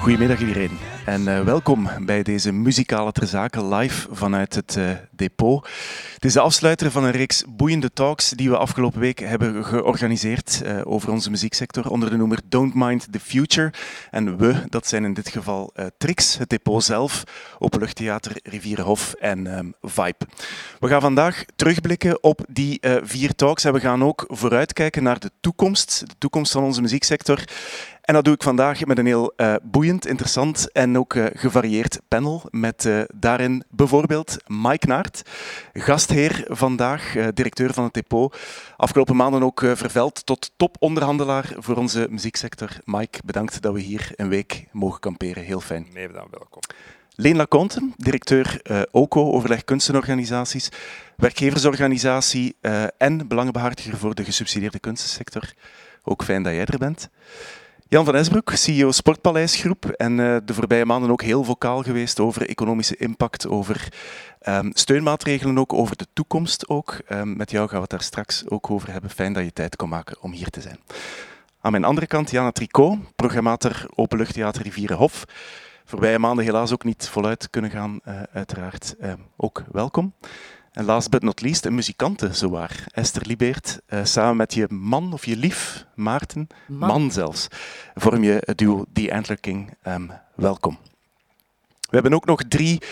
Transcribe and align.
Goedemiddag 0.00 0.40
iedereen 0.40 0.78
en 1.10 1.28
eh, 1.28 1.40
welkom 1.40 1.88
bij 2.00 2.22
deze 2.22 2.52
muzikale 2.52 3.12
terzaken 3.12 3.74
live 3.74 4.08
vanuit 4.10 4.54
het 4.54 4.76
eh, 4.76 4.90
depot. 5.10 5.68
Het 6.14 6.24
is 6.24 6.32
de 6.32 6.40
afsluiter 6.40 6.90
van 6.90 7.04
een 7.04 7.10
reeks 7.10 7.44
boeiende 7.48 7.92
talks 7.92 8.30
die 8.30 8.50
we 8.50 8.56
afgelopen 8.56 9.00
week 9.00 9.18
hebben 9.18 9.64
georganiseerd 9.64 10.62
eh, 10.62 10.80
over 10.84 11.10
onze 11.10 11.30
muzieksector 11.30 11.90
onder 11.90 12.10
de 12.10 12.16
noemer 12.16 12.40
Don't 12.44 12.74
Mind 12.74 13.12
the 13.12 13.20
Future. 13.20 13.72
En 14.10 14.36
we, 14.36 14.62
dat 14.68 14.86
zijn 14.86 15.04
in 15.04 15.14
dit 15.14 15.28
geval 15.28 15.72
Trix, 15.98 16.38
het 16.38 16.48
depot 16.48 16.84
zelf, 16.84 17.24
Openluchttheater, 17.58 18.32
Rivierenhof 18.42 19.12
en 19.12 19.46
ehm, 19.46 19.70
Vibe. 19.82 20.26
We 20.80 20.88
gaan 20.88 21.00
vandaag 21.00 21.44
terugblikken 21.56 22.22
op 22.22 22.40
die 22.48 22.80
vier 23.02 23.34
talks 23.34 23.64
en 23.64 23.72
we 23.72 23.80
gaan 23.80 24.04
ook 24.04 24.24
vooruitkijken 24.28 25.02
naar 25.02 25.18
de 25.18 25.30
toekomst, 25.40 26.02
de 26.06 26.14
toekomst 26.18 26.52
van 26.52 26.62
onze 26.62 26.80
muzieksector. 26.80 27.44
En 28.10 28.16
dat 28.16 28.24
doe 28.24 28.34
ik 28.34 28.42
vandaag 28.42 28.84
met 28.84 28.98
een 28.98 29.06
heel 29.06 29.32
eh, 29.36 29.54
boeiend, 29.62 30.06
interessant 30.06 30.72
en 30.72 30.98
ook 30.98 31.14
eh, 31.14 31.26
gevarieerd 31.34 32.00
panel. 32.08 32.42
Met 32.50 32.84
eh, 32.84 33.00
daarin 33.14 33.64
bijvoorbeeld 33.68 34.36
Mike 34.46 34.86
Naert, 34.86 35.22
gastheer 35.72 36.44
vandaag, 36.48 37.14
directeur 37.34 37.72
van 37.72 37.84
het 37.84 37.94
depot. 37.94 38.36
Afgelopen 38.76 39.16
maanden 39.16 39.42
ook 39.42 39.60
verveld 39.60 40.26
tot 40.26 40.52
toponderhandelaar 40.56 41.54
voor 41.58 41.76
onze 41.76 42.06
muzieksector. 42.10 42.68
Mike, 42.84 43.18
bedankt 43.24 43.62
dat 43.62 43.72
we 43.72 43.80
hier 43.80 44.12
een 44.16 44.28
week 44.28 44.64
mogen 44.72 45.00
kamperen. 45.00 45.42
Heel 45.42 45.60
fijn. 45.60 45.86
Meer 45.92 46.12
dan 46.12 46.26
welkom. 46.30 46.62
Leen 47.14 47.36
Laconte, 47.36 47.90
directeur 47.96 48.60
OCO, 48.90 49.32
Overleg 49.32 49.64
Kunstenorganisaties, 49.64 50.68
werkgeversorganisatie 51.16 52.56
en 52.98 53.28
belangenbehartiger 53.28 53.96
voor 53.96 54.14
de 54.14 54.24
gesubsidieerde 54.24 54.78
kunstensector. 54.78 55.52
Ook 56.02 56.24
fijn 56.24 56.42
dat 56.42 56.52
jij 56.52 56.64
er 56.64 56.78
bent. 56.78 57.10
Jan 57.90 58.04
van 58.04 58.14
Esbroek, 58.14 58.50
CEO 58.50 58.90
Sportpaleisgroep 58.90 59.84
en 59.84 60.20
eh, 60.20 60.36
de 60.44 60.54
voorbije 60.54 60.84
maanden 60.84 61.10
ook 61.10 61.22
heel 61.22 61.44
vocaal 61.44 61.82
geweest 61.82 62.20
over 62.20 62.48
economische 62.48 62.96
impact, 62.96 63.48
over 63.48 63.92
ehm, 64.40 64.70
steunmaatregelen 64.72 65.58
ook, 65.58 65.72
over 65.72 65.96
de 65.96 66.06
toekomst 66.12 66.68
ook. 66.68 66.98
Ehm, 67.06 67.36
met 67.36 67.50
jou 67.50 67.66
gaan 67.66 67.76
we 67.76 67.82
het 67.82 67.90
daar 67.90 68.02
straks 68.02 68.48
ook 68.48 68.70
over 68.70 68.92
hebben. 68.92 69.10
Fijn 69.10 69.32
dat 69.32 69.44
je 69.44 69.52
tijd 69.52 69.76
kon 69.76 69.88
maken 69.88 70.16
om 70.20 70.32
hier 70.32 70.48
te 70.48 70.60
zijn. 70.60 70.78
Aan 71.60 71.70
mijn 71.70 71.84
andere 71.84 72.06
kant 72.06 72.30
Jana 72.30 72.50
Tricot, 72.50 72.98
programmator 73.16 73.86
Openluchttheater 73.94 74.62
Rivierenhof. 74.62 75.24
Voorbije 75.84 76.18
maanden 76.18 76.44
helaas 76.44 76.72
ook 76.72 76.84
niet 76.84 77.08
voluit 77.08 77.50
kunnen 77.50 77.70
gaan, 77.70 78.00
eh, 78.04 78.22
uiteraard. 78.32 78.94
Ehm, 79.00 79.18
ook 79.36 79.64
welkom. 79.72 80.12
En 80.72 80.84
last 80.84 81.10
but 81.10 81.22
not 81.22 81.40
least, 81.40 81.64
een 81.64 81.74
muzikante 81.74 82.34
zowaar. 82.34 82.84
Esther 82.92 83.26
Libeert, 83.26 83.80
eh, 83.86 84.04
samen 84.04 84.36
met 84.36 84.54
je 84.54 84.66
man 84.68 85.12
of 85.12 85.24
je 85.26 85.36
lief, 85.36 85.86
Maarten, 85.94 86.46
man, 86.66 87.10
zelfs, 87.10 87.48
vorm 87.94 88.22
je 88.22 88.42
het 88.44 88.58
duo 88.58 88.84
The 88.92 89.14
Antler 89.14 89.40
King. 89.40 89.74
Ehm, 89.82 90.08
welkom. 90.34 90.78
We 91.80 91.96
hebben 91.96 92.14
ook 92.14 92.24
nog 92.24 92.42
drie 92.48 92.82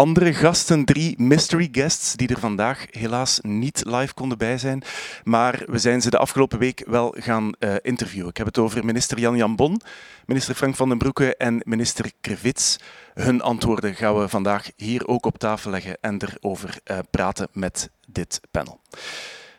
andere 0.00 0.34
gasten, 0.34 0.84
drie 0.84 1.14
mystery 1.18 1.68
guests, 1.72 2.14
die 2.14 2.28
er 2.28 2.38
vandaag 2.38 2.86
helaas 2.90 3.38
niet 3.42 3.82
live 3.86 4.14
konden 4.14 4.38
bij 4.38 4.58
zijn. 4.58 4.82
Maar 5.24 5.62
we 5.66 5.78
zijn 5.78 6.00
ze 6.00 6.10
de 6.10 6.18
afgelopen 6.18 6.58
week 6.58 6.84
wel 6.86 7.14
gaan 7.18 7.52
eh, 7.58 7.74
interviewen. 7.82 8.28
Ik 8.28 8.36
heb 8.36 8.46
het 8.46 8.58
over 8.58 8.84
minister 8.84 9.18
Jan 9.18 9.36
Jan 9.36 9.56
Bon, 9.56 9.80
minister 10.26 10.54
Frank 10.54 10.76
van 10.76 10.88
den 10.88 10.98
Broeke 10.98 11.36
en 11.36 11.62
minister 11.64 12.12
Krevits. 12.20 12.78
Hun 13.14 13.42
antwoorden 13.42 13.94
gaan 13.94 14.18
we 14.18 14.28
vandaag 14.28 14.70
hier 14.76 15.06
ook 15.06 15.26
op 15.26 15.38
tafel 15.38 15.70
leggen 15.70 15.98
en 16.00 16.22
erover 16.22 16.78
eh, 16.84 16.98
praten 17.10 17.48
met 17.52 17.90
dit 18.06 18.40
panel. 18.50 18.80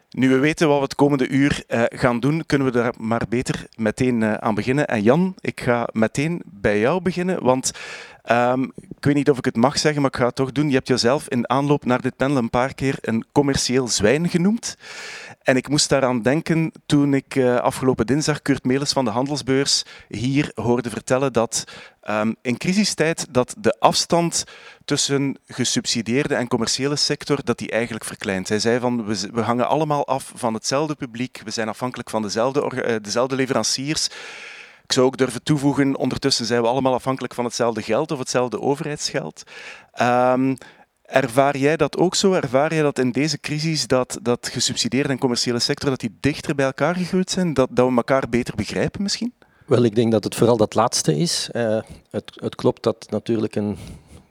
Nu 0.10 0.30
we 0.30 0.38
weten 0.38 0.68
wat 0.68 0.78
we 0.78 0.84
het 0.84 0.96
komende 0.96 1.28
uur 1.28 1.64
eh, 1.68 1.84
gaan 1.88 2.20
doen, 2.20 2.44
kunnen 2.46 2.68
we 2.68 2.74
daar 2.74 2.94
maar 2.98 3.26
beter 3.30 3.66
meteen 3.76 4.42
aan 4.42 4.56
beginnen. 4.56 4.88
En 4.88 5.02
Jan, 5.02 5.36
ik 5.40 5.62
ga 5.62 5.88
meteen 5.92 6.42
bij 6.46 6.80
jou 6.80 7.02
beginnen, 7.02 7.44
want 7.44 7.72
ehm, 8.24 8.64
ik 9.02 9.08
weet 9.08 9.16
niet 9.16 9.30
of 9.30 9.38
ik 9.38 9.46
het 9.46 9.56
mag 9.56 9.78
zeggen, 9.78 10.02
maar 10.02 10.12
ik 10.12 10.18
ga 10.18 10.26
het 10.26 10.36
toch 10.36 10.52
doen. 10.52 10.68
Je 10.68 10.76
hebt 10.76 10.88
jezelf 10.88 11.30
in 11.30 11.50
aanloop 11.50 11.86
naar 11.86 12.02
dit 12.02 12.16
panel 12.16 12.38
een 12.38 12.50
paar 12.50 12.74
keer 12.74 12.98
een 13.02 13.26
commercieel 13.32 13.88
zwijn 13.88 14.30
genoemd. 14.30 14.78
En 15.42 15.56
ik 15.56 15.68
moest 15.68 15.90
daaraan 15.90 16.22
denken 16.22 16.72
toen 16.86 17.14
ik 17.14 17.36
eh, 17.36 17.56
afgelopen 17.56 18.06
dinsdag 18.06 18.42
Kurt 18.42 18.64
Melis 18.64 18.92
van 18.92 19.06
de 19.06 19.12
Handelsbeurs 19.12 19.84
hier 20.08 20.52
hoorde 20.56 20.90
vertellen 20.90 21.34
dat 21.34 21.64
ehm, 22.02 22.34
in 22.42 22.58
crisistijd 22.58 23.28
dat 23.30 23.56
de 23.58 23.76
afstand 23.80 24.44
tussen 24.86 25.38
gesubsidieerde 25.48 26.36
en 26.36 26.48
commerciële 26.48 26.96
sector 26.96 27.40
dat 27.44 27.58
die 27.58 27.70
eigenlijk 27.70 28.06
verkleint. 28.06 28.50
Hij 28.50 28.60
zei 28.60 28.80
van 28.80 29.06
we, 29.06 29.30
we 29.34 29.42
hangen 29.42 29.68
allemaal 29.68 30.08
af 30.08 30.32
van 30.36 30.54
hetzelfde 30.54 30.96
publiek, 30.96 31.42
we 31.44 31.52
zijn 31.52 31.70
afhankelijk 31.70 32.10
van 32.10 32.22
dezelfde, 32.22 32.82
eh, 32.82 32.96
dezelfde 33.02 33.36
leveranciers. 33.36 34.10
Ik 34.92 34.98
zou 34.98 35.10
ook 35.10 35.18
durven 35.18 35.44
toevoegen, 35.44 35.96
ondertussen 35.96 36.46
zijn 36.46 36.62
we 36.62 36.68
allemaal 36.68 36.94
afhankelijk 36.94 37.34
van 37.34 37.46
hetzelfde 37.46 37.82
geld 37.82 38.12
of 38.12 38.20
hetzelfde 38.20 38.62
overheidsgeld. 38.62 39.44
Ehm, 39.94 40.56
ervaar 41.02 41.58
jij 41.58 41.78
dat 41.78 41.98
ook 41.98 42.16
zo? 42.16 42.34
Ervaar 42.34 42.74
jij 42.74 42.82
dat 42.82 43.00
in 43.00 43.12
deze 43.12 43.40
crisis 43.40 43.88
dat, 43.88 44.20
dat 44.22 44.48
gesubsidieerde 44.48 45.10
en 45.10 45.18
commerciële 45.18 45.60
sector 45.60 45.90
dat 45.90 46.00
die 46.00 46.18
dichter 46.20 46.56
bij 46.56 46.66
elkaar 46.66 46.96
gegroeid 46.96 47.30
zijn? 47.30 47.54
Dat, 47.54 47.68
dat 47.72 47.90
we 47.90 47.96
elkaar 47.96 48.30
beter 48.30 48.56
begrijpen 48.56 49.02
misschien? 49.02 49.34
Wel, 49.66 49.84
ik 49.84 49.96
denk 49.96 50.12
dat 50.12 50.24
het 50.24 50.36
vooral 50.36 50.58
dat 50.58 50.76
laatste 50.76 51.18
is. 51.18 51.50
Eh, 51.52 51.82
het, 52.10 52.32
het 52.36 52.56
klopt 52.56 52.84
dat 52.84 53.08
natuurlijk 53.10 53.56
een, 53.56 53.72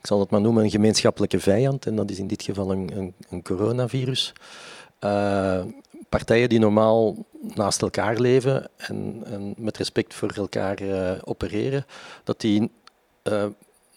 ik 0.00 0.06
zal 0.06 0.20
het 0.20 0.30
maar 0.30 0.40
noemen, 0.40 0.64
een 0.64 0.70
gemeenschappelijke 0.70 1.40
vijand, 1.40 1.86
en 1.86 1.96
dat 1.96 2.10
is 2.10 2.18
in 2.18 2.26
dit 2.26 2.42
geval 2.42 2.70
een, 2.70 2.90
een, 2.96 3.14
een 3.30 3.42
coronavirus. 3.42 4.32
Eh, 4.98 5.60
partijen 6.10 6.48
die 6.48 6.58
normaal 6.58 7.16
naast 7.54 7.82
elkaar 7.82 8.20
leven 8.20 8.68
en, 8.76 9.22
en 9.24 9.54
met 9.56 9.76
respect 9.76 10.14
voor 10.14 10.30
elkaar 10.30 10.78
eh, 10.78 11.18
opereren, 11.24 11.86
dat 12.24 12.40
die 12.40 12.70
eh, 13.22 13.46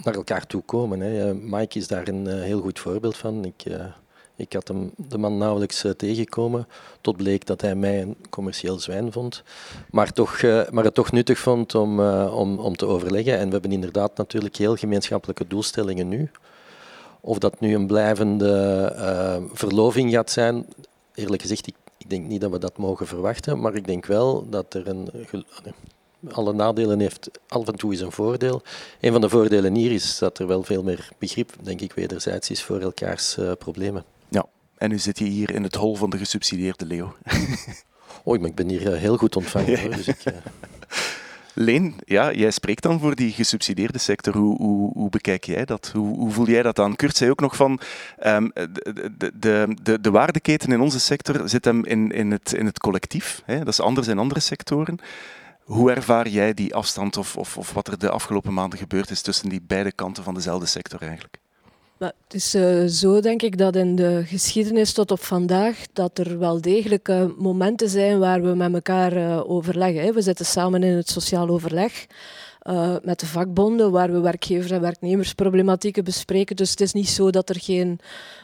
naar 0.03 0.13
elkaar 0.13 0.47
toe 0.47 0.62
komen. 0.62 1.00
Hè. 1.00 1.34
Mike 1.34 1.78
is 1.78 1.88
daar 1.88 2.07
een 2.07 2.28
eh, 2.28 2.41
heel 2.41 2.62
goed 2.62 2.79
voorbeeld 2.79 3.18
van. 3.18 3.46
Ik, 3.46 3.66
ik 4.35 4.53
had 4.53 4.68
hem, 4.68 4.91
de 4.96 5.18
man 5.18 5.38
nauwelijks 5.38 5.85
tegengekomen, 5.97 6.68
tot 7.01 7.18
bleek 7.18 7.46
dat 7.46 7.62
hij 7.62 7.75
mij 7.75 8.01
een 8.01 8.16
commercieel 8.30 8.80
zwijn 8.80 9.12
vond, 9.12 9.44
maar, 9.90 10.12
toch, 10.12 10.41
maar 10.72 10.84
het 10.84 10.94
toch 10.94 11.12
nuttig 11.12 11.40
vond 11.40 11.75
om, 11.75 12.00
om, 12.25 12.59
om 12.59 12.75
te 12.75 12.85
overleggen. 12.85 13.38
En 13.38 13.45
we 13.45 13.51
hebben 13.51 13.72
inderdaad 13.72 14.18
natuurlijk 14.18 14.56
heel 14.56 14.75
gemeenschappelijke 14.75 15.47
doelstellingen 15.47 16.07
nu. 16.07 16.31
Of 17.22 17.38
dat 17.38 17.59
nu 17.59 17.75
een 17.75 17.88
blijvende 17.88 19.45
verloving 19.53 20.12
gaat 20.12 20.31
zijn, 20.31 20.66
eerlijk 21.16 21.41
gezegd, 21.41 21.68
ik, 21.68 21.75
ik 22.03 22.09
denk 22.09 22.28
niet 22.28 22.41
dat 22.41 22.52
we 22.52 22.59
dat 22.59 22.78
mogen 22.78 23.08
verwachten, 23.08 23.59
maar 23.59 23.75
ik 23.75 23.86
denk 23.86 24.06
wel 24.06 24.50
dat 24.50 24.74
er 24.74 24.88
een... 24.88 25.09
alle 26.31 26.53
nadelen 26.53 27.00
heeft 27.00 27.30
af 27.47 27.68
en 27.68 27.75
toe 27.75 27.94
is 27.94 28.02
een 28.02 28.12
voordeel. 28.12 28.62
Een 29.00 29.12
van 29.12 29.22
de 29.22 29.30
voordelen 29.30 29.75
hier 29.75 29.91
is 29.91 30.18
dat 30.18 30.40
er 30.40 30.47
wel 30.47 30.63
veel 30.63 30.84
meer 30.84 31.09
begrip, 31.18 31.53
denk 31.62 31.81
ik, 31.81 31.94
wederzijds 31.94 32.50
is 32.50 32.63
voor 32.63 32.80
elkaars 32.80 33.38
eh, 33.38 33.52
problemen. 33.59 34.03
Ja. 34.30 34.46
En 34.78 34.90
nu 34.90 35.00
zit 35.00 35.19
je 35.19 35.25
hier 35.25 35.52
in 35.52 35.63
het 35.63 35.75
hol 35.75 35.96
van 35.96 36.09
de 36.09 36.18
gesubsidieerde 36.18 36.86
Leo. 36.86 37.13
Oei, 38.28 38.40
maar 38.40 38.50
ik 38.50 38.56
ben 38.56 38.69
hier 38.69 38.94
eh, 38.94 39.00
heel 39.00 39.18
goed 39.18 39.36
ontvangen. 39.36 39.80
Hoor, 39.81 39.96
dus 39.96 40.08
ik, 40.08 40.19
eh, 40.24 40.34
Leen, 41.53 41.96
ja, 42.06 42.31
jij 42.31 42.52
spreekt 42.52 42.84
dan 42.84 43.00
voor 43.00 43.16
die 43.16 43.31
gesubsidieerde 43.31 43.97
sector. 43.97 44.38
Hoe, 44.38 44.58
hoe, 44.94 45.09
bekijk 45.09 45.44
jij 45.44 45.66
dat? 45.66 45.91
Hoe, 45.94 46.16
hoe 46.18 46.31
voel 46.31 46.47
jij 46.47 46.62
dat 46.62 46.80
aan? 46.80 46.96
Kurt 46.96 47.18
zei 47.18 47.30
ook 47.30 47.40
nog 47.40 47.56
van 47.56 47.80
ehm, 48.18 48.47
de, 48.53 48.94
de, 49.18 49.31
de, 49.40 49.75
de, 49.84 50.02
de 50.02 50.12
waardeketen 50.12 50.72
in 50.72 50.81
onze 50.81 51.00
sector 51.00 51.50
zit 51.50 51.66
hem 51.66 51.86
in, 51.86 52.12
in, 52.12 52.31
het, 52.31 52.53
in 52.53 52.66
het 52.66 52.80
collectief. 52.80 53.42
Hè? 53.46 53.58
Dat 53.58 53.68
is 53.68 53.81
anders 53.81 54.08
in 54.08 54.19
andere 54.19 54.40
sectoren. 54.40 55.00
Hoe 55.63 55.92
ervaar 55.92 56.28
jij 56.28 56.53
die 56.53 56.75
afstand 56.75 57.18
of, 57.18 57.38
of, 57.38 57.58
of 57.58 57.74
wat 57.74 57.88
er 57.88 58.00
de 58.00 58.09
afgelopen 58.09 58.53
maanden 58.53 58.80
gebeurd 58.80 59.09
is 59.09 59.22
tussen 59.22 59.50
die 59.50 59.62
beide 59.62 59.92
kanten 59.92 60.24
van 60.24 60.34
dezelfde 60.34 60.66
sector 60.66 61.02
eigenlijk? 61.02 61.38
Het 62.03 62.34
is 62.34 62.53
eh, 62.53 62.86
zo, 62.86 63.19
denk 63.19 63.42
ik, 63.42 63.57
dat 63.57 63.75
in 63.75 63.95
de 63.95 64.22
geschiedenis 64.25 64.94
tot 64.94 65.12
op 65.12 65.24
vandaag 65.24 65.77
dat 65.94 66.18
er 66.18 66.39
wel 66.39 66.62
degelijk 66.62 67.10
momenten 67.38 67.89
zijn 67.89 68.19
waar 68.19 68.42
we 68.42 68.56
met 68.56 68.74
elkaar 68.74 69.16
eh, 69.16 69.50
overleggen. 69.50 70.04
Hè. 70.04 70.13
We 70.13 70.22
zitten 70.22 70.45
samen 70.45 70.83
in 70.83 70.95
het 70.95 71.10
sociaal 71.10 71.50
overleg 71.50 72.06
eh, 72.63 72.95
met 73.01 73.19
de 73.19 73.25
vakbonden, 73.25 73.92
waar 73.92 74.12
we 74.12 74.19
werkgevers- 74.19 74.71
en 74.71 74.81
werknemersproblematieken 74.81 76.04
bespreken. 76.04 76.56
Dus 76.56 76.69
het 76.69 76.81
is 76.81 76.94
niet 76.94 77.10
zo 77.10 77.30
dat 77.30 77.50
er 77.50 77.60
geen, 77.60 78.00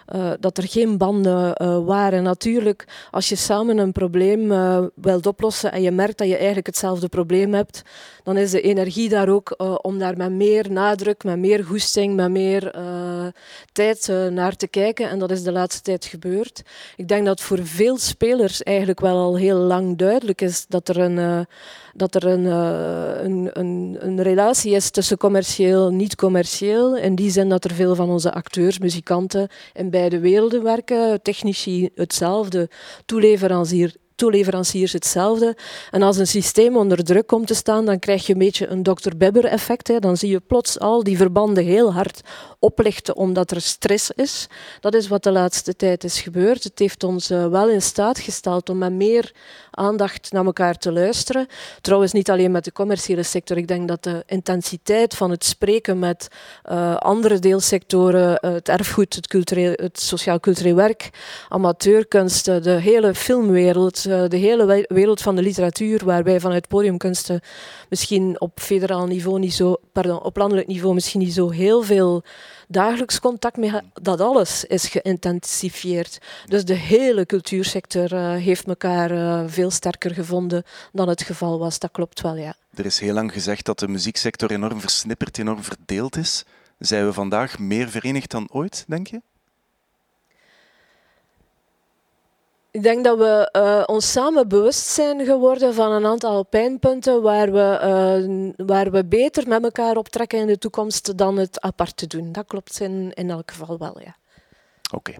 eh, 0.05 0.31
dat 0.39 0.57
er 0.57 0.67
geen 0.67 0.97
banden 0.97 1.55
eh, 1.55 1.85
waren. 1.85 2.23
Natuurlijk, 2.23 2.87
als 3.11 3.29
je 3.29 3.35
samen 3.35 3.77
een 3.77 3.91
probleem 3.91 4.47
wilt 4.95 5.25
oplossen 5.25 5.71
en 5.71 5.81
je 5.81 5.91
merkt 5.91 6.17
dat 6.17 6.27
je 6.27 6.35
eigenlijk 6.35 6.65
hetzelfde 6.65 7.07
probleem 7.07 7.53
hebt, 7.53 7.81
dan 8.23 8.37
is 8.37 8.51
de 8.51 8.61
energie 8.61 9.09
daar 9.09 9.29
ook 9.29 9.55
om 9.81 9.99
daar 9.99 10.17
met 10.17 10.31
meer 10.31 10.71
nadruk, 10.71 11.23
met 11.23 11.37
meer 11.37 11.63
goesting, 11.63 12.15
met 12.15 12.29
meer 12.29 12.75
tijd 13.71 14.11
naar 14.29 14.55
te 14.55 14.67
kijken 14.67 15.09
en 15.09 15.19
dat 15.19 15.31
is 15.31 15.43
de 15.43 15.51
laatste 15.51 15.81
tijd 15.81 16.05
gebeurd. 16.05 16.61
Ik 16.95 17.07
denk 17.07 17.25
dat 17.25 17.41
voor 17.41 17.65
veel 17.65 17.97
spelers 17.97 18.63
eigenlijk 18.63 18.99
wel 18.99 19.17
al 19.17 19.37
heel 19.37 19.57
lang 19.57 19.97
duidelijk 19.97 20.41
is 20.41 20.65
dat 20.67 20.89
er 20.89 20.97
een, 20.97 21.47
dat 21.99 22.15
er 22.15 22.25
een, 22.25 22.45
uh, 22.45 23.23
een, 23.23 23.49
een, 23.53 23.97
een, 23.99 24.21
relatie 24.21 24.75
is 24.75 24.89
tussen 24.89 25.17
commercieel 25.17 25.87
en 25.87 25.95
niet-commercieel. 25.95 26.97
In 26.97 27.15
die 27.15 27.31
zin 27.31 27.49
dat 27.49 27.63
er 27.63 27.73
veel 27.73 27.95
van 27.95 28.09
onze 28.09 28.33
acteurs, 28.33 28.79
muzikanten 28.79 29.47
in 29.73 29.89
beide 29.89 30.19
werelden 30.19 30.63
werken, 30.63 31.21
technici 31.21 31.89
hetzelfde, 31.95 32.69
toeleverancier 33.05 33.95
toeleveranciers 34.19 34.93
hetzelfde. 34.93 35.57
En 35.91 36.01
als 36.01 36.17
een 36.17 36.27
systeem 36.27 36.77
onder 36.77 37.03
druk 37.03 37.27
komt 37.27 37.47
te 37.47 37.53
staan, 37.53 37.85
dan 37.85 37.99
krijg 37.99 38.25
je 38.25 38.33
een 38.33 38.39
beetje 38.39 38.67
een 38.67 38.83
Dr. 38.83 39.17
Bebber-effect. 39.17 40.01
Dan 40.01 40.17
zie 40.17 40.29
je 40.29 40.39
plots 40.39 40.79
al 40.79 41.03
die 41.03 41.17
verbanden 41.17 41.63
heel 41.63 41.93
hard 41.93 42.21
oplichten 42.59 43.15
omdat 43.15 43.51
er 43.51 43.61
stress 43.61 44.11
is. 44.11 44.47
Dat 44.79 44.93
is 44.93 45.07
wat 45.07 45.23
de 45.23 45.31
laatste 45.31 45.75
tijd 45.75 46.03
is 46.03 46.21
gebeurd. 46.21 46.63
Het 46.63 46.79
heeft 46.79 47.03
ons 47.03 47.31
uh, 47.31 47.47
wel 47.47 47.69
in 47.69 47.81
staat 47.81 48.19
gesteld 48.19 48.69
om 48.69 48.77
met 48.77 48.93
meer 48.93 49.31
aandacht 49.71 50.31
naar 50.31 50.45
elkaar 50.45 50.77
te 50.77 50.91
luisteren. 50.91 51.47
Trouwens, 51.81 52.11
niet 52.11 52.29
alleen 52.29 52.51
met 52.51 52.63
de 52.63 52.71
commerciële 52.71 53.23
sector. 53.23 53.57
Ik 53.57 53.67
denk 53.67 53.87
dat 53.87 54.03
de 54.03 54.23
intensiteit 54.25 55.15
van 55.15 55.31
het 55.31 55.45
spreken 55.45 55.99
met 55.99 56.27
uh, 56.71 56.95
andere 56.95 57.39
deelsectoren, 57.39 58.39
uh, 58.41 58.51
het 58.51 58.69
erfgoed, 58.69 59.15
het, 59.15 59.49
het 59.79 59.99
sociaal-cultureel 59.99 60.75
werk, 60.75 61.09
amateurkunsten, 61.49 62.63
de 62.63 62.69
hele 62.69 63.15
filmwereld, 63.15 64.05
de 64.29 64.37
hele 64.37 64.85
wereld 64.87 65.21
van 65.21 65.35
de 65.35 65.41
literatuur, 65.41 66.05
waar 66.05 66.23
wij 66.23 66.39
vanuit 66.39 66.67
podiumkunsten 66.67 67.41
misschien 67.89 68.41
op 68.41 68.59
federaal 68.59 69.05
niveau 69.05 69.39
niet 69.39 69.53
zo, 69.53 69.75
pardon, 69.91 70.23
op 70.23 70.37
landelijk 70.37 70.67
niveau 70.67 70.93
misschien 70.93 71.19
niet 71.19 71.33
zo 71.33 71.49
heel 71.49 71.81
veel 71.81 72.23
dagelijks 72.67 73.19
contact 73.19 73.57
mee, 73.57 73.71
dat 74.01 74.21
alles 74.21 74.65
is 74.65 74.87
geïntensifieerd. 74.87 76.17
Dus 76.45 76.65
de 76.65 76.73
hele 76.73 77.25
cultuursector 77.25 78.13
uh, 78.13 78.33
heeft 78.33 78.67
elkaar 78.67 79.11
uh, 79.11 79.43
veel 79.47 79.71
sterker 79.71 80.13
gevonden 80.13 80.63
dan 80.91 81.09
het 81.09 81.23
geval 81.23 81.59
was. 81.59 81.79
Dat 81.79 81.91
klopt 81.91 82.21
wel, 82.21 82.35
ja. 82.35 82.53
Er 82.75 82.85
is 82.85 82.99
heel 82.99 83.13
lang 83.13 83.31
gezegd 83.31 83.65
dat 83.65 83.79
de 83.79 83.87
muzieksector 83.87 84.51
enorm 84.51 84.79
versnipperd, 84.79 85.37
enorm 85.37 85.63
verdeeld 85.63 86.17
is. 86.17 86.43
Zijn 86.79 87.05
we 87.05 87.13
vandaag 87.13 87.59
meer 87.59 87.89
verenigd 87.89 88.31
dan 88.31 88.47
ooit, 88.51 88.83
denk 88.87 89.07
je? 89.07 89.21
Ik 92.71 92.83
denk 92.83 93.03
dat 93.03 93.17
we 93.17 93.49
uh, 93.57 93.83
ons 93.85 94.11
samen 94.11 94.47
bewust 94.47 94.85
zijn 94.87 95.25
geworden 95.25 95.73
van 95.73 95.91
een 95.91 96.05
aantal 96.05 96.45
pijnpunten 96.45 97.21
waar 97.21 97.51
we, 97.51 97.79
uh, 98.57 98.65
waar 98.67 98.91
we 98.91 99.05
beter 99.05 99.47
met 99.47 99.63
elkaar 99.63 99.97
optrekken 99.97 100.39
in 100.39 100.47
de 100.47 100.57
toekomst 100.57 101.17
dan 101.17 101.37
het 101.37 101.61
apart 101.61 101.97
te 101.97 102.07
doen. 102.07 102.31
Dat 102.31 102.45
klopt 102.45 102.79
in, 102.79 103.13
elk 103.13 103.51
geval 103.51 103.77
wel, 103.77 103.99
ja. 103.99 104.15
Oké. 104.93 105.13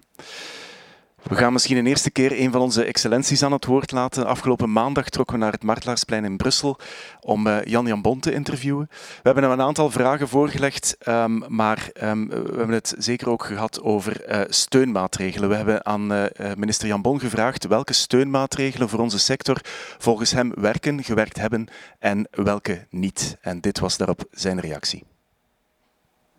We 1.22 1.36
gaan 1.36 1.52
misschien 1.52 1.76
een 1.76 1.86
eerste 1.86 2.10
keer 2.10 2.40
een 2.40 2.52
van 2.52 2.60
onze 2.60 2.84
excellenties 2.84 3.42
aan 3.42 3.52
het 3.52 3.64
woord 3.64 3.90
laten. 3.90 4.26
Afgelopen 4.26 4.72
maandag 4.72 5.08
trokken 5.08 5.36
we 5.36 5.42
naar 5.42 5.52
het 5.52 5.62
Martelaarsplein 5.62 6.24
in 6.24 6.36
Brussel 6.36 6.78
om 7.20 7.46
uh, 7.46 7.64
Jan 7.64 7.86
Jan 7.86 8.02
Bon 8.02 8.20
te 8.20 8.32
interviewen. 8.32 8.86
We 8.90 9.20
hebben 9.22 9.42
hem 9.42 9.52
een 9.52 9.60
aantal 9.60 9.90
vragen 9.90 10.28
voorgelegd, 10.28 10.96
um, 11.08 11.44
maar 11.48 11.90
um, 12.02 12.28
we 12.28 12.56
hebben 12.56 12.70
het 12.74 12.94
zeker 12.98 13.30
ook 13.30 13.44
gehad 13.44 13.82
over 13.82 14.30
uh, 14.30 14.40
steunmaatregelen. 14.48 15.48
We 15.48 15.54
hebben 15.54 15.86
aan 15.86 16.12
uh, 16.12 16.24
minister 16.56 16.88
Jan 16.88 17.02
Bon 17.02 17.20
gevraagd 17.20 17.66
welke 17.66 17.92
steunmaatregelen 17.92 18.88
voor 18.88 19.00
onze 19.00 19.18
sector 19.18 19.60
volgens 19.98 20.32
hem 20.32 20.52
werken, 20.54 21.04
gewerkt 21.04 21.38
hebben 21.38 21.68
en 21.98 22.28
welke 22.30 22.86
niet. 22.90 23.36
En 23.40 23.60
dit 23.60 23.78
was 23.78 23.96
daarop 23.96 24.24
zijn 24.30 24.60
reactie. 24.60 25.09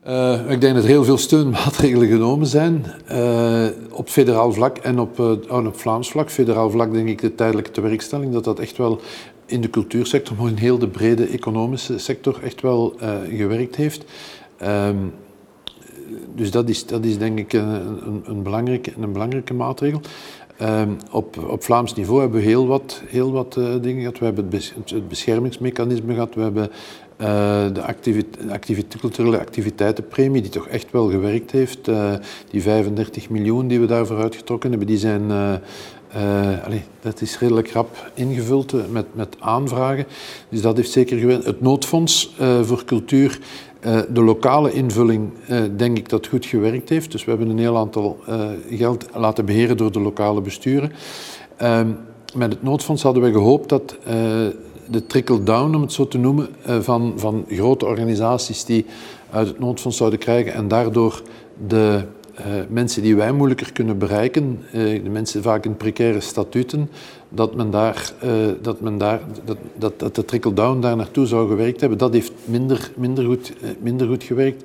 Uh, 0.08 0.52
ik 0.52 0.62
denk 0.62 0.76
dat 0.76 0.86
heel 0.86 1.04
veel 1.04 1.18
steunmaatregelen 1.18 2.08
genomen 2.08 2.48
zijn 2.48 2.86
uh, 3.12 3.66
op 3.92 4.10
federaal 4.10 4.54
vlak 4.54 4.78
en 4.78 5.00
op, 5.00 5.20
uh, 5.20 5.66
op 5.66 5.80
Vlaams 5.80 6.12
vlak. 6.12 6.30
Federaal 6.30 6.70
vlak 6.70 6.94
denk 6.94 7.08
ik 7.08 7.22
de 7.22 7.36
tijdelijke 7.36 7.72
tewerkstelling, 7.72 8.34
dat 8.34 8.44
dat 8.44 8.60
echt 8.60 8.78
wel 8.78 9.00
in 9.46 9.62
de 9.62 9.70
cultuursector, 9.70 10.36
maar 10.38 10.48
in 10.48 10.56
heel 10.56 10.78
de 10.78 10.88
brede 10.88 11.26
economische 11.26 11.98
sector 11.98 12.40
echt 12.44 12.62
wel 12.62 12.96
gewerkt 13.30 13.76
heeft. 13.76 14.06
Um, 14.64 15.14
dus 16.36 16.52
dat 16.52 16.70
is, 16.70 16.86
dat 16.86 17.06
is 17.06 17.18
denk 17.18 17.40
ik 17.40 17.54
een, 17.54 17.68
een, 17.68 18.22
een, 18.26 18.44
belangrijke, 18.44 18.94
een 19.02 19.12
belangrijke 19.12 19.54
maatregel. 19.54 20.02
Um, 20.62 20.98
op, 21.12 21.38
op 21.50 21.64
Vlaams 21.64 21.96
niveau 21.96 22.22
hebben 22.22 22.40
we 22.40 22.46
heel 22.46 22.68
wat, 22.68 23.02
heel 23.06 23.32
wat 23.32 23.54
dingen 23.82 24.00
gehad. 24.00 24.20
We 24.20 24.26
hebben 24.26 24.50
het, 24.52 25.08
beschermingsmechanisme 25.08 26.14
gehad, 26.14 26.36
we 26.36 26.42
hebben 26.42 26.70
de 27.74 27.82
activite 27.82 28.40
activite 28.50 28.98
culturele 28.98 29.40
activiteitenpremie, 29.40 30.42
die 30.42 30.52
toch 30.52 30.68
echt 30.68 30.92
wel 30.92 31.10
gewerkt 31.10 31.52
heeft. 31.52 31.88
Uh, 31.88 32.14
die 32.50 32.62
35 32.62 33.30
miljoen 33.30 33.68
die 33.68 33.80
we 33.80 33.86
daarvoor 33.86 34.18
uitgetrokken 34.18 34.70
hebben, 34.70 34.88
die 34.88 34.98
zijn... 34.98 35.22
Uh, 35.30 36.64
allez, 36.66 36.82
dat 37.02 37.22
is 37.22 37.40
redelijk 37.40 37.72
rap 37.72 38.12
ingevuld 38.14 38.92
met, 38.92 39.06
met 39.16 39.36
aanvragen. 39.40 40.06
Dus 40.50 40.62
dat 40.62 40.78
heeft 40.78 40.92
zeker 40.92 41.18
gewerkt. 41.18 41.46
Het 41.46 41.62
noodfonds 41.62 42.36
voor 42.62 42.86
cultuur, 42.86 43.40
de 44.10 44.22
lokale 44.24 44.74
invulling, 44.74 45.30
denk 45.76 45.98
ik 45.98 46.10
dat 46.10 46.28
goed 46.28 46.46
gewerkt 46.46 46.90
heeft. 46.90 47.12
Dus 47.12 47.24
we 47.24 47.30
hebben 47.30 47.50
een 47.50 47.60
heel 47.60 47.78
aantal 47.78 48.20
geld 48.70 49.06
laten 49.14 49.46
beheren 49.46 49.78
door 49.78 49.92
de 49.92 50.00
lokale 50.00 50.42
besturen. 50.42 50.92
Ehm, 51.58 51.88
met 52.36 52.52
het 52.52 52.64
noodfonds 52.64 53.04
hadden 53.04 53.24
we 53.24 53.32
gehoopt 53.32 53.70
dat 53.70 53.98
de 54.92 55.06
trickle-down, 55.06 55.76
om 55.76 55.82
het 55.82 55.94
zo 55.94 56.08
te 56.08 56.18
noemen, 56.18 56.48
eh, 56.66 56.80
van, 56.80 57.14
van 57.16 57.46
grote 57.50 57.86
organisaties 57.86 58.66
die 58.66 58.86
uit 59.30 59.48
het 59.48 59.60
noodfonds 59.60 59.98
zouden 59.98 60.20
krijgen 60.20 60.54
en 60.54 60.68
daardoor 60.68 61.22
de 61.68 62.04
uh, 62.40 62.46
mensen 62.70 63.02
die 63.02 63.16
wij 63.16 63.32
moeilijker 63.32 63.72
kunnen 63.72 63.98
bereiken, 63.98 64.60
uh, 64.74 65.04
de 65.04 65.10
mensen 65.10 65.42
vaak 65.42 65.66
in 65.66 65.78
precaire 65.78 66.20
statuten, 66.20 66.90
dat 67.30 67.56
men 67.56 67.72
daar, 67.72 68.14
dat, 68.62 68.82
men 68.82 68.98
daar 68.98 69.22
dat, 69.46 69.58
dat, 69.78 70.00
dat 70.00 70.16
de 70.16 70.26
trickle-down 70.26 70.80
daar 70.80 70.96
naartoe 70.96 71.26
zou 71.26 71.48
gewerkt 71.50 71.80
hebben, 71.80 71.98
dat 71.98 72.14
heeft 72.14 72.32
minder, 72.46 72.92
minder, 72.96 73.26
goed, 73.26 73.54
minder 73.80 74.08
goed 74.08 74.24
gewerkt. 74.24 74.64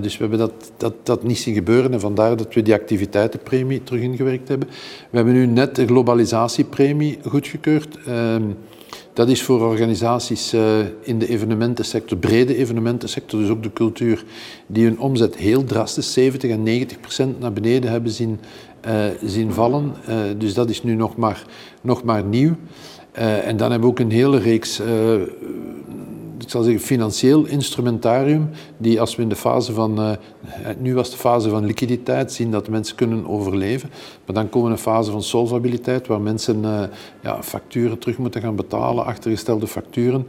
dus 0.00 0.16
we 0.16 0.20
hebben 0.20 0.38
dat, 0.38 0.72
dat, 0.76 0.94
dat 1.02 1.22
niet 1.22 1.38
zien 1.38 1.54
gebeuren 1.54 1.92
en 1.92 2.00
vandaar 2.00 2.36
dat 2.36 2.54
we 2.54 2.62
die 2.62 2.74
activiteitenpremie 2.74 3.82
terug 3.82 4.00
ingewerkt 4.00 4.48
hebben. 4.48 4.68
We 5.10 5.16
hebben 5.16 5.34
nu 5.34 5.46
net 5.46 5.76
de 5.76 5.86
globalisatiepremie 5.86 7.18
goedgekeurd. 7.24 7.98
Dat 9.12 9.28
is 9.28 9.42
voor 9.42 9.60
organisaties 9.60 10.54
uh, 10.54 10.78
in 11.00 11.18
de 11.18 11.28
evenementensector, 11.28 12.18
brede 12.18 12.56
evenementensector, 12.56 13.40
dus 13.40 13.48
ook 13.48 13.62
de 13.62 13.72
cultuur, 13.72 14.24
die 14.66 14.84
hun 14.84 14.98
omzet 14.98 15.36
heel 15.36 15.64
drastisch, 15.64 16.12
70 16.12 16.50
en 16.50 16.62
90 16.62 17.00
procent 17.00 17.40
naar 17.40 17.52
beneden 17.52 17.90
hebben 17.90 18.12
zien, 18.12 18.40
uh, 18.86 19.04
zien 19.24 19.52
vallen. 19.52 19.94
Uh, 20.08 20.16
dus 20.38 20.54
dat 20.54 20.70
is 20.70 20.82
nu 20.82 20.94
nog 20.94 21.16
maar, 21.16 21.44
nog 21.80 22.02
maar 22.02 22.24
nieuw. 22.24 22.56
en 23.12 23.56
dan 23.56 23.70
hebben 23.70 23.88
we 23.88 23.94
ook 23.94 23.98
een 23.98 24.10
hele 24.10 24.38
reeks 24.38 24.80
ik 26.38 26.50
zal 26.50 26.62
zeggen, 26.62 26.82
financieel 26.82 27.46
instrumentarium, 27.46 28.50
die 28.76 29.00
als 29.00 29.16
we 29.16 29.22
in 29.22 29.28
de 29.28 29.36
fase 29.36 29.72
van, 29.72 30.00
uh, 30.00 30.10
nu 30.78 30.94
was 30.94 31.10
de 31.10 31.16
fase 31.16 31.48
van 31.48 31.66
liquiditeit, 31.66 32.32
zien 32.32 32.50
dat 32.50 32.68
mensen 32.68 32.96
kunnen 32.96 33.28
overleven, 33.28 33.90
maar 34.26 34.34
dan 34.34 34.48
komen 34.48 34.68
we 34.68 34.74
een 34.74 34.82
fase 34.82 35.10
van 35.10 35.22
solvabiliteit, 35.22 36.06
waar 36.06 36.20
mensen 36.20 36.62
uh, 36.62 36.82
ja, 37.22 37.42
facturen 37.42 37.98
terug 37.98 38.18
moeten 38.18 38.40
gaan 38.40 38.56
betalen, 38.56 39.04
achtergestelde 39.04 39.66
facturen, 39.66 40.26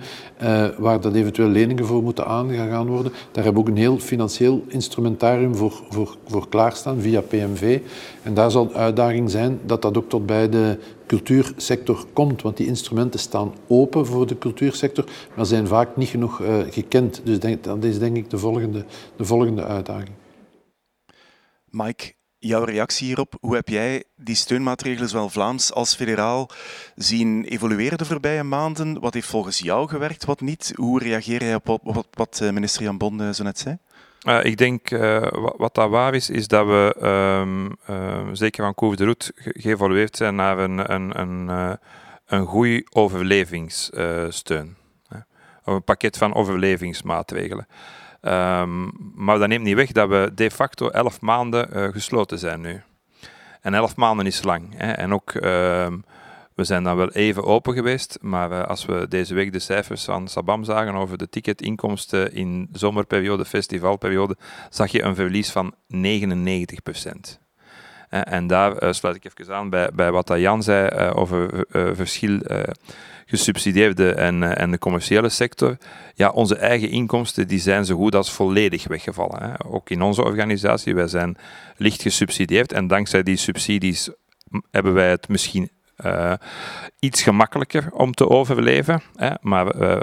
waar 0.77 1.01
dat 1.01 1.13
eventueel 1.13 1.48
leningen 1.48 1.86
voor 1.86 2.04
moeten 2.04 2.25
aangegaan 2.25 2.88
worden. 2.88 3.12
Daar 3.32 3.44
hebben 3.44 3.63
we 3.63 3.70
ook 3.70 3.75
een 3.75 3.82
heel 3.82 4.00
financieel 4.00 4.63
instrumentarium 4.68 5.56
voor, 5.56 5.82
voor, 5.89 6.18
voor 6.27 6.50
klaarstaan, 6.50 7.00
via 7.00 7.22
PMV. 7.22 7.80
En 8.24 8.34
daar 8.34 8.51
zal 8.51 8.68
de 8.68 8.74
uitdaging 8.74 9.32
zijn 9.32 9.60
dat 9.66 9.82
dat 9.82 9.98
ook 9.98 10.10
tot 10.10 10.25
bij 10.25 10.50
de 10.50 10.77
cultuursector 11.13 12.05
komt. 12.13 12.41
Want 12.41 12.58
die 12.58 12.67
instrumenten 12.67 13.20
staan 13.20 13.53
open 13.67 14.05
voor 14.05 14.27
de 14.27 14.38
cultuursector, 14.38 15.05
maar 15.36 15.46
zijn 15.46 15.67
vaak 15.67 15.98
niet 15.98 16.10
genoeg 16.10 16.41
uh, 16.41 16.60
gekend. 16.70 17.22
Dus 17.24 17.39
denk, 17.39 17.63
dat 17.63 17.84
is 17.84 18.00
denk 18.00 18.17
ik 18.17 18.29
de 18.29 18.38
volgende, 18.38 18.86
de 19.15 19.25
volgende 19.25 19.63
uitdaging. 19.63 20.12
Mike, 21.70 22.13
jouw 22.39 22.63
reactie 22.63 23.08
hierop. 23.08 23.38
Hoe 23.39 23.55
heb 23.55 23.67
jij 23.67 24.03
die 24.15 24.36
steunmaatregelen, 24.36 25.10
zowel 25.10 25.29
Vlaams 25.29 25.74
als 25.74 25.96
federaal, 25.96 26.50
zien 26.96 27.43
evolueren 27.46 27.98
de 27.98 28.05
voorbije 28.05 28.43
maanden? 28.43 29.00
Wat 29.00 29.13
heeft 29.13 29.27
volgens 29.27 29.60
jou 29.60 29.88
gewerkt, 29.88 30.25
wat 30.25 30.41
niet? 30.41 30.72
Hoe 30.75 31.00
reageer 31.00 31.43
jij 31.43 31.55
op 31.55 31.79
wat, 31.84 32.08
wat 32.12 32.39
minister 32.51 32.84
Jan 32.84 32.98
Bon 32.98 33.34
zo 33.34 33.43
net 33.43 33.60
zei? 33.60 33.77
Uh, 34.24 34.44
ik 34.44 34.58
denk, 34.58 34.92
uh, 34.92 35.27
wat, 35.58 35.75
dat 35.75 35.89
waar 35.89 36.13
is, 36.13 36.30
is 36.30 36.48
dat 36.48 36.65
we 36.65 36.96
um, 37.42 37.75
uh, 37.89 38.27
zeker 38.32 38.63
van 38.63 38.74
COVID 38.74 38.98
de 38.98 39.06
Roet 39.06 39.32
ge 39.36 39.53
geëvolueerd 39.58 40.18
zijn 40.18 40.36
naar 40.36 40.58
een, 40.58 40.94
een, 40.94 41.20
een, 41.20 41.77
een 42.25 42.46
goede 42.46 42.86
overlevingssteun. 42.92 44.75
een 45.63 45.84
pakket 45.84 46.18
van 46.18 46.34
overlevingsmaatregelen. 46.34 47.68
Um, 48.22 48.92
maar 49.15 49.39
dat 49.39 49.48
neemt 49.48 49.63
niet 49.63 49.75
weg 49.75 49.92
dat 49.92 50.10
we 50.10 50.32
de 50.36 50.51
facto 50.51 50.89
elf 50.89 51.22
maanden 51.22 51.94
gesloten 51.94 52.39
zijn 52.39 52.62
nu. 52.62 52.82
En 53.62 53.74
elf 53.74 53.96
maanden 53.96 54.25
is 54.25 54.44
lang. 54.44 54.74
Hè. 54.77 54.92
En 54.92 55.13
ook 55.13 55.32
ehm, 55.32 55.98
We 56.55 56.63
zijn 56.63 56.83
dan 56.83 56.95
wel 56.95 57.12
even 57.12 57.43
open 57.43 57.74
geweest, 57.74 58.17
maar 58.22 58.51
eh, 58.51 58.67
als 58.67 58.86
we 58.86 59.05
deze 59.10 59.33
week 59.33 59.51
de 59.51 59.60
cijfers 59.60 60.03
van 60.03 60.27
Sabam 60.27 60.63
zagen 60.63 60.95
over 60.95 61.17
de 61.17 61.29
ticketinkomsten 61.29 62.33
in 62.33 62.69
zomerperiode, 62.72 63.45
festivalperiode, 63.45 64.38
zag 64.69 64.91
je 64.91 65.01
een 65.01 65.15
verlies 65.15 65.51
van 65.51 65.74
99% 65.95 67.38
En 68.10 68.48
daar 68.48 68.83
uh, 68.83 68.91
sluit 68.91 69.15
ik 69.15 69.25
even 69.25 69.55
aan 69.55 69.69
bij, 69.69 69.89
bij 69.93 70.12
wat 70.12 70.33
Jan 70.36 70.63
zei 70.63 71.10
over 71.12 71.65
verschil 71.95 72.39
gesubsidieerde 73.25 74.13
en, 74.13 74.57
en 74.57 74.72
de 74.72 74.77
commerciële 74.77 75.29
sector. 75.29 75.77
Ja, 76.13 76.29
onze 76.29 76.55
eigen 76.55 76.89
inkomsten 76.89 77.48
die 77.48 77.60
zijn 77.60 77.86
zo 77.86 77.95
goed 77.95 78.15
als 78.15 78.31
volledig 78.31 78.88
weggevallen. 78.88 79.43
Hè. 79.43 79.65
Ook 79.65 79.89
in 79.89 80.01
onze 80.01 80.24
organisatie, 80.24 80.95
wij 80.95 81.07
zijn 81.07 81.38
licht 81.77 82.01
gesubsidieerd 82.01 82.72
en 82.72 82.88
dankzij 82.88 83.24
die 83.24 83.38
subsidies 83.38 84.10
hebben 84.72 84.93
wij 84.93 85.10
het 85.10 85.27
misschien 85.27 85.69
uh, 86.06 86.34
iets 87.00 87.22
gemakkelijker 87.22 87.90
om 87.94 88.12
te 88.12 88.30
overleven. 88.30 89.02
Hè. 89.16 89.30
Maar 89.42 89.76
uh, 89.76 89.98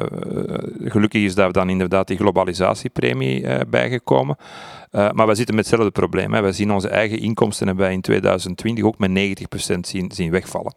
gelukkig 0.84 1.22
is 1.22 1.34
daar 1.34 1.52
dan 1.52 1.68
inderdaad 1.68 2.06
die 2.06 2.16
globalisatiepremie 2.16 3.42
uh, 3.42 3.60
bijgekomen. 3.68 4.36
maar 4.90 5.26
we 5.26 5.34
zitten 5.34 5.54
met 5.54 5.66
hetzelfde 5.66 5.90
probleem. 5.90 6.30
Wij 6.30 6.52
zien 6.52 6.72
onze 6.72 6.88
eigen 6.88 7.18
inkomsten 7.18 7.66
hebben 7.66 7.84
wij 7.84 7.94
in 7.94 8.00
2020 8.00 8.84
ook 8.84 8.98
met 8.98 9.10
90% 9.70 9.78
zien, 9.80 10.30
wegvallen. 10.30 10.74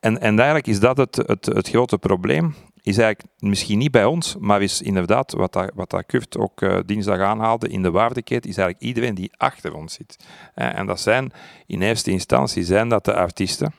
En, 0.00 0.20
en 0.20 0.36
eigenlijk 0.36 0.66
is 0.66 0.80
dat 0.80 0.96
het, 0.96 1.16
het, 1.16 1.46
het 1.46 1.68
grote 1.68 1.98
probleem 1.98 2.54
is 2.82 2.98
eigenlijk 2.98 3.34
misschien 3.38 3.78
niet 3.78 3.90
bij 3.90 4.04
ons, 4.04 4.36
maar 4.38 4.62
is 4.62 4.82
inderdaad, 4.82 5.32
wat 5.32 5.52
dat, 5.52 5.70
wat 5.74 5.90
dat 5.90 6.06
Kurt 6.06 6.38
ook 6.38 6.60
uh, 6.60 6.78
dinsdag 6.86 7.20
aanhaalde 7.20 7.68
in 7.68 7.82
de 7.82 7.90
waardeketen, 7.90 8.50
is 8.50 8.56
eigenlijk 8.56 8.86
iedereen 8.88 9.14
die 9.14 9.30
achter 9.36 9.74
ons 9.74 9.94
zit. 9.94 10.24
en 10.54 10.86
dat 10.86 11.00
zijn 11.00 11.32
in 11.66 11.82
eerste 11.82 12.10
instantie 12.10 12.64
zijn 12.64 12.88
dat 12.88 13.04
de 13.04 13.14
artiesten, 13.14 13.74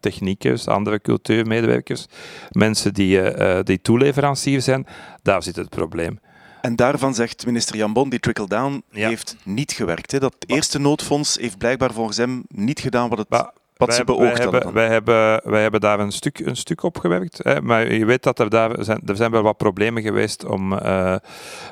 techniekers, 0.00 0.68
andere 0.68 1.00
cultuurmedewerkers, 1.00 2.06
mensen 2.50 2.94
die, 2.94 3.36
uh, 3.36 3.58
die 3.62 3.80
toeleverancier 3.80 4.60
zijn, 4.60 4.86
daar 5.22 5.42
zit 5.42 5.56
het 5.56 5.68
probleem. 5.68 6.18
En 6.60 6.76
daarvan 6.76 7.14
zegt 7.14 7.46
minister 7.46 7.76
Jan 7.76 7.92
Bon, 7.92 8.08
die 8.08 8.20
trickle-down 8.20 8.82
heeft 8.90 9.36
niet 9.42 9.72
gewerkt. 9.72 10.12
Hè? 10.12 10.18
Dat 10.18 10.34
eerste 10.46 10.78
noodfonds 10.78 11.36
heeft 11.36 11.58
blijkbaar 11.58 11.92
volgens 11.92 12.16
hem 12.16 12.44
niet 12.48 12.80
gedaan 12.80 13.08
wat 13.08 13.18
het 13.18 13.28
wat 13.76 13.88
wij, 13.88 13.96
ze 13.96 14.04
beoogt 14.04 14.20
wij 14.20 14.32
hebben, 14.32 14.72
wij, 14.72 14.88
hebben, 14.88 15.40
wij 15.50 15.62
hebben 15.62 15.80
daar 15.80 16.00
een 16.00 16.12
stuk, 16.12 16.38
een 16.38 16.56
stuk 16.56 16.82
op 16.82 16.98
gewerkt. 16.98 17.40
Hè, 17.42 17.60
maar 17.62 17.92
je 17.92 18.04
weet 18.04 18.22
dat 18.22 18.38
er 18.38 18.50
daar 18.50 18.84
zijn, 18.84 19.00
er 19.06 19.16
zijn 19.16 19.30
wel 19.30 19.42
wat 19.42 19.56
problemen 19.56 20.02
geweest 20.02 20.44
om, 20.44 20.72
uh, 20.72 21.16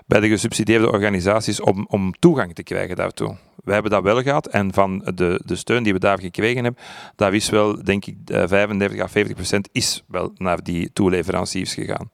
bij 0.06 0.20
de 0.20 0.28
gesubsidieerde 0.28 0.90
organisaties 0.90 1.60
om, 1.60 1.86
om 1.88 2.12
toegang 2.18 2.54
te 2.54 2.62
krijgen 2.62 2.96
daartoe. 2.96 3.36
We 3.64 3.72
hebben 3.72 3.90
dat 3.90 4.02
wel 4.02 4.22
gehad 4.22 4.46
en 4.46 4.72
van 4.72 5.10
de, 5.14 5.40
de 5.44 5.56
steun 5.56 5.82
die 5.82 5.92
we 5.92 5.98
daar 5.98 6.20
gekregen 6.20 6.64
hebben, 6.64 6.82
daar 7.16 7.34
is 7.34 7.50
wel, 7.50 7.84
denk 7.84 8.06
ik, 8.06 8.16
35 8.24 9.00
à 9.00 9.08
40 9.08 9.34
procent 9.34 9.68
is 9.72 10.04
wel 10.08 10.32
naar 10.36 10.62
die 10.62 10.92
toeleveranciers 10.92 11.74
gegaan. 11.74 12.10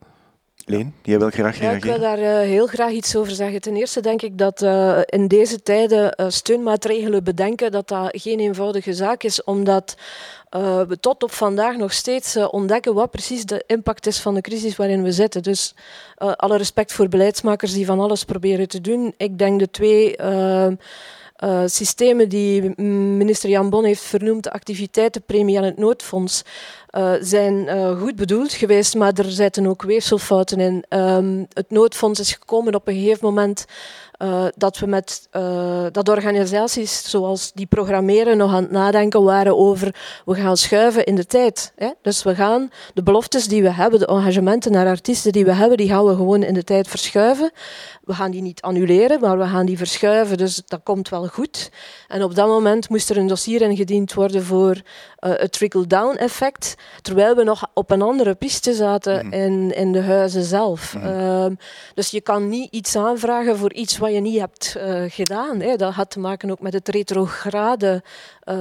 Leen, 0.70 0.94
jij 1.02 1.18
wil 1.18 1.30
graag 1.30 1.58
reageren? 1.58 1.76
ik 1.76 1.84
wil 1.84 1.98
daar 1.98 2.18
uh, 2.18 2.48
heel 2.48 2.66
graag 2.66 2.90
iets 2.90 3.16
over 3.16 3.32
zeggen. 3.32 3.60
Ten 3.60 3.76
eerste 3.76 4.00
denk 4.00 4.22
ik 4.22 4.38
dat 4.38 4.62
uh, 4.62 4.98
in 5.04 5.28
deze 5.28 5.62
tijden 5.62 6.14
uh, 6.20 6.26
steunmaatregelen 6.28 7.24
bedenken, 7.24 7.70
dat 7.70 7.88
dat 7.88 8.08
geen 8.12 8.40
eenvoudige 8.40 8.92
zaak 8.92 9.22
is, 9.22 9.44
omdat 9.44 9.96
we 10.88 10.96
tot 11.00 11.22
op 11.22 11.32
vandaag 11.32 11.76
nog 11.76 11.92
steeds 11.92 12.36
ontdekken 12.36 12.94
wat 12.94 13.10
precies 13.10 13.44
de 13.44 13.64
impact 13.66 14.06
is 14.06 14.20
van 14.20 14.34
de 14.34 14.40
crisis 14.40 14.76
waarin 14.76 15.02
we 15.02 15.12
zitten. 15.12 15.42
Dus 15.42 15.74
alle 16.16 16.56
respect 16.56 16.92
voor 16.92 17.08
beleidsmakers 17.08 17.72
die 17.72 17.86
van 17.86 18.00
alles 18.00 18.24
proberen 18.24 18.68
te 18.68 18.80
doen. 18.80 19.14
Ik 19.16 19.38
denk 19.38 19.58
de 19.58 19.70
twee 19.70 20.16
uh, 21.44 21.62
systemen 21.66 22.28
die 22.28 22.80
minister 23.16 23.50
Jan 23.50 23.70
Bon 23.70 23.84
heeft 23.84 24.02
vernoemd, 24.02 24.44
de 24.44 24.52
activiteitenpremie 24.52 25.56
en 25.56 25.64
het 25.64 25.76
noodfonds, 25.76 26.42
uh, 26.96 27.12
zijn 27.20 27.54
uh, 27.54 28.00
goed 28.00 28.16
bedoeld 28.16 28.52
geweest, 28.52 28.94
maar 28.94 29.12
er 29.12 29.30
zitten 29.30 29.66
ook 29.66 29.82
weefselfouten 29.82 30.60
in. 30.60 30.84
Um, 30.88 31.46
het 31.52 31.70
noodfonds 31.70 32.20
is 32.20 32.32
gekomen 32.32 32.74
op 32.74 32.88
een 32.88 32.94
gegeven 32.94 33.24
moment 33.24 33.64
uh, 34.18 34.44
dat 34.56 34.78
we 34.78 34.86
met 34.86 35.28
dat 35.92 36.08
organisaties 36.08 37.10
zoals 37.10 37.52
die 37.52 37.66
programmeren 37.66 38.36
nog 38.36 38.54
aan 38.54 38.62
het 38.62 38.70
nadenken 38.70 39.22
waren 39.22 39.56
over 39.56 39.94
we 40.24 40.34
gaan 40.34 40.56
schuiven 40.56 41.04
in 41.04 41.14
de 41.14 41.26
tijd. 41.26 41.72
Hè? 41.76 41.90
Dus 42.02 42.22
we 42.22 42.34
gaan 42.34 42.70
de 42.94 43.02
beloftes 43.02 43.48
die 43.48 43.62
we 43.62 43.70
hebben, 43.70 43.98
de 43.98 44.06
engagementen 44.06 44.72
naar 44.72 44.86
artiesten 44.86 45.32
die 45.32 45.44
we 45.44 45.52
hebben, 45.52 45.76
die 45.76 45.88
gaan 45.88 46.06
we 46.06 46.14
gewoon 46.14 46.42
in 46.42 46.54
de 46.54 46.64
tijd 46.64 46.88
verschuiven. 46.88 47.50
We 48.04 48.14
gaan 48.14 48.30
die 48.30 48.42
niet 48.42 48.60
annuleren, 48.60 49.20
maar 49.20 49.38
we 49.38 49.46
gaan 49.46 49.66
die 49.66 49.78
verschuiven. 49.78 50.36
Dus 50.36 50.62
dat 50.66 50.80
komt 50.82 51.08
wel 51.08 51.26
goed. 51.26 51.70
En 52.08 52.22
op 52.22 52.34
dat 52.34 52.46
moment 52.46 52.88
moest 52.88 53.10
er 53.10 53.16
een 53.16 53.26
dossier 53.26 53.62
ingediend 53.62 54.14
worden 54.14 54.44
voor 54.44 54.80
het 55.18 55.52
trickle-down 55.52 56.16
effect, 56.16 56.74
terwijl 57.02 57.34
we 57.34 57.44
nog 57.44 57.66
op 57.74 57.90
een 57.90 58.02
andere 58.02 58.34
piste 58.34 58.74
zaten 58.74 59.26
mm. 59.26 59.32
in, 59.32 59.74
in 59.74 59.92
de 59.92 60.02
huizen 60.02 60.42
zelf. 60.42 60.94
Mm. 60.94 61.02
Uh, 61.02 61.46
dus 61.94 62.10
je 62.10 62.20
kan 62.20 62.48
niet 62.48 62.72
iets 62.72 62.96
aanvragen 62.96 63.56
voor 63.56 63.72
iets 63.72 63.98
wat 63.98 64.12
je 64.12 64.20
niet 64.20 64.38
hebt 64.38 64.74
uh, 64.76 65.02
gedaan. 65.08 65.60
Hè. 65.60 65.76
Dat 65.76 65.92
had 65.92 66.10
te 66.10 66.20
maken 66.20 66.50
ook 66.50 66.60
met 66.60 66.72
het 66.72 66.88
retrograde, 66.88 68.02
uh, 68.44 68.54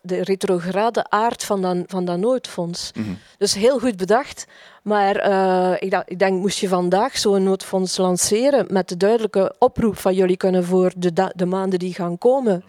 de 0.00 0.22
retrograde 0.22 1.10
aard 1.10 1.44
van 1.44 1.62
dat, 1.62 1.76
van 1.86 2.04
dat 2.04 2.18
noodfonds. 2.18 2.90
Mm 2.94 3.04
-hmm. 3.04 3.18
Dus 3.38 3.54
heel 3.54 3.78
goed 3.78 3.96
bedacht. 3.96 4.46
Maar 4.82 5.28
uh, 5.28 5.72
ik, 5.78 6.02
ik, 6.06 6.18
denk, 6.18 6.40
moest 6.40 6.58
je 6.58 6.68
vandaag 6.68 7.18
zo'n 7.18 7.42
noodfonds 7.42 7.96
lanceren 7.96 8.66
met 8.70 8.88
de 8.88 8.96
duidelijke 8.96 9.54
oproep 9.58 9.96
van 9.98 10.14
jullie 10.14 10.36
kunnen 10.36 10.64
voor 10.64 10.92
de, 10.96 11.32
de 11.34 11.46
maanden 11.46 11.78
die 11.78 11.94
gaan 11.94 12.18
komen 12.18 12.64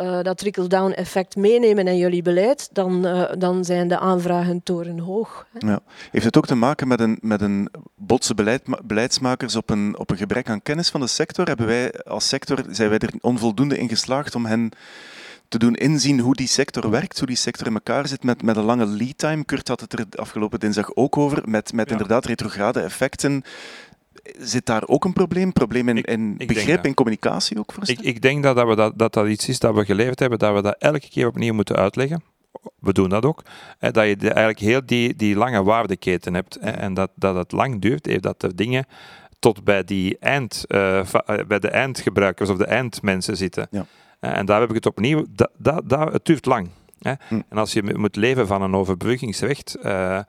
uh, 0.00 0.22
dat 0.22 0.38
trickle-down 0.38 0.92
effect 0.92 1.36
meenemen 1.36 1.86
in 1.86 1.96
jullie 1.96 2.22
beleid, 2.22 2.68
dan, 2.72 3.06
uh, 3.06 3.24
dan 3.38 3.64
zijn 3.64 3.88
de 3.88 3.98
aanvragen 3.98 4.62
torenhoog. 4.62 5.46
Hè. 5.52 5.68
Ja. 5.68 5.80
Heeft 6.10 6.24
het 6.24 6.36
ook 6.36 6.46
te 6.46 6.54
maken 6.54 6.88
met 6.88 7.00
een, 7.00 7.18
met 7.20 7.40
een 7.40 7.68
botse 7.94 8.34
beleid, 8.34 8.62
beleidsmakers 8.84 9.56
op 9.56 9.70
een, 9.70 9.98
op 9.98 10.10
een 10.10 10.16
gebrek 10.16 10.48
aan 10.48 10.62
kennis 10.62 10.88
van 10.88 11.00
de 11.00 11.06
sector? 11.06 11.46
Hebben 11.46 11.66
wij 11.66 11.92
als 11.92 12.28
sector, 12.28 12.64
zijn 12.70 12.88
wij 12.88 12.98
er 12.98 13.12
onvoldoende 13.20 13.78
in 13.78 13.88
geslaagd 13.88 14.34
om 14.34 14.46
hen 14.46 14.70
te 15.48 15.58
doen 15.58 15.74
inzien 15.74 16.20
hoe 16.20 16.34
die 16.34 16.46
sector 16.48 16.90
werkt, 16.90 17.18
hoe 17.18 17.26
die 17.26 17.36
sector 17.36 17.66
in 17.66 17.74
elkaar 17.74 18.08
zit 18.08 18.22
met, 18.22 18.42
met 18.42 18.56
een 18.56 18.64
lange 18.64 18.86
lead 18.86 19.18
time. 19.18 19.44
Kurt 19.44 19.68
had 19.68 19.80
het 19.80 19.92
er 19.92 20.06
afgelopen 20.10 20.60
dinsdag 20.60 20.94
ook 20.94 21.16
over, 21.16 21.42
met, 21.48 21.72
met 21.72 21.86
ja. 21.86 21.92
inderdaad 21.92 22.24
retrograde 22.24 22.80
effecten. 22.80 23.42
Zit 24.38 24.66
daar 24.66 24.82
ook 24.86 25.04
een 25.04 25.12
probleem? 25.12 25.52
Probleem 25.52 25.88
in, 25.88 26.02
in 26.02 26.34
ik, 26.34 26.40
ik 26.40 26.48
begrip, 26.48 26.86
in 26.86 26.94
communicatie 26.94 27.58
ook? 27.58 27.74
Ik, 27.84 28.00
ik 28.00 28.22
denk 28.22 28.42
dat 28.42 28.56
dat, 28.56 28.68
we 28.68 28.76
dat, 28.76 28.98
dat 28.98 29.12
dat 29.12 29.26
iets 29.26 29.48
is 29.48 29.58
dat 29.58 29.74
we 29.74 29.84
geleerd 29.84 30.18
hebben, 30.18 30.38
dat 30.38 30.54
we 30.54 30.62
dat 30.62 30.76
elke 30.78 31.08
keer 31.08 31.26
opnieuw 31.26 31.54
moeten 31.54 31.76
uitleggen 31.76 32.22
we 32.80 32.92
doen 32.92 33.08
dat 33.08 33.24
ook, 33.24 33.42
hè, 33.78 33.90
dat 33.90 34.06
je 34.06 34.16
de, 34.16 34.28
eigenlijk 34.28 34.58
heel 34.58 34.86
die, 34.86 35.16
die 35.16 35.36
lange 35.36 35.62
waardeketen 35.62 36.34
hebt 36.34 36.58
hè, 36.60 36.70
en 36.70 36.94
dat, 36.94 37.10
dat 37.14 37.36
het 37.36 37.52
lang 37.52 37.80
duurt, 37.80 38.06
heeft 38.06 38.22
dat 38.22 38.42
er 38.42 38.56
dingen 38.56 38.86
tot 39.38 39.64
bij, 39.64 39.84
die 39.84 40.18
eind, 40.18 40.64
uh, 40.68 41.00
bij 41.46 41.58
de 41.58 41.70
eindgebruikers 41.70 42.50
of 42.50 42.56
de 42.56 42.66
eindmensen 42.66 43.36
zitten. 43.36 43.68
Ja. 43.70 43.86
Uh, 44.20 44.36
en 44.36 44.46
daar 44.46 44.60
heb 44.60 44.68
ik 44.68 44.74
het 44.74 44.86
opnieuw, 44.86 45.24
dat, 45.28 45.50
dat, 45.56 45.88
dat, 45.88 46.12
het 46.12 46.24
duurt 46.24 46.46
lang. 46.46 46.68
Hè. 46.98 47.12
Hm. 47.28 47.40
En 47.48 47.58
als 47.58 47.72
je 47.72 47.94
moet 47.96 48.16
leven 48.16 48.46
van 48.46 48.62
een 48.62 48.74
overbruggingsrecht, 48.74 49.76
uh, 49.82 50.20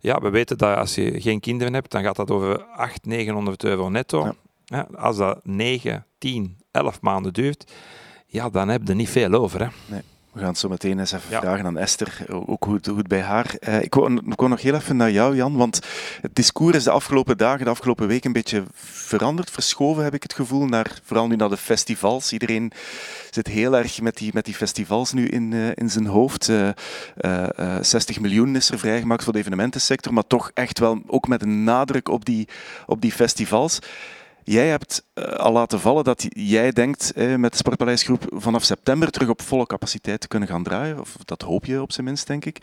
ja, 0.00 0.20
we 0.20 0.30
weten 0.30 0.58
dat 0.58 0.76
als 0.76 0.94
je 0.94 1.20
geen 1.20 1.40
kinderen 1.40 1.74
hebt, 1.74 1.90
dan 1.90 2.02
gaat 2.02 2.16
dat 2.16 2.30
over 2.30 2.64
800, 2.64 3.04
900 3.04 3.64
euro 3.64 3.88
netto. 3.88 4.34
Ja. 4.64 4.88
als 4.94 5.16
dat 5.16 5.40
9, 5.42 6.06
10, 6.18 6.56
11 6.70 7.00
maanden 7.00 7.32
duurt, 7.32 7.72
ja, 8.26 8.48
dan 8.48 8.68
heb 8.68 8.82
je 8.82 8.88
er 8.88 8.94
niet 8.94 9.08
veel 9.08 9.32
over. 9.32 9.60
Hè. 9.60 9.68
Nee. 9.86 10.02
We 10.36 10.42
gaan 10.42 10.50
het 10.50 10.60
zo 10.60 10.68
meteen 10.68 10.98
eens 10.98 11.12
even 11.12 11.30
ja. 11.30 11.40
vragen 11.40 11.66
aan 11.66 11.78
Esther, 11.78 12.24
ook 12.46 12.64
hoe 12.64 12.74
het, 12.74 12.86
hoe 12.86 12.98
het 12.98 13.08
bij 13.08 13.20
haar. 13.20 13.54
Uh, 13.68 13.82
ik, 13.82 13.94
wou 13.94 14.48
nog 14.48 14.62
heel 14.62 14.74
even 14.74 14.96
naar 14.96 15.10
jou, 15.10 15.36
Jan, 15.36 15.56
want 15.56 15.80
het 16.20 16.34
discours 16.34 16.76
is 16.76 16.84
de 16.84 16.90
afgelopen 16.90 17.38
dagen, 17.38 17.64
de 17.64 17.70
afgelopen 17.70 18.06
week 18.06 18.24
een 18.24 18.32
beetje 18.32 18.64
veranderd, 18.74 19.50
verschoven 19.50 20.04
heb 20.04 20.14
ik 20.14 20.22
het 20.22 20.34
gevoel, 20.34 20.66
naar, 20.66 21.00
vooral 21.04 21.26
nu 21.26 21.36
naar 21.36 21.48
de 21.48 21.56
festivals. 21.56 22.32
Iedereen 22.32 22.72
zit 23.30 23.46
heel 23.46 23.76
erg 23.76 24.00
met 24.00 24.16
die, 24.16 24.30
met 24.34 24.44
die 24.44 24.54
festivals 24.54 25.12
nu 25.12 25.26
in, 25.26 25.52
uh, 25.52 25.68
in 25.74 25.90
zijn 25.90 26.06
hoofd. 26.06 26.48
Uh, 26.48 26.68
60 27.80 28.20
miljoen 28.20 28.56
is 28.56 28.70
er 28.70 28.78
vrijgemaakt 28.78 29.24
voor 29.24 29.32
de 29.32 29.38
evenementensector, 29.38 30.12
maar 30.12 30.26
toch 30.26 30.50
echt 30.54 30.78
wel 30.78 31.02
ook 31.06 31.28
met 31.28 31.42
een 31.42 31.64
nadruk 31.64 32.08
op 32.08 32.24
die, 32.24 32.48
op 32.86 33.00
die 33.00 33.12
festivals. 33.12 33.78
Jij 34.48 34.68
hebt 34.68 35.04
uh, 35.14 35.24
al 35.24 35.52
laten 35.52 35.80
vallen 35.80 36.04
dat 36.04 36.26
jij 36.28 36.72
denkt 36.72 37.12
uh, 37.16 37.36
met 37.36 37.50
de 37.50 37.56
Sportpaleisgroep 37.56 38.24
vanaf 38.28 38.64
september 38.64 39.10
terug 39.10 39.28
op 39.28 39.42
volle 39.42 39.66
capaciteit 39.66 40.20
te 40.20 40.28
kunnen 40.28 40.48
gaan 40.48 40.62
draaien. 40.62 41.00
Of 41.00 41.16
dat 41.24 41.42
hoop 41.42 41.64
je 41.64 41.82
op 41.82 41.92
zijn 41.92 42.06
minst, 42.06 42.26
denk 42.26 42.44
ik. 42.44 42.58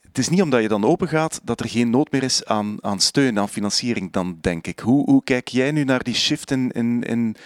Het 0.00 0.18
is 0.18 0.28
niet 0.28 0.42
omdat 0.42 0.62
je 0.62 0.68
dan 0.68 0.84
open 0.84 1.08
gaat 1.08 1.40
dat 1.42 1.60
er 1.60 1.68
geen 1.68 1.90
nood 1.90 2.10
meer 2.10 2.22
is 2.22 2.44
aan, 2.44 2.76
aan 2.80 3.00
steun, 3.00 3.38
aan 3.38 3.48
financiering, 3.48 4.12
dan 4.12 4.38
denk 4.40 4.66
ik. 4.66 4.78
Hoe, 4.78 5.10
hoe 5.10 5.24
kijk 5.24 5.48
jij 5.48 5.70
nu 5.70 5.84
naar 5.84 6.02
die 6.02 6.14
shift 6.14 6.50
in, 6.50 6.70
in, 6.70 7.02
in, 7.02 7.36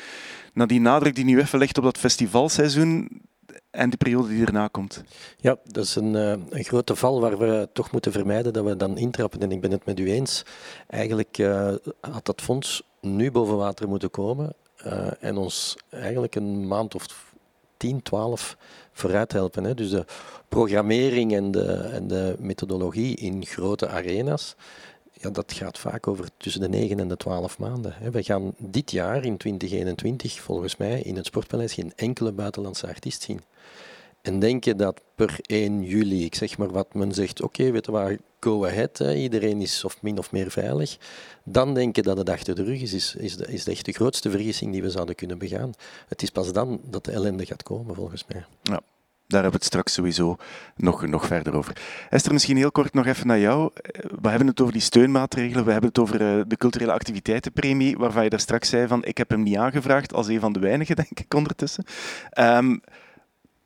naar 0.52 0.66
die 0.66 0.80
nadruk 0.80 1.14
die 1.14 1.24
nu 1.24 1.40
even 1.40 1.58
ligt 1.58 1.78
op 1.78 1.84
dat 1.84 1.98
festivalseizoen 1.98 3.22
en 3.70 3.90
de 3.90 3.96
periode 3.96 4.28
die 4.28 4.46
erna 4.46 4.68
komt. 4.68 5.02
Ja, 5.36 5.56
dat 5.64 5.84
is 5.84 5.96
een, 5.96 6.14
uh, 6.14 6.30
een 6.30 6.64
grote 6.64 6.96
val 6.96 7.20
waar 7.20 7.38
we 7.38 7.68
toch 7.72 7.92
moeten 7.92 8.12
vermijden 8.12 8.52
dat 8.52 8.64
we 8.64 8.76
dan 8.76 8.98
intrappen. 8.98 9.40
En 9.40 9.52
ik 9.52 9.60
ben 9.60 9.70
het 9.70 9.84
met 9.84 9.98
u 9.98 10.10
eens. 10.10 10.42
Eigenlijk 10.86 11.38
uh, 11.38 11.74
had 12.00 12.24
dat 12.24 12.40
fonds 12.40 12.82
nu 13.00 13.30
boven 13.30 13.56
water 13.56 13.88
moeten 13.88 14.10
komen 14.10 14.52
uh, 14.86 15.08
en 15.20 15.36
ons 15.36 15.76
eigenlijk 15.90 16.34
een 16.34 16.66
maand 16.66 16.94
of 16.94 17.34
10, 17.76 18.02
12 18.02 18.56
vooruit 18.92 19.32
helpen. 19.32 19.64
Hè. 19.64 19.74
Dus 19.74 19.90
de 19.90 20.04
programmering 20.48 21.34
en 21.34 21.50
de, 21.50 21.72
en 21.72 22.06
de 22.06 22.36
methodologie 22.38 23.16
in 23.16 23.46
grote 23.46 23.88
arena's, 23.88 24.56
ja, 25.12 25.30
dat 25.30 25.52
gaat 25.52 25.78
vaak 25.78 26.06
over 26.06 26.28
tussen 26.36 26.60
de 26.60 26.68
9 26.68 26.98
en 26.98 27.08
de 27.08 27.16
12 27.16 27.58
maanden. 27.58 27.94
We 28.12 28.22
gaan 28.22 28.54
dit 28.58 28.90
jaar, 28.90 29.24
in 29.24 29.36
2021, 29.36 30.40
volgens 30.40 30.76
mij, 30.76 31.00
in 31.00 31.16
het 31.16 31.26
Sportpaleis 31.26 31.72
geen 31.74 31.92
enkele 31.96 32.32
buitenlandse 32.32 32.86
artiest 32.86 33.22
zien. 33.22 33.40
En 34.22 34.38
denken 34.38 34.76
dat 34.76 35.00
per 35.14 35.38
1 35.42 35.82
juli, 35.82 36.24
ik 36.24 36.34
zeg 36.34 36.58
maar 36.58 36.70
wat 36.70 36.94
men 36.94 37.12
zegt, 37.12 37.42
oké, 37.42 37.70
weet 37.70 37.86
je 37.86 37.92
waar, 37.92 38.16
go 38.40 38.66
ahead, 38.66 38.98
hè, 38.98 39.14
iedereen 39.14 39.60
is 39.60 39.84
of 39.84 40.02
min 40.02 40.18
of 40.18 40.32
meer 40.32 40.50
veilig. 40.50 40.98
Dan 41.44 41.74
denken 41.74 42.02
dat 42.02 42.16
het 42.16 42.30
achter 42.30 42.54
de 42.54 42.62
rug 42.62 42.80
is, 42.80 42.92
is, 42.92 43.14
is, 43.14 43.36
de, 43.36 43.46
is 43.46 43.66
echt 43.66 43.84
de 43.84 43.92
grootste 43.92 44.30
vergissing 44.30 44.72
die 44.72 44.82
we 44.82 44.90
zouden 44.90 45.14
kunnen 45.14 45.38
begaan. 45.38 45.72
Het 46.08 46.22
is 46.22 46.30
pas 46.30 46.52
dan 46.52 46.80
dat 46.90 47.04
de 47.04 47.12
ellende 47.12 47.46
gaat 47.46 47.62
komen, 47.62 47.94
volgens 47.94 48.24
mij. 48.26 48.44
Ja. 48.62 48.80
Daar 49.28 49.42
hebben 49.42 49.60
we 49.60 49.64
het 49.64 49.74
straks 49.74 49.92
sowieso 49.92 50.36
nog, 50.76 51.06
nog 51.06 51.26
verder 51.26 51.54
over. 51.54 51.76
Esther, 52.10 52.32
misschien 52.32 52.56
heel 52.56 52.70
kort 52.70 52.94
nog 52.94 53.06
even 53.06 53.26
naar 53.26 53.38
jou. 53.38 53.70
We 54.20 54.28
hebben 54.28 54.46
het 54.46 54.60
over 54.60 54.72
die 54.72 54.82
steunmaatregelen, 54.82 55.64
we 55.64 55.70
hebben 55.70 55.88
het 55.88 55.98
over 55.98 56.20
eh, 56.20 56.44
de 56.46 56.56
culturele 56.56 56.92
activiteitenpremie, 56.92 57.96
waarvan 57.96 58.24
je 58.24 58.30
daar 58.30 58.40
straks 58.40 58.68
zei 58.68 58.86
van 58.86 59.04
ik 59.04 59.18
heb 59.18 59.30
hem 59.30 59.42
niet 59.42 59.56
aangevraagd, 59.56 60.14
als 60.14 60.26
een 60.26 60.40
van 60.40 60.52
de 60.52 60.58
weinigen, 60.58 60.96
denk 61.06 61.20
ik, 61.20 61.34
ondertussen. 61.34 61.84
Um, 62.38 62.80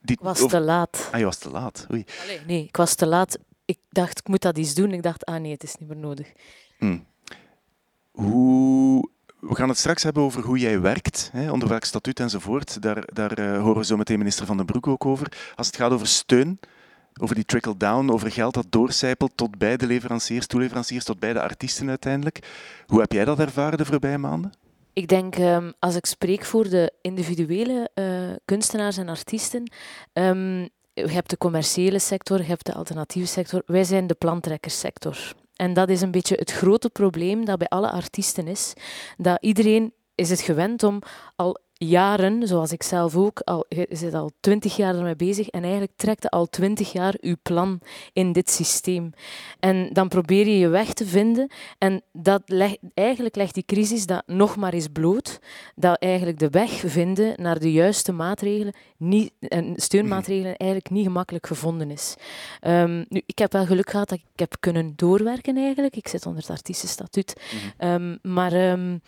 die, 0.02 0.16
ik 0.16 0.22
was 0.22 0.46
te 0.46 0.60
laat. 0.60 1.08
Ah, 1.12 1.18
je 1.18 1.24
was 1.24 1.36
te 1.36 1.50
laat. 1.50 1.86
Oei. 1.92 2.04
Allee, 2.22 2.40
nee, 2.46 2.64
ik 2.64 2.76
was 2.76 2.94
te 2.94 3.06
laat. 3.06 3.38
Ik 3.64 3.78
dacht, 3.88 4.18
ik 4.18 4.28
moet 4.28 4.42
dat 4.42 4.56
eens 4.56 4.74
doen. 4.74 4.92
Ik 4.92 5.02
dacht, 5.02 5.24
ah 5.24 5.40
nee, 5.40 5.52
het 5.52 5.62
is 5.62 5.76
niet 5.76 5.88
meer 5.88 5.98
nodig. 5.98 6.32
Hmm. 6.78 7.06
Hoe 8.10 9.10
we 9.42 9.54
gaan 9.54 9.68
het 9.68 9.78
straks 9.78 10.02
hebben 10.02 10.22
over 10.22 10.42
hoe 10.42 10.58
jij 10.58 10.80
werkt, 10.80 11.30
hè, 11.32 11.50
onder 11.50 11.68
welk 11.68 11.84
statuut 11.84 12.20
enzovoort. 12.20 12.82
Daar, 12.82 13.02
daar 13.12 13.38
uh, 13.38 13.62
horen 13.62 13.76
we 13.76 13.84
zo 13.84 13.96
meteen 13.96 14.18
minister 14.18 14.46
Van 14.46 14.56
den 14.56 14.66
Broek 14.66 14.86
ook 14.86 15.06
over. 15.06 15.52
Als 15.54 15.66
het 15.66 15.76
gaat 15.76 15.90
over 15.90 16.06
steun, 16.06 16.60
over 17.20 17.34
die 17.34 17.44
trickle-down, 17.44 18.10
over 18.10 18.30
geld 18.30 18.54
dat 18.54 18.66
doorcijpelt 18.70 19.32
tot 19.34 19.58
bij 19.58 19.76
de 19.76 19.86
leveranciers, 19.86 20.46
toeleveranciers, 20.46 21.04
tot 21.04 21.18
bij 21.18 21.32
de 21.32 21.40
artiesten 21.40 21.88
uiteindelijk. 21.88 22.48
Hoe 22.86 23.00
heb 23.00 23.12
jij 23.12 23.24
dat 23.24 23.38
ervaren 23.38 23.78
de 23.78 23.84
voorbije 23.84 24.18
maanden? 24.18 24.52
Ik 24.92 25.08
denk, 25.08 25.38
um, 25.38 25.72
als 25.78 25.96
ik 25.96 26.06
spreek 26.06 26.44
voor 26.44 26.68
de 26.68 26.92
individuele 27.00 27.90
uh, 27.94 28.30
kunstenaars 28.44 28.96
en 28.96 29.08
artiesten, 29.08 29.72
um, 30.12 30.68
je 30.94 31.08
hebt 31.08 31.30
de 31.30 31.38
commerciële 31.38 31.98
sector, 31.98 32.38
je 32.38 32.44
hebt 32.44 32.66
de 32.66 32.74
alternatieve 32.74 33.28
sector. 33.28 33.62
Wij 33.66 33.84
zijn 33.84 34.06
de 34.06 34.14
plantrekkerssector. 34.14 35.32
En 35.56 35.72
dat 35.72 35.88
is 35.88 36.00
een 36.00 36.10
beetje 36.10 36.36
het 36.36 36.52
grote 36.52 36.90
probleem 36.90 37.44
dat 37.44 37.58
bij 37.58 37.68
alle 37.68 37.90
artiesten 37.90 38.46
is. 38.46 38.72
Dat 39.16 39.38
iedereen 39.40 39.92
is 40.14 40.30
het 40.30 40.40
gewend 40.40 40.82
om 40.82 41.02
al 41.36 41.58
jaren, 41.88 42.46
zoals 42.46 42.72
ik 42.72 42.82
zelf 42.82 43.16
ook, 43.16 43.40
al, 43.40 43.64
je 43.68 43.86
zit 43.90 44.14
al 44.14 44.30
twintig 44.40 44.76
jaar 44.76 44.94
ermee 44.94 45.16
bezig 45.16 45.48
en 45.48 45.62
eigenlijk 45.62 45.92
trekt 45.96 46.30
al 46.30 46.46
twintig 46.46 46.92
jaar 46.92 47.14
je 47.20 47.36
plan 47.42 47.80
in 48.12 48.32
dit 48.32 48.50
systeem. 48.50 49.12
En 49.60 49.92
dan 49.92 50.08
probeer 50.08 50.46
je 50.46 50.58
je 50.58 50.68
weg 50.68 50.92
te 50.92 51.06
vinden 51.06 51.50
en 51.78 52.02
dat 52.12 52.42
leg, 52.46 52.76
eigenlijk 52.94 53.36
legt 53.36 53.54
die 53.54 53.64
crisis 53.64 54.06
dat 54.06 54.22
nog 54.26 54.56
maar 54.56 54.72
eens 54.72 54.88
bloot, 54.92 55.38
dat 55.74 55.98
eigenlijk 55.98 56.38
de 56.38 56.50
weg 56.50 56.70
vinden 56.70 57.42
naar 57.42 57.58
de 57.58 57.72
juiste 57.72 58.12
maatregelen 58.12 58.74
niet, 58.96 59.32
en 59.40 59.72
steunmaatregelen 59.76 60.56
eigenlijk 60.56 60.90
niet 60.90 61.06
gemakkelijk 61.06 61.46
gevonden 61.46 61.90
is. 61.90 62.14
Um, 62.66 63.04
nu, 63.08 63.22
ik 63.26 63.38
heb 63.38 63.52
wel 63.52 63.66
geluk 63.66 63.90
gehad 63.90 64.08
dat 64.08 64.18
ik 64.18 64.24
heb 64.40 64.54
kunnen 64.60 64.92
doorwerken 64.96 65.56
eigenlijk. 65.56 65.96
Ik 65.96 66.08
zit 66.08 66.26
onder 66.26 66.40
het 66.40 66.50
artiestenstatuut. 66.50 67.40
Mm 67.52 67.70
um, 67.88 68.18
maar 68.22 68.70
um, 68.70 69.00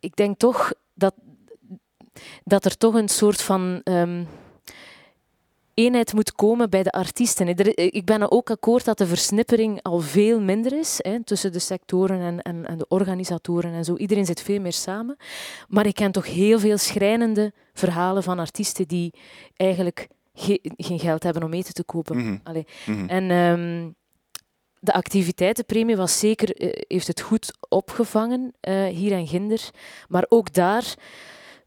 ik 0.00 0.16
denk 0.16 0.38
toch 0.38 0.72
dat, 0.94 1.14
dat 2.44 2.64
er 2.64 2.76
toch 2.76 2.94
een 2.94 3.08
soort 3.08 3.42
van 3.42 3.80
um, 3.84 4.28
eenheid 5.74 6.12
moet 6.12 6.32
komen 6.32 6.70
bij 6.70 6.82
de 6.82 6.90
artiesten. 6.90 7.48
Ik 7.74 8.04
ben 8.04 8.30
ook 8.30 8.50
akkoord 8.50 8.84
dat 8.84 8.98
de 8.98 9.06
versnippering 9.06 9.82
al 9.82 10.00
veel 10.00 10.40
minder 10.40 10.72
is 10.72 10.94
hè, 10.98 11.24
tussen 11.24 11.52
de 11.52 11.58
sectoren 11.58 12.20
en, 12.20 12.42
en, 12.42 12.66
en, 12.66 12.78
de 12.78 12.88
organisatoren 12.88 13.72
en 13.72 13.84
zo. 13.84 13.96
Iedereen 13.96 14.26
zit 14.26 14.42
veel 14.42 14.60
meer 14.60 14.72
samen. 14.72 15.16
Maar 15.68 15.86
ik 15.86 15.94
ken 15.94 16.12
toch 16.12 16.26
heel 16.26 16.58
veel 16.58 16.78
schrijnende 16.78 17.52
verhalen 17.72 18.22
van 18.22 18.38
artiesten 18.38 18.88
die 18.88 19.14
eigenlijk 19.56 20.08
ge 20.34 20.60
geen 20.76 20.98
geld 20.98 21.22
hebben 21.22 21.42
om 21.42 21.52
eten 21.52 21.74
te 21.74 21.84
kopen. 21.84 22.16
Mm 22.16 22.40
-hmm. 22.44 22.64
mm 22.86 22.98
-hmm. 22.98 23.08
En 23.08 23.30
um, 23.30 23.94
de 24.80 24.92
activiteitenpremie 24.92 25.96
was 25.96 26.18
zeker, 26.18 26.62
uh, 26.62 26.70
heeft 26.88 27.06
het 27.06 27.20
goed 27.20 27.52
opgevangen, 27.68 28.54
uh, 28.68 28.84
hier 28.84 29.12
en 29.12 29.26
ginder. 29.26 29.70
Maar 30.08 30.24
ook 30.28 30.52
daar 30.52 30.94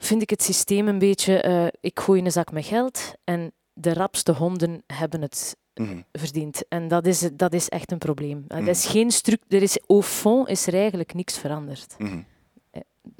vind 0.05 0.21
ik 0.21 0.29
het 0.29 0.43
systeem 0.43 0.87
een 0.87 0.99
beetje, 0.99 1.43
uh, 1.47 1.67
ik 1.81 1.99
gooi 1.99 2.21
een 2.21 2.31
zak 2.31 2.51
met 2.51 2.65
geld 2.65 3.13
en 3.23 3.51
de 3.73 3.93
rapste 3.93 4.31
honden 4.31 4.83
hebben 4.87 5.21
het 5.21 5.57
mm. 5.73 6.05
verdiend. 6.11 6.67
En 6.67 6.87
dat 6.87 7.07
is, 7.07 7.29
dat 7.33 7.53
is 7.53 7.69
echt 7.69 7.91
een 7.91 7.97
probleem. 7.97 8.37
Mm. 8.37 8.65
Dat 8.65 8.75
is 8.75 8.85
geen 8.85 9.11
er 9.47 9.61
is, 9.61 9.79
au 9.87 10.01
fond 10.01 10.47
is 10.47 10.67
er 10.67 10.73
eigenlijk 10.73 11.13
niks 11.13 11.37
veranderd. 11.37 11.95
Mm. 11.97 12.25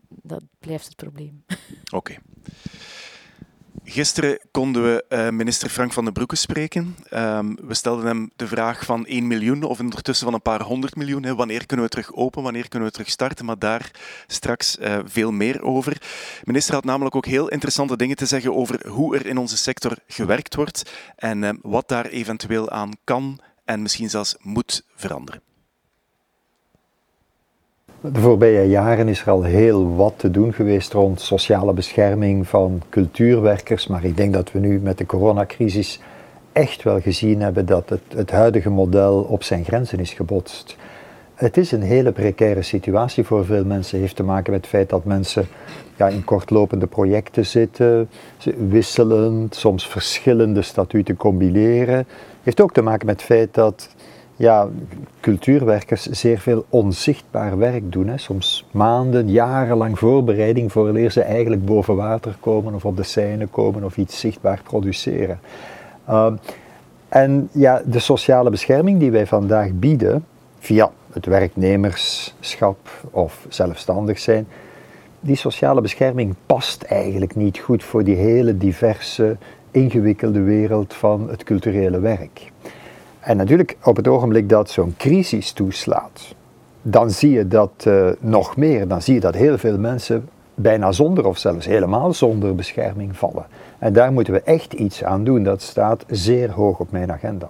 Dat 0.07 0.43
blijft 0.59 0.85
het 0.85 0.95
probleem. 0.95 1.43
Oké. 1.47 1.95
Okay. 1.95 2.17
Gisteren 3.93 4.39
konden 4.51 4.83
we 4.83 5.05
uh, 5.09 5.29
minister 5.29 5.69
Frank 5.69 5.93
van 5.93 6.03
den 6.03 6.13
Broeke 6.13 6.35
spreken. 6.35 6.95
Um, 7.13 7.57
we 7.67 7.73
stelden 7.73 8.05
hem 8.05 8.31
de 8.35 8.47
vraag 8.47 8.85
van 8.85 9.05
1 9.05 9.27
miljoen 9.27 9.63
of 9.63 9.79
ondertussen 9.79 10.25
van 10.25 10.33
een 10.33 10.41
paar 10.41 10.61
honderd 10.61 10.95
miljoen. 10.95 11.35
Wanneer 11.35 11.65
kunnen 11.65 11.85
we 11.85 11.91
terug 11.91 12.13
open, 12.13 12.43
wanneer 12.43 12.69
kunnen 12.69 12.87
we 12.87 12.93
terug 12.93 13.09
starten? 13.09 13.45
Maar 13.45 13.59
daar 13.59 13.91
straks 14.27 14.77
uh, 14.77 14.99
veel 15.05 15.31
meer 15.31 15.61
over. 15.61 15.93
De 15.93 16.41
minister 16.43 16.73
had 16.73 16.83
namelijk 16.83 17.15
ook 17.15 17.25
heel 17.25 17.49
interessante 17.49 17.97
dingen 17.97 18.15
te 18.15 18.25
zeggen 18.25 18.55
over 18.55 18.87
hoe 18.87 19.17
er 19.17 19.25
in 19.25 19.37
onze 19.37 19.57
sector 19.57 19.97
gewerkt 20.07 20.55
wordt 20.55 20.91
en 21.15 21.43
uh, 21.43 21.49
wat 21.61 21.87
daar 21.87 22.05
eventueel 22.05 22.69
aan 22.69 22.91
kan 23.03 23.39
en 23.65 23.81
misschien 23.81 24.09
zelfs 24.09 24.35
moet 24.39 24.83
veranderen. 24.95 25.52
De 28.11 28.19
voorbije 28.19 28.69
jaren 28.69 29.07
is 29.07 29.21
er 29.21 29.29
al 29.29 29.43
heel 29.43 29.95
wat 29.95 30.13
te 30.17 30.31
doen 30.31 30.53
geweest 30.53 30.93
rond 30.93 31.21
sociale 31.21 31.73
bescherming 31.73 32.47
van 32.47 32.81
cultuurwerkers, 32.89 33.87
maar 33.87 34.03
ik 34.03 34.17
denk 34.17 34.33
dat 34.33 34.51
we 34.51 34.59
nu 34.59 34.79
met 34.79 34.97
de 34.97 35.05
coronacrisis 35.05 35.99
echt 36.51 36.83
wel 36.83 36.99
gezien 36.99 37.41
hebben 37.41 37.65
dat 37.65 37.89
het, 37.89 38.01
het 38.15 38.31
huidige 38.31 38.69
model 38.69 39.21
op 39.21 39.43
zijn 39.43 39.63
grenzen 39.63 39.99
is 39.99 40.13
gebotst. 40.13 40.75
Het 41.33 41.57
is 41.57 41.71
een 41.71 41.81
hele 41.81 42.11
precaire 42.11 42.61
situatie 42.61 43.23
voor 43.23 43.45
veel 43.45 43.65
mensen. 43.65 43.91
Het 43.91 44.01
heeft 44.01 44.15
te 44.15 44.23
maken 44.23 44.51
met 44.51 44.61
het 44.61 44.69
feit 44.69 44.89
dat 44.89 45.05
mensen 45.05 45.47
ja, 45.97 46.07
in 46.07 46.23
kortlopende 46.23 46.87
projecten 46.87 47.45
zitten, 47.45 48.09
wisselend, 48.67 49.55
soms 49.55 49.87
verschillende 49.87 50.61
statuten 50.61 51.15
combineren. 51.15 51.97
Het 51.97 52.07
heeft 52.43 52.61
ook 52.61 52.73
te 52.73 52.81
maken 52.81 53.05
met 53.05 53.15
het 53.15 53.25
feit 53.25 53.53
dat 53.53 53.89
ja, 54.43 54.67
cultuurwerkers 55.19 56.05
zeer 56.05 56.39
veel 56.39 56.65
onzichtbaar 56.69 57.57
werk 57.57 57.91
doen. 57.91 58.07
Hè. 58.07 58.17
Soms 58.17 58.65
maanden, 58.71 59.29
jarenlang 59.29 59.99
voorbereiding 59.99 60.71
voor 60.71 61.09
ze 61.09 61.21
eigenlijk 61.21 61.65
boven 61.65 61.95
water 61.95 62.35
komen 62.39 62.73
of 62.73 62.85
op 62.85 62.97
de 62.97 63.03
scène 63.03 63.47
komen 63.47 63.83
of 63.83 63.97
iets 63.97 64.19
zichtbaar 64.19 64.61
produceren. 64.63 65.39
Uh, 66.09 66.33
en 67.09 67.49
ja, 67.51 67.81
de 67.85 67.99
sociale 67.99 68.49
bescherming 68.49 68.99
die 68.99 69.11
wij 69.11 69.25
vandaag 69.25 69.71
bieden, 69.71 70.25
via 70.59 70.91
het 71.13 71.25
werknemerschap 71.25 72.77
of 73.11 73.45
zelfstandig 73.49 74.19
zijn, 74.19 74.47
die 75.19 75.35
sociale 75.35 75.81
bescherming 75.81 76.35
past 76.45 76.81
eigenlijk 76.83 77.35
niet 77.35 77.57
goed 77.57 77.83
voor 77.83 78.03
die 78.03 78.15
hele 78.15 78.57
diverse, 78.57 79.37
ingewikkelde 79.71 80.41
wereld 80.41 80.93
van 80.93 81.29
het 81.29 81.43
culturele 81.43 81.99
werk. 81.99 82.51
En 83.23 83.37
natuurlijk, 83.37 83.77
op 83.83 83.95
het 83.95 84.07
ogenblik 84.07 84.49
dat 84.49 84.69
zo'n 84.69 84.95
crisis 84.97 85.51
toeslaat, 85.51 86.35
dan 86.81 87.11
zie 87.11 87.31
je 87.31 87.47
dat 87.47 87.83
uh, 87.87 88.09
nog 88.19 88.57
meer. 88.57 88.87
Dan 88.87 89.01
zie 89.01 89.13
je 89.13 89.19
dat 89.19 89.35
heel 89.35 89.57
veel 89.57 89.77
mensen 89.77 90.29
bijna 90.55 90.91
zonder 90.91 91.25
of 91.25 91.37
zelfs 91.37 91.65
helemaal 91.65 92.13
zonder 92.13 92.55
bescherming 92.55 93.17
vallen. 93.17 93.45
En 93.79 93.93
daar 93.93 94.13
moeten 94.13 94.33
we 94.33 94.41
echt 94.41 94.73
iets 94.73 95.03
aan 95.03 95.23
doen. 95.23 95.43
Dat 95.43 95.61
staat 95.61 96.03
zeer 96.07 96.51
hoog 96.51 96.79
op 96.79 96.91
mijn 96.91 97.11
agenda. 97.11 97.49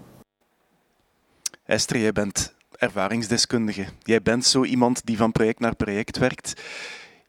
Esther, 1.65 1.97
jij 1.97 2.11
bent 2.11 2.53
ervaringsdeskundige. 2.77 3.85
Jij 4.03 4.21
bent 4.21 4.45
zo 4.45 4.63
iemand 4.63 5.05
die 5.05 5.17
van 5.17 5.31
project 5.31 5.59
naar 5.59 5.75
project 5.75 6.17
werkt. 6.17 6.61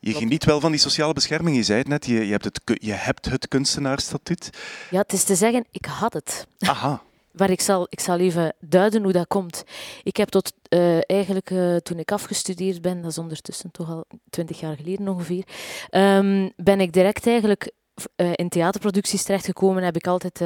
Je 0.01 0.15
geniet 0.15 0.45
wel 0.45 0.61
van 0.61 0.71
die 0.71 0.81
sociale 0.81 1.13
bescherming. 1.13 1.57
Je 1.57 1.63
zei 1.63 1.79
het 1.79 1.89
net, 1.89 2.07
je, 2.07 2.27
je, 2.27 2.33
hebt, 2.33 2.45
het, 2.45 2.61
je 2.65 2.93
hebt 2.93 3.25
het 3.25 3.49
kunstenaarsstatuut. 3.49 4.51
Ja, 4.91 4.99
het 4.99 5.13
is 5.13 5.25
te 5.25 5.35
zeggen, 5.35 5.65
ik 5.71 5.85
had 5.85 6.13
het. 6.13 6.47
Aha. 6.59 7.03
Waar 7.35 7.51
ik 7.51 7.61
zal, 7.61 7.87
ik 7.89 8.01
zal 8.01 8.19
even 8.19 8.55
duiden 8.61 9.03
hoe 9.03 9.13
dat 9.13 9.27
komt. 9.27 9.65
Ik 10.03 10.17
heb 10.17 10.29
tot 10.29 10.53
uh, 10.69 10.99
eigenlijk 11.07 11.51
uh, 11.51 11.77
toen 11.77 11.99
ik 11.99 12.13
afgestudeerd 12.13 12.83
ben, 12.83 13.01
dat 13.03 13.11
is 13.11 13.19
ondertussen 13.19 13.71
toch 13.71 13.89
al 13.89 14.05
twintig 14.31 14.61
jaar 14.61 14.77
geleden 14.77 15.09
ongeveer, 15.09 15.45
um, 15.91 16.53
ben 16.57 16.81
ik 16.81 16.93
direct 16.93 17.27
eigenlijk 17.27 17.73
uh, 18.17 18.31
in 18.35 18.49
theaterproducties 18.49 19.23
terechtgekomen. 19.23 19.83
Heb 19.83 19.97
ik 19.97 20.07
altijd 20.07 20.41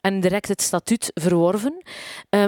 en 0.00 0.20
direct 0.20 0.48
het 0.48 0.62
statuut 0.62 1.10
verworven. 1.14 1.82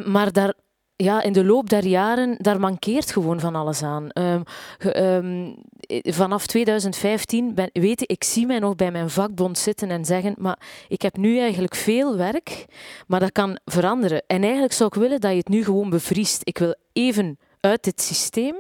maar 0.05 0.33
daar 0.33 0.55
ja, 1.03 1.23
in 1.23 1.33
de 1.33 1.45
loop 1.45 1.69
der 1.69 1.87
jaren, 1.87 2.37
daar 2.39 2.61
mankeert 2.61 3.13
gewoon 3.13 3.41
van 3.41 3.55
alles 3.55 3.83
aan. 3.83 4.11
Ehm, 4.11 4.43
ehm, 4.79 5.53
eh, 5.81 6.13
vanaf 6.13 6.47
2015 6.47 7.55
ben, 7.55 7.71
weet 7.73 8.03
ik, 8.03 8.11
ik 8.11 8.25
zie 8.25 8.47
mij 8.47 8.59
nog 8.59 8.75
bij 8.77 8.91
mijn 8.91 9.11
vakbond 9.11 9.59
zitten 9.59 9.91
en 9.91 10.05
zeggen, 10.05 10.35
maar 10.39 10.59
ik 10.89 11.03
heb 11.03 11.17
nu 11.17 11.39
eigenlijk 11.39 11.75
veel 11.75 12.17
werk, 12.17 12.67
maar 13.07 13.21
dat 13.21 13.33
kan 13.33 13.59
veranderen. 13.65 14.23
En 14.27 14.43
eigenlijk 14.43 14.73
zou 14.73 14.91
ik 14.95 15.01
willen 15.01 15.21
dat 15.21 15.31
je 15.31 15.37
het 15.37 15.49
nu 15.49 15.65
gewoon 15.65 15.91
bevriest. 15.91 16.41
Ik 16.45 16.59
wil 16.59 16.75
even 16.93 17.39
uit 17.61 17.85
dit 17.85 18.01
systeem 18.01 18.55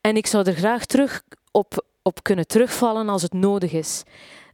en 0.00 0.16
ik 0.16 0.26
zou 0.26 0.46
er 0.46 0.54
graag 0.54 0.86
terug 0.86 1.22
op, 1.50 1.86
op 2.02 2.22
kunnen 2.22 2.46
terugvallen 2.46 3.08
als 3.08 3.22
het 3.22 3.32
nodig 3.32 3.72
is. 3.72 4.02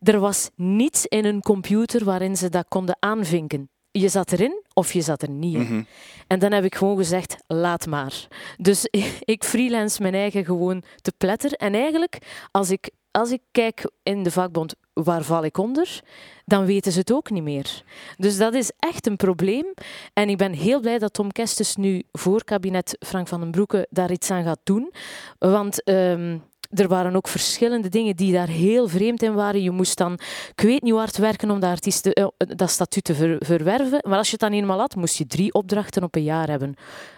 Er 0.02 0.18
was 0.18 0.50
niets 0.54 1.06
in 1.06 1.24
een 1.24 1.40
computer 1.40 2.04
waarin 2.04 2.36
ze 2.36 2.48
dat 2.48 2.66
konden 2.68 2.96
aanvinken. 2.98 3.70
Je 4.00 4.08
zat 4.08 4.32
erin 4.32 4.62
of 4.74 4.92
je 4.92 5.00
zat 5.00 5.22
er 5.22 5.30
niet 5.30 5.54
in. 5.54 5.60
Mhm. 5.60 5.82
En 6.26 6.38
dan 6.38 6.52
heb 6.52 6.64
ik 6.64 6.74
gewoon 6.74 6.96
gezegd, 6.96 7.36
laat 7.46 7.86
maar. 7.86 8.26
Dus 8.56 8.88
ik 9.34 9.44
freelance 9.44 10.02
mijn 10.02 10.14
eigen 10.14 10.44
gewoon 10.44 10.82
te 11.00 11.12
pletter. 11.18 11.52
En 11.52 11.74
eigenlijk, 11.74 12.18
als 12.50 12.70
ik, 12.70 12.90
als 13.10 13.30
ik 13.30 13.40
kijk 13.50 13.90
in 14.02 14.22
de 14.22 14.30
vakbond, 14.30 14.74
waar 14.92 15.22
val 15.22 15.44
ik 15.44 15.58
onder? 15.58 16.00
Dan 16.44 16.64
weten 16.64 16.92
ze 16.92 16.98
het 16.98 17.12
ook 17.12 17.30
niet 17.30 17.42
meer. 17.42 17.82
Dus 18.16 18.36
dat 18.36 18.54
is 18.54 18.72
echt 18.78 19.06
een 19.06 19.16
probleem. 19.16 19.66
En 20.12 20.28
ik 20.28 20.36
ben 20.36 20.52
heel 20.52 20.80
blij 20.80 20.98
dat 20.98 21.12
Tom 21.12 21.32
Kestes 21.32 21.76
nu 21.76 22.02
voor 22.12 22.44
kabinet 22.44 22.96
Frank 22.98 23.28
van 23.28 23.40
den 23.40 23.50
Broeke 23.50 23.86
daar 23.90 24.10
iets 24.10 24.30
aan 24.30 24.44
gaat 24.44 24.60
doen. 24.64 24.92
Want... 25.38 25.82
ehm, 25.82 26.38
er 26.70 26.88
waren 26.88 27.16
ook 27.16 27.28
verschillende 27.28 27.88
dingen 27.88 28.16
die 28.16 28.32
daar 28.32 28.48
heel 28.48 28.88
vreemd 28.88 29.22
in 29.22 29.34
waren. 29.34 29.62
Je 29.62 29.70
moest 29.70 29.98
dan, 29.98 30.12
ik 30.54 30.60
weet 30.60 30.82
niet 30.82 30.94
hard 30.94 31.16
werken 31.16 31.50
om 31.50 31.60
dat, 31.60 31.86
eh, 31.86 32.26
dat 32.36 32.70
statuut 32.70 33.04
te 33.04 33.14
ver- 33.14 33.44
verwerven. 33.44 34.00
Maar 34.08 34.18
als 34.18 34.26
je 34.26 34.36
het 34.40 34.50
dan 34.50 34.52
eenmaal 34.52 34.78
had, 34.78 34.94
moest 34.94 35.16
je 35.16 35.26
drie 35.26 35.52
opdrachten 35.52 36.02
op 36.02 36.14
een 36.14 36.22
jaar 36.22 36.48
hebben. 36.48 36.74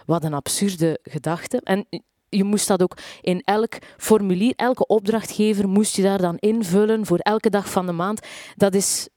Wat 0.06 0.24
een 0.24 0.34
absurde 0.34 0.98
gedachte. 1.02 1.60
En 1.64 1.86
je 2.28 2.44
moest 2.44 2.68
dat 2.68 2.82
ook 2.82 2.96
in 3.20 3.40
elk 3.44 3.78
formulier, 3.96 4.52
elke 4.56 4.86
opdrachtgever 4.86 5.68
moest 5.68 5.96
je 5.96 6.02
daar 6.02 6.20
dan 6.20 6.36
invullen 6.38 7.06
voor 7.06 7.18
elke 7.18 7.50
dag 7.50 7.70
van 7.70 7.86
de 7.86 7.92
maand. 7.92 8.26
Dat 8.56 8.74
is 8.74 9.08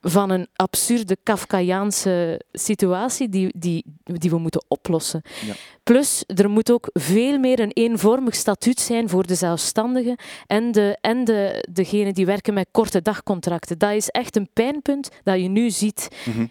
van 0.00 0.30
een 0.30 0.46
absurde 0.54 1.16
Kafkaiaanse 1.22 2.40
situatie 2.52 3.28
die, 3.28 3.52
die, 3.56 3.84
die 4.04 4.30
we 4.30 4.38
moeten 4.38 4.64
oplossen. 4.68 5.22
Ja. 5.46 5.54
Plus, 5.82 6.24
er 6.26 6.50
moet 6.50 6.70
ook 6.72 6.90
veel 6.92 7.38
meer 7.38 7.60
een 7.60 7.72
eenvormig 7.72 8.34
statuut 8.34 8.80
zijn 8.80 9.08
voor 9.08 9.26
de 9.26 9.34
zelfstandigen 9.34 10.16
en, 10.46 10.72
de, 10.72 10.98
en 11.00 11.24
de, 11.24 11.66
degenen 11.72 12.14
die 12.14 12.26
werken 12.26 12.54
met 12.54 12.68
korte 12.70 13.02
dagcontracten. 13.02 13.78
Dat 13.78 13.92
is 13.92 14.08
echt 14.08 14.36
een 14.36 14.48
pijnpunt 14.52 15.08
dat 15.22 15.40
je 15.40 15.48
nu 15.48 15.70
ziet. 15.70 16.08
Mhm. 16.24 16.46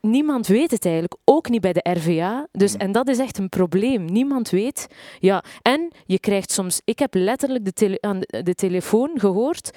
Niemand 0.00 0.46
weet 0.46 0.70
het 0.70 0.84
eigenlijk, 0.84 1.14
ook 1.24 1.48
niet 1.48 1.60
bij 1.60 1.72
de 1.72 1.90
RVA. 1.92 2.46
Dus, 2.52 2.72
Mhm. 2.72 2.80
En 2.82 2.92
dat 2.92 3.08
is 3.08 3.18
echt 3.18 3.38
een 3.38 3.48
probleem. 3.48 4.04
Niemand 4.04 4.50
weet. 4.50 4.86
Ja, 5.20 5.44
en 5.62 5.90
je 6.06 6.18
krijgt 6.18 6.52
soms... 6.52 6.80
Ik 6.84 6.98
heb 6.98 7.14
letterlijk 7.14 7.64
de, 7.64 7.72
tele- 7.72 8.00
aan 8.00 8.20
de, 8.20 8.42
de 8.42 8.54
telefoon 8.54 9.10
gehoord. 9.14 9.70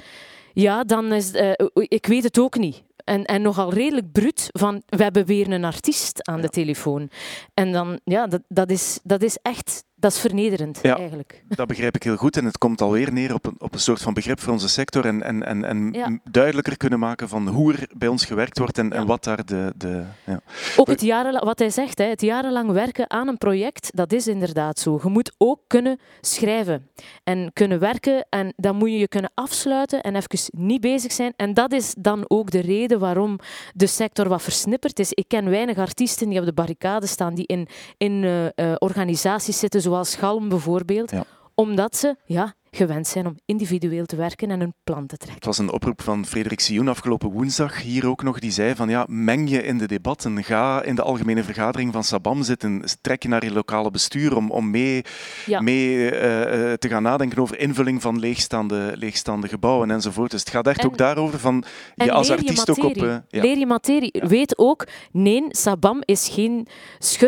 Ja, 0.55 0.83
dan 0.83 1.13
is... 1.13 1.31
eh, 1.31 1.51
ik 1.73 2.05
weet 2.05 2.23
het 2.23 2.39
ook 2.39 2.57
niet. 2.57 2.83
En, 3.03 3.25
en 3.25 3.41
nogal 3.41 3.73
redelijk 3.73 4.11
bruut 4.11 4.49
van, 4.51 4.81
we 4.85 5.03
hebben 5.03 5.25
weer 5.25 5.51
een 5.51 5.63
artiest 5.63 6.27
aan 6.27 6.41
de 6.41 6.49
telefoon. 6.49 7.09
En 7.53 7.71
dan, 7.71 7.99
ja, 8.03 8.27
dat, 8.27 8.41
dat, 8.47 8.69
is, 8.69 8.99
dat 9.03 9.21
is 9.21 9.37
echt... 9.41 9.83
Dat 9.97 10.11
is 10.11 10.19
vernederend, 10.19 10.79
Ja. 10.81 10.97
eigenlijk. 10.97 11.43
Dat 11.55 11.67
begrijp 11.67 11.95
ik 11.95 12.03
heel 12.03 12.15
goed 12.15 12.37
en 12.37 12.45
het 12.45 12.57
komt 12.57 12.81
alweer 12.81 13.13
neer 13.13 13.33
op 13.33 13.45
een, 13.45 13.55
op 13.57 13.73
een 13.73 13.79
soort 13.79 14.01
van 14.01 14.13
begrip 14.13 14.39
voor 14.39 14.53
onze 14.53 14.69
sector 14.69 15.05
en, 15.05 15.23
en, 15.23 15.43
en, 15.43 15.63
en 15.63 15.89
Ja. 15.91 16.19
duidelijker 16.31 16.77
kunnen 16.77 16.99
maken 16.99 17.29
van 17.29 17.47
hoe 17.47 17.73
er 17.73 17.89
bij 17.97 18.07
ons 18.07 18.25
gewerkt 18.25 18.57
wordt 18.57 18.77
en, 18.77 19.05
wat 19.05 19.23
daar 19.23 19.45
de... 19.45 19.73
de 19.77 20.03
ja. 20.25 20.39
Ook 20.75 20.87
het 20.87 21.01
jarenlang, 21.01 21.43
wat 21.45 21.59
hij 21.59 21.69
zegt, 21.69 21.97
hè, 21.97 22.05
het 22.05 22.21
jarenlang 22.21 22.71
werken 22.71 23.09
aan 23.09 23.27
een 23.27 23.37
project, 23.37 23.89
dat 23.95 24.11
is 24.13 24.27
inderdaad 24.27 24.79
zo. 24.79 24.99
Je 25.03 25.09
moet 25.09 25.33
ook 25.37 25.59
kunnen 25.67 25.99
schrijven 26.21 26.89
en 27.23 27.49
kunnen 27.53 27.79
werken 27.79 28.25
en 28.29 28.53
dan 28.55 28.75
moet 28.75 28.89
je 28.89 28.97
je 28.97 29.07
kunnen 29.07 29.31
afsluiten 29.33 30.01
en 30.01 30.15
even 30.15 30.49
niet 30.57 30.81
bezig 30.81 31.11
zijn. 31.11 31.33
En 31.35 31.53
dat 31.53 31.71
is 31.71 31.95
dan 31.97 32.23
ook 32.27 32.51
de 32.51 32.59
reden 32.61 32.99
waarom 32.99 33.39
de 33.73 33.87
sector 33.87 34.27
wat 34.29 34.41
versnipperd 34.41 34.99
is. 34.99 35.11
Ik 35.13 35.27
ken 35.27 35.49
weinig 35.49 35.77
artiesten 35.77 36.29
die 36.29 36.39
op 36.39 36.45
de 36.45 36.53
barricade 36.53 37.07
staan, 37.07 37.35
die 37.35 37.45
in, 37.47 37.67
in 37.97 38.23
eh, 38.23 38.45
eh, 38.45 38.75
organisaties 38.77 39.59
zitten, 39.59 39.81
zoals 39.85 40.15
Galm 40.15 40.49
bijvoorbeeld, 40.49 41.11
Ja. 41.11 41.23
omdat 41.53 41.95
ze 41.95 42.15
ja, 42.25 42.53
gewend 42.75 43.07
zijn 43.07 43.25
om 43.27 43.35
individueel 43.45 44.05
te 44.05 44.15
werken 44.15 44.51
en 44.51 44.61
een 44.61 44.73
plan 44.83 45.05
te 45.07 45.15
trekken. 45.17 45.35
Het 45.35 45.45
was 45.45 45.57
een 45.57 45.71
oproep 45.71 46.01
van 46.01 46.25
Frederik 46.25 46.59
Sioen 46.59 46.87
afgelopen 46.87 47.29
woensdag 47.31 47.81
hier 47.81 48.07
ook 48.07 48.23
nog. 48.23 48.39
Die 48.39 48.51
zei 48.51 48.75
van 48.75 48.89
ja, 48.89 49.05
meng 49.09 49.49
je 49.49 49.63
in 49.63 49.77
de 49.77 49.87
debatten. 49.87 50.43
Ga 50.43 50.83
in 50.83 50.95
de 50.95 51.01
algemene 51.01 51.43
vergadering 51.43 51.93
van 51.93 52.03
Sabam 52.03 52.43
zitten. 52.43 52.83
Trek 53.01 53.23
je 53.23 53.29
naar 53.29 53.43
je 53.45 53.51
lokale 53.51 53.91
bestuur 53.91 54.35
om, 54.35 54.51
om 54.51 54.69
mee, 54.69 55.01
Ja. 55.45 55.61
mee 55.61 56.09
eh, 56.09 56.71
eh, 56.71 56.77
te 56.77 56.87
gaan 56.87 57.03
nadenken 57.03 57.37
over 57.37 57.59
invulling 57.59 58.01
van 58.01 58.19
leegstaande, 58.19 58.91
leegstaande 58.95 59.47
gebouwen 59.47 59.91
enzovoort. 59.91 60.31
Dus 60.31 60.39
het 60.39 60.49
gaat 60.49 60.67
echt 60.67 60.79
En- 60.79 60.85
ook 60.85 60.97
daarover 60.97 61.39
van 61.39 61.63
je 61.95 62.11
als 62.11 62.27
je 62.27 62.33
artiest 62.33 62.69
ook 62.69 62.83
op... 62.83 62.95
eh, 62.95 63.15
ja. 63.27 63.41
Leer 63.41 63.57
je 63.57 63.65
materie. 63.65 64.11
Weet 64.27 64.57
ook, 64.57 64.87
nee, 65.11 65.43
Sabam 65.49 66.01
is 66.05 66.29
geen 66.31 66.67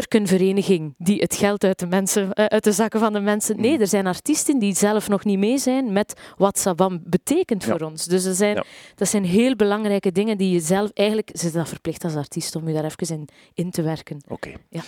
schurkenvereniging 0.02 0.94
die 0.98 1.20
het 1.20 1.36
geld 1.36 1.64
uit 1.64 1.80
de, 1.80 1.88
mensen, 1.88 2.36
uit 2.36 2.64
de 2.64 2.72
zakken 2.72 3.00
van 3.00 3.14
de 3.14 3.20
mensen... 3.20 3.56
Nee, 3.62 3.76
Mm. 3.76 3.82
er 3.82 3.88
zijn 3.88 4.08
artiesten 4.08 4.60
die 4.60 4.76
zelf 4.76 5.08
nog 5.10 5.24
niet 5.26 5.37
mee 5.40 5.58
zijn 5.58 5.92
met 5.92 6.14
wat 6.38 6.60
Sabam 6.60 7.02
betekent 7.04 7.64
Ja. 7.64 7.70
voor 7.78 7.88
ons. 7.88 8.06
Dus 8.06 8.24
dat 8.24 8.36
zijn, 8.36 8.56
Ja. 8.56 8.64
dat 8.96 9.08
zijn 9.08 9.26
heel 9.26 9.56
belangrijke 9.56 10.12
dingen 10.12 10.38
die 10.38 10.52
je 10.52 10.60
zelf... 10.60 10.92
Eigenlijk 10.94 11.32
is 11.32 11.52
dat 11.52 11.68
verplicht 11.70 12.04
als 12.04 12.16
artiest 12.16 12.56
om 12.56 12.68
je 12.68 12.74
daar 12.74 12.84
even 12.84 13.16
in, 13.16 13.28
in 13.54 13.72
te 13.72 13.82
werken. 13.82 14.22
Oké. 14.28 14.52
Ja. 14.70 14.82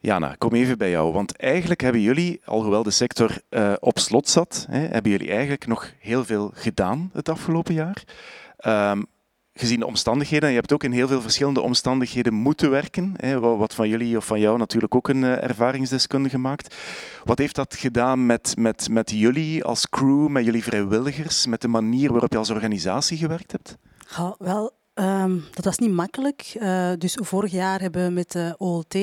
Jana, 0.00 0.34
kom 0.38 0.54
even 0.54 0.78
bij 0.78 0.90
jou. 0.90 1.12
Want 1.12 1.36
eigenlijk 1.36 1.80
hebben 1.80 2.00
jullie, 2.00 2.40
alhoewel 2.44 2.82
de 2.82 2.90
sector 2.90 3.40
eh, 3.48 3.72
op 3.80 3.98
slot 3.98 4.28
zat, 4.28 4.66
hè, 4.70 4.78
hebben 4.78 5.10
jullie 5.10 5.30
eigenlijk 5.30 5.66
nog 5.66 5.92
heel 5.98 6.24
veel 6.24 6.50
gedaan 6.54 7.10
het 7.12 7.28
afgelopen 7.28 7.74
jaar. 7.74 8.02
Ehm, 8.56 9.02
gezien 9.58 9.78
de 9.80 9.86
omstandigheden, 9.86 10.48
je 10.48 10.54
hebt 10.54 10.72
ook 10.72 10.84
in 10.84 10.92
heel 10.92 11.08
veel 11.08 11.20
verschillende 11.20 11.60
omstandigheden 11.60 12.34
moeten 12.34 12.70
werken. 12.70 13.14
Hè, 13.16 13.40
wa- 13.40 13.56
wat 13.56 13.74
van 13.74 13.88
jullie 13.88 14.16
of 14.16 14.26
van 14.26 14.40
jou 14.40 14.58
natuurlijk 14.58 14.94
ook 14.94 15.08
een 15.08 15.24
eh, 15.24 15.42
ervaringsdeskundige 15.42 16.38
maakt. 16.38 16.74
Wat 17.24 17.38
heeft 17.38 17.54
dat 17.54 17.74
gedaan 17.76 18.26
met, 18.26 18.54
met, 18.58 18.88
met 18.90 19.10
jullie 19.10 19.64
als 19.64 19.88
crew, 19.88 20.28
met 20.28 20.44
jullie 20.44 20.62
vrijwilligers, 20.62 21.46
met 21.46 21.60
de 21.60 21.68
manier 21.68 22.10
waarop 22.10 22.32
je 22.32 22.38
als 22.38 22.50
organisatie 22.50 23.16
gewerkt 23.18 23.52
hebt? 23.52 23.76
Wel, 24.38 24.70
ehm, 24.94 25.36
dat 25.54 25.64
was 25.64 25.78
niet 25.78 25.90
makkelijk. 25.92 26.52
Eh, 26.58 26.92
dus 26.98 27.18
vorig 27.20 27.52
jaar 27.52 27.80
hebben 27.80 28.04
we 28.06 28.10
met 28.12 28.32
de 28.32 28.54
OLT 28.58 28.96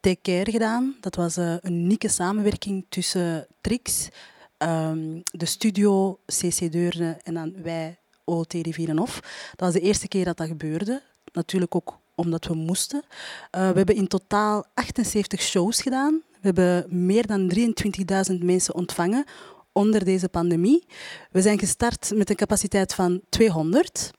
Take 0.00 0.18
Care 0.22 0.50
gedaan. 0.50 0.96
Dat 1.00 1.14
was 1.16 1.36
eh, 1.36 1.54
een 1.60 1.72
unieke 1.74 2.08
samenwerking 2.08 2.86
tussen 2.88 3.46
Trix, 3.60 4.08
ehm, 4.56 5.20
de 5.22 5.46
studio 5.46 6.18
CC 6.26 6.72
Deurne 6.72 7.18
en 7.22 7.34
dan 7.34 7.52
wij 7.62 7.98
OLT 8.26 8.52
Rivierenhof. 8.52 9.20
Dat 9.50 9.72
was 9.72 9.72
de 9.72 9.80
eerste 9.80 10.08
keer 10.08 10.24
dat 10.24 10.36
dat 10.36 10.46
gebeurde. 10.46 11.02
Natuurlijk 11.32 11.74
ook 11.74 11.98
omdat 12.14 12.44
we 12.44 12.54
moesten. 12.54 13.02
Eh, 13.50 13.70
we 13.70 13.76
hebben 13.76 13.94
in 13.94 14.06
totaal 14.08 14.64
78 14.74 15.40
shows 15.40 15.82
gedaan. 15.82 16.22
We 16.30 16.52
hebben 16.52 17.04
meer 17.04 17.26
dan 17.26 17.48
23.000 17.48 18.42
mensen 18.42 18.74
ontvangen 18.74 19.24
onder 19.72 20.04
deze 20.04 20.28
pandemie. 20.28 20.86
We 21.30 21.42
zijn 21.42 21.58
gestart 21.58 22.12
met 22.14 22.30
een 22.30 22.36
capaciteit 22.36 22.94
van 22.94 23.20
200. 23.28 24.10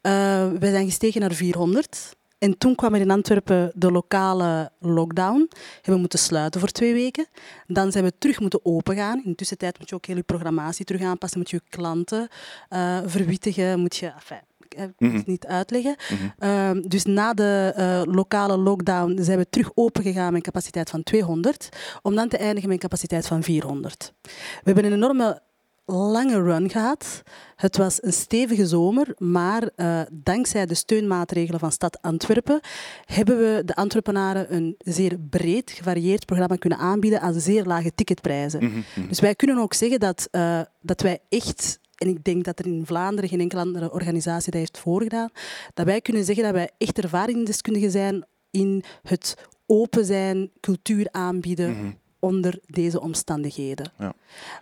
Eh, 0.00 0.12
we 0.58 0.70
zijn 0.70 0.86
gestegen 0.86 1.20
naar 1.20 1.32
400. 1.32 2.16
En 2.38 2.58
toen 2.58 2.74
kwam 2.74 2.94
er 2.94 3.00
in 3.00 3.10
Antwerpen 3.10 3.72
de 3.74 3.90
lokale 3.90 4.70
lockdown. 4.80 5.48
Hebben 5.74 5.92
we 5.94 5.98
moeten 5.98 6.18
sluiten 6.18 6.60
voor 6.60 6.68
twee 6.70 6.92
weken. 6.92 7.26
Dan 7.66 7.92
zijn 7.92 8.04
we 8.04 8.12
terug 8.18 8.40
moeten 8.40 8.60
opengaan. 8.62 9.20
In 9.24 9.30
de 9.30 9.34
tussentijd 9.36 9.78
moet 9.78 9.88
je 9.88 9.94
ook 9.94 10.06
heel 10.06 10.16
je 10.16 10.22
programmatie 10.22 10.84
terug 10.84 11.02
aanpassen. 11.02 11.38
Moet 11.38 11.50
je 11.50 11.56
je 11.56 11.76
klanten 11.76 12.28
eh, 12.68 12.98
verwittigen. 13.04 13.80
Moet 13.80 13.96
je, 13.96 14.06
enfin, 14.06 14.40
ik 14.68 14.78
heb 14.78 14.90
Mhm. 14.98 15.16
het 15.16 15.26
niet 15.26 15.46
uitleggen. 15.46 15.96
Mhm. 16.10 16.28
Ehm, 16.38 16.80
dus 16.88 17.04
na 17.04 17.34
de 17.34 17.72
eh, 17.76 18.02
lokale 18.04 18.56
lockdown 18.56 19.18
zijn 19.22 19.38
we 19.38 19.46
terug 19.50 19.70
open 19.74 20.02
gegaan 20.02 20.26
met 20.26 20.34
een 20.34 20.52
capaciteit 20.52 20.90
van 20.90 21.02
200, 21.02 21.68
om 22.02 22.14
dan 22.14 22.28
te 22.28 22.36
eindigen 22.36 22.68
met 22.68 22.72
een 22.76 22.88
capaciteit 22.88 23.26
van 23.26 23.42
400. 23.42 24.12
We 24.22 24.30
hebben 24.64 24.84
een 24.84 24.92
enorme 24.92 25.40
lange 25.86 26.42
run 26.42 26.70
gehad. 26.70 27.22
Het 27.56 27.76
was 27.76 28.02
een 28.02 28.12
stevige 28.12 28.66
zomer, 28.66 29.14
maar 29.18 29.70
eh, 29.76 30.00
dankzij 30.12 30.66
de 30.66 30.74
steunmaatregelen 30.74 31.60
van 31.60 31.72
Stad 31.72 32.02
Antwerpen 32.02 32.60
hebben 33.04 33.38
we 33.38 33.62
de 33.64 33.74
Antwerpenaren 33.74 34.54
een 34.54 34.74
zeer 34.78 35.18
breed 35.18 35.70
gevarieerd 35.70 36.24
programma 36.24 36.56
kunnen 36.56 36.78
aanbieden 36.78 37.20
aan 37.20 37.40
zeer 37.40 37.64
lage 37.64 37.94
ticketprijzen. 37.94 38.64
Mhm, 38.64 38.78
mhm. 38.96 39.08
Dus 39.08 39.20
wij 39.20 39.34
kunnen 39.34 39.58
ook 39.58 39.74
zeggen 39.74 40.00
dat, 40.00 40.28
eh, 40.30 40.60
dat 40.80 41.00
wij 41.00 41.18
echt, 41.28 41.80
en 41.94 42.08
ik 42.08 42.24
denk 42.24 42.44
dat 42.44 42.58
er 42.58 42.66
in 42.66 42.86
Vlaanderen 42.86 43.30
geen 43.30 43.40
enkele 43.40 43.60
andere 43.60 43.92
organisatie 43.92 44.50
dat 44.50 44.60
heeft 44.60 44.78
voorgedaan, 44.78 45.30
dat 45.74 45.86
wij 45.86 46.00
kunnen 46.00 46.24
zeggen 46.24 46.44
dat 46.44 46.52
wij 46.52 46.70
echt 46.78 46.98
ervaringsdeskundigen 46.98 47.90
zijn 47.90 48.26
in 48.50 48.84
het 49.02 49.36
open 49.66 50.04
zijn, 50.04 50.50
cultuur 50.60 51.08
aanbieden 51.10 51.70
Mhm. 51.70 51.90
Onder 52.18 52.58
deze 52.66 53.00
omstandigheden. 53.00 53.92
Ja. 53.98 54.12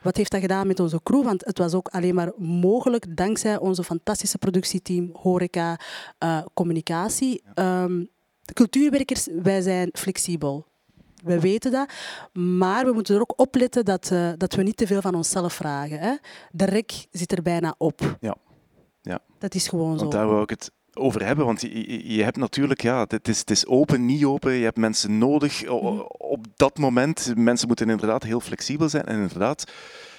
Wat 0.03 0.17
heeft 0.17 0.31
dat 0.31 0.41
gedaan 0.41 0.67
met 0.67 0.81
onze 0.81 1.01
crew? 1.03 1.25
Want 1.25 1.45
het 1.45 1.59
was 1.59 1.75
ook 1.75 1.89
alleen 1.89 2.15
maar 2.15 2.33
mogelijk 2.39 3.17
dankzij 3.17 3.59
onze 3.59 3.85
fantastische 3.85 4.39
productieteam, 4.39 5.11
horeca, 5.13 5.79
eh, 6.19 6.43
communicatie. 6.55 7.43
Ehm, 7.55 8.05
de 8.43 8.53
cultuurwerkers, 8.53 9.29
wij 9.43 9.61
zijn 9.61 9.89
flexibel. 9.93 10.67
We 11.25 11.41
weten 11.41 11.73
dat, 11.73 11.93
maar 12.33 12.85
we 12.85 12.93
moeten 12.93 13.15
er 13.15 13.21
ook 13.21 13.41
op 13.41 13.55
letten 13.55 13.85
dat, 13.85 14.11
uh, 14.13 14.33
dat 14.37 14.55
we 14.55 14.63
niet 14.63 14.77
te 14.77 14.87
veel 14.87 15.01
van 15.01 15.15
onszelf 15.15 15.53
vragen. 15.53 15.99
Hè. 15.99 16.15
De 16.51 16.65
rek 16.65 17.07
zit 17.11 17.33
er 17.33 17.43
bijna 17.43 17.75
op. 17.79 18.17
Ja. 18.21 18.37
ja. 19.03 19.19
Dat 19.39 19.55
is 19.55 19.69
gewoon 19.69 19.89
Want 19.89 20.01
zo. 20.01 20.09
daar 20.09 20.27
wou 20.27 20.43
ik 20.43 20.51
het 20.51 20.73
over 20.95 21.25
hebben, 21.25 21.45
want 21.45 21.61
je, 21.61 22.15
je, 22.15 22.23
hebt 22.23 22.37
natuurlijk, 22.37 22.83
ja, 22.83 23.05
het 23.09 23.29
is, 23.29 23.39
het 23.39 23.51
is 23.51 23.67
open, 23.67 24.05
niet 24.05 24.25
open, 24.25 24.53
je 24.53 24.65
hebt 24.65 24.77
mensen 24.77 25.19
nodig 25.19 25.69
op 26.19 26.47
dat 26.57 26.79
moment. 26.79 27.33
Mensen 27.37 27.69
moeten 27.69 27.91
inderdaad 27.91 28.23
heel 28.23 28.41
flexibel 28.41 28.89
zijn 28.89 29.05
en 29.05 29.21
inderdaad, 29.21 29.73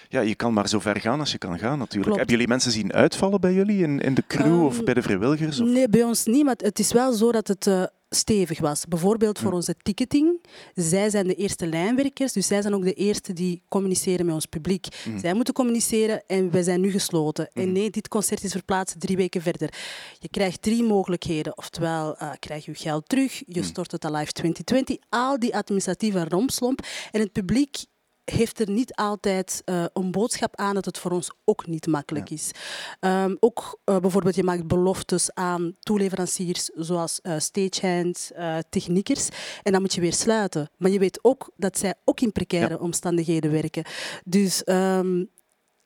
ja, 0.09 0.21
je 0.21 0.35
kan 0.35 0.53
maar 0.53 0.69
zo 0.69 0.79
ver 0.79 0.99
gaan 0.99 1.19
als 1.19 1.31
je 1.31 1.37
kan 1.37 1.59
gaan 1.59 1.77
natuurlijk. 1.77 2.03
Klopt. 2.03 2.15
Hebben 2.17 2.33
jullie 2.35 2.47
mensen 2.47 2.71
zien 2.71 2.93
uitvallen 2.93 3.41
bij 3.41 3.53
jullie 3.53 3.83
in, 3.83 3.99
in 3.99 4.13
de 4.13 4.23
crew 4.27 4.63
of 4.65 4.75
Ehm, 4.75 4.85
bij 4.85 4.93
de 4.93 5.01
vrijwilligers? 5.01 5.59
Of? 5.59 5.67
Nee, 5.67 5.89
bij 5.89 6.03
ons 6.03 6.25
niet, 6.25 6.43
maar 6.43 6.55
het 6.57 6.79
is 6.79 6.91
wel 6.93 7.13
zo 7.13 7.31
dat 7.31 7.47
het 7.47 7.67
eh, 7.67 7.83
stevig 8.09 8.59
was. 8.59 8.85
Bijvoorbeeld 8.85 9.39
voor 9.39 9.49
Hm. 9.49 9.55
onze 9.55 9.75
ticketing. 9.83 10.41
Zij 10.73 11.09
zijn 11.09 11.27
de 11.27 11.35
eerste 11.35 11.67
lijnwerkers, 11.67 12.33
dus 12.33 12.47
zij 12.47 12.61
zijn 12.61 12.73
ook 12.73 12.83
de 12.83 12.93
eerste 12.93 13.33
die 13.33 13.61
communiceren 13.69 14.25
met 14.25 14.35
ons 14.35 14.45
publiek. 14.45 14.87
Hm. 15.03 15.19
Zij 15.19 15.33
moeten 15.33 15.53
communiceren 15.53 16.23
en 16.27 16.51
wij 16.51 16.63
zijn 16.63 16.81
nu 16.81 16.91
gesloten. 16.91 17.49
En 17.53 17.63
Hm. 17.63 17.71
nee, 17.71 17.89
dit 17.89 18.07
concert 18.07 18.43
is 18.43 18.51
verplaatst 18.51 18.99
drie 18.99 19.17
weken 19.17 19.41
verder. 19.41 19.73
Je 20.19 20.29
krijgt 20.29 20.61
drie 20.61 20.83
mogelijkheden. 20.83 21.57
Oftewel, 21.57 22.17
eh, 22.17 22.29
krijg 22.39 22.65
je 22.65 22.75
geld 22.75 23.09
terug, 23.09 23.41
je 23.45 23.63
stort 23.63 23.91
het 23.91 24.05
al 24.05 24.11
live 24.15 24.31
2020, 24.31 24.97
al 25.09 25.39
die 25.39 25.55
administratieve 25.55 26.25
rompslomp. 26.29 26.85
En 27.11 27.19
het 27.21 27.31
publiek 27.31 27.77
heeft 28.25 28.59
er 28.59 28.69
niet 28.69 28.95
altijd 28.95 29.61
eh, 29.65 29.85
een 29.93 30.11
boodschap 30.11 30.55
aan 30.55 30.73
dat 30.73 30.85
het 30.85 30.97
voor 30.97 31.11
ons 31.11 31.31
ook 31.43 31.67
niet 31.67 31.87
makkelijk 31.87 32.29
is. 32.29 32.51
Ehm, 32.99 33.35
ook 33.39 33.79
eh, 33.83 33.97
bijvoorbeeld, 33.97 34.35
je 34.35 34.43
maakt 34.43 34.67
beloftes 34.67 35.33
aan 35.33 35.75
toeleveranciers 35.79 36.65
zoals 36.65 37.21
eh 37.21 37.39
stagehands, 37.39 38.31
eh, 38.31 38.57
techniekers. 38.69 39.29
En 39.63 39.71
dan 39.71 39.81
moet 39.81 39.93
je 39.93 40.01
weer 40.01 40.13
sluiten. 40.13 40.69
Maar 40.77 40.91
je 40.91 40.99
weet 40.99 41.19
ook 41.21 41.49
dat 41.55 41.77
zij 41.77 41.93
ook 42.05 42.19
in 42.19 42.31
precaire 42.31 42.79
omstandigheden 42.79 43.51
werken. 43.51 43.83
Dus 44.25 44.63
ehm, 44.63 45.23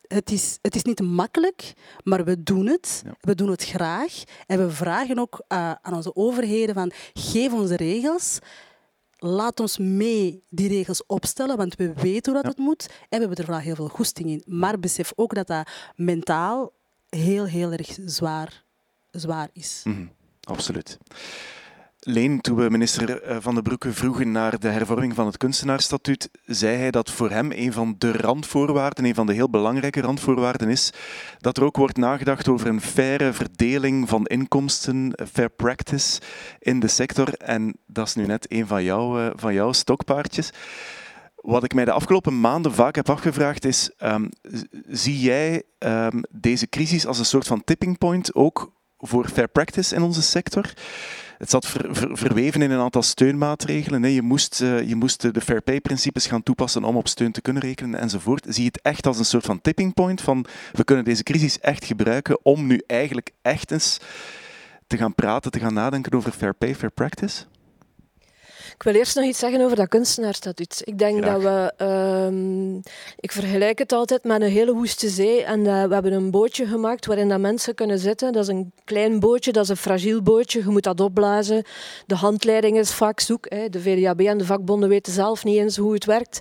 het, 0.08 0.32
is, 0.32 0.58
het 0.62 0.75
is 0.75 0.84
niet 0.84 1.02
makkelijk, 1.02 1.73
maar 2.04 2.23
we 2.23 2.43
doen 2.43 2.65
het. 2.65 3.02
Ja. 3.06 3.15
We 3.21 3.36
doen 3.36 3.49
het 3.49 3.63
graag. 3.63 4.23
En 4.47 4.60
we 4.65 4.71
vragen 4.71 5.19
ook 5.19 5.43
aan 5.47 5.93
onze 5.93 6.15
overheden 6.15 6.75
van 6.75 6.91
geef 7.13 7.54
ons 7.54 7.69
de 7.69 7.75
regels. 7.75 8.39
Laat 9.22 9.60
ons 9.60 9.78
mee 9.78 10.44
die 10.50 10.68
regels 10.68 11.06
opstellen, 11.06 11.58
want 11.58 11.76
we 11.76 11.94
weten 11.94 12.34
hoe 12.34 12.42
dat 12.42 12.52
het 12.52 12.62
moet. 12.66 12.88
En 12.88 12.96
we 13.10 13.18
hebben 13.18 13.38
er 13.38 13.44
vooral 13.44 13.64
heel 13.64 13.76
veel 13.76 13.88
goesting 13.88 14.30
in. 14.30 14.44
Maar 14.46 14.80
besef 14.80 15.12
ook 15.16 15.34
dat 15.34 15.48
dat 15.48 15.70
mentaal 15.96 16.72
heel, 17.10 17.46
heel 17.46 17.72
erg 17.72 17.98
zwaar, 18.06 18.64
zwaar 19.12 19.50
is. 19.54 19.82
Mhm, 19.84 20.06
absoluut. 20.44 20.98
Leen, 22.02 22.42
toen 22.42 22.56
we 22.56 22.70
minister 22.70 23.22
eh, 23.22 23.38
Van 23.40 23.54
den 23.54 23.64
Broeke 23.64 23.94
vroegen 23.94 24.32
naar 24.32 24.60
de 24.60 24.68
hervorming 24.68 25.16
van 25.16 25.26
het 25.26 25.38
kunstenaarsstatuut, 25.38 26.30
zei 26.46 26.78
hij 26.78 26.92
dat 26.92 27.12
voor 27.12 27.30
hem 27.30 27.52
een 27.52 27.74
van 27.74 27.96
de 27.98 28.12
randvoorwaarden, 28.12 29.06
een 29.06 29.16
van 29.16 29.26
de 29.26 29.34
heel 29.34 29.50
belangrijke 29.50 30.02
randvoorwaarden 30.02 30.70
is, 30.70 30.94
dat 31.40 31.58
er 31.58 31.64
ook 31.64 31.78
wordt 31.78 31.98
nagedacht 31.98 32.48
over 32.48 32.68
een 32.68 32.82
faire 32.82 33.34
verdeling 33.34 34.10
van 34.10 34.26
inkomsten, 34.26 35.14
eh, 35.14 35.28
fair 35.32 35.50
practice 35.50 36.22
in 36.60 36.80
de 36.80 36.88
sector. 36.88 37.34
En 37.34 37.78
dat 37.86 38.08
is 38.08 38.16
nu 38.16 38.26
net 38.26 38.52
een 38.52 38.68
van 38.68 38.84
jouw, 38.84 39.20
eh, 39.20 39.32
van 39.36 39.54
jouw 39.54 39.72
stokpaardjes. 39.72 40.50
Wat 41.36 41.64
ik 41.64 41.74
mij 41.74 41.86
de 41.86 41.92
afgelopen 41.92 42.40
maanden 42.40 42.74
vaak 42.74 42.96
heb 42.96 43.10
afgevraagd 43.10 43.66
is, 43.66 43.92
ehm, 43.98 44.28
zie 44.88 45.20
jij 45.20 45.64
ehm, 45.78 46.22
deze 46.30 46.70
crisis 46.70 47.06
als 47.06 47.20
een 47.20 47.26
soort 47.26 47.48
van 47.48 47.64
tipping 47.64 47.98
point 47.98 48.36
ook 48.36 48.72
voor 48.98 49.28
fair 49.28 49.48
practice 49.48 49.96
in 49.96 50.02
onze 50.02 50.22
sector? 50.22 50.74
Het 51.39 51.49
zat 51.49 51.65
ver- 51.65 51.95
ver- 51.95 52.17
verweven 52.17 52.62
in 52.62 52.71
een 52.71 52.80
aantal 52.80 53.02
steunmaatregelen. 53.02 54.04
hè. 54.04 54.10
Je 54.10 54.21
moest, 54.21 54.62
eh, 54.62 54.88
je 54.88 54.95
moest 54.95 55.34
de 55.34 55.41
fair 55.41 55.62
pay-principes 55.62 56.28
gaan 56.28 56.43
toepassen 56.43 56.84
om 56.84 56.95
op 56.97 57.08
steun 57.08 57.32
te 57.32 57.41
kunnen 57.41 57.62
rekenen 57.62 57.99
enzovoort. 57.99 58.45
Zie 58.49 58.63
je 58.63 58.69
het 58.73 58.82
echt 58.82 59.08
als 59.08 59.19
een 59.19 59.25
soort 59.25 59.45
van 59.45 59.62
tipping 59.62 59.93
point 59.93 60.21
van 60.21 60.45
we 60.71 60.84
kunnen 60.84 61.06
deze 61.06 61.23
crisis 61.23 61.60
echt 61.60 61.86
gebruiken 61.86 62.45
om 62.45 62.67
nu 62.67 62.82
eigenlijk 62.88 63.32
echt 63.41 63.71
eens 63.71 63.97
te 64.88 64.97
gaan 64.97 65.15
praten, 65.15 65.52
te 65.52 65.60
gaan 65.60 65.73
nadenken 65.73 66.13
over 66.13 66.32
fair 66.32 66.54
pay, 66.54 66.75
fair 66.75 66.91
practice? 66.91 67.43
Ik 68.80 68.86
wil 68.86 68.94
eerst 68.94 69.15
nog 69.15 69.26
iets 69.26 69.39
zeggen 69.39 69.62
over 69.62 69.76
dat 69.76 69.88
kunstenaarstatuut. 69.88 70.82
Ik 70.84 70.98
denk 70.98 71.22
Graag. 71.24 71.34
dat 71.34 71.42
we... 71.42 71.74
ehm, 71.78 72.76
ik 73.20 73.32
vergelijk 73.32 73.80
het 73.80 73.92
altijd 73.92 74.24
met 74.24 74.42
een 74.42 74.50
hele 74.50 74.74
woeste 74.74 75.10
zee. 75.10 75.44
En 75.44 75.63
we 75.63 75.94
hebben 75.94 76.13
een 76.13 76.32
bootje 76.32 76.65
gemaakt 76.65 77.06
waarin 77.06 77.30
dat 77.30 77.39
mensen 77.39 77.76
kunnen 77.76 78.00
zitten. 78.00 78.34
Dat 78.34 78.44
is 78.44 78.50
een 78.50 78.72
klein 78.84 79.20
bootje, 79.20 79.52
dat 79.52 79.63
is 79.63 79.70
een 79.70 79.78
fragiel 79.78 80.22
bootje. 80.22 80.60
Je 80.60 80.70
moet 80.70 80.84
dat 80.84 81.00
opblazen. 81.00 81.63
De 82.06 82.15
handleiding 82.15 82.78
is 82.78 82.94
vaak 82.94 83.20
zoek. 83.20 83.46
Hè. 83.50 83.70
De 83.70 83.80
VDAB 83.80 84.20
en 84.20 84.38
de 84.38 84.46
vakbonden 84.46 84.89
weten 84.89 85.13
zelf 85.13 85.44
niet 85.44 85.58
eens 85.58 85.78
hoe 85.78 85.94
het 85.94 86.06
werkt. 86.06 86.39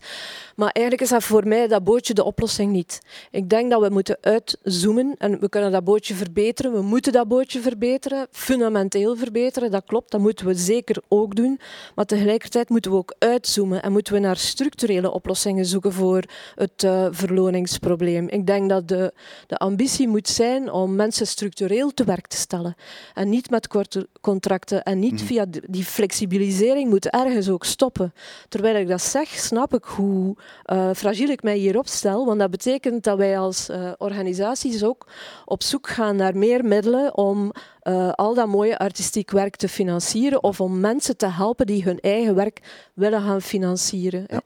Maar 0.57 0.71
eigenlijk 0.71 1.05
is 1.05 1.11
dat 1.11 1.25
voor 1.25 1.47
mij 1.49 1.67
dat 1.67 1.85
bootje 1.85 2.15
de 2.15 2.25
oplossing 2.25 2.73
niet. 2.73 3.01
Ik 3.31 3.49
denk 3.49 3.71
dat 3.71 3.81
we 3.81 3.89
moeten 3.89 4.19
uitzoomen 4.21 5.15
en 5.19 5.41
we 5.41 5.49
kunnen 5.49 5.73
dat 5.73 5.85
bootje 5.85 6.15
verbeteren. 6.15 6.73
We 6.73 6.83
moeten 6.83 7.13
dat 7.13 7.29
bootje 7.29 7.61
verbeteren, 7.61 8.27
fundamenteel 8.31 9.17
verbeteren. 9.17 9.71
Dat 9.71 9.85
klopt, 9.87 10.11
dat 10.11 10.21
moeten 10.21 10.47
we 10.47 10.55
zeker 10.55 11.03
ook 11.09 11.35
doen. 11.35 11.61
Maar 11.95 12.05
tegelijkertijd 12.05 12.27
moeten 12.69 12.91
we 12.91 12.97
ook 12.97 13.15
uitzoomen 13.19 13.83
en 13.83 13.93
moeten 13.93 14.13
we 14.13 14.19
naar 14.19 14.37
structurele 14.37 15.11
oplossingen 15.11 15.67
zoeken 15.67 15.93
voor 15.93 16.23
het 16.55 16.83
eh, 16.85 17.07
verloningsprobleem. 17.11 18.29
Ik 18.29 18.47
denk 18.47 18.69
dat 18.69 18.89
de, 18.89 19.13
de 19.47 19.57
ambitie 19.57 20.09
moet 20.09 20.29
zijn 20.29 20.71
om 20.73 20.95
mensen 20.97 21.27
structureel 21.27 21.95
te 21.95 22.05
werk 22.05 22.27
te 22.27 22.37
stellen. 22.37 22.75
En 23.15 23.29
niet 23.29 23.51
met 23.51 23.67
korte 23.69 24.09
contracten 24.21 24.83
en 24.83 24.99
niet 24.99 25.13
Mhm. 25.13 25.25
via 25.25 25.45
die- 25.47 25.63
die 25.69 25.85
flexibilisering 25.85 26.89
moet 26.91 27.07
ergens 27.07 27.49
ook 27.49 27.65
stoppen. 27.65 28.13
Terwijl 28.49 28.77
ik 28.77 28.89
dat 28.89 29.03
zeg, 29.03 29.29
snap 29.29 29.75
ik 29.75 29.85
hoe 29.85 30.37
eh, 30.65 30.91
fragiel 30.95 31.29
ik 31.29 31.43
mij 31.43 31.57
hier 31.57 31.79
opstel. 31.79 32.27
Want 32.27 32.39
dat 32.39 32.51
betekent 32.51 33.05
dat 33.05 33.17
wij 33.19 33.39
als 33.39 33.69
eh, 33.69 33.93
organisaties 33.99 34.85
ook 34.85 35.07
op 35.45 35.63
zoek 35.63 35.89
gaan 35.89 36.17
naar 36.17 36.37
meer 36.37 36.65
middelen 36.65 37.17
om 37.17 37.53
eh, 37.89 38.13
al 38.13 38.35
dat 38.35 38.47
mooie 38.47 38.79
artistiek 38.79 39.31
werk 39.31 39.57
te 39.57 39.69
financieren 39.69 40.43
of 40.43 40.61
om 40.61 40.81
mensen 40.81 41.17
te 41.17 41.27
helpen 41.27 41.67
die 41.67 41.83
hun 41.83 42.01
eigen 42.01 42.35
werk 42.35 42.61
willen 42.95 43.23
gaan 43.23 43.43
financieren. 43.43 44.25
Ja. 44.27 44.41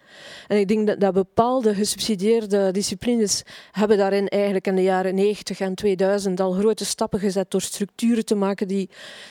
En 0.48 0.58
ik 0.58 0.68
denk 0.68 0.86
dat, 0.86 1.00
dat 1.00 1.12
bepaalde 1.12 1.74
gesubsidieerde 1.74 2.70
disciplines 2.70 3.42
hebben 3.72 3.96
daarin 3.98 4.28
eigenlijk 4.28 4.66
in 4.66 4.74
de 4.74 4.82
jaren 4.82 5.14
90 5.14 5.60
en 5.60 5.74
2000 5.74 6.40
al 6.40 6.52
grote 6.52 6.84
stappen 6.84 7.20
gezet 7.20 7.50
door 7.50 7.60
structuren 7.60 8.24
te 8.24 8.34
maken 8.34 8.68
die 8.68 8.90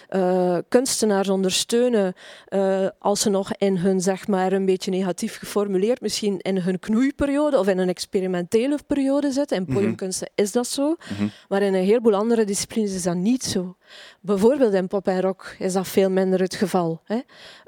eh, 0.09 0.57
kunstenaars 0.67 1.29
ondersteunen 1.29 2.13
eh, 2.47 2.87
als 2.99 3.21
ze 3.21 3.29
nog 3.29 3.51
in 3.57 3.77
hun, 3.77 4.01
zeg 4.01 4.27
maar, 4.27 4.51
een 4.51 4.65
beetje 4.65 4.91
negatief 4.91 5.37
geformuleerd, 5.37 6.01
misschien 6.01 6.39
in 6.39 6.57
hun 6.57 6.79
knoeiperiode 6.79 7.59
of 7.59 7.67
in 7.67 7.77
een 7.77 7.89
experimentele 7.89 8.77
periode 8.87 9.31
zitten. 9.31 9.57
In 9.57 9.63
Mhm. 9.63 9.73
podiumkunsten 9.73 10.29
is 10.35 10.51
dat 10.51 10.67
zo, 10.67 10.95
Mhm. 11.11 11.27
maar 11.49 11.61
in 11.61 11.73
een 11.73 11.83
heleboel 11.83 12.15
andere 12.15 12.43
disciplines 12.45 12.93
is 12.93 13.03
dat 13.03 13.15
niet 13.15 13.43
zo. 13.43 13.75
Bijvoorbeeld 14.21 14.73
in 14.73 14.87
pop 14.87 15.07
en 15.07 15.21
rock 15.21 15.55
is 15.59 15.73
dat 15.73 15.87
veel 15.87 16.09
minder 16.09 16.39
het 16.39 16.55
geval. 16.55 17.01
Hè? 17.05 17.19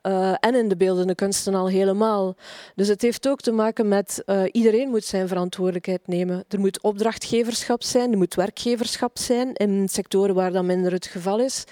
Eh, 0.01 0.33
en 0.39 0.55
in 0.55 0.67
de 0.67 0.75
beeldende 0.75 1.15
kunsten 1.15 1.55
al 1.55 1.67
helemaal. 1.67 2.35
Dus 2.75 2.87
het 2.87 3.01
heeft 3.01 3.27
ook 3.27 3.41
te 3.41 3.51
maken 3.51 3.87
met 3.87 4.21
eh, 4.25 4.41
iedereen 4.51 4.89
moet 4.89 5.03
zijn 5.03 5.27
verantwoordelijkheid 5.27 6.07
nemen. 6.07 6.43
Er 6.49 6.59
moet 6.59 6.81
opdrachtgeverschap 6.81 7.83
zijn, 7.83 8.11
er 8.11 8.17
moet 8.17 8.35
werkgeverschap 8.35 9.17
zijn 9.17 9.53
in 9.53 9.89
sectoren 9.89 10.35
waar 10.35 10.51
dat 10.51 10.63
minder 10.63 10.91
het 10.91 11.05
geval 11.05 11.39
is. 11.39 11.63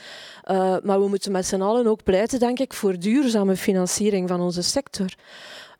Eh, 0.43 0.75
maar 0.83 1.01
we 1.01 1.07
moeten 1.07 1.31
met 1.31 1.45
z'n 1.45 1.61
allen 1.61 1.87
ook 1.87 2.03
pleiten, 2.03 2.39
denk 2.39 2.59
ik, 2.59 2.73
voor 2.73 2.99
duurzame 2.99 3.55
financiering 3.55 4.27
van 4.27 4.41
onze 4.41 4.61
sector. 4.61 5.15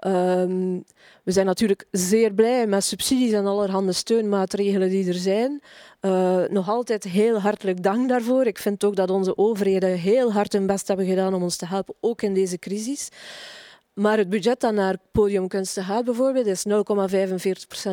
Ehm, 0.01 0.79
we 1.23 1.31
zijn 1.31 1.45
natuurlijk 1.45 1.85
zeer 1.91 2.33
blij 2.33 2.67
met 2.67 2.83
subsidies 2.83 3.31
en 3.31 3.45
allerhande 3.45 3.91
steunmaatregelen 3.91 4.89
die 4.89 5.07
er 5.07 5.13
zijn. 5.13 5.61
Eh, 5.99 6.43
nog 6.49 6.69
altijd 6.69 7.03
heel 7.03 7.39
hartelijk 7.39 7.83
dank 7.83 8.09
daarvoor. 8.09 8.45
Ik 8.45 8.57
vind 8.57 8.83
ook 8.83 8.95
dat 8.95 9.09
onze 9.09 9.37
overheden 9.37 9.97
heel 9.97 10.31
hard 10.31 10.53
hun 10.53 10.65
best 10.65 10.87
hebben 10.87 11.05
gedaan 11.05 11.33
om 11.33 11.43
ons 11.43 11.55
te 11.55 11.65
helpen, 11.65 11.95
ook 11.99 12.21
in 12.21 12.33
deze 12.33 12.59
crisis. 12.59 13.09
Maar 13.93 14.17
het 14.17 14.29
budget 14.29 14.59
dat 14.59 14.73
naar 14.73 14.97
podiumkunsten 15.11 15.83
gaat 15.83 16.05
bijvoorbeeld 16.05 16.45
is 16.45 16.65
0,45% 16.67 16.71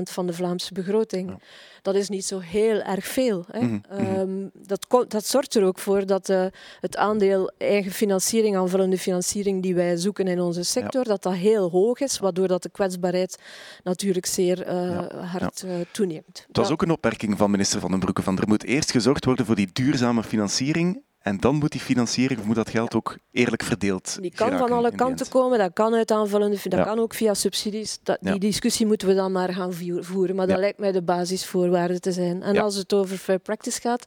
van 0.03 0.27
de 0.27 0.33
Vlaamse 0.33 0.73
begroting. 0.73 1.31
Ja. 1.31 1.39
Dat 1.83 1.95
is 1.95 2.09
niet 2.09 2.25
zo 2.25 2.39
heel 2.39 2.81
erg 2.81 3.07
veel. 3.07 3.45
Hè. 3.51 3.61
Mhm, 3.61 3.73
mhm. 3.73 4.01
Ehm, 4.01 4.49
dat, 4.53 4.87
dat 5.09 5.27
zorgt 5.27 5.55
er 5.55 5.65
ook 5.65 5.79
voor 5.79 6.07
dat 6.07 6.29
eh, 6.29 6.47
het 6.81 6.97
aandeel 6.97 7.51
eigen 7.59 7.93
financiering, 7.93 8.57
aanvullende 8.57 8.99
financiering 8.99 9.63
die 9.63 9.75
wij 9.75 9.97
zoeken 9.97 10.27
in 10.27 10.41
onze 10.41 10.63
sector, 10.63 11.05
dat 11.05 11.23
dat 11.23 11.35
heel 11.35 11.71
hoog 11.71 12.01
is, 12.01 12.19
waardoor 12.19 12.49
dat 12.49 12.63
de 12.63 12.71
kwetsbaarheid 12.71 13.39
natuurlijk 13.83 14.27
zeer 14.27 14.63
eh, 14.63 14.77
Ja, 14.77 15.25
hard 15.25 15.63
eh, 15.63 15.71
toeneemt. 15.93 16.45
Het 16.47 16.57
was 16.57 16.71
ook 16.71 16.83
een 16.83 16.91
opmerking 16.91 17.39
van 17.39 17.51
minister 17.51 17.81
Van 17.81 17.91
den 17.91 18.01
Broeke 18.01 18.23
van 18.23 18.39
er 18.39 18.49
moet 18.49 18.65
eerst 18.65 18.91
gezorgd 18.91 19.25
worden 19.25 19.47
voor 19.47 19.55
die 19.55 19.71
duurzame 19.73 20.23
financiering 20.23 21.03
En 21.29 21.37
dan 21.41 21.55
moet 21.55 21.73
die 21.73 21.81
financiering, 21.81 22.45
moet 22.45 22.55
dat 22.57 22.69
geld 22.71 22.95
ook 22.95 23.17
eerlijk 23.33 23.63
verdeeld 23.63 24.19
Die 24.21 24.31
kan 24.35 24.47
geraken 24.47 24.69
van 24.69 24.77
alle 24.79 24.95
kanten 24.95 25.29
komen, 25.29 25.59
dat 25.59 25.73
kan 25.73 25.95
uit 25.95 26.11
aanvullende, 26.11 26.57
dat 26.63 26.73
Ja. 26.79 26.83
kan 26.85 26.99
ook 26.99 27.15
via 27.15 27.35
subsidies. 27.35 27.99
Dat, 28.03 28.19
die 28.21 28.33
Ja. 28.33 28.39
discussie 28.39 28.87
moeten 28.87 29.09
we 29.09 29.15
dan 29.15 29.33
maar 29.33 29.53
gaan 29.55 29.73
voeren, 30.01 30.37
maar 30.37 30.47
dat 30.47 30.55
Ja. 30.55 30.61
lijkt 30.61 30.79
mij 30.79 30.93
de 30.93 31.03
basisvoorwaarde 31.03 32.01
te 32.01 32.13
zijn. 32.13 32.43
En 32.43 32.59
als 32.59 32.75
het 32.75 32.93
over 32.93 33.17
fair 33.17 33.39
practice 33.39 33.81
gaat, 33.81 34.05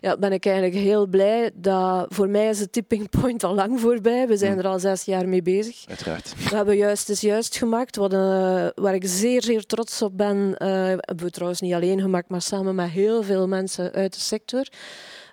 ja, 0.00 0.16
ben 0.16 0.32
ik 0.32 0.46
eigenlijk 0.46 0.76
heel 0.76 1.06
blij 1.06 1.50
dat 1.54 2.06
voor 2.08 2.28
mij 2.28 2.48
is 2.48 2.58
de 2.58 2.70
tipping 2.70 3.08
point 3.20 3.44
al 3.44 3.54
lang 3.54 3.80
voorbij. 3.80 4.26
We 4.28 4.36
zijn 4.36 4.52
Mm. 4.52 4.58
er 4.58 4.66
al 4.66 4.78
zes 4.78 5.04
jaar 5.04 5.28
mee 5.28 5.42
bezig. 5.42 5.84
Uiteraard. 5.88 6.34
We 6.50 6.56
hebben 6.56 6.76
juist 6.76 7.08
is 7.08 7.20
juist 7.20 7.56
gemaakt, 7.56 7.96
wat, 7.96 8.12
eh, 8.12 8.18
waar 8.74 8.94
ik 8.94 9.02
zeer, 9.06 9.42
zeer 9.42 9.64
trots 9.66 10.02
op 10.02 10.16
ben. 10.16 10.54
eh, 10.56 10.68
hebben 10.86 11.24
we 11.24 11.30
trouwens 11.30 11.60
niet 11.60 11.74
alleen 11.74 12.00
gemaakt, 12.00 12.28
maar 12.28 12.42
samen 12.42 12.74
met 12.74 12.88
heel 12.90 13.22
veel 13.22 13.48
mensen 13.48 13.92
uit 13.92 14.14
de 14.14 14.20
sector. 14.20 14.68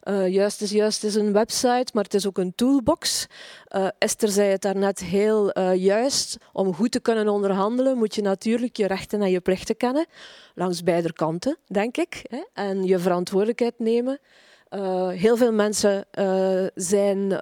Eh, 0.07 0.27
juist 0.27 0.61
is 0.61 0.71
juist 0.71 1.03
is 1.03 1.15
een 1.15 1.33
website, 1.33 1.87
maar 1.93 2.03
het 2.03 2.13
is 2.13 2.27
ook 2.27 2.37
een 2.37 2.55
toolbox. 2.55 3.27
Eh, 3.65 3.87
Esther 3.97 4.29
zei 4.29 4.49
het 4.49 4.61
daarnet 4.61 4.99
heel 4.99 5.51
eh, 5.51 5.75
juist. 5.75 6.37
Om 6.53 6.73
goed 6.73 6.91
te 6.91 6.99
kunnen 6.99 7.29
onderhandelen 7.29 7.97
moet 7.97 8.15
je 8.15 8.21
natuurlijk 8.21 8.77
je 8.77 8.87
rechten 8.87 9.21
en 9.21 9.29
je 9.29 9.39
plichten 9.39 9.77
kennen. 9.77 10.05
Langs 10.55 10.83
beide 10.83 11.13
kanten, 11.13 11.57
denk 11.65 11.97
ik. 11.97 12.21
Hè? 12.29 12.43
En 12.53 12.83
je 12.83 12.99
verantwoordelijkheid 12.99 13.79
nemen. 13.79 14.19
Heel 15.09 15.37
veel 15.37 15.51
mensen 15.51 16.05
zijn 16.75 17.39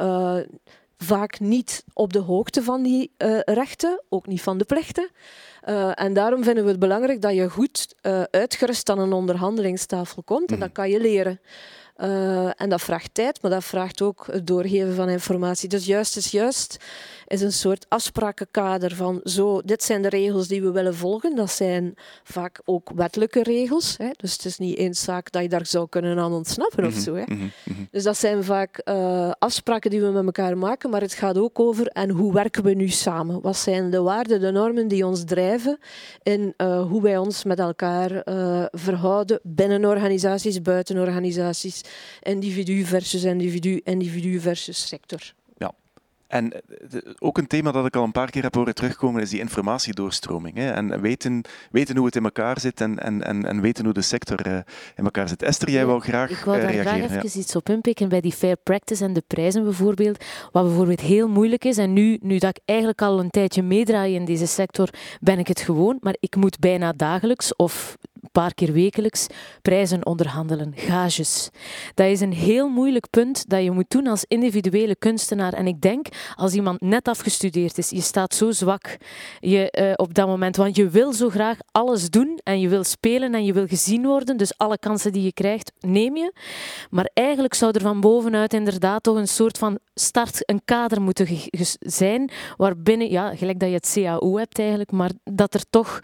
vaak 0.97 1.39
niet 1.39 1.83
op 1.93 2.13
de 2.13 2.19
hoogte 2.19 2.63
van 2.63 2.83
die 2.83 3.11
rechten, 3.45 4.01
ook 4.09 4.27
niet 4.27 4.41
van 4.41 4.57
de 4.57 4.65
plichten. 4.65 5.09
En 5.93 6.13
daarom 6.13 6.43
vinden 6.43 6.63
we 6.63 6.69
het 6.69 6.79
belangrijk 6.79 7.21
dat 7.21 7.33
je 7.33 7.49
goed 7.49 7.95
uitgerust 8.31 8.89
aan 8.89 8.99
een 8.99 9.13
onderhandelingstafel 9.13 10.23
komt. 10.23 10.51
En 10.51 10.59
dat 10.59 10.71
kan 10.71 10.89
je 10.89 10.99
leren. 10.99 11.39
Eh, 11.95 12.61
en 12.61 12.69
dat 12.69 12.81
vraagt 12.81 13.13
tijd, 13.13 13.41
maar 13.41 13.51
dat 13.51 13.63
vraagt 13.63 14.01
ook 14.01 14.27
het 14.31 14.47
doorgeven 14.47 14.95
van 14.95 15.09
informatie. 15.09 15.69
Dus 15.69 15.85
juist 15.85 16.17
is 16.17 16.31
juist 16.31 16.77
is 17.27 17.41
een 17.41 17.51
soort 17.53 17.85
afsprakenkader 17.89 18.95
van 18.95 19.19
zo, 19.23 19.61
dit 19.61 19.83
zijn 19.83 20.01
de 20.01 20.09
regels 20.09 20.47
die 20.47 20.61
we 20.61 20.71
willen 20.71 20.95
volgen. 20.95 21.35
Dat 21.35 21.51
zijn 21.51 21.93
vaak 22.23 22.61
ook 22.65 22.91
wettelijke 22.95 23.43
regels. 23.43 23.97
Hè? 23.97 24.09
Dus 24.17 24.33
het 24.33 24.45
is 24.45 24.57
niet 24.57 24.77
eens 24.77 25.03
zaak 25.03 25.31
dat 25.31 25.41
je 25.41 25.49
daar 25.49 25.65
zou 25.65 25.89
kunnen 25.89 26.17
aan 26.19 26.33
ontsnappen 26.33 26.85
of 26.85 26.91
Mhm, 26.93 27.01
zo. 27.01 27.13
Hè? 27.15 27.23
mhm, 27.27 27.47
mhm. 27.63 27.83
Dus 27.91 28.03
dat 28.03 28.17
zijn 28.17 28.43
vaak 28.43 28.77
eh, 28.77 29.31
afspraken 29.39 29.89
die 29.89 30.01
we 30.01 30.07
met 30.11 30.25
elkaar 30.25 30.57
maken, 30.57 30.89
maar 30.89 31.01
het 31.01 31.13
gaat 31.13 31.37
ook 31.37 31.59
over 31.59 31.87
en 31.87 32.09
hoe 32.09 32.33
werken 32.33 32.63
we 32.63 32.73
nu 32.73 32.87
samen? 32.87 33.41
Wat 33.41 33.57
zijn 33.57 33.89
de 33.89 34.01
waarden, 34.01 34.39
de 34.41 34.51
normen 34.51 34.87
die 34.87 35.05
ons 35.05 35.23
drijven 35.23 35.77
in 36.23 36.53
eh, 36.57 36.87
hoe 36.87 37.01
wij 37.01 37.17
ons 37.17 37.43
met 37.43 37.59
elkaar 37.59 38.11
eh, 38.21 38.65
verhouden 38.71 39.39
binnen 39.43 39.85
organisaties, 39.85 40.61
buiten 40.61 40.97
organisaties, 40.97 41.81
individu 42.21 42.83
versus 42.83 43.23
individu, 43.23 43.81
individu 43.83 44.39
versus 44.39 44.87
sector. 44.87 45.33
En 46.27 46.53
eh, 46.53 46.59
de- 46.89 47.15
ook 47.19 47.37
een 47.37 47.47
thema 47.47 47.71
dat 47.71 47.85
ik 47.85 47.95
al 47.95 48.03
een 48.03 48.11
paar 48.11 48.29
keer 48.29 48.43
heb 48.43 48.55
horen 48.55 48.75
terugkomen 48.75 49.21
is 49.21 49.29
die 49.29 49.39
informatiedoorstroming. 49.39 50.55
Hè? 50.57 50.71
En 50.71 51.01
weten, 51.01 51.41
weten 51.71 51.97
hoe 51.97 52.05
het 52.05 52.15
in 52.15 52.23
elkaar 52.23 52.59
zit 52.59 52.81
en, 52.81 52.99
en, 52.99 53.23
en, 53.23 53.45
en 53.45 53.61
weten 53.61 53.83
hoe 53.85 53.93
de 53.93 54.01
sector 54.01 54.45
eh, 54.45 54.53
in 54.95 55.03
elkaar 55.03 55.27
zit. 55.27 55.43
Esther, 55.43 55.69
jij 55.69 55.79
Ja, 55.79 55.85
wou 55.85 56.01
graag 56.01 56.29
Ik 56.29 56.37
wou 56.37 56.57
eh, 56.57 56.63
daar 56.63 56.71
reageren. 56.71 56.97
graag 56.99 57.09
ja. 57.21 57.23
even 57.23 57.39
iets 57.39 57.55
op 57.55 57.69
inpikken 57.69 58.09
bij 58.09 58.21
die 58.21 58.31
fair 58.33 58.55
practice 58.63 59.03
en 59.03 59.13
de 59.13 59.23
prijzen 59.27 59.63
bijvoorbeeld. 59.63 60.23
Wat 60.51 60.63
bijvoorbeeld 60.63 61.01
heel 61.01 61.27
moeilijk 61.27 61.65
is, 61.65 61.77
en 61.77 61.93
nu, 61.93 62.17
nu 62.21 62.37
dat 62.37 62.49
ik 62.49 62.61
eigenlijk 62.65 63.01
al 63.01 63.19
een 63.19 63.29
tijdje 63.29 63.63
meedraai 63.63 64.15
in 64.15 64.25
deze 64.25 64.45
sector, 64.47 64.89
ben 65.21 65.39
ik 65.39 65.47
het 65.47 65.59
gewoon, 65.59 65.97
maar 66.01 66.15
ik 66.19 66.35
moet 66.35 66.59
bijna 66.59 66.91
dagelijks 66.93 67.55
of 67.55 67.97
een 68.25 68.31
paar 68.31 68.53
keer 68.53 68.73
wekelijks 68.73 69.27
prijzen 69.61 70.05
onderhandelen, 70.05 70.73
gages. 70.75 71.49
Dat 71.93 72.07
is 72.07 72.21
een 72.21 72.33
heel 72.33 72.67
moeilijk 72.67 73.09
punt 73.09 73.49
dat 73.49 73.63
je 73.63 73.71
moet 73.71 73.89
doen 73.89 74.07
als 74.07 74.25
individuele 74.27 74.95
kunstenaar. 74.95 75.53
En 75.53 75.67
ik 75.67 75.81
denk, 75.81 76.07
als 76.35 76.53
iemand 76.53 76.81
net 76.81 77.07
afgestudeerd 77.07 77.77
is, 77.77 77.89
je 77.89 78.01
staat 78.01 78.33
zo 78.33 78.51
zwak 78.51 78.97
je, 79.39 79.71
eh, 79.71 79.93
op 79.95 80.13
dat 80.13 80.27
moment, 80.27 80.55
want 80.55 80.75
je 80.75 80.89
wil 80.89 81.13
zo 81.13 81.29
graag 81.29 81.57
alles 81.71 82.09
doen 82.09 82.39
en 82.43 82.59
je 82.59 82.69
wil 82.69 82.83
spelen 82.83 83.33
en 83.33 83.45
je 83.45 83.53
wil 83.53 83.67
gezien 83.67 84.05
worden, 84.05 84.37
dus 84.37 84.57
alle 84.57 84.77
kansen 84.77 85.11
die 85.11 85.23
je 85.23 85.33
krijgt, 85.33 85.71
neem 85.79 86.17
je. 86.17 86.33
Maar 86.89 87.09
eigenlijk 87.13 87.53
zou 87.53 87.71
er 87.71 87.81
van 87.81 88.01
bovenuit 88.01 88.53
inderdaad 88.53 89.03
toch 89.03 89.15
een 89.15 89.27
soort 89.27 89.57
van 89.57 89.79
start, 89.93 90.49
een 90.49 90.61
kader 90.65 91.01
moeten 91.01 91.27
zijn, 91.79 92.31
waarbinnen, 92.57 93.09
ja, 93.09 93.35
gelijk 93.35 93.59
dat 93.59 93.69
je 93.69 93.75
het 93.75 93.91
CAO 93.93 94.37
hebt 94.37 94.59
eigenlijk, 94.59 94.91
maar 94.91 95.11
dat 95.23 95.53
er 95.53 95.63
toch 95.69 95.99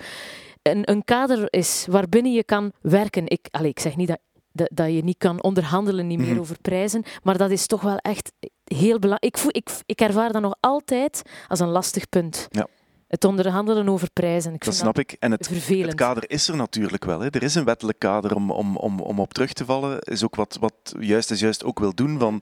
een, 0.62 0.90
een 0.92 1.04
kader 1.04 1.48
is 1.50 1.86
waarbinnen 1.90 2.34
je 2.34 2.44
kan 2.44 2.72
werken. 2.82 3.28
Ik, 3.28 3.48
allee, 3.52 3.70
ik 3.70 3.80
zeg 3.80 3.96
niet 3.96 4.08
dat, 4.08 4.20
dat, 4.52 4.70
dat 4.74 4.88
je 4.94 5.04
niet 5.04 5.18
kan 5.18 5.44
onderhandelen 5.44 6.08
niet 6.08 6.20
meer 6.20 6.30
Mhm. 6.32 6.40
over 6.40 6.58
prijzen, 6.62 7.04
maar 7.24 7.38
dat 7.38 7.52
is 7.52 7.68
toch 7.68 7.82
wel 7.82 7.98
echt 7.98 8.32
heel 8.64 9.00
belangrijk. 9.00 9.36
Ik, 9.36 9.38
voel- 9.38 9.56
ik, 9.56 9.70
ik 9.86 10.02
ervaar 10.02 10.32
dat 10.32 10.42
nog 10.42 10.56
altijd 10.60 11.22
als 11.48 11.60
een 11.60 11.70
lastig 11.70 12.10
punt. 12.10 12.48
Ja. 12.50 12.68
Het 13.08 13.24
onderhandelen 13.26 13.90
over 13.90 14.10
prijzen. 14.14 14.54
Ik 14.54 14.64
Dat 14.66 14.76
snap 14.76 15.00
ik. 15.00 15.16
En 15.20 15.32
het, 15.32 15.50
het 15.68 15.96
kader 15.96 16.30
is 16.30 16.48
er 16.48 16.56
natuurlijk 16.56 17.06
wel. 17.06 17.20
Hè. 17.20 17.30
Er 17.30 17.44
is 17.44 17.56
een 17.56 17.64
wettelijk 17.66 18.00
kader 18.00 18.36
om, 18.36 18.52
om, 18.52 18.78
om, 18.78 19.00
om 19.00 19.20
op 19.20 19.34
terug 19.34 19.54
te 19.54 19.66
vallen. 19.66 20.00
Is 20.00 20.24
ook 20.24 20.36
wat, 20.36 20.58
wat 20.60 20.74
juist 21.00 21.32
is 21.32 21.40
juist 21.40 21.64
ook 21.64 21.80
wil 21.80 21.96
doen. 21.96 22.20
Van, 22.20 22.42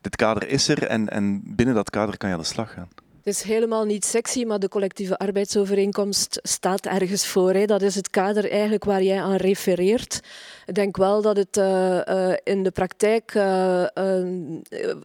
dit 0.00 0.16
kader 0.16 0.48
is 0.48 0.68
er 0.68 0.86
en, 0.86 1.08
en 1.08 1.42
binnen 1.44 1.74
dat 1.74 1.90
kader 1.90 2.16
kan 2.16 2.28
je 2.28 2.34
aan 2.34 2.40
de 2.40 2.46
slag 2.46 2.72
gaan. 2.72 2.88
Het 3.22 3.34
is 3.36 3.42
helemaal 3.42 3.84
niet 3.84 4.04
sexy, 4.04 4.44
maar 4.44 4.58
de 4.58 4.68
collectieve 4.68 5.18
arbeidsovereenkomst 5.18 6.38
staat 6.42 6.86
ergens 6.86 7.26
voor. 7.26 7.52
Hè. 7.52 7.64
Dat 7.64 7.82
is 7.82 7.94
het 7.94 8.10
kader 8.10 8.50
eigenlijk 8.50 8.84
waar 8.84 9.02
jij 9.02 9.20
aan 9.22 9.36
refereert. 9.36 10.20
Ik 10.66 10.74
denk 10.74 10.96
wel 10.96 11.22
dat 11.22 11.36
het 11.36 11.56
eh, 11.56 12.08
eh, 12.08 12.36
in 12.44 12.62
de 12.62 12.70
praktijk 12.70 13.34
eh, 13.34 13.84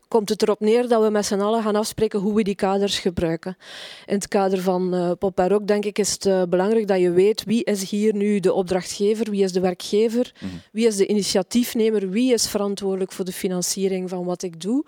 komt 0.08 0.30
het 0.30 0.42
erop 0.42 0.60
neer 0.60 0.88
dat 0.88 1.04
we 1.04 1.10
met 1.10 1.26
z'n 1.26 1.40
allen 1.40 1.64
gaan 1.64 1.76
afspreken 1.76 2.20
hoe 2.20 2.36
we 2.36 2.44
die 2.44 2.56
kaders 2.56 3.00
gebruiken. 3.00 3.58
In 4.06 4.16
het 4.16 4.28
kader 4.28 4.62
van 4.62 5.16
Pop 5.20 5.40
en 5.40 5.50
Rock, 5.50 5.68
denk 5.68 5.86
ik, 5.86 6.00
is 6.00 6.12
het 6.20 6.50
belangrijk 6.50 6.88
dat 6.88 7.00
je 7.00 7.12
weet 7.12 7.44
wie 7.44 7.64
is 7.64 7.90
hier 7.90 8.16
nu 8.16 8.40
de 8.40 8.54
opdrachtgever, 8.54 9.30
wie 9.30 9.44
is 9.44 9.52
de 9.52 9.60
werkgever, 9.60 10.32
Mhm. 10.40 10.52
wie 10.72 10.88
is 10.88 10.96
de 10.96 11.08
initiatiefnemer, 11.08 12.10
wie 12.10 12.34
is 12.34 12.48
verantwoordelijk 12.48 13.12
voor 13.12 13.26
de 13.26 13.32
financiering 13.32 14.10
van 14.10 14.24
wat 14.26 14.44
ik 14.44 14.62
doe. 14.62 14.86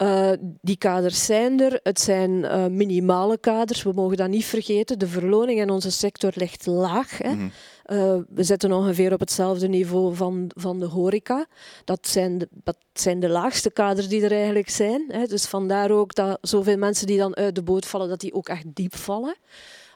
Eh, 0.00 0.32
die 0.60 0.76
kaders 0.76 1.24
zijn 1.24 1.60
er. 1.60 1.80
Het 1.82 2.00
zijn 2.00 2.44
eh, 2.44 2.66
minimale 2.66 3.38
kaders. 3.38 3.82
We 3.82 3.92
mogen 3.92 4.16
dat 4.16 4.28
niet 4.28 4.44
vergeten. 4.44 4.98
De 4.98 5.06
verloning 5.06 5.60
in 5.60 5.70
onze 5.70 5.90
sector 5.90 6.32
ligt 6.34 6.66
laag. 6.66 7.18
Hè. 7.18 7.34
Mhm. 7.34 7.48
Eh, 7.82 8.16
we 8.28 8.42
zitten 8.42 8.72
ongeveer 8.72 9.12
op 9.12 9.20
hetzelfde 9.20 9.68
niveau 9.68 10.14
van, 10.14 10.50
van 10.54 10.78
de 10.78 10.86
horeca. 10.86 11.46
Dat 11.84 12.08
zijn 12.08 12.38
de, 12.38 12.48
dat 12.50 12.76
zijn 12.92 13.20
de 13.20 13.28
laagste 13.28 13.70
kaders 13.70 14.08
die 14.08 14.24
er 14.24 14.32
eigenlijk 14.32 14.70
zijn. 14.70 15.04
Hè. 15.08 15.26
Dus 15.26 15.46
vandaar 15.46 15.90
ook 15.90 16.14
dat 16.14 16.38
zoveel 16.40 16.78
mensen 16.78 17.06
die 17.06 17.18
dan 17.18 17.36
uit 17.36 17.54
de 17.54 17.62
boot 17.62 17.86
vallen, 17.86 18.08
dat 18.08 18.20
die 18.20 18.34
ook 18.34 18.48
echt 18.48 18.64
diep 18.74 18.96
vallen. 18.96 19.34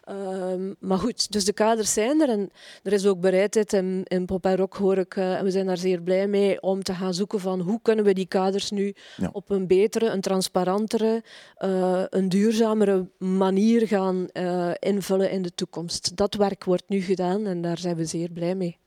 Ehm, 0.05 0.73
maar 0.79 0.99
goed, 0.99 1.33
dus 1.33 1.45
de 1.45 1.53
kaders 1.53 1.93
zijn 1.93 2.21
er 2.21 2.29
en 2.29 2.51
er 2.83 2.93
is 2.93 3.07
ook 3.07 3.21
bereidheid 3.21 3.73
in, 3.73 4.01
in 4.05 4.25
Pop 4.27 4.45
en 4.45 4.57
Rock, 4.57 4.75
hoor 4.75 4.99
ik, 4.99 5.17
eh, 5.17 5.39
en 5.39 5.45
we 5.45 5.51
zijn 5.51 5.67
daar 5.67 5.77
zeer 5.77 6.01
blij 6.03 6.27
mee, 6.27 6.61
om 6.63 6.83
te 6.83 6.95
gaan 6.95 7.15
zoeken 7.15 7.41
van 7.41 7.61
hoe 7.61 7.79
kunnen 7.83 8.05
we 8.05 8.13
die 8.15 8.27
kaders 8.27 8.71
nu 8.71 8.95
Ja. 9.17 9.31
op 9.33 9.51
een 9.51 9.67
betere, 9.67 10.07
een 10.07 10.21
transparantere, 10.21 11.23
eh, 11.57 12.03
een 12.09 12.29
duurzamere 12.29 13.09
manier 13.19 13.87
gaan 13.87 14.29
eh, 14.33 14.71
invullen 14.79 15.31
in 15.31 15.43
de 15.43 15.55
toekomst. 15.55 16.17
Dat 16.17 16.35
werk 16.35 16.65
wordt 16.65 16.89
nu 16.89 17.01
gedaan 17.01 17.47
en 17.47 17.61
daar 17.63 17.79
zijn 17.79 17.97
we 17.97 18.05
zeer 18.05 18.31
blij 18.31 18.55
mee. 18.55 18.79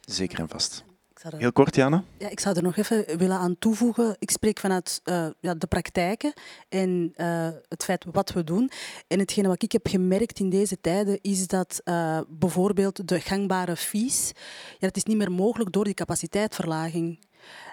Zeker 0.00 0.38
en 0.38 0.48
vast. 0.48 0.84
Er- 1.22 1.36
Heel 1.36 1.52
kort, 1.52 1.74
Jana. 1.74 2.04
Ja, 2.18 2.28
ik 2.28 2.40
zou 2.40 2.56
er 2.56 2.62
nog 2.62 2.76
even 2.76 3.18
willen 3.18 3.36
aan 3.38 3.58
toevoegen. 3.58 4.16
Ik 4.18 4.30
spreek 4.30 4.58
vanuit 4.58 5.00
eh, 5.04 5.26
ja, 5.40 5.54
de 5.54 5.66
praktijken 5.66 6.32
en 6.68 7.12
eh, 7.14 7.48
het 7.68 7.84
feit 7.84 8.04
wat 8.12 8.32
we 8.32 8.44
doen. 8.44 8.70
En 9.08 9.18
hetgene 9.18 9.48
wat 9.48 9.62
ik 9.62 9.72
heb 9.72 9.86
gemerkt 9.88 10.38
in 10.38 10.50
deze 10.50 10.80
tijden 10.80 11.18
is 11.20 11.46
dat 11.46 11.80
eh, 11.84 12.20
bijvoorbeeld 12.28 13.08
de 13.08 13.20
gangbare 13.20 13.76
fees, 13.76 14.32
ja, 14.78 14.86
het 14.86 14.96
is 14.96 15.04
niet 15.04 15.16
meer 15.16 15.32
mogelijk 15.32 15.72
door 15.72 15.84
die 15.84 15.94
capaciteitsverlaging. 15.94 17.24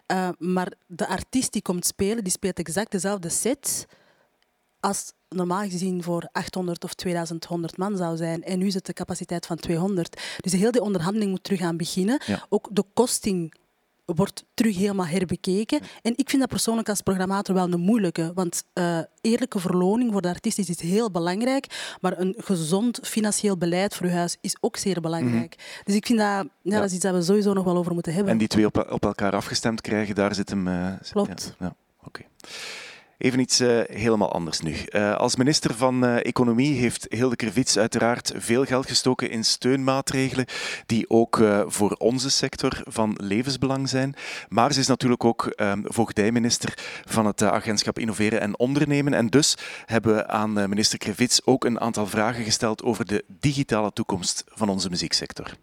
Eh, 0.06 0.29
maar 0.38 0.73
de 0.88 1.08
artiest 1.08 1.53
die 1.53 1.62
komt 1.62 1.86
spelen, 1.86 2.23
die 2.23 2.34
speelt 2.34 2.60
exact 2.60 2.91
dezelfde 2.91 3.29
set 3.29 3.86
als 4.79 5.13
normaal 5.36 5.69
gezien 5.69 6.04
voor 6.04 6.30
800 6.32 6.84
of 6.84 6.93
2100 6.93 7.78
man 7.78 7.98
zou 7.98 8.17
zijn. 8.17 8.43
En 8.43 8.60
nu 8.60 8.65
is 8.67 8.74
het 8.74 8.86
de 8.86 8.93
capaciteit 8.93 9.46
van 9.46 9.58
200. 9.58 10.22
Dus 10.41 10.52
heel 10.52 10.72
die 10.72 10.82
onderhandeling 10.82 11.32
moet 11.32 11.43
terug 11.43 11.60
gaan 11.60 11.78
beginnen. 11.78 12.22
Ja. 12.26 12.46
Ook 12.50 12.67
de 12.72 12.84
kosting 12.93 13.54
wordt 14.06 14.46
terug 14.54 14.78
helemaal 14.78 15.06
herbekeken. 15.06 15.80
En 16.02 16.13
ik 16.15 16.30
vind 16.30 16.41
dat 16.41 16.50
persoonlijk 16.52 16.89
als 16.89 17.02
programmator 17.02 17.56
wel 17.56 17.72
een 17.74 17.80
moeilijke. 17.80 18.32
Want 18.34 18.63
eh, 18.74 19.00
eerlijke 19.22 19.60
verloning 19.60 20.12
voor 20.12 20.22
de 20.22 20.28
artiest 20.28 20.58
is 20.58 20.69
iets 20.69 20.82
heel 20.82 21.12
belangrijk. 21.12 21.96
Maar 22.02 22.19
een 22.19 22.36
gezond 22.38 23.00
financieel 23.04 23.58
beleid 23.58 23.96
voor 23.96 24.06
uw 24.06 24.12
huis 24.12 24.38
is 24.41 24.58
ook 24.60 24.78
zeer 24.78 25.02
belangrijk. 25.02 25.82
Dus 25.84 25.96
ik 25.96 26.06
vind 26.06 26.19
dat, 26.19 26.28
ja, 26.28 26.46
Ja. 26.62 26.76
dat 26.80 26.86
is 26.86 26.93
iets 26.93 27.04
dat 27.04 27.13
we 27.13 27.22
sowieso 27.22 27.54
nog 27.54 27.63
wel 27.65 27.78
over 27.78 27.93
moeten 27.93 28.13
hebben. 28.13 28.32
En 28.32 28.38
die 28.38 28.48
twee 28.48 28.65
op, 28.65 28.88
op 28.91 29.04
elkaar 29.06 29.36
afgestemd 29.36 29.82
krijgen, 29.82 30.15
daar 30.15 30.36
zit 30.36 30.50
hem... 30.50 30.69
Klopt. 31.12 31.56
Ja, 31.60 31.65
ja, 31.65 31.76
oké. 32.04 32.22
Even 33.17 33.39
iets 33.39 33.62
uh, 33.62 33.82
helemaal 33.86 34.34
anders 34.34 34.62
nu. 34.62 34.76
Uh, 34.89 35.15
als 35.15 35.36
minister 35.36 35.76
van 35.76 36.06
uh, 36.06 36.26
Economie 36.26 36.80
heeft 36.80 37.06
Hilde 37.10 37.36
Krevits 37.36 37.78
uiteraard 37.78 38.34
veel 38.36 38.65
geld 38.65 38.88
gestoken 38.88 39.30
in 39.30 39.43
steunmaatregelen 39.43 40.45
die 40.86 41.10
ook 41.10 41.43
voor 41.67 41.91
onze 41.91 42.30
sector 42.30 42.82
van 42.84 43.17
levensbelang 43.21 43.89
zijn. 43.89 44.15
Maar 44.49 44.73
ze 44.73 44.80
is 44.80 44.88
natuurlijk 44.88 45.23
ook 45.23 45.54
voogdijminister 45.84 46.73
van 47.06 47.26
het 47.26 47.43
agentschap 47.43 47.99
Innoveren 47.99 48.41
en 48.41 48.60
Ondernemen. 48.60 49.13
En 49.13 49.28
dus 49.28 49.58
hebben 49.86 50.15
we 50.15 50.28
aan 50.28 50.54
minister 50.54 50.97
Krevits 50.97 51.45
ook 51.45 51.65
een 51.65 51.80
aantal 51.80 52.08
vragen 52.08 52.43
gesteld 52.43 52.84
over 52.84 53.06
de 53.06 53.23
digitale 53.28 53.94
toekomst 53.94 54.44
van 54.48 54.69
onze 54.69 54.90
muzieksector. 54.90 55.54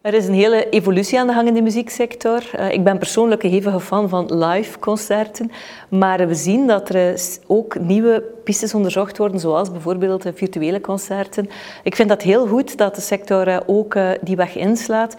Er 0.00 0.14
is 0.14 0.26
een 0.26 0.34
hele 0.34 0.68
evolutie 0.68 1.18
aan 1.18 1.26
de 1.26 1.32
gang 1.32 1.48
in 1.48 1.54
de 1.54 1.62
muzieksector. 1.62 2.42
Uh, 2.58 2.72
ik 2.72 2.84
ben 2.84 2.98
persoonlijk 2.98 3.42
een 3.42 3.50
hevige 3.50 3.80
fan 3.80 4.08
van 4.08 4.44
live 4.44 4.78
concerten, 4.78 5.50
maar 5.88 6.28
we 6.28 6.34
zien 6.34 6.66
dat 6.66 6.88
er 6.88 7.20
ook 7.46 7.78
nieuwe 7.78 8.22
pistes 8.44 8.74
onderzocht 8.74 9.18
worden, 9.18 9.40
zoals 9.40 9.70
bijvoorbeeld 9.70 10.24
virtuele 10.34 10.80
concerten. 10.80 11.50
Ik 11.82 11.96
vind 11.96 12.08
dat 12.08 12.22
heel 12.22 12.46
goed 12.46 12.76
dat 12.76 12.94
de 12.94 13.00
sector 13.00 13.48
uh, 13.48 13.56
ook 13.66 13.94
uh, 13.94 14.10
die 14.20 14.36
weg 14.36 14.56
inslaat. 14.56 15.16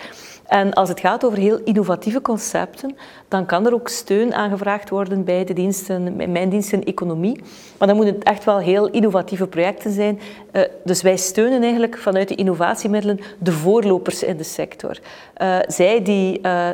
En 0.49 0.73
als 0.73 0.89
het 0.89 0.99
gaat 0.99 1.25
over 1.25 1.37
heel 1.37 1.59
innovatieve 1.63 2.21
concepten, 2.21 2.95
dan 3.27 3.45
kan 3.45 3.65
er 3.65 3.73
ook 3.73 3.87
steun 3.87 4.33
aangevraagd 4.33 4.89
worden 4.89 5.23
bij 5.23 5.43
de 5.43 5.53
diensten, 5.53 6.15
mijn 6.31 6.49
diensten 6.49 6.83
economie. 6.83 7.41
Maar 7.77 7.87
dan 7.87 7.97
moeten 7.97 8.15
het 8.15 8.23
echt 8.23 8.43
wel 8.43 8.57
heel 8.57 8.89
innovatieve 8.89 9.47
projecten 9.47 9.91
zijn. 9.91 10.19
Uh, 10.51 10.61
dus 10.83 11.01
wij 11.01 11.17
steunen 11.17 11.61
eigenlijk 11.61 11.97
vanuit 11.97 12.27
de 12.27 12.35
innovatiemiddelen 12.35 13.19
de 13.39 13.51
voorlopers 13.51 14.23
in 14.23 14.37
de 14.37 14.43
sector. 14.43 14.99
Uh, 15.41 15.57
zij 15.67 16.03
die 16.03 16.39
uh, 16.41 16.69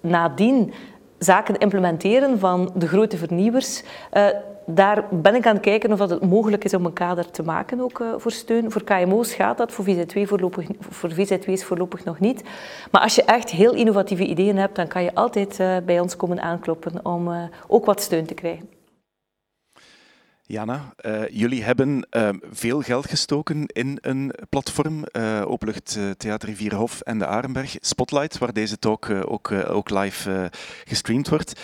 nadien 0.00 0.72
zaken 1.18 1.58
implementeren 1.58 2.38
van 2.38 2.70
de 2.74 2.88
grote 2.88 3.16
vernieuwers, 3.16 3.82
daar 4.70 5.04
ben 5.10 5.34
ik 5.34 5.46
aan 5.46 5.54
het 5.54 5.62
kijken 5.62 5.92
of 5.92 5.98
het 5.98 6.24
mogelijk 6.24 6.64
is 6.64 6.74
om 6.74 6.84
een 6.84 6.92
kader 6.92 7.30
te 7.30 7.42
maken 7.42 7.80
ook 7.80 7.98
uh, 7.98 8.08
voor 8.16 8.30
steun. 8.30 8.70
Voor 8.70 8.84
KMO's 8.84 9.34
gaat 9.34 9.58
dat, 9.58 9.72
voor 9.72 9.84
VZ2 9.84 10.22
voorlopig, 10.22 10.66
voor 10.80 11.10
VZ2's 11.10 11.64
voorlopig 11.64 12.04
nog 12.04 12.20
niet. 12.20 12.42
Maar 12.90 13.02
als 13.02 13.14
je 13.14 13.22
echt 13.24 13.50
heel 13.50 13.74
innovatieve 13.74 14.26
ideeën 14.26 14.56
hebt, 14.56 14.76
dan 14.76 14.86
kan 14.86 15.02
je 15.02 15.14
altijd 15.14 15.60
uh, 15.60 15.76
bij 15.86 16.00
ons 16.00 16.16
komen 16.16 16.40
aankloppen 16.40 17.04
om 17.04 17.50
ook 17.66 17.84
wat 17.84 18.02
steun 18.02 18.26
te 18.26 18.34
krijgen. 18.34 18.77
Jana, 20.50 20.94
jullie 21.30 21.62
hebben 21.62 22.06
veel 22.50 22.80
geld 22.80 23.08
gestoken 23.08 23.66
in 23.66 23.98
een 24.00 24.32
platform, 24.48 25.04
Openlucht 25.44 25.98
Theater 26.16 26.48
Rivierhof 26.48 27.00
en 27.00 27.18
de 27.18 27.26
Arenberg, 27.26 27.76
Spotlight, 27.80 28.38
waar 28.38 28.52
deze 28.52 28.78
talk 28.78 29.10
ook, 29.10 29.52
ook 29.52 29.90
live 29.90 30.50
gestreamd 30.84 31.28
wordt. 31.28 31.60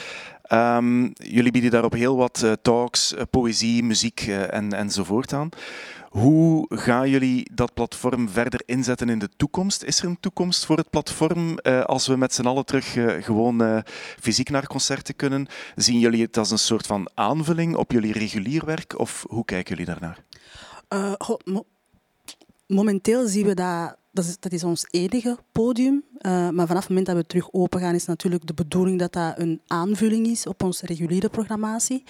Um, 0.53 1.13
jullie 1.15 1.53
bieden 1.53 1.71
daarop 1.71 1.93
heel 1.93 2.17
wat 2.17 2.41
uh, 2.45 2.53
talks, 2.63 3.13
uh, 3.13 3.21
poëzie, 3.31 3.85
muziek 3.85 4.27
uh, 4.27 4.53
en, 4.55 4.73
enzovoort 4.73 5.33
aan. 5.33 5.49
Hoe 6.15 6.67
gaan 6.69 7.11
jullie 7.11 7.51
dat 7.55 7.75
platform 7.75 8.29
verder 8.29 8.63
inzetten 8.67 9.09
in 9.09 9.19
de 9.19 9.29
toekomst? 9.37 9.83
Is 9.83 9.99
er 9.99 10.09
een 10.09 10.21
toekomst 10.21 10.65
voor 10.67 10.77
het 10.77 10.91
platform 10.91 11.59
als 11.85 12.07
we 12.07 12.17
met 12.17 12.35
z'n 12.35 12.47
allen 12.47 12.65
terug 12.65 12.93
gewoon 13.25 13.83
fysiek 14.21 14.51
naar 14.51 14.67
concerten 14.67 15.17
kunnen? 15.17 15.47
Zien 15.75 15.99
jullie 15.99 16.23
het 16.23 16.37
als 16.37 16.51
een 16.51 16.59
soort 16.59 16.87
van 16.87 17.11
aanvulling 17.15 17.77
op 17.77 17.93
jullie 17.93 18.13
regulier 18.13 18.65
werk 18.65 18.99
of 18.99 19.25
hoe 19.29 19.45
kijken 19.45 19.77
jullie 19.77 19.95
daarnaar? 19.95 20.25
Mo 21.45 21.67
momenteel 22.67 23.27
zien 23.27 23.47
we 23.47 23.55
dat 23.55 23.97
dat 24.15 24.25
is, 24.25 24.37
dat 24.41 24.53
is 24.53 24.65
ons 24.65 24.87
enige 24.91 25.39
podium. 25.53 26.05
Uh, 26.21 26.49
maar 26.49 26.67
vanaf 26.67 26.81
het 26.81 26.89
moment 26.89 27.07
dat 27.07 27.17
we 27.17 27.27
terug 27.27 27.53
open 27.53 27.81
gaan, 27.81 27.95
is 27.95 28.05
natuurlijk 28.07 28.47
de 28.47 28.55
bedoeling 28.55 28.99
dat 28.99 29.13
dat 29.13 29.39
een 29.39 29.61
aanvulling 29.67 30.27
is 30.27 30.47
op 30.47 30.63
onze 30.63 30.87
reguliere 30.87 31.29
programmatie. 31.29 32.05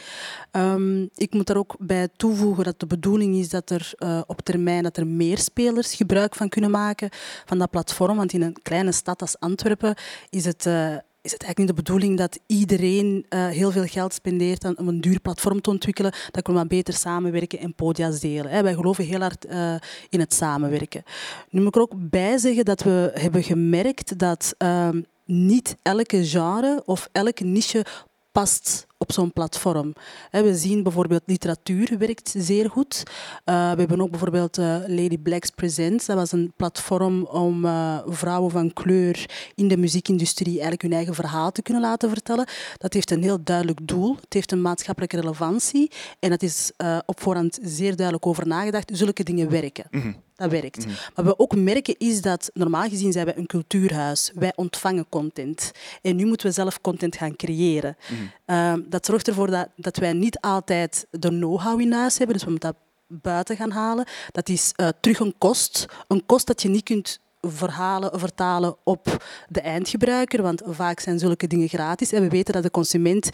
Um, 0.53 1.09
ik 1.15 1.35
moet 1.35 1.47
daar 1.47 1.57
ook 1.57 1.77
bij 1.79 2.09
toevoegen 2.17 2.65
dat 2.65 2.81
de 2.81 2.87
bedoeling 2.87 3.37
is 3.37 3.49
dat 3.49 3.71
er 3.71 3.93
uh, 3.99 4.21
op 4.27 4.41
termijn 4.41 4.83
dat 4.83 4.97
er 4.97 5.07
meer 5.07 5.39
spelers 5.39 5.95
gebruik 5.95 6.35
van 6.35 6.49
kunnen 6.49 6.71
maken 6.71 7.09
van 7.45 7.59
dat 7.59 7.71
platform. 7.71 8.17
Want 8.17 8.33
in 8.33 8.43
een 8.43 8.63
kleine 8.63 8.93
stad 8.93 9.21
als 9.21 9.39
Antwerpen 9.39 9.95
is 10.31 10.45
het. 10.45 10.67
Uh, 10.67 10.97
is 11.25 11.33
het 11.33 11.43
eigenlijk 11.43 11.59
niet 11.59 11.69
de 11.69 11.83
bedoeling 11.83 12.19
dat 12.19 12.39
iedereen 12.47 13.27
uh, 13.29 13.47
heel 13.49 13.71
veel 13.71 13.87
geld 13.87 14.15
spendeert 14.15 14.65
aan, 14.65 14.79
om 14.79 14.89
een 14.89 15.01
duur 15.01 15.21
platform 15.21 15.61
te 15.61 15.71
ontwikkelen. 15.71 16.15
Dat 16.31 16.47
we 16.47 16.67
beter 16.67 16.95
samenwerken 16.95 17.59
en 17.59 17.75
podia's 17.75 18.21
delen. 18.21 18.51
Hè. 18.51 18.63
Wij 18.63 18.75
geloven 18.75 19.05
heel 19.05 19.21
hard 19.21 19.47
uh, 19.47 19.75
in 20.09 20.21
het 20.21 20.35
samenwerken. 20.35 21.03
Nu 21.51 21.59
moet 21.59 21.69
ik 21.69 21.75
er 21.75 21.81
ook 21.81 22.11
bij 22.11 22.39
zeggen 22.39 22.65
dat 22.65 22.83
we 22.83 23.11
hebben 23.15 23.43
gemerkt 23.43 24.19
dat 24.19 24.55
uh, 24.59 24.89
niet 25.25 25.77
elke 25.83 26.25
genre 26.25 26.83
of 26.85 27.09
elke 27.13 27.45
niche 27.45 27.85
past 28.33 28.87
op 29.05 29.13
zo'n 29.13 29.33
platform. 29.33 29.93
We 30.31 30.57
zien 30.57 30.83
bijvoorbeeld 30.83 31.23
literatuur 31.27 31.99
werkt 31.99 32.35
zeer 32.37 32.71
goed. 32.71 33.03
Uh, 33.45 33.73
we 33.73 33.79
hebben 33.79 34.01
ook 34.01 34.11
bijvoorbeeld 34.11 34.59
uh, 34.59 34.77
Lady 34.87 35.19
Blacks 35.19 35.51
Presents. 35.51 36.07
Dat 36.07 36.17
was 36.17 36.33
een 36.33 36.53
platform 36.57 37.25
om 37.25 37.65
uh, 37.65 37.99
vrouwen 38.07 38.51
van 38.51 38.73
kleur 38.73 39.31
in 39.55 39.69
de 39.69 39.77
muziekindustrie 39.77 40.53
eigenlijk 40.53 40.83
hun 40.83 40.93
eigen 40.93 41.15
verhaal 41.15 41.53
te 41.53 41.63
kunnen 41.63 41.83
laten 41.83 42.09
vertellen. 42.09 42.47
Dat 42.79 42.93
heeft 42.93 43.11
een 43.11 43.23
heel 43.23 43.39
duidelijk 43.45 43.79
doel. 43.83 44.17
Het 44.21 44.33
heeft 44.33 44.53
een 44.53 44.63
maatschappelijke 44.63 45.21
relevantie. 45.21 45.91
En 46.19 46.31
dat 46.31 46.43
is 46.43 46.73
op 47.07 47.21
voorhand 47.21 47.59
zeer 47.63 47.97
duidelijk 47.97 48.27
over 48.27 48.47
nagedacht. 48.47 48.91
Zulke 48.95 49.23
dingen 49.23 49.51
werken. 49.51 49.85
Mm 49.91 50.01
-hmm. 50.01 50.17
Dat 50.37 50.51
werkt. 50.51 50.79
Mm 50.79 50.85
-hmm. 50.85 50.97
Wat 51.15 51.25
we 51.25 51.39
ook 51.39 51.57
merken 51.57 51.95
is 51.99 52.21
dat 52.21 52.51
normaal 52.55 52.89
gezien 52.89 53.13
zijn 53.13 53.25
wij 53.25 53.37
een 53.37 53.47
cultuurhuis. 53.47 54.33
Wij 54.35 54.53
ontvangen 54.55 55.09
content. 55.09 55.73
En 56.03 56.17
nu 56.17 56.27
moeten 56.27 56.47
we 56.47 56.53
zelf 56.53 56.81
content 56.81 57.17
gaan 57.17 57.37
creëren. 57.37 57.97
Mm 58.11 58.17
-hmm 58.17 58.93
dat 58.95 59.07
zorgt 59.07 59.29
ervoor 59.29 59.51
dat, 59.51 59.69
dat 59.77 59.97
wij 59.97 60.13
niet 60.13 60.41
altijd 60.41 61.07
de 61.11 61.29
know-how 61.29 61.81
in 61.81 61.93
huis 61.93 62.19
hebben. 62.19 62.37
Dus 62.37 62.45
we 62.45 62.51
moeten 62.51 62.73
dat 62.73 62.81
buiten 63.23 63.57
gaan 63.57 63.71
halen. 63.71 64.07
Dat 64.31 64.49
is 64.49 64.73
uh, 64.77 64.89
terug 65.01 65.19
een 65.19 65.35
kost. 65.39 65.87
Een 66.09 66.27
kost 66.27 66.47
dat 66.47 66.63
je 66.63 66.69
niet 66.69 66.83
kunt 66.83 67.21
verhalen, 67.41 68.19
vertalen 68.19 68.77
op 68.85 69.27
de 69.49 69.61
eindgebruiker. 69.61 70.43
Want 70.43 70.63
vaak 70.67 71.01
zijn 71.01 71.19
zulke 71.19 71.47
dingen 71.47 71.69
gratis. 71.69 72.13
En 72.13 72.23
we 72.23 72.29
weten 72.29 72.55
dat 72.55 72.63
de 72.63 72.71
consument 72.71 73.31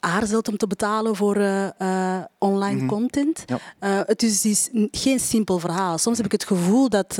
aarzelt 0.00 0.48
om 0.48 0.56
te 0.56 0.66
betalen 0.66 1.16
voor 1.16 1.36
uh, 1.36 1.68
uh, 1.78 2.24
online 2.38 2.74
mm 2.74 2.78
-hmm. 2.78 2.88
content. 2.88 3.44
Ja. 3.46 3.58
Uh, 3.80 4.06
het 4.06 4.22
is, 4.22 4.44
is, 4.44 4.68
geen 4.90 5.20
simpel 5.20 5.58
verhaal. 5.58 5.98
Soms 5.98 6.16
heb 6.16 6.26
ik 6.26 6.32
het 6.32 6.44
gevoel 6.44 6.88
dat 6.88 7.18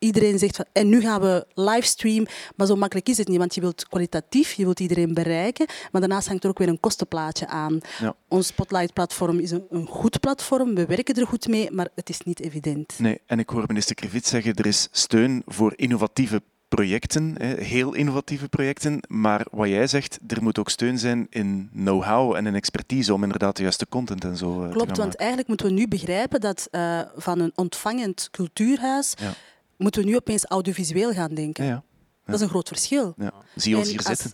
iedereen 0.00 0.38
zegt 0.38 0.56
van 0.56 0.64
en 0.72 0.88
nu 0.88 1.00
gaan 1.00 1.20
we 1.20 1.46
livestream, 1.54 2.26
maar 2.56 2.66
zo 2.66 2.76
makkelijk 2.76 3.08
is 3.08 3.18
het 3.18 3.28
niet, 3.28 3.38
want 3.38 3.54
je 3.54 3.60
wilt 3.60 3.88
kwalitatief, 3.88 4.52
je 4.52 4.64
wilt 4.64 4.80
iedereen 4.80 5.14
bereiken, 5.14 5.66
maar 5.92 6.00
daarnaast 6.00 6.28
hangt 6.28 6.44
er 6.44 6.50
ook 6.50 6.58
weer 6.58 6.68
een 6.68 6.80
kostenplaatje 6.80 7.46
aan. 7.46 7.78
Ja. 8.00 8.14
Ons 8.28 8.46
Spotlight-platform 8.46 9.38
is 9.38 9.50
een, 9.50 9.64
een, 9.70 9.86
goed 9.86 10.20
platform, 10.20 10.74
we 10.74 10.86
werken 10.86 11.14
er 11.14 11.26
goed 11.26 11.48
mee, 11.48 11.70
maar 11.70 11.88
het 11.94 12.08
is 12.08 12.20
niet 12.20 12.40
evident. 12.40 12.98
Nee, 12.98 13.20
en 13.26 13.38
ik 13.38 13.48
hoor 13.48 13.64
minister 13.66 13.94
Krivit 13.94 14.26
zeggen, 14.26 14.54
er 14.54 14.66
is 14.66 14.88
steun 14.90 15.42
voor 15.46 15.72
innovatieve 15.76 16.42
projecten, 16.68 17.42
heel 17.42 17.94
innovatieve 17.94 18.48
projecten, 18.48 19.00
maar 19.08 19.46
wat 19.50 19.68
jij 19.68 19.86
zegt, 19.86 20.18
er 20.26 20.42
moet 20.42 20.58
ook 20.58 20.70
steun 20.70 20.98
zijn 20.98 21.26
in 21.30 21.70
know-how 21.72 22.34
en 22.34 22.46
in 22.46 22.54
expertise 22.54 23.14
om 23.14 23.22
inderdaad 23.22 23.56
de 23.56 23.62
juiste 23.62 23.88
content 23.88 24.24
en 24.24 24.36
zo 24.36 24.68
Klopt, 24.70 24.94
te 24.94 25.00
want 25.00 25.16
eigenlijk 25.16 25.48
moeten 25.48 25.66
we 25.66 25.72
nu 25.72 25.88
begrijpen 25.88 26.40
dat 26.40 26.68
uh, 26.70 27.00
van 27.16 27.40
een 27.40 27.52
ontvangend 27.54 28.28
cultuurhuis 28.30 29.14
ja 29.18 29.34
moeten 29.80 30.02
we 30.02 30.08
nu 30.08 30.16
opeens 30.16 30.44
audiovisueel 30.44 31.12
gaan 31.12 31.34
denken. 31.34 31.64
Ja, 31.64 31.70
ja. 31.70 31.82
Dat 32.24 32.34
is 32.34 32.40
een 32.40 32.48
groot 32.48 32.68
verschil. 32.68 33.14
Ja. 33.16 33.32
Zie 33.54 33.76
ons 33.76 33.88
hier 33.88 34.02
zitten. 34.02 34.32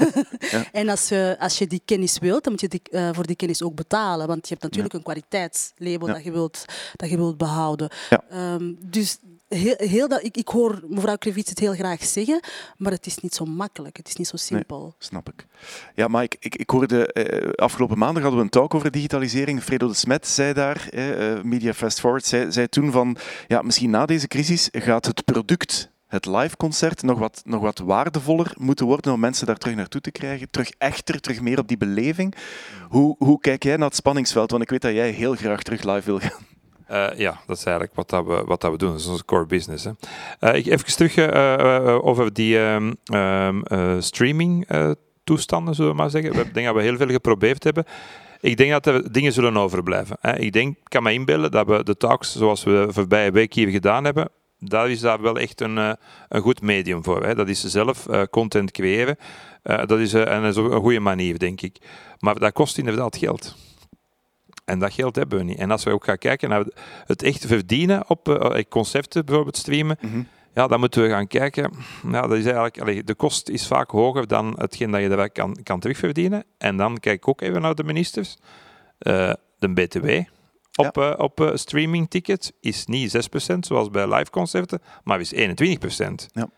ja. 0.50 0.64
En 0.72 0.88
als 0.88 1.08
je, 1.08 1.36
als 1.38 1.58
je 1.58 1.66
die 1.66 1.82
kennis 1.84 2.18
wilt, 2.18 2.44
dan 2.44 2.52
moet 2.52 2.60
je 2.60 2.68
die, 2.68 2.82
uh, 2.90 3.08
voor 3.12 3.26
die 3.26 3.36
kennis 3.36 3.62
ook 3.62 3.74
betalen. 3.74 4.26
Want 4.26 4.48
je 4.48 4.48
hebt 4.48 4.62
natuurlijk 4.62 4.94
een 4.94 5.02
kwaliteitslabel 5.02 6.06
dat, 6.06 6.24
je 6.24 6.32
wilt, 6.32 6.64
dat 6.96 7.10
je 7.10 7.16
wilt 7.16 7.36
behouden. 7.36 7.90
Um, 8.32 8.78
dus 8.80 9.18
heel, 9.48 9.74
heel 9.76 10.08
dat, 10.08 10.24
ik, 10.24 10.36
ik 10.36 10.48
hoor 10.48 10.80
mevrouw 10.88 11.16
Krevits 11.16 11.50
het 11.50 11.58
heel 11.58 11.74
graag 11.74 12.04
zeggen, 12.04 12.40
maar 12.76 12.92
het 12.92 13.06
is 13.06 13.18
niet 13.18 13.34
zo 13.34 13.44
makkelijk. 13.44 13.96
Het 13.96 14.08
is 14.08 14.16
niet 14.16 14.28
zo 14.28 14.36
simpel. 14.36 14.82
Nee, 14.82 14.92
snap 14.98 15.28
ik. 15.28 15.46
Ja, 15.94 16.08
maar 16.08 16.22
ik, 16.22 16.36
ik, 16.38 16.56
ik 16.56 16.70
hoorde 16.70 17.10
uh, 17.14 17.50
afgelopen 17.52 17.98
maandag 17.98 18.22
hadden 18.22 18.38
we 18.40 18.44
een 18.44 18.50
talk 18.50 18.74
over 18.74 18.90
digitalisering. 18.90 19.62
Fredo 19.62 19.88
de 19.88 19.94
Smet 19.94 20.26
zei 20.26 20.52
daar, 20.52 20.88
uh, 20.90 21.42
Media 21.42 21.74
Fast 21.74 22.00
Forward, 22.00 22.26
zei, 22.26 22.52
zei 22.52 22.68
toen 22.68 22.90
van 22.90 23.16
ja, 23.46 23.62
misschien 23.62 23.90
na 23.90 24.06
deze 24.06 24.28
crisis 24.28 24.68
gaat 24.72 25.06
het 25.06 25.24
product 25.24 25.94
het 26.06 26.26
liveconcert 26.26 27.02
nog 27.02 27.18
wat, 27.18 27.42
nog 27.44 27.60
wat 27.60 27.78
waardevoller 27.78 28.52
moeten 28.58 28.86
worden 28.86 29.12
om 29.12 29.20
mensen 29.20 29.46
daar 29.46 29.56
terug 29.56 29.76
naartoe 29.76 30.00
te 30.00 30.10
krijgen. 30.10 30.50
Terug 30.50 30.70
echter, 30.78 31.20
terug 31.20 31.40
meer 31.40 31.58
op 31.58 31.68
die 31.68 31.76
beleving. 31.76 32.34
Hoe, 32.88 33.14
hoe 33.18 33.40
kijk 33.40 33.62
jij 33.62 33.76
naar 33.76 33.86
het 33.86 33.96
spanningsveld? 33.96 34.50
Want 34.50 34.62
ik 34.62 34.70
weet 34.70 34.82
dat 34.82 34.92
jij 34.92 35.10
heel 35.10 35.34
graag 35.34 35.62
terug 35.62 35.82
live 35.82 36.04
wil 36.04 36.18
gaan. 36.18 36.46
Uh, 36.90 37.06
ja, 37.16 37.40
dat 37.46 37.56
is 37.56 37.64
eigenlijk 37.64 37.96
wat, 37.96 38.10
dat 38.10 38.26
we, 38.26 38.44
wat 38.46 38.60
dat 38.60 38.70
we 38.70 38.78
doen. 38.78 38.90
Dat 38.90 39.00
is 39.00 39.06
onze 39.06 39.24
core 39.24 39.46
business. 39.46 39.84
Hè. 39.84 39.90
Uh, 40.40 40.54
ik 40.54 40.66
even 40.66 40.86
terug 40.86 41.16
uh, 41.16 41.98
over 42.06 42.32
die 42.32 42.58
um, 42.58 42.96
um, 43.14 43.62
streaming 44.00 44.66
toestanden, 45.24 45.74
zullen 45.74 45.90
we 45.90 45.96
maar 45.96 46.10
zeggen. 46.10 46.32
We 46.32 46.50
denk 46.50 46.66
dat 46.66 46.74
we 46.74 46.82
heel 46.82 46.96
veel 46.96 47.08
geprobeerd 47.08 47.64
hebben. 47.64 47.84
Ik 48.40 48.56
denk 48.56 48.70
dat 48.70 48.86
er 48.86 49.12
dingen 49.12 49.32
zullen 49.32 49.56
overblijven. 49.56 50.16
Hè. 50.20 50.38
Ik 50.38 50.52
denk, 50.52 50.76
kan 50.82 51.02
me 51.02 51.12
inbeelden 51.12 51.50
dat 51.50 51.66
we 51.66 51.82
de 51.84 51.96
talks 51.96 52.36
zoals 52.36 52.64
we 52.64 52.86
voorbije 52.90 53.30
week 53.30 53.54
hier 53.54 53.68
gedaan 53.68 54.04
hebben, 54.04 54.28
daar 54.58 54.90
is 54.90 55.00
daar 55.00 55.22
wel 55.22 55.38
echt 55.38 55.60
een, 55.60 55.78
eh, 55.78 55.92
een 56.28 56.40
goed 56.40 56.62
medium 56.62 57.04
voor. 57.04 57.24
Hè. 57.24 57.34
Dat 57.34 57.48
is 57.48 57.64
zelf 57.64 58.06
eh, 58.08 58.22
content 58.30 58.70
creëren. 58.70 59.16
Eh, 59.62 59.86
dat 59.86 59.98
is, 59.98 60.14
eh, 60.14 60.32
en 60.32 60.42
dat 60.42 60.50
is 60.50 60.56
ook 60.56 60.72
een 60.72 60.80
goede 60.80 61.00
manier, 61.00 61.38
denk 61.38 61.60
ik. 61.60 61.76
Maar 62.18 62.38
dat 62.38 62.52
kost 62.52 62.78
inderdaad 62.78 63.16
geld. 63.16 63.56
En 64.66 64.78
dat 64.78 64.92
geld 64.92 65.16
hebben 65.16 65.38
we 65.38 65.44
niet. 65.44 65.58
En 65.58 65.70
als 65.70 65.84
we 65.84 65.90
ook 65.90 66.04
gaan 66.04 66.18
kijken 66.18 66.48
naar 66.48 66.64
het 67.06 67.22
echt 67.22 67.46
verdienen 67.46 68.10
op 68.10 68.28
eh, 68.28 68.62
concepten, 68.68 69.24
bijvoorbeeld 69.24 69.56
streamen, 69.56 69.98
Mhm. 70.00 70.22
ja, 70.54 70.66
dan 70.66 70.80
moeten 70.80 71.02
we 71.02 71.08
gaan 71.08 71.26
kijken. 71.26 71.72
Ja, 72.10 72.20
dat 72.20 72.32
is 72.38 72.44
eigenlijk, 72.44 72.80
allee, 72.80 73.04
de 73.04 73.14
kost 73.14 73.48
is 73.48 73.66
vaak 73.66 73.90
hoger 73.90 74.26
dan 74.26 74.54
hetgeen 74.58 74.90
dat 74.90 75.00
je 75.00 75.08
erbij 75.08 75.30
kan, 75.30 75.58
kan 75.62 75.80
terugverdienen. 75.80 76.44
En 76.58 76.76
dan 76.76 76.98
kijk 76.98 77.16
ik 77.16 77.28
ook 77.28 77.40
even 77.40 77.60
naar 77.60 77.74
de 77.74 77.84
ministers. 77.84 78.36
Eh, 78.98 79.32
de 79.58 79.68
BTW 79.72 80.08
op, 80.76 80.98
eh, 80.98 81.12
op 81.16 81.40
eh, 81.40 81.50
streamingtickets 81.54 82.52
is 82.60 82.86
niet 82.86 83.10
6% 83.10 83.66
zoals 83.66 83.90
bij 83.90 84.14
live 84.14 84.30
concerten, 84.30 84.82
maar 85.04 85.20
is 85.20 85.32
21%. 85.32 86.28
Ja. 86.32 86.48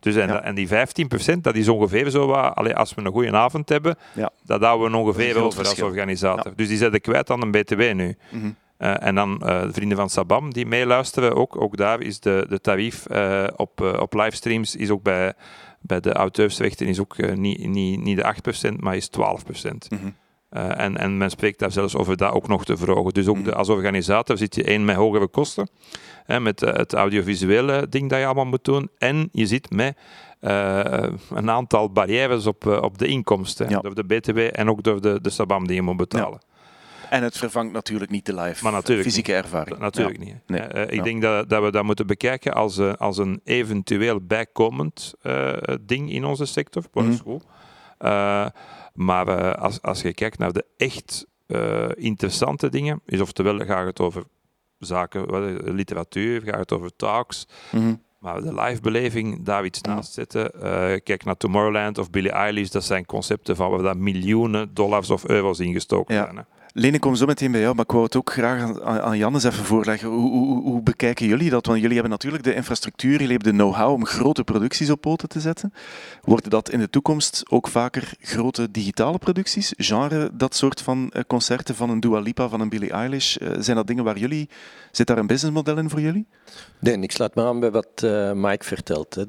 Dus 0.00 0.16
en, 0.16 0.28
Ja. 0.28 0.42
en 0.42 0.54
die 0.54 0.68
15%, 0.68 1.44
dat 1.44 1.54
is 1.54 1.68
ongeveer 1.68 2.10
zo 2.10 2.26
wat, 2.26 2.54
allee, 2.54 2.74
als 2.74 2.94
we 2.94 3.02
een 3.04 3.12
goede 3.12 3.32
avond 3.32 3.68
hebben, 3.68 3.96
Ja. 4.12 4.30
dat 4.44 4.62
houden 4.62 4.90
we 4.90 4.96
ongeveer 4.96 5.42
over 5.42 5.58
als 5.66 5.82
organisator. 5.82 6.52
Dus 6.56 6.68
die 6.68 6.76
zetten 6.76 7.00
kwijt 7.00 7.30
aan 7.30 7.42
een 7.42 7.50
BTW 7.50 7.92
nu. 7.92 8.16
Mhm. 8.30 8.50
Eh, 8.76 9.06
en 9.06 9.14
dan 9.14 9.40
eh, 9.40 9.62
de 9.62 9.72
vrienden 9.72 9.96
van 9.96 10.10
Sabam 10.10 10.52
die 10.52 10.66
meeluisteren, 10.66 11.34
ook, 11.34 11.60
ook 11.60 11.76
daar 11.76 12.00
is 12.00 12.20
de, 12.20 12.46
de 12.48 12.60
tarief 12.60 13.06
eh, 13.06 13.46
op, 13.56 13.80
op 13.80 14.14
livestreams 14.14 14.76
is 14.76 14.90
ook 14.90 15.02
bij, 15.02 15.32
bij 15.80 16.00
de 16.00 16.12
auteursrechten 16.12 16.86
is 16.86 17.00
ook 17.00 17.34
niet, 17.36 17.66
niet, 17.68 18.00
niet 18.00 18.16
de 18.16 18.34
8%, 18.72 18.76
maar 18.76 18.96
is 18.96 19.10
12%. 19.10 19.88
Mhm. 19.88 20.10
Eh, 20.52 20.78
en, 20.80 20.96
en 20.96 21.16
men 21.16 21.30
spreekt 21.30 21.58
daar 21.58 21.72
zelfs 21.72 21.96
over 21.96 22.16
dat 22.16 22.32
ook 22.32 22.48
nog 22.48 22.64
te 22.64 22.76
verhogen. 22.76 23.12
Dus 23.14 23.26
ook 23.26 23.44
de, 23.44 23.54
als 23.54 23.68
organisator 23.68 24.36
zit 24.36 24.54
je 24.54 24.64
één 24.64 24.84
met 24.84 24.96
hogere 24.96 25.28
kosten, 25.28 25.68
hè, 26.24 26.40
met 26.40 26.62
eh, 26.62 26.72
het 26.74 26.92
audiovisuele 26.94 27.86
ding 27.88 28.10
dat 28.10 28.18
je 28.18 28.24
allemaal 28.24 28.44
moet 28.44 28.64
doen, 28.64 28.88
en 28.98 29.28
je 29.32 29.46
zit 29.46 29.70
met 29.70 29.96
eh, 30.40 31.02
een 31.30 31.50
aantal 31.50 31.90
barrières 31.92 32.46
op, 32.46 32.66
op 32.66 32.98
de 32.98 33.06
inkomsten, 33.06 33.68
Ja. 33.68 33.78
door 33.78 33.94
de 33.94 34.04
BTW 34.04 34.38
en 34.38 34.70
ook 34.70 34.82
door 34.82 35.00
de, 35.00 35.18
de 35.20 35.30
Sabam 35.30 35.66
die 35.66 35.76
je 35.76 35.82
moet 35.82 35.96
betalen. 35.96 36.40
En 37.10 37.22
het 37.22 37.38
vervangt 37.38 37.72
natuurlijk 37.72 38.10
niet 38.10 38.26
de 38.26 38.34
live 38.34 38.64
Maar 38.70 38.82
fysieke 38.82 39.34
ervaring. 39.34 39.78
Natuurlijk 39.78 40.18
Ja. 40.18 40.24
niet. 40.24 40.36
Nee. 40.46 40.86
Ik 40.86 40.94
Ja. 40.94 41.02
denk 41.02 41.22
dat, 41.22 41.48
dat 41.48 41.62
we 41.62 41.70
dat 41.70 41.84
moeten 41.84 42.06
bekijken 42.06 42.52
als, 42.54 42.76
een- 42.76 42.96
als 42.96 43.18
een 43.18 43.40
eventueel 43.44 44.20
bijkomend 44.20 45.14
ding 45.80 46.12
in 46.12 46.24
onze 46.24 46.44
sector. 46.46 46.82
Is 46.94 47.02
Mhm. 47.02 47.16
goed. 47.16 47.44
Maar 48.94 49.28
eh, 49.28 49.62
als, 49.62 49.82
als 49.82 50.02
je 50.02 50.14
kijkt 50.14 50.38
naar 50.38 50.52
de 50.52 50.64
echt 50.76 51.26
eh, 51.46 51.88
interessante 51.94 52.68
dingen, 52.68 53.00
is 53.06 53.20
oftewel 53.20 53.58
gaat 53.58 53.86
het 53.86 54.00
over 54.00 54.22
zaken, 54.78 55.26
eh, 55.26 55.72
literatuur, 55.72 56.40
gaat 56.42 56.58
het 56.58 56.72
over 56.72 56.96
talks, 56.96 57.46
Mhm. 57.72 57.94
maar 58.18 58.42
de 58.42 58.54
live-beleving, 58.54 59.42
daar 59.44 59.64
iets 59.64 59.80
naast 59.80 60.12
zetten. 60.12 60.50
Kijk 61.02 61.24
naar 61.24 61.36
Tomorrowland 61.36 61.98
of 61.98 62.10
Billie 62.10 62.30
Eilish, 62.30 62.68
dat 62.68 62.84
zijn 62.84 63.06
concepten 63.06 63.56
van 63.56 63.70
waar 63.70 63.82
daar 63.82 63.96
miljoenen 63.96 64.74
dollars 64.74 65.10
of 65.10 65.28
euro's 65.28 65.58
in 65.58 65.72
gestoken 65.72 66.14
Ja. 66.14 66.24
zijn. 66.24 66.36
hè. 66.36 66.42
Lene, 66.74 66.98
kom 66.98 67.14
zo 67.14 67.26
meteen 67.26 67.52
bij 67.52 67.60
jou, 67.60 67.74
maar 67.74 67.84
ik 67.84 67.90
wou 67.90 68.04
het 68.04 68.16
ook 68.16 68.32
graag 68.32 68.80
aan, 68.82 69.00
aan 69.00 69.18
Jannes 69.18 69.44
even 69.44 69.64
voorleggen. 69.64 70.08
Hoe, 70.08 70.30
hoe, 70.30 70.62
hoe 70.62 70.82
bekijken 70.82 71.26
jullie 71.26 71.50
dat? 71.50 71.66
Want 71.66 71.78
jullie 71.78 71.94
hebben 71.94 72.12
natuurlijk 72.12 72.44
de 72.44 72.54
infrastructuur, 72.54 73.10
jullie 73.10 73.36
hebben 73.36 73.52
de 73.52 73.58
know-how 73.58 73.92
om 73.92 74.06
grote 74.06 74.44
producties 74.44 74.90
op 74.90 75.00
poten 75.00 75.28
te 75.28 75.40
zetten. 75.40 75.72
Worden 76.22 76.50
dat 76.50 76.70
in 76.70 76.78
de 76.78 76.90
toekomst 76.90 77.42
ook 77.48 77.68
vaker 77.68 78.14
grote 78.20 78.70
digitale 78.70 79.18
producties? 79.18 79.72
Genre, 79.76 80.30
dat 80.32 80.54
soort 80.54 80.80
van 80.80 81.10
eh, 81.10 81.22
concerten 81.26 81.74
van 81.74 81.90
een 81.90 82.00
Dua 82.00 82.20
Lipa, 82.20 82.48
van 82.48 82.60
een 82.60 82.68
Billie 82.68 82.90
Eilish? 82.90 83.36
Eh, 83.36 83.50
zijn 83.58 83.76
dat 83.76 83.86
dingen 83.86 84.04
waar 84.04 84.18
jullie... 84.18 84.48
Zit 84.90 85.06
daar 85.06 85.18
een 85.18 85.26
businessmodel 85.26 85.78
in 85.78 85.90
voor 85.90 86.00
jullie? 86.00 86.26
Nee, 86.78 86.98
ik 86.98 87.12
sluit 87.12 87.34
me 87.34 87.44
aan 87.44 87.60
bij 87.60 87.70
wat 87.70 88.02
eh, 88.02 88.32
Mike 88.32 88.64
vertelt. 88.64 89.24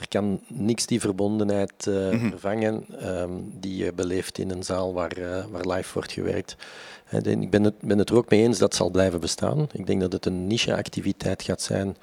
Er 0.00 0.08
kan 0.08 0.40
niks 0.48 0.86
die 0.86 1.00
verbondenheid 1.00 1.86
eh, 1.86 1.94
Mhm. 2.10 2.28
vervangen 2.28 2.84
ehm, 3.00 3.30
die 3.42 3.76
je 3.84 3.92
beleeft 3.92 4.38
in 4.38 4.50
een 4.50 4.62
zaal 4.62 4.92
waar, 4.92 5.12
eh, 5.12 5.44
waar 5.50 5.66
live 5.66 5.92
wordt 5.94 6.12
gewerkt. 6.12 6.56
Ik 7.24 7.50
ben 7.50 7.64
het, 7.64 7.80
ben 7.80 7.98
het 7.98 8.10
er 8.10 8.16
ook 8.16 8.30
mee 8.30 8.42
eens 8.42 8.58
dat 8.58 8.74
zal 8.74 8.90
blijven 8.90 9.20
bestaan. 9.20 9.68
Ik 9.72 9.86
denk 9.86 10.00
dat 10.00 10.12
het 10.12 10.26
een 10.26 10.46
niche-activiteit 10.46 11.42
gaat 11.42 11.62
zijn, 11.62 11.96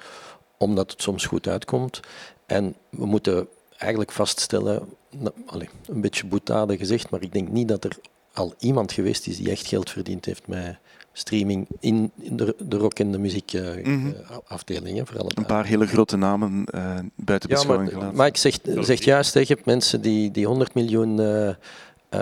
omdat 0.56 0.90
het 0.90 1.02
soms 1.02 1.26
goed 1.26 1.48
uitkomt. 1.48 2.00
En 2.46 2.74
we 2.88 3.06
moeten 3.06 3.48
eigenlijk 3.76 4.12
vaststellen, 4.12 4.88
nou, 5.10 5.34
allee, 5.46 5.68
een 5.86 6.00
beetje 6.00 6.26
boetade 6.26 6.76
gezegd, 6.76 7.10
maar 7.10 7.22
ik 7.22 7.32
denk 7.32 7.48
niet 7.48 7.68
dat 7.68 7.84
er 7.84 7.96
al 8.32 8.54
iemand 8.58 8.92
geweest 8.92 9.26
is 9.26 9.36
die 9.36 9.50
echt 9.50 9.66
geld 9.66 9.90
verdiend 9.90 10.24
heeft 10.24 10.46
met 10.46 10.76
streaming 11.18 11.66
in, 11.80 12.10
in 12.20 12.36
de, 12.36 12.54
de 12.58 12.76
rock- 12.76 12.98
en 12.98 13.12
de 13.12 13.18
muziekafdeling. 13.18 14.02
Mhm. 14.02 14.12
afdelingen 14.46 15.06
voor 15.06 15.18
alle 15.18 15.30
Een 15.34 15.46
paar 15.46 15.66
hele 15.66 15.86
grote 15.86 16.16
namen 16.16 16.64
eh, 16.64 16.98
buiten 17.14 17.48
ja, 17.48 17.54
beschouwing 17.54 17.90
maar 17.92 18.00
gelaten. 18.00 18.24
Mike 18.24 18.38
zegt, 18.38 18.60
zegt 18.86 19.04
juist, 19.04 19.34
hè, 19.34 19.40
je 19.40 19.46
hebt 19.46 19.64
mensen 19.64 20.00
die, 20.00 20.30
die 20.30 20.46
100 20.46 20.74
miljoen 20.74 21.20
eh, 21.20 21.48
eh, 21.48 21.54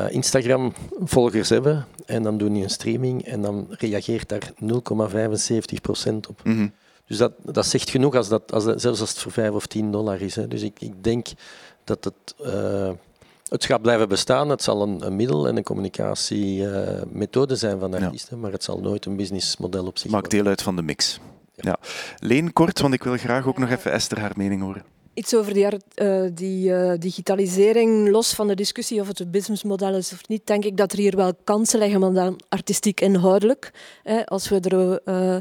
Instagram-volgers 0.08 1.48
hebben 1.48 1.86
en 2.06 2.22
dan 2.22 2.38
doen 2.38 2.52
die 2.52 2.62
een 2.62 2.70
streaming 2.70 3.24
en 3.24 3.42
dan 3.42 3.66
reageert 3.70 4.28
daar 4.28 4.52
0,75% 4.60 4.68
op. 6.28 6.40
Mhm. 6.44 6.68
Dus 7.06 7.16
dat, 7.16 7.32
dat 7.44 7.66
zegt 7.66 7.90
genoeg, 7.90 8.14
als 8.14 8.28
dat, 8.28 8.52
als 8.52 8.64
dat, 8.64 8.80
zelfs 8.80 9.00
als 9.00 9.10
het 9.10 9.18
voor 9.18 9.32
5 9.32 9.50
of 9.50 9.66
10 9.66 9.90
dollar 9.90 10.20
is. 10.20 10.36
Hè. 10.36 10.48
Dus 10.48 10.62
ik, 10.62 10.80
ik 10.80 11.04
denk 11.04 11.26
dat 11.84 12.04
het, 12.04 12.34
eh, 12.44 12.90
het 13.48 13.64
gaat 13.64 13.82
blijven 13.82 14.08
bestaan. 14.08 14.48
Het 14.48 14.62
zal 14.62 14.82
een, 14.82 15.06
een 15.06 15.16
middel 15.16 15.48
en 15.48 15.56
een 15.56 15.62
communicatiemethode 15.62 17.56
zijn 17.56 17.78
van 17.78 17.90
Ja. 17.90 17.98
artiesten, 18.04 18.40
maar 18.40 18.52
het 18.52 18.64
zal 18.64 18.80
nooit 18.80 19.04
een 19.06 19.16
businessmodel 19.16 19.86
op 19.86 19.98
zich 19.98 20.10
Maakt 20.10 20.22
worden. 20.22 20.38
deel 20.42 20.48
uit 20.50 20.62
van 20.62 20.76
de 20.76 20.82
mix. 20.82 21.20
Ja. 21.54 21.76
Leen, 22.18 22.52
kort, 22.52 22.80
want 22.80 22.94
ik 22.94 23.02
wil 23.02 23.16
graag 23.16 23.46
ook 23.46 23.58
nog 23.58 23.70
even 23.70 23.92
Esther 23.92 24.20
haar 24.20 24.32
mening 24.36 24.62
horen. 24.62 24.84
Iets 25.16 25.34
over 25.34 25.54
die, 25.54 25.66
eh, 25.94 26.22
die 26.34 26.74
eh, 26.74 26.98
digitalisering, 26.98 28.08
los 28.08 28.34
van 28.34 28.46
de 28.46 28.54
discussie 28.54 29.00
of 29.00 29.08
het 29.08 29.20
een 29.20 29.30
businessmodel 29.30 29.94
is 29.94 30.12
of 30.12 30.28
niet, 30.28 30.46
denk 30.46 30.64
ik 30.64 30.76
dat 30.76 30.92
er 30.92 30.98
hier 30.98 31.16
wel 31.16 31.32
kansen 31.44 31.78
liggen, 31.78 32.00
maar 32.00 32.12
dan 32.12 32.40
artistiek 32.48 33.00
inhoudelijk. 33.00 33.70
Als 34.24 34.48
we 34.48 34.60
er 34.60 35.00
eh 35.04 35.36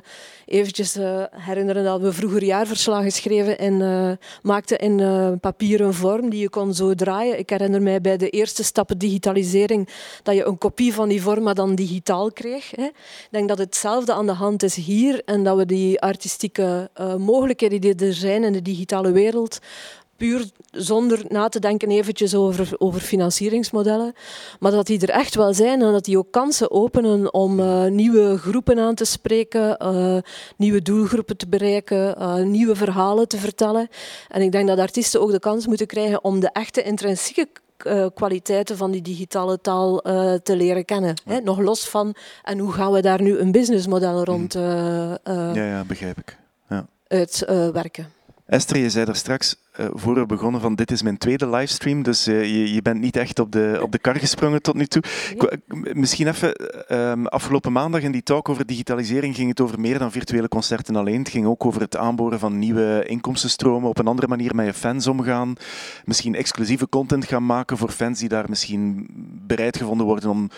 eventjes 0.46 0.98
herinneren 1.32 1.84
dat 1.84 2.02
we 2.02 2.14
vroeger 2.14 2.44
jaarverslagen 2.44 3.12
schreven 3.12 3.58
en 3.58 4.20
maakten 4.42 4.78
in 4.78 5.40
papieren 5.40 5.94
vorm 5.94 6.30
die 6.30 6.40
je 6.40 6.50
kon 6.50 6.74
zo 6.74 6.94
draaien. 6.94 7.40
Ik 7.40 7.50
herinner 7.50 7.82
mij 7.82 8.02
bij 8.02 8.18
de 8.18 8.30
eerste 8.30 8.64
stappen 8.64 8.98
digitalisering 8.98 9.90
dat 10.24 10.36
je 10.36 10.46
een 10.46 10.58
kopie 10.58 10.94
van 10.94 11.10
die 11.10 11.22
vorm 11.22 11.44
maar 11.44 11.56
dan 11.56 11.76
digitaal 11.76 12.32
kreeg. 12.32 12.74
Ik 12.74 12.94
denk 13.32 13.48
dat 13.48 13.58
hetzelfde 13.58 14.14
aan 14.14 14.26
de 14.26 14.32
hand 14.32 14.64
is 14.64 14.76
hier 14.76 15.22
en 15.26 15.44
dat 15.44 15.58
we 15.58 15.66
die 15.66 16.02
artistieke 16.02 16.90
mogelijkheden 17.18 17.82
die 17.82 17.96
er 17.96 18.14
zijn 18.14 18.44
in 18.44 18.54
de 18.54 18.62
digitale 18.62 19.12
wereld 19.12 19.60
puur 20.18 20.50
zonder 20.72 21.26
na 21.28 21.50
te 21.50 21.60
denken 21.60 21.92
eventjes 21.92 22.36
over, 22.36 22.76
over 22.78 23.02
financieringsmodellen, 23.02 24.14
maar 24.60 24.72
dat 24.72 24.86
die 24.86 25.02
er 25.02 25.10
echt 25.10 25.36
wel 25.36 25.54
zijn 25.54 25.82
en 25.82 25.92
dat 25.92 26.06
die 26.06 26.18
ook 26.18 26.32
kansen 26.32 26.72
openen 26.72 27.34
om 27.34 27.60
eh, 27.60 27.86
nieuwe 27.86 28.38
groepen 28.38 28.80
aan 28.80 28.96
te 28.96 29.06
spreken, 29.06 29.78
eh, 29.78 30.18
nieuwe 30.58 30.82
doelgroepen 30.82 31.38
te 31.38 31.48
bereiken, 31.48 32.16
eh, 32.16 32.36
nieuwe 32.36 32.76
verhalen 32.76 33.28
te 33.28 33.38
vertellen. 33.38 33.88
En 34.28 34.42
ik 34.42 34.52
denk 34.52 34.68
dat 34.68 34.80
artiesten 34.80 35.22
ook 35.22 35.32
de 35.32 35.40
kans 35.40 35.68
moeten 35.68 35.88
krijgen 35.88 36.24
om 36.24 36.40
de 36.40 36.50
echte 36.52 36.84
intrinsieke 36.84 37.48
kwaliteiten 38.14 38.78
van 38.78 38.92
die 38.92 39.02
digitale 39.02 39.62
taal 39.62 40.02
te 40.44 40.56
leren 40.56 40.86
kennen. 40.86 41.16
Hè? 41.26 41.40
Nog 41.40 41.60
los 41.60 41.90
van, 41.90 42.16
en 42.44 42.60
hoe 42.60 42.72
gaan 42.72 42.92
we 42.92 43.02
daar 43.02 43.22
nu 43.22 43.38
een 43.38 43.52
businessmodel 43.52 44.24
rond 44.24 44.56
eh, 44.56 44.62
Ja, 45.24 45.54
ja, 45.54 45.84
begrijp 45.84 46.18
ik. 46.18 46.38
Ja. 46.70 46.86
uitwerken? 47.08 48.12
Esther, 48.46 48.78
je 48.78 48.90
zei 48.90 49.06
er 49.06 49.16
straks, 49.16 49.56
eh, 49.72 49.86
voor 49.92 50.16
we 50.16 50.26
begonnen, 50.26 50.62
van 50.62 50.76
dit 50.76 50.92
is 50.92 51.02
mijn 51.02 51.18
tweede 51.18 51.50
livestream, 51.50 52.04
dus 52.04 52.28
eh, 52.28 52.44
je, 52.44 52.74
je 52.74 52.82
bent 52.82 53.00
niet 53.00 53.16
echt 53.16 53.40
op 53.40 53.52
de, 53.52 53.80
op 53.82 53.92
de 53.92 53.98
kar 53.98 54.16
gesprongen 54.16 54.62
tot 54.62 54.76
nu 54.76 54.86
toe. 54.86 55.04
Misschien 55.94 56.28
even, 56.28 56.54
ehm, 56.88 57.26
afgelopen 57.26 57.72
maandag 57.72 58.02
in 58.02 58.12
die 58.12 58.24
talk 58.24 58.50
over 58.50 58.66
digitalisering 58.66 59.36
ging 59.36 59.50
het 59.50 59.62
over 59.62 59.80
meer 59.80 60.00
dan 60.00 60.12
virtuele 60.12 60.48
concerten 60.48 60.96
alleen. 60.96 61.20
Het 61.20 61.30
ging 61.30 61.46
ook 61.46 61.66
over 61.66 61.82
het 61.82 61.98
aanboren 61.98 62.40
van 62.40 62.60
nieuwe 62.60 63.04
inkomstenstromen, 63.06 63.90
op 63.90 63.98
een 63.98 64.08
andere 64.08 64.28
manier 64.28 64.56
met 64.56 64.66
je 64.66 64.74
fans 64.74 65.08
omgaan, 65.08 65.54
misschien 66.04 66.36
exclusieve 66.36 66.90
content 66.90 67.26
gaan 67.26 67.46
maken 67.46 67.78
voor 67.78 67.90
fans 67.90 68.20
die 68.20 68.30
daar 68.30 68.50
misschien 68.50 69.08
bereid 69.48 69.78
gevonden 69.78 70.06
worden 70.06 70.30
om 70.30 70.50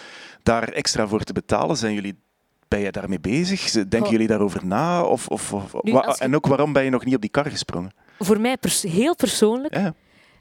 daar 0.44 0.70
extra 0.70 1.08
voor 1.08 1.24
te 1.24 1.34
betalen. 1.34 1.78
Zijn 1.78 1.94
jullie 1.94 2.26
ben 2.68 2.80
je 2.80 2.92
daarmee 2.92 3.20
bezig? 3.20 3.72
Denken 3.72 4.00
Goh. 4.02 4.10
jullie 4.12 4.28
daarover 4.28 4.66
na? 4.66 5.04
Of, 5.04 5.28
of, 5.28 5.54
of- 5.54 5.74
Nu, 5.82 5.92
wa- 5.92 6.00
als 6.00 6.18
je- 6.18 6.24
En 6.24 6.36
ook 6.36 6.48
waarom 6.48 6.74
ben 6.74 6.84
je 6.84 6.90
nog 6.90 7.06
niet 7.06 7.16
op 7.16 7.22
die 7.22 7.30
kar 7.30 7.46
gesprongen? 7.50 7.92
Voor 8.20 8.40
mij 8.40 8.58
pers- 8.58 8.82
heel 8.84 9.16
persoonlijk. 9.16 9.76
Ja. 9.76 9.94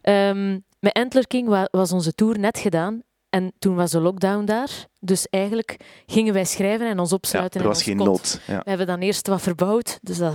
Ehm, 0.02 0.58
met 0.80 0.92
Antler 0.92 1.26
King 1.26 1.48
wa- 1.48 1.68
was 1.70 1.92
onze 1.92 2.12
tour 2.14 2.38
net 2.38 2.58
gedaan. 2.58 3.02
En 3.30 3.52
toen 3.58 3.74
was 3.74 3.90
de 3.90 4.00
lockdown 4.00 4.44
daar. 4.44 4.70
Dus 5.00 5.26
eigenlijk 5.30 5.76
gingen 6.06 6.32
wij 6.34 6.44
schrijven 6.44 6.88
en 6.88 6.98
ons 6.98 7.10
Ja, 7.10 7.16
opsluiten. 7.16 7.60
er 7.60 7.66
in 7.66 7.72
was 7.72 7.82
geen 7.82 7.96
kot. 7.96 8.06
nood. 8.06 8.40
Ja. 8.46 8.56
We 8.58 8.68
hebben 8.68 8.86
dan 8.86 8.98
eerst 9.00 9.26
wat 9.28 9.42
verbouwd, 9.42 9.98
dus 10.02 10.18
dat, 10.18 10.34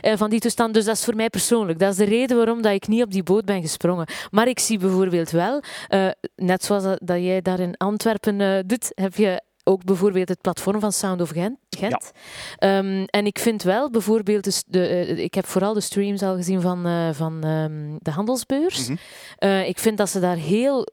eh, 0.00 0.16
van 0.16 0.30
die 0.30 0.40
toestand. 0.40 0.74
Dus 0.74 0.84
dat 0.84 0.94
is 0.96 1.04
voor 1.04 1.16
mij 1.16 1.30
persoonlijk. 1.30 1.78
Dat 1.78 1.90
is 1.90 1.96
de 1.96 2.04
reden 2.04 2.36
waarom 2.36 2.62
dat 2.62 2.72
ik 2.72 2.88
niet 2.88 3.02
op 3.02 3.10
die 3.12 3.22
boot 3.22 3.44
ben 3.44 3.60
gesprongen. 3.60 4.06
Maar 4.30 4.48
ik 4.48 4.58
zie 4.58 4.78
bijvoorbeeld 4.78 5.30
wel, 5.30 5.62
eh, 5.88 6.08
net 6.36 6.64
zoals 6.64 6.82
dat, 6.82 7.00
dat 7.04 7.16
jij 7.18 7.40
daar 7.42 7.60
in 7.60 7.76
Antwerpen 7.76 8.40
eh, 8.40 8.58
doet, 8.66 8.92
heb 8.94 9.14
je 9.14 9.42
ook 9.70 9.84
bijvoorbeeld 9.84 10.28
het 10.28 10.40
platform 10.40 10.80
van 10.80 10.92
Sound 10.92 11.20
of 11.20 11.30
Gent. 11.30 11.58
Gent. 11.70 12.12
Ehm, 12.56 13.04
en 13.06 13.26
ik 13.26 13.38
vind 13.38 13.62
wel 13.62 13.90
bijvoorbeeld, 13.90 14.44
dus 14.44 14.62
de, 14.66 14.86
eh, 14.86 15.18
ik 15.18 15.34
heb 15.34 15.46
vooral 15.46 15.74
de 15.74 15.80
streams 15.80 16.22
al 16.22 16.36
gezien 16.36 16.60
van, 16.60 16.86
eh, 16.86 17.08
van 17.12 17.44
ehm, 17.44 17.96
de 17.98 18.10
handelsbeurs. 18.10 18.88
Mhm. 18.88 18.96
Eh, 19.38 19.68
ik 19.68 19.78
vind 19.78 19.98
dat 19.98 20.08
ze 20.08 20.20
daar 20.20 20.36
heel 20.36 20.86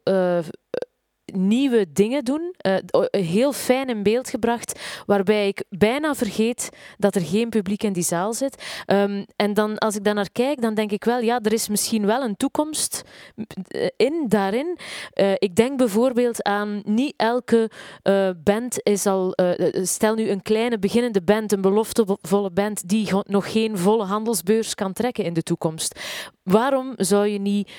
nieuwe 1.34 1.86
dingen 1.93 2.23
doen. 2.23 2.53
Eh, 2.57 2.75
heel 3.09 3.53
fijn 3.53 3.89
in 3.89 4.03
beeld 4.03 4.30
gebracht, 4.30 4.80
waarbij 5.05 5.47
ik 5.47 5.63
bijna 5.69 6.15
vergeet 6.15 6.69
dat 6.97 7.15
er 7.15 7.21
geen 7.21 7.49
publiek 7.49 7.84
in 7.84 7.93
die 7.93 8.03
zaal 8.03 8.34
zit. 8.34 8.63
Ehm, 8.86 9.23
en 9.36 9.53
dan, 9.53 9.78
als 9.78 9.95
ik 9.95 10.03
daar 10.03 10.13
naar 10.13 10.32
kijk, 10.32 10.61
dan 10.61 10.73
denk 10.73 10.91
ik 10.91 11.03
wel, 11.03 11.19
ja, 11.19 11.39
er 11.41 11.53
is 11.53 11.67
misschien 11.67 12.05
wel 12.05 12.23
een 12.23 12.38
toekomst 12.38 13.01
eh, 13.67 13.88
in, 13.97 14.25
daarin. 14.28 14.78
Eh, 15.13 15.32
ik 15.38 15.55
denk 15.55 15.78
bijvoorbeeld 15.78 16.43
aan 16.43 16.82
niet 16.86 17.13
elke 17.17 17.69
band 18.43 18.84
is 18.84 19.05
al. 19.05 19.36
stel 19.71 20.15
nu 20.15 20.30
een 20.30 20.41
kleine 20.41 20.80
beginnende 20.80 21.21
band, 21.21 21.51
een 21.51 21.61
beloftevolle 21.61 22.51
band, 22.51 22.89
die 22.89 23.09
nog 23.23 23.51
geen 23.51 23.78
volle 23.78 24.03
handelsbeurs 24.03 24.75
kan 24.75 24.93
trekken 24.93 25.23
in 25.23 25.34
de 25.34 25.43
toekomst. 25.43 25.99
Waarom 26.43 26.93
zou 26.95 27.28
je 27.28 27.39
niet 27.39 27.71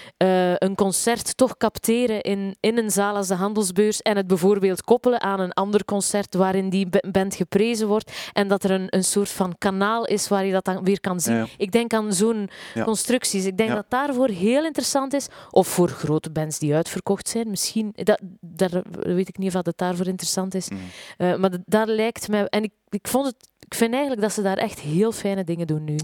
een 0.58 0.74
concert 0.74 1.36
toch 1.36 1.56
capteren 1.56 2.20
in, 2.20 2.56
in 2.60 2.78
een 2.78 2.90
zaal 2.90 3.16
als 3.16 3.28
de 3.28 3.34
handelsbeurs 3.38 4.02
en 4.02 4.16
het 4.16 4.26
bijvoorbeeld 4.26 4.82
koppelen 4.82 5.20
aan 5.20 5.40
een 5.40 5.52
ander 5.52 5.84
concert 5.84 6.34
waarin 6.34 6.68
die 6.68 6.86
ba- 6.86 7.02
band 7.10 7.34
geprezen 7.34 7.86
wordt 7.88 8.12
en 8.32 8.48
dat 8.48 8.64
er 8.64 8.70
een, 8.70 8.86
een 8.90 9.04
soort 9.04 9.28
van 9.30 9.54
kanaal 9.58 10.04
is 10.06 10.28
waar 10.28 10.44
je 10.44 10.52
dat 10.52 10.64
dan 10.64 10.84
weer 10.84 11.00
kan 11.00 11.20
zien? 11.20 11.34
Ja, 11.34 11.40
ja. 11.40 11.46
Ik 11.56 11.72
denk 11.72 11.92
aan 11.92 12.12
zo'n 12.12 12.50
Ja. 12.74 12.84
constructies. 12.84 13.44
Ik 13.44 13.56
denk 13.56 13.70
dat 13.70 13.86
daarvoor 13.88 14.28
heel 14.28 14.64
interessant 14.64 15.12
is. 15.14 15.26
Of 15.50 15.68
voor 15.68 15.88
grote 15.88 16.30
bands 16.30 16.58
die 16.58 16.74
uitverkocht 16.74 17.28
zijn. 17.28 17.50
Misschien, 17.50 17.92
dat, 17.94 18.20
daar 18.40 18.82
weet 18.90 19.28
ik 19.28 19.38
niet 19.38 19.56
of 19.56 19.62
dat 19.62 19.78
daarvoor 19.78 20.06
interessant 20.06 20.54
is. 20.54 20.68
Mhm. 20.68 20.80
Eh, 21.16 21.36
maar 21.36 21.50
dat- 21.50 21.60
daar 21.66 21.86
lijkt 21.86 22.28
mij... 22.28 22.44
En 22.46 22.62
ik, 22.62 22.72
ik, 22.88 23.08
vond 23.08 23.26
het, 23.26 23.36
ik 23.60 23.74
vind 23.74 23.92
eigenlijk 23.92 24.22
dat 24.22 24.32
ze 24.32 24.42
daar 24.42 24.56
echt 24.58 24.80
heel 24.80 25.12
fijne 25.12 25.44
dingen 25.44 25.66
doen 25.66 25.84
nu. 25.84 25.96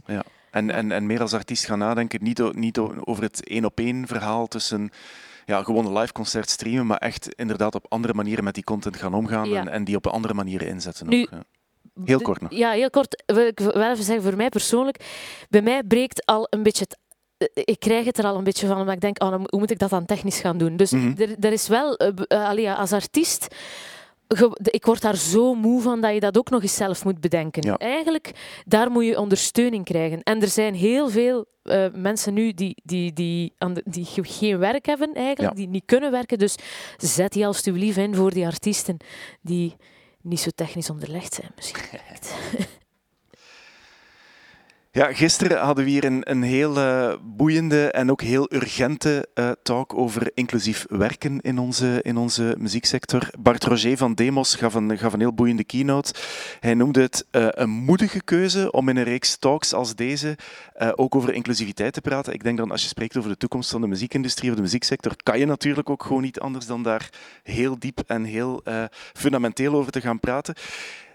En, 0.51 0.70
en, 0.70 0.93
en 0.93 1.07
meer 1.07 1.20
als 1.20 1.32
artiest 1.32 1.64
gaan 1.64 1.78
nadenken, 1.78 2.22
niet, 2.22 2.55
niet 2.55 2.78
over 2.78 3.22
het 3.22 3.49
één-op-één 3.49 4.07
verhaal 4.07 4.47
tussen 4.47 4.91
ja, 5.45 5.62
gewoon 5.62 5.86
een 5.86 5.99
live 5.99 6.12
concert 6.12 6.51
streamen, 6.51 6.86
maar 6.86 6.99
echt 6.99 7.34
inderdaad 7.34 7.74
op 7.74 7.86
andere 7.88 8.14
manieren 8.14 8.45
met 8.45 8.55
die 8.55 8.64
content 8.64 8.97
gaan 8.97 9.14
omgaan 9.14 9.49
Ja. 9.49 9.61
en, 9.61 9.68
en 9.68 9.84
die 9.84 9.97
op 9.97 10.07
andere 10.07 10.34
manieren 10.34 10.68
inzetten. 10.68 11.09
Nu, 11.09 11.22
ook, 11.22 11.28
ja. 11.30 11.42
Heel 12.05 12.20
kort 12.20 12.40
nog. 12.40 12.51
Ja, 12.53 12.70
heel 12.70 12.90
kort 12.90 13.22
wil 13.26 13.47
ik 13.47 13.59
wel 13.61 13.90
even 13.90 14.05
zeggen, 14.05 14.24
voor 14.24 14.36
mij 14.36 14.49
persoonlijk, 14.49 15.05
bij 15.49 15.62
mij 15.62 15.82
breekt 15.82 16.26
al 16.26 16.47
een 16.51 16.62
beetje 16.62 16.84
het 16.88 16.99
eh, 17.55 17.62
ik 17.64 17.80
krijg 17.80 18.05
het 18.05 18.18
er 18.18 18.24
al 18.24 18.36
een 18.36 18.45
beetje 18.45 18.66
van, 18.66 18.84
maar 18.84 18.95
ik 18.95 19.01
denk, 19.01 19.22
oh, 19.22 19.28
hoe 19.34 19.59
moet 19.59 19.70
ik 19.70 19.78
dat 19.78 19.90
dan 19.90 20.05
technisch 20.05 20.40
gaan 20.40 20.59
doen? 20.59 20.76
Dus 20.76 20.90
Mhm. 20.90 21.12
er, 21.22 21.34
er 21.40 21.53
is 21.53 21.68
wel, 21.68 21.97
allee, 22.28 22.64
ja, 22.64 22.74
als 22.74 22.92
artiest, 22.92 23.47
ik 24.62 24.85
word 24.85 25.01
daar 25.01 25.16
zo 25.16 25.55
moe 25.55 25.81
van 25.83 26.01
dat 26.01 26.14
je 26.14 26.20
dat 26.20 26.39
ook 26.39 26.51
nog 26.51 26.62
eens 26.62 26.75
zelf 26.75 27.05
moet 27.05 27.20
bedenken. 27.20 27.62
Ja. 27.62 27.77
Eigenlijk, 27.77 28.31
daar 28.64 28.91
moet 28.91 29.05
je 29.05 29.18
ondersteuning 29.20 29.85
krijgen. 29.85 30.22
En 30.22 30.43
er 30.43 30.49
zijn 30.49 30.75
heel 30.75 31.09
veel 31.09 31.45
eh, 31.62 31.87
mensen 31.95 32.35
nu 32.35 32.53
die, 32.53 32.77
die, 32.85 33.12
die, 33.12 33.55
die 33.85 34.05
ge- 34.05 34.25
geen 34.25 34.59
werk 34.59 34.87
hebben, 34.87 35.14
eigenlijk, 35.14 35.57
Ja. 35.57 35.61
die 35.61 35.68
niet 35.68 35.83
kunnen 35.87 36.11
werken. 36.11 36.39
Dus 36.39 36.55
zet 36.97 37.33
die 37.33 37.47
alstublieft 37.47 37.97
in 37.97 38.14
voor 38.14 38.31
die 38.31 38.47
artiesten 38.47 38.97
die 39.43 39.77
niet 40.22 40.41
zo 40.41 40.51
technisch 40.55 40.91
onderlegd 40.91 41.35
zijn, 41.35 41.51
misschien. 41.57 41.85
Ja, 44.95 45.12
gisteren 45.12 45.61
hadden 45.61 45.84
we 45.84 45.90
hier 45.90 46.05
een, 46.05 46.30
een 46.30 46.42
heel 46.42 46.76
eh, 46.76 47.14
boeiende 47.22 47.90
en 47.90 48.11
ook 48.11 48.22
heel 48.22 48.53
urgente 48.53 49.28
eh, 49.34 49.51
talk 49.62 49.95
over 49.95 50.30
inclusief 50.34 50.86
werken 50.88 51.40
in 51.40 51.59
onze, 51.59 52.03
in 52.03 52.16
onze 52.16 52.55
muzieksector. 52.59 53.28
Bart 53.38 53.64
Roger 53.64 53.97
van 53.97 54.14
Demos 54.14 54.55
gaf 54.55 54.74
een, 54.74 54.99
gaf 54.99 55.12
een 55.12 55.20
heel 55.20 55.34
boeiende 55.34 55.64
keynote. 55.64 56.14
Hij 56.61 56.74
noemde 56.74 57.01
het 57.01 57.26
eh, 57.30 57.47
een 57.51 57.70
moedige 57.70 58.22
keuze 58.22 58.70
om 58.70 58.88
in 58.88 58.97
een 58.97 59.05
reeks 59.05 59.36
talks 59.36 59.72
als 59.72 59.95
deze 59.95 60.36
ook 60.95 61.14
over 61.14 61.34
inclusiviteit 61.34 61.92
te 61.92 62.01
praten. 62.01 62.32
Ik 62.32 62.42
denk 62.42 62.59
dan 62.59 62.70
als 62.70 62.82
je 62.82 62.88
spreekt 62.88 63.16
over 63.16 63.30
de 63.30 63.36
toekomst 63.36 63.70
van 63.70 63.80
de 63.80 63.86
muziekindustrie 63.86 64.51
of 64.51 64.57
de 64.57 64.62
muzieksector, 64.62 65.12
kan 65.22 65.38
je 65.38 65.47
natuurlijk 65.47 65.90
ook 65.90 66.03
gewoon 66.03 66.22
niet 66.22 66.40
anders 66.40 66.66
dan 66.66 66.82
daar 66.82 67.09
heel 67.42 67.78
diep 67.78 68.03
en 68.07 68.24
heel 68.24 68.62
fundamenteel 69.12 69.74
over 69.74 69.92
te 69.92 70.01
gaan 70.01 70.20
praten. 70.20 70.55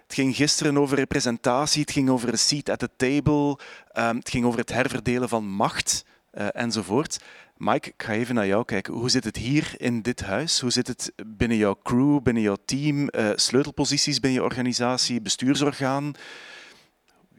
Het 0.09 0.17
ging 0.17 0.35
gisteren 0.35 0.77
over 0.77 0.97
representatie, 0.97 1.81
het 1.81 1.91
ging 1.91 2.09
over 2.09 2.29
een 2.29 2.37
seat 2.37 2.69
at 2.69 2.79
the 2.79 2.89
table, 2.95 3.59
ehm, 3.91 4.15
het 4.15 4.29
ging 4.29 4.45
over 4.45 4.59
het 4.59 4.71
herverdelen 4.71 5.29
van 5.29 5.47
macht 5.47 6.05
eh, 6.31 6.47
enzovoort. 6.51 7.19
Mike, 7.57 7.89
ik 7.89 8.03
ga 8.03 8.13
even 8.13 8.35
naar 8.35 8.47
jou 8.47 8.65
kijken. 8.65 8.93
Hoe 8.93 9.09
zit 9.09 9.23
het 9.23 9.35
hier 9.35 9.73
in 9.77 10.01
dit 10.01 10.21
huis? 10.21 10.59
Hoe 10.59 10.71
zit 10.71 10.87
het 10.87 11.13
binnen 11.25 11.57
jouw 11.57 11.79
crew, 11.83 12.21
binnen 12.21 12.43
jouw 12.43 12.57
team, 12.65 13.07
eh, 13.07 13.29
sleutelposities 13.35 14.19
binnen 14.19 14.39
je 14.41 14.45
organisatie, 14.45 15.21
bestuursorgaan? 15.21 16.13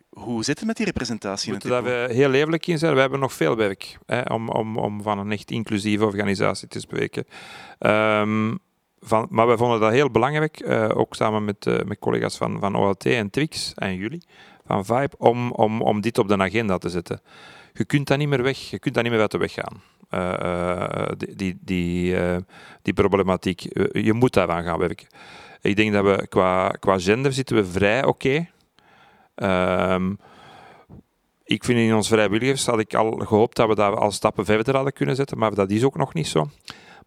Hoe 0.09 0.45
zit 0.45 0.59
het 0.59 0.67
met 0.67 0.77
die 0.77 0.87
representatie? 0.87 1.51
Moeten 1.53 1.71
daar 1.71 1.83
we 1.83 2.09
heel 2.13 2.29
levelijk 2.29 2.67
in 2.67 2.79
zijn. 2.79 2.95
We 2.95 3.01
hebben 3.01 3.21
nog 3.21 3.33
veel 3.33 3.57
werk 3.57 3.99
hè, 4.07 4.21
om, 4.21 4.49
om, 4.49 4.77
om 4.77 5.03
van 5.03 5.19
een 5.19 5.33
echt 5.33 5.51
inclusieve 5.51 6.05
organisatie 6.05 6.69
te 6.69 6.81
spreken. 6.81 7.27
Ehm, 7.79 8.55
van, 9.01 9.27
maar 9.31 9.49
we 9.49 9.57
vonden 9.57 9.81
dat 9.81 9.93
heel 9.93 10.11
belangrijk, 10.11 10.61
eh, 10.61 10.89
ook 10.95 11.15
samen 11.15 11.45
met, 11.45 11.67
eh, 11.67 11.83
met 11.85 11.99
collega's 11.99 12.37
van, 12.37 12.61
van 12.61 12.75
OLT 12.75 13.07
en 13.07 13.31
Twix 13.31 13.73
en 13.75 13.97
jullie, 13.97 14.23
van 14.67 14.85
Vibe, 14.85 15.11
om, 15.19 15.51
om, 15.53 15.83
om 15.83 16.01
dit 16.01 16.19
op 16.19 16.29
de 16.29 16.39
agenda 16.39 16.79
te 16.79 16.89
zetten. 16.89 17.21
Je 17.73 17.85
kunt 17.85 18.07
dat 18.07 18.19
niet 18.19 18.29
meer 18.29 18.43
weg, 18.43 18.59
je 18.59 18.79
kunt 18.79 18.95
dat 18.95 19.03
niet 19.03 19.13
meer 19.13 19.21
uit 19.21 19.31
de 19.31 19.39
weg 19.39 19.53
gaan. 19.53 19.83
Eh, 20.09 21.07
die, 21.37 21.59
die, 21.61 22.17
die, 22.83 22.95
problematiek. 22.95 23.61
Je 23.93 24.13
moet 24.13 24.33
daaraan 24.33 24.65
gaan 24.65 24.79
werken. 24.79 25.07
Ik 25.61 25.77
denk 25.77 25.93
dat 25.93 26.05
we 26.05 26.27
qua, 26.29 26.69
qua 26.69 26.99
gender 26.99 27.33
zitten 27.33 27.57
we 27.57 27.65
vrij 27.65 28.05
oké. 28.05 28.49
Ehm, 29.35 30.13
ik 31.45 31.65
vind 31.65 31.79
in 31.79 31.95
ons 31.95 32.09
vrijwilligers 32.09 32.67
had 32.67 32.79
ik 32.79 32.95
al 32.95 33.11
gehoopt 33.11 33.57
dat 33.57 33.69
we 33.69 33.75
daar 33.75 33.97
al 33.97 34.11
stappen 34.11 34.45
verder 34.45 34.75
hadden 34.75 34.93
kunnen 34.93 35.17
zetten, 35.17 35.39
maar 35.39 35.55
dat 35.55 35.71
is 35.71 35.85
ook 35.85 35.97
nog 35.97 36.15
niet 36.15 36.29
zo. 36.29 36.49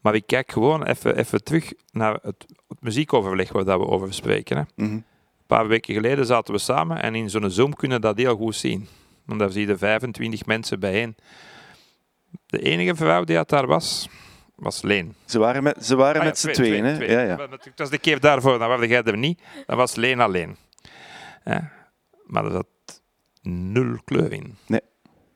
Maar 0.04 0.16
ik 0.16 0.28
kijk 0.28 0.52
gewoon 0.52 0.84
even, 0.86 1.18
even 1.18 1.44
terug 1.44 1.74
naar 1.92 2.14
het, 2.14 2.46
het 2.68 2.82
muziekoverleg 2.82 3.52
waar 3.52 3.66
dat 3.66 3.80
we 3.80 3.88
over 3.88 4.14
spreken. 4.14 4.58
Hè. 4.58 4.64
Mhm. 4.76 4.92
Een 4.94 5.06
paar 5.48 5.68
weken 5.68 5.94
geleden 5.94 6.26
zaten 6.26 6.54
we 6.54 6.60
samen 6.60 7.02
en 7.02 7.16
in 7.16 7.30
zo'n 7.30 7.50
Zoom 7.52 7.74
kunnen 7.74 8.02
we 8.02 8.06
dat 8.08 8.18
heel 8.18 8.36
goed 8.36 8.56
zien. 8.56 8.88
Want 9.26 9.40
daar 9.40 9.50
zie 9.50 9.68
je 9.68 9.78
25 9.78 10.46
mensen 10.46 10.80
bijeen. 10.80 11.16
De 12.46 12.60
enige 12.60 12.96
vrouw 12.96 13.24
die 13.24 13.36
dat 13.36 13.50
daar 13.50 13.68
was, 13.68 14.10
was 14.56 14.82
Leen. 14.82 15.16
Ze 15.26 15.40
waren 15.40 15.64
met, 15.64 15.86
ze 15.86 15.96
waren 15.96 16.16
Ah 16.16 16.22
ja, 16.22 16.30
met 16.30 16.40
z'n 16.40 16.52
twee, 16.52 16.68
tweeën. 16.68 16.84
hè? 16.86 17.06
Ja, 17.06 17.22
ja. 17.22 17.36
Dat 17.48 17.70
was 17.76 17.90
de 17.90 17.98
keer 17.98 18.20
daarvoor, 18.20 18.60
dan 18.60 18.70
was 18.70 18.86
jij 18.88 19.04
er 19.04 19.18
niet. 19.18 19.42
Dat 19.66 19.78
was 19.78 19.96
Leen 19.96 20.20
alleen. 20.20 20.56
Ja. 21.46 21.72
Maar 22.26 22.46
er 22.46 22.52
zat 22.52 23.02
nul 23.42 23.98
kleur 24.06 24.32
in. 24.34 24.58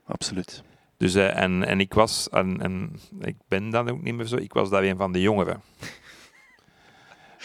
Absoluut. 0.05 0.63
Dus, 0.97 1.15
eh, 1.15 1.37
en, 1.41 1.63
en 1.63 1.79
ik 1.79 1.93
was, 1.93 2.29
en, 2.29 2.61
en 2.61 2.95
ik 3.19 3.35
ben 3.47 3.69
dan 3.69 3.89
ook 3.89 4.01
niet 4.01 4.15
meer 4.15 4.25
zo, 4.25 4.35
ik 4.35 4.53
was 4.53 4.69
daar 4.69 4.83
een 4.83 4.97
van 4.97 5.11
de 5.11 5.21
jongeren. 5.21 5.61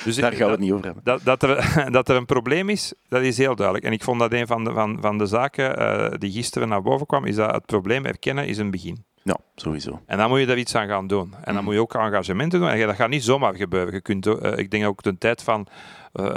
Dus 0.04 0.16
Daar 0.16 0.32
ik- 0.32 0.38
gaan 0.38 0.50
we 0.50 0.56
dat, 0.56 0.58
het 0.58 0.60
niet 0.60 0.72
over 0.72 0.84
hebben. 0.84 1.04
dat, 1.04 1.20
dat, 1.24 1.42
er, 1.42 1.74
dat 1.92 2.08
er 2.08 2.16
een 2.16 2.26
probleem 2.26 2.68
is, 2.68 2.94
dat 3.08 3.22
is 3.22 3.38
heel 3.38 3.54
duidelijk. 3.54 3.86
En 3.86 3.92
ik 3.92 4.02
vond 4.02 4.20
dat 4.20 4.32
een 4.32 4.46
van 4.46 4.64
de, 4.64 4.72
van, 4.72 4.98
van 5.00 5.18
de 5.18 5.26
zaken 5.26 5.76
eh, 5.76 6.18
die 6.18 6.32
gisteren 6.32 6.68
naar 6.68 6.82
boven 6.82 7.06
kwam, 7.06 7.24
is 7.24 7.36
dat 7.36 7.52
het 7.54 7.66
probleem 7.66 8.04
erkennen 8.04 8.46
is 8.46 8.58
een 8.58 8.70
begin. 8.70 9.04
Ja, 9.22 9.36
sowieso. 9.54 10.00
En 10.06 10.18
dan 10.18 10.28
moet 10.28 10.38
je 10.40 10.46
daar 10.46 10.58
iets 10.58 10.74
aan 10.74 10.86
gaan 10.88 11.06
doen. 11.06 11.34
En 11.34 11.40
dan 11.44 11.54
Mhm. 11.54 11.64
moet 11.64 11.74
je 11.74 11.80
ook 11.80 11.94
engagementen 11.94 12.60
doen. 12.60 12.68
En 12.68 12.86
dat 12.86 12.96
gaat 12.96 13.08
niet 13.08 13.24
zomaar 13.24 13.54
gebeuren. 13.54 13.94
Je 13.94 14.00
kunt, 14.00 14.26
eh, 14.26 14.58
ik 14.58 14.70
denk 14.70 14.86
ook 14.86 15.02
de 15.02 15.18
tijd 15.18 15.42
van, 15.42 15.66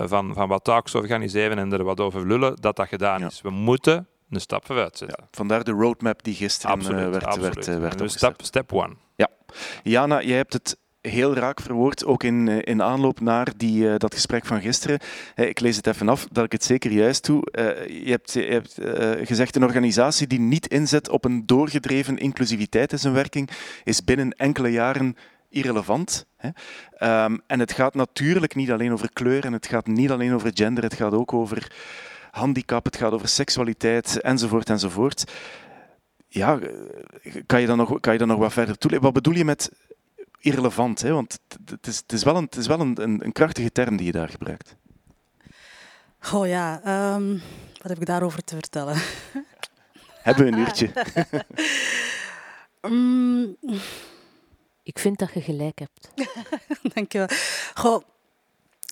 van, 0.06 0.34
van 0.34 0.48
wat 0.48 0.64
talks 0.64 0.96
organiseren 0.96 1.58
en 1.58 1.74
er 1.74 1.84
wat 1.84 2.00
over 2.00 2.28
lullen, 2.28 2.56
dat 2.62 2.76
dat 2.76 2.88
gedaan 2.88 3.20
Ja. 3.20 3.26
is. 3.28 3.42
We 3.42 3.50
moeten 3.50 4.08
een 4.30 4.40
stap 4.42 4.66
vooruit 4.66 4.98
zetten. 4.98 5.18
Ja, 5.22 5.28
vandaar 5.32 5.64
de 5.64 5.72
roadmap 5.72 6.24
die 6.24 6.36
gisteren 6.36 6.76
Absoluut, 6.76 7.02
eh, 7.06 7.10
werd, 7.10 7.26
absoluut. 7.26 7.56
werd, 7.56 7.68
eh, 7.68 7.78
werd 7.80 7.92
dus 7.98 8.02
opgesteld. 8.02 8.46
step, 8.46 8.74
one. 8.74 8.94
Jana, 9.84 10.22
jij 10.22 10.38
hebt 10.38 10.54
het 10.54 10.78
heel 11.02 11.36
raak 11.36 11.62
verwoord, 11.62 12.06
ook 12.06 12.24
in, 12.24 12.48
eh, 12.48 12.58
in 12.62 12.82
aanloop 12.82 13.20
naar 13.20 13.48
die, 13.58 13.90
eh, 13.90 13.96
dat 13.98 14.14
gesprek 14.14 14.46
van 14.46 14.62
gisteren. 14.62 15.00
Eh, 15.36 15.50
Ik 15.50 15.60
lees 15.60 15.76
het 15.76 15.88
even 15.88 16.10
af, 16.10 16.28
dat 16.32 16.44
ik 16.46 16.52
het 16.52 16.64
zeker 16.64 16.92
juist 16.92 17.26
doe. 17.26 17.52
Eh, 17.52 17.88
Je 18.06 18.12
hebt, 18.12 18.32
je 18.34 18.42
hebt 18.42 18.78
eh, 18.78 19.26
gezegd, 19.28 19.56
een 19.56 19.64
organisatie 19.64 20.28
die 20.28 20.40
niet 20.40 20.68
inzet 20.68 21.10
op 21.10 21.26
een 21.26 21.46
doorgedreven 21.46 22.18
inclusiviteit 22.18 22.92
in 22.92 23.00
zijn 23.00 23.14
werking, 23.14 23.50
is 23.84 24.04
binnen 24.04 24.32
enkele 24.32 24.70
jaren 24.72 25.16
irrelevant. 25.50 26.26
Hè. 26.38 26.50
Ehm, 26.98 27.38
en 27.48 27.60
het 27.60 27.72
gaat 27.72 27.96
natuurlijk 27.96 28.56
niet 28.56 28.72
alleen 28.72 28.92
over 28.94 29.10
kleur 29.14 29.46
en 29.46 29.54
het 29.54 29.68
gaat 29.68 29.88
niet 29.88 30.12
alleen 30.12 30.34
over 30.34 30.52
gender, 30.54 30.84
het 30.84 30.94
gaat 30.94 31.14
ook 31.14 31.34
over 31.34 31.72
handicap, 32.36 32.86
het 32.86 32.98
gaat 32.98 33.12
over 33.12 33.28
seksualiteit 33.28 34.22
enzovoort 34.22 34.70
enzovoort. 34.70 35.32
Ja, 36.28 36.60
kan 37.46 37.62
je 37.62 37.68
dan 37.68 37.78
nog, 37.78 38.00
kan 38.00 38.14
je 38.14 38.20
dan 38.20 38.28
nog 38.28 38.38
wat 38.40 38.54
verder 38.54 38.78
toelichten? 38.78 39.12
Wat 39.14 39.24
bedoel 39.24 39.38
je 39.38 39.46
met 39.46 39.72
irrelevant? 40.40 41.02
Hè? 41.02 41.12
Want 41.14 41.40
het- 41.66 41.88
is, 41.88 41.98
het 41.98 42.12
is 42.14 42.24
wel, 42.24 42.36
een, 42.36 42.44
het 42.44 42.56
is 42.56 42.68
wel 42.68 42.80
een, 42.80 43.02
een, 43.02 43.26
een 43.26 43.32
krachtige 43.32 43.72
term 43.72 43.96
die 43.98 44.06
je 44.06 44.12
daar 44.12 44.30
gebruikt. 44.30 44.76
Oh 46.34 46.48
ja, 46.48 46.82
ehm, 46.84 47.30
wat 47.82 47.88
heb 47.92 47.98
ik 48.00 48.06
daarover 48.06 48.44
te 48.44 48.56
vertellen? 48.56 48.96
Hebben 50.26 50.46
we 50.46 50.52
een 50.52 50.58
uurtje? 50.60 50.92
Mm, 52.82 53.56
Ik 54.84 55.00
vind 55.00 55.20
dat 55.20 55.34
je 55.34 55.42
gelijk 55.42 55.80
hebt. 55.80 56.10
Dank 56.94 57.12
je 57.12 57.18
wel. 57.18 57.28
Goh, 57.74 58.02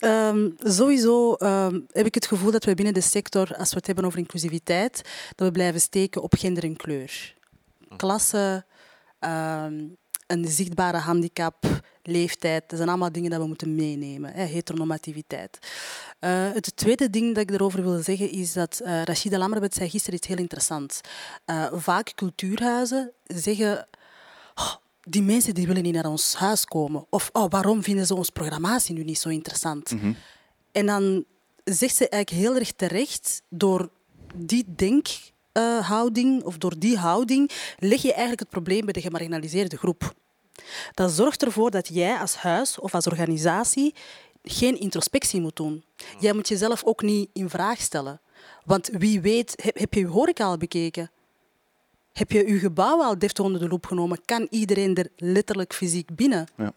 Ehm, 0.04 0.50
sowieso 0.58 1.34
ehm, 1.34 1.80
heb 1.92 2.06
ik 2.06 2.16
het 2.16 2.26
gevoel 2.26 2.52
dat 2.52 2.66
we 2.66 2.74
binnen 2.74 2.94
de 2.94 3.02
sector, 3.02 3.56
als 3.56 3.70
we 3.70 3.76
het 3.76 3.86
hebben 3.86 4.06
over 4.06 4.20
inclusiviteit, 4.20 5.02
dat 5.36 5.48
we 5.48 5.54
blijven 5.54 5.82
steken 5.82 6.22
op 6.22 6.34
gender 6.34 6.64
en 6.64 6.76
kleur. 6.76 7.36
Klasse, 7.98 8.66
ehm, 9.20 9.86
een 10.28 10.48
zichtbare 10.48 10.98
handicap, 10.98 11.56
leeftijd, 12.02 12.64
dat 12.68 12.78
zijn 12.78 12.90
allemaal 12.90 13.12
dingen 13.12 13.30
dat 13.30 13.40
we 13.40 13.48
moeten 13.48 13.76
meenemen. 13.76 14.34
Hè, 14.34 14.44
heteronormativiteit. 14.44 15.58
Eh, 16.20 16.52
het 16.54 16.76
tweede 16.76 17.10
ding 17.10 17.36
dat 17.36 17.44
ik 17.44 17.52
erover 17.52 17.82
wil 17.82 18.02
zeggen 18.02 18.32
is 18.32 18.54
dat 18.54 18.82
uh, 18.84 19.04
Rachida 19.04 19.38
Lammerbet 19.38 19.74
zei 19.74 19.90
gisteren 19.90 20.18
iets 20.18 20.28
heel 20.28 20.38
interessants. 20.38 21.00
Uh, 21.46 21.66
vaak 21.74 22.14
cultuurhuizen 22.16 23.12
zeggen... 23.24 23.88
"Oh, 24.56 24.74
die 25.04 25.22
mensen 25.22 25.54
die 25.54 25.68
willen 25.68 25.84
niet 25.84 25.94
naar 25.94 26.06
ons 26.06 26.36
huis 26.36 26.66
komen. 26.66 27.06
Of 27.10 27.30
oh, 27.34 27.46
waarom 27.50 27.84
vinden 27.84 28.06
ze 28.06 28.16
onze 28.16 28.32
programmatie 28.32 28.96
nu 28.96 29.04
niet 29.04 29.20
zo 29.20 29.30
interessant? 29.30 29.94
En 30.72 30.86
dan 30.86 31.26
zegt 31.64 31.96
ze 31.96 32.10
eigenlijk 32.10 32.44
heel 32.44 32.60
erg 32.60 32.72
terecht, 32.72 33.42
door 33.50 33.90
die 34.36 34.66
denkhouding 34.76 36.44
of 36.44 36.58
door 36.58 36.80
die 36.80 36.98
houding 36.98 37.52
leg 37.78 38.02
je 38.02 38.12
eigenlijk 38.12 38.40
het 38.40 38.50
probleem 38.50 38.84
bij 38.84 38.94
de 38.94 39.02
gemarginaliseerde 39.02 39.78
groep. 39.78 40.14
Dat 40.94 41.12
zorgt 41.12 41.44
ervoor 41.44 41.72
dat 41.72 41.88
jij 41.88 42.18
als 42.18 42.36
huis 42.36 42.80
of 42.80 42.94
als 42.94 43.08
organisatie 43.08 43.94
geen 44.44 44.80
introspectie 44.80 45.42
moet 45.42 45.56
doen. 45.56 45.84
Jij 46.20 46.34
moet 46.34 46.48
jezelf 46.48 46.84
ook 46.84 47.02
niet 47.02 47.30
in 47.34 47.50
vraag 47.50 47.80
stellen. 47.80 48.22
Want 48.66 48.90
wie 48.92 49.22
weet, 49.22 49.54
heb, 49.64 49.78
heb 49.78 49.94
je 49.94 50.00
je 50.00 50.08
horeca 50.08 50.46
al 50.46 50.58
bekeken? 50.58 51.12
Heb 52.14 52.32
je 52.32 52.48
je 52.48 52.60
gebouw 52.60 53.04
al 53.04 53.18
deftig 53.20 53.46
onder 53.46 53.62
de 53.62 53.68
loep 53.68 53.86
genomen? 53.86 54.22
Kan 54.26 54.48
iedereen 54.50 54.96
er 54.96 55.08
letterlijk 55.18 55.74
fysiek 55.74 56.16
binnen? 56.16 56.48
Ja. 56.58 56.74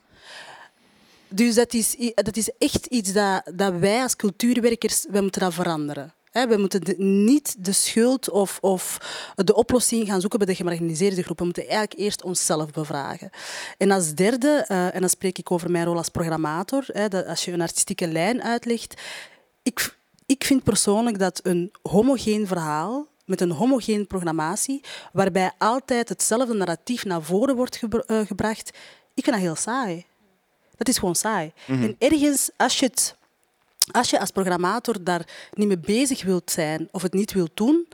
Dus 1.29 1.55
dat 1.55 1.75
is, 1.75 1.97
dat 2.15 2.37
is 2.37 2.51
echt 2.59 2.87
iets 2.87 3.13
dat, 3.13 3.43
dat 3.55 3.73
wij 3.75 4.03
als 4.03 4.17
cultuurwerkers 4.17 5.07
wij 5.11 5.21
moeten 5.21 5.41
dat 5.41 5.55
veranderen. 5.55 6.15
We 6.33 6.57
moeten 6.59 6.85
de- 6.85 6.95
niet 6.99 7.65
de 7.65 7.73
schuld 7.73 8.31
of, 8.31 8.59
of 8.61 8.99
de 9.35 9.55
oplossing 9.55 10.07
gaan 10.07 10.21
zoeken 10.21 10.39
bij 10.39 10.49
de 10.49 10.55
gemarginaliseerde 10.55 11.23
groepen. 11.23 11.37
We 11.37 11.45
moeten 11.45 11.63
eigenlijk 11.63 12.01
eerst 12.01 12.23
onszelf 12.23 12.71
bevragen. 12.71 13.31
En 13.79 13.91
als 13.91 14.15
derde, 14.15 14.65
eh, 14.69 14.95
en 14.95 15.01
dan 15.01 15.09
spreek 15.09 15.39
ik 15.39 15.51
over 15.51 15.71
mijn 15.71 15.85
rol 15.85 15.97
als 15.97 16.09
programmator, 16.09 16.85
hè, 16.87 17.09
dat 17.09 17.27
als 17.27 17.45
je 17.45 17.53
een 17.53 17.61
artistieke 17.61 18.07
lijn 18.09 18.43
uitlegt, 18.43 19.01
ik, 19.63 19.97
ik 20.27 20.45
vind 20.45 20.63
persoonlijk 20.63 21.19
dat 21.19 21.41
een 21.43 21.73
homogeen 21.83 22.47
verhaal 22.47 23.07
met 23.27 23.41
een 23.41 23.51
homogeen 23.51 24.07
programmatie, 24.07 24.85
waarbij 25.13 25.53
altijd 25.59 26.09
hetzelfde 26.09 26.55
narratief 26.55 27.05
naar 27.05 27.23
voren 27.23 27.57
wordt 27.57 27.81
eh, 28.07 28.21
gebracht, 28.21 28.69
ik 29.15 29.25
vind 29.25 29.37
dat 29.37 29.45
heel 29.45 29.55
saai. 29.57 30.05
Dat 30.77 30.89
is 30.89 30.99
gewoon 30.99 31.15
saai. 31.15 31.53
En 31.67 31.97
ergens, 31.99 32.51
als 32.57 32.79
je, 32.79 32.87
het, 32.87 33.17
als 33.91 34.11
je 34.11 34.21
als 34.21 34.31
programmator 34.31 35.05
daar 35.05 35.51
niet 35.53 35.69
mee 35.69 35.79
bezig 35.79 36.25
wilt 36.25 36.51
zijn 36.51 36.89
of 36.91 37.03
het 37.03 37.13
niet 37.13 37.33
wilt 37.33 37.51
doen, 37.55 37.87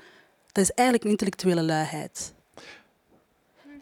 dat 0.53 0.65
is 0.65 0.71
eigenlijk 0.71 1.05
een 1.05 1.11
intellectuele 1.11 1.63
luiheid. 1.63 2.33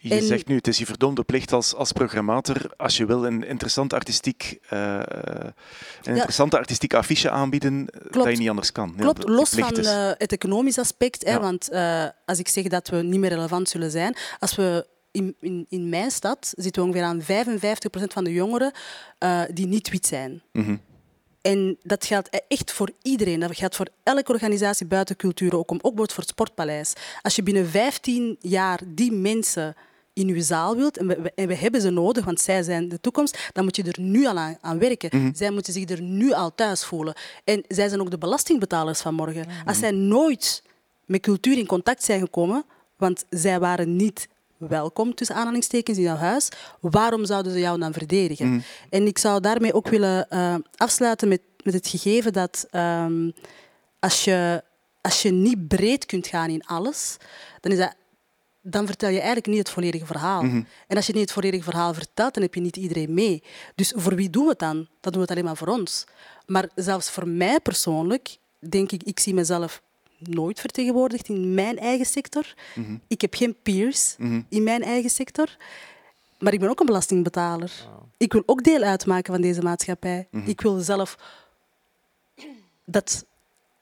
Je 0.03 0.15
En- 0.15 0.23
zegt 0.23 0.47
nu, 0.47 0.57
het 0.57 0.67
is 0.67 0.79
je 0.79 0.87
verdomde 0.87 1.23
plicht 1.23 1.53
als, 1.53 1.75
als 1.75 1.93
programmator, 1.93 2.71
als 2.77 2.97
je 2.97 3.07
wil 3.07 3.27
een 3.27 3.45
interessant 3.45 3.93
artistiek, 3.93 4.59
eh, 4.69 5.01
een 6.03 6.15
interessante 6.15 6.59
artistieke 6.59 6.97
affiche 6.97 7.31
aanbieden, 7.31 7.87
eh, 7.89 8.13
dat 8.13 8.31
je 8.31 8.39
niet 8.39 8.49
anders 8.49 8.73
kan. 8.73 8.95
Klopt, 8.97 9.29
los 9.29 9.51
van 9.51 9.77
eh, 9.77 10.11
het 10.19 10.33
economisch 10.33 10.79
aspect. 10.79 11.25
Hè. 11.25 11.41
Want 11.41 11.71
als 12.25 12.39
ik 12.39 12.49
zeg 12.49 12.65
dat 12.65 12.89
we 12.89 12.97
niet 12.97 13.21
meer 13.21 13.31
relevant 13.31 13.69
zullen 13.69 13.91
zijn, 13.91 14.17
als 14.39 14.55
we 14.57 14.87
in, 15.11 15.37
in, 15.41 15.67
in 15.69 15.89
mijn 15.89 16.11
stad 16.11 16.53
zitten 16.57 16.83
we 16.83 16.89
ongeveer 16.89 17.07
aan 17.07 17.23
55% 17.23 18.13
van 18.13 18.25
de 18.25 18.33
jongeren 18.33 18.73
die 19.51 19.67
niet 19.67 19.91
wit 19.91 20.07
zijn. 20.07 20.43
Mhm. 20.53 20.77
En 21.41 21.79
dat 21.83 22.05
geldt 22.05 22.45
echt 22.49 22.73
voor 22.73 22.91
iedereen. 23.03 23.41
Dat 23.41 23.57
geldt 23.57 23.77
voor 23.77 23.89
elke 24.03 24.33
organisatie 24.33 24.87
buiten 24.87 25.17
cultuur, 25.17 25.57
ook, 25.57 25.71
om, 25.71 25.77
ook 25.77 25.81
bijvoorbeeld 25.81 26.13
voor 26.13 26.23
het 26.23 26.33
Sportpaleis. 26.33 26.93
Als 27.23 27.37
je 27.37 27.43
binnen 27.43 27.69
15 27.69 28.37
jaar 28.41 28.81
die 28.87 29.13
mensen 29.13 29.77
in 30.13 30.29
uw 30.29 30.41
zaal 30.43 30.77
wilt, 30.77 30.97
en 30.99 31.07
we, 31.07 31.21
we- 31.21 31.33
en 31.35 31.47
we 31.49 31.55
hebben 31.57 31.81
ze 31.81 31.91
nodig, 31.91 32.25
want 32.25 32.41
zij 32.41 32.63
zijn 32.63 32.89
de 32.89 33.01
toekomst, 33.01 33.51
dan 33.53 33.65
moet 33.65 33.77
je 33.77 33.83
er 33.83 34.01
nu 34.01 34.27
al 34.27 34.37
aan, 34.39 34.57
aan 34.61 34.79
werken. 34.79 35.11
Zij 35.37 35.51
moeten 35.51 35.73
zich 35.73 35.89
er 35.91 36.03
nu 36.03 36.33
al 36.33 36.55
thuis 36.55 36.85
voelen. 36.85 37.15
En 37.45 37.65
zij 37.69 37.89
zijn 37.89 38.01
ook 38.01 38.11
de 38.11 38.19
belastingbetalers 38.19 39.01
van 39.01 39.15
morgen. 39.15 39.47
Als 39.65 39.79
zij 39.79 39.91
nooit 39.91 40.63
met 41.05 41.21
cultuur 41.21 41.59
in 41.59 41.67
contact 41.67 42.03
zijn 42.03 42.21
gekomen, 42.21 42.65
want 42.97 43.25
zij 43.31 43.61
waren 43.61 43.97
niet 43.97 44.29
welkom, 44.57 45.15
tussen 45.15 45.37
aanhalingstekens, 45.37 45.97
in 45.99 46.03
jouw 46.03 46.17
huis, 46.17 46.49
waarom 46.81 47.25
zouden 47.25 47.53
ze 47.53 47.59
jou 47.59 47.79
dan 47.79 47.93
verdedigen? 47.93 48.47
En 48.91 49.07
ik 49.07 49.19
zou 49.19 49.41
daarmee 49.41 49.73
ook 49.75 49.89
willen 49.89 50.29
eh, 50.31 50.55
afsluiten 50.77 51.29
met, 51.29 51.41
met 51.65 51.75
het 51.75 51.89
gegeven 51.89 52.33
dat 52.33 52.67
ehm, 52.71 53.31
als, 53.99 54.25
je, 54.25 54.63
als 55.01 55.23
je 55.23 55.31
niet 55.31 55.69
breed 55.69 56.07
kunt 56.07 56.27
gaan 56.27 56.49
in 56.51 56.65
alles, 56.67 57.17
dan, 57.61 57.73
is 57.73 57.79
dat, 57.79 57.95
dan 58.61 58.87
vertel 58.87 59.09
je 59.09 59.17
eigenlijk 59.17 59.47
niet 59.47 59.59
het 59.59 59.71
volledige 59.71 60.07
verhaal. 60.07 60.43
En 60.43 60.97
als 60.97 61.07
je 61.07 61.13
niet 61.13 61.23
het 61.23 61.33
volledige 61.33 61.63
verhaal 61.65 61.95
vertelt, 61.95 62.35
dan 62.35 62.43
heb 62.43 62.55
je 62.55 62.61
niet 62.61 62.77
iedereen 62.77 63.15
mee. 63.15 63.43
Dus 63.75 63.93
voor 63.97 64.15
wie 64.15 64.31
doen 64.31 64.45
we 64.45 64.51
het 64.51 64.59
dan? 64.59 64.77
Dan 64.77 65.13
doen 65.13 65.13
we 65.13 65.21
het 65.21 65.31
alleen 65.31 65.45
maar 65.45 65.57
voor 65.57 65.69
ons. 65.69 66.05
Maar 66.47 66.69
zelfs 66.75 67.11
voor 67.11 67.29
mij 67.29 67.61
persoonlijk, 67.61 68.37
denk 68.59 68.93
ik, 68.93 69.03
ik 69.03 69.21
zie 69.21 69.35
mezelf 69.35 69.83
nooit 70.19 70.61
vertegenwoordigd 70.61 71.29
in 71.29 71.55
mijn 71.55 71.79
eigen 71.79 72.07
sector. 72.07 72.55
Ik 73.07 73.21
heb 73.21 73.35
geen 73.35 73.57
peers 73.63 74.17
in 74.49 74.63
mijn 74.63 74.83
eigen 74.83 75.11
sector. 75.11 75.57
Maar 76.39 76.53
ik 76.53 76.61
ben 76.61 76.69
ook 76.69 76.81
een 76.81 76.87
belastingbetaler. 76.87 77.73
Ik 78.17 78.33
wil 78.33 78.43
ook 78.47 78.65
deel 78.65 78.83
uitmaken 78.83 79.33
van 79.33 79.43
deze 79.43 79.63
maatschappij. 79.63 80.29
Ik 80.45 80.61
wil 80.61 80.81
zelf 80.81 81.17
dat, 82.85 83.25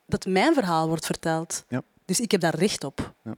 dat 0.06 0.26
mijn 0.26 0.54
verhaal 0.54 0.88
wordt 0.88 1.06
verteld. 1.06 1.64
Ja. 1.68 1.82
Dus 2.04 2.20
ik 2.20 2.30
heb 2.30 2.40
daar 2.40 2.54
recht 2.54 2.84
op. 2.84 3.14
Ja. 3.24 3.36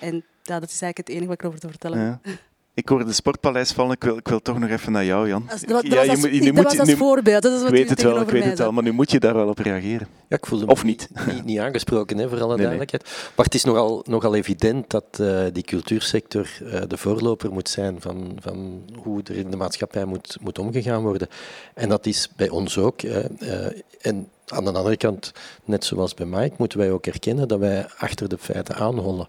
En 0.00 0.24
ja, 0.48 0.60
dat 0.60 0.68
is 0.70 0.80
eigenlijk 0.82 0.96
het 0.98 1.08
enige 1.08 1.26
wat 1.26 1.34
ik 1.34 1.40
erover 1.42 1.60
te 1.60 1.68
vertellen 1.68 1.98
heb. 1.98 2.18
Ja. 2.22 2.32
Ik 2.74 2.88
hoorde 2.88 3.04
de 3.04 3.12
sportpaleis 3.12 3.72
vallen, 3.72 3.92
ik 3.92 4.02
wil, 4.04 4.16
ik 4.16 4.28
wil 4.28 4.40
toch 4.40 4.58
nog 4.58 4.70
even 4.70 4.92
naar 4.92 5.04
jou, 5.04 5.28
Jan. 5.28 5.46
Dat 5.66 5.86
Ja, 5.86 6.02
je 6.02 6.10
als, 6.10 6.18
moet- 6.20 6.30
je 6.34 6.40
dat 6.40 6.54
moet- 6.54 6.64
was 6.64 6.78
als 6.78 6.88
nu- 6.88 6.96
voorbeeld. 6.96 7.42
Dat 7.42 7.52
is 7.52 7.58
Ik 7.58 7.64
wat 7.64 7.72
weet 7.72 7.90
het 7.90 8.02
wel, 8.02 8.20
ik 8.20 8.28
weet 8.28 8.44
het 8.44 8.58
wel, 8.58 8.72
maar 8.72 8.82
nu 8.82 8.92
moet 8.92 9.10
je 9.10 9.20
daar 9.20 9.34
wel 9.34 9.48
op 9.48 9.58
reageren. 9.58 10.06
Ja, 10.28 10.36
ik 10.36 10.46
voelde 10.46 10.64
me 10.66 10.70
Of 10.70 10.84
niet. 10.84 11.08
niet, 11.26 11.44
niet 11.44 11.58
aangesproken, 11.58 12.18
hè, 12.18 12.28
voor 12.28 12.38
alle 12.42 12.56
Nee, 12.56 12.66
nee. 12.66 12.76
duidelijkheid. 12.76 13.32
Maar 13.36 13.44
het 13.44 13.54
is 13.54 13.64
nogal, 13.64 14.04
nogal 14.08 14.34
evident 14.34 14.90
dat 14.90 15.04
eh, 15.20 15.44
die 15.52 15.62
cultuursector 15.62 16.48
eh, 16.72 16.80
de 16.88 16.96
voorloper 16.96 17.52
moet 17.52 17.68
zijn 17.68 18.00
van, 18.00 18.36
van 18.40 18.82
hoe 19.02 19.20
er 19.24 19.36
in 19.36 19.50
de 19.50 19.56
maatschappij 19.56 20.04
moet, 20.04 20.36
moet 20.40 20.58
omgegaan 20.58 21.02
worden. 21.02 21.28
En 21.74 21.88
dat 21.88 22.06
is 22.06 22.28
bij 22.36 22.48
ons 22.48 22.78
ook. 22.78 23.00
hè. 23.00 23.20
Eh, 23.20 23.80
en 24.00 24.28
aan 24.52 24.64
de 24.64 24.72
andere 24.72 24.96
kant, 24.96 25.32
net 25.64 25.84
zoals 25.84 26.14
bij 26.14 26.26
Mike, 26.26 26.54
moeten 26.58 26.78
wij 26.78 26.90
ook 26.90 27.06
erkennen 27.06 27.48
dat 27.48 27.58
wij 27.58 27.86
achter 27.98 28.28
de 28.28 28.38
feiten 28.38 28.74
aanhollen. 28.74 29.28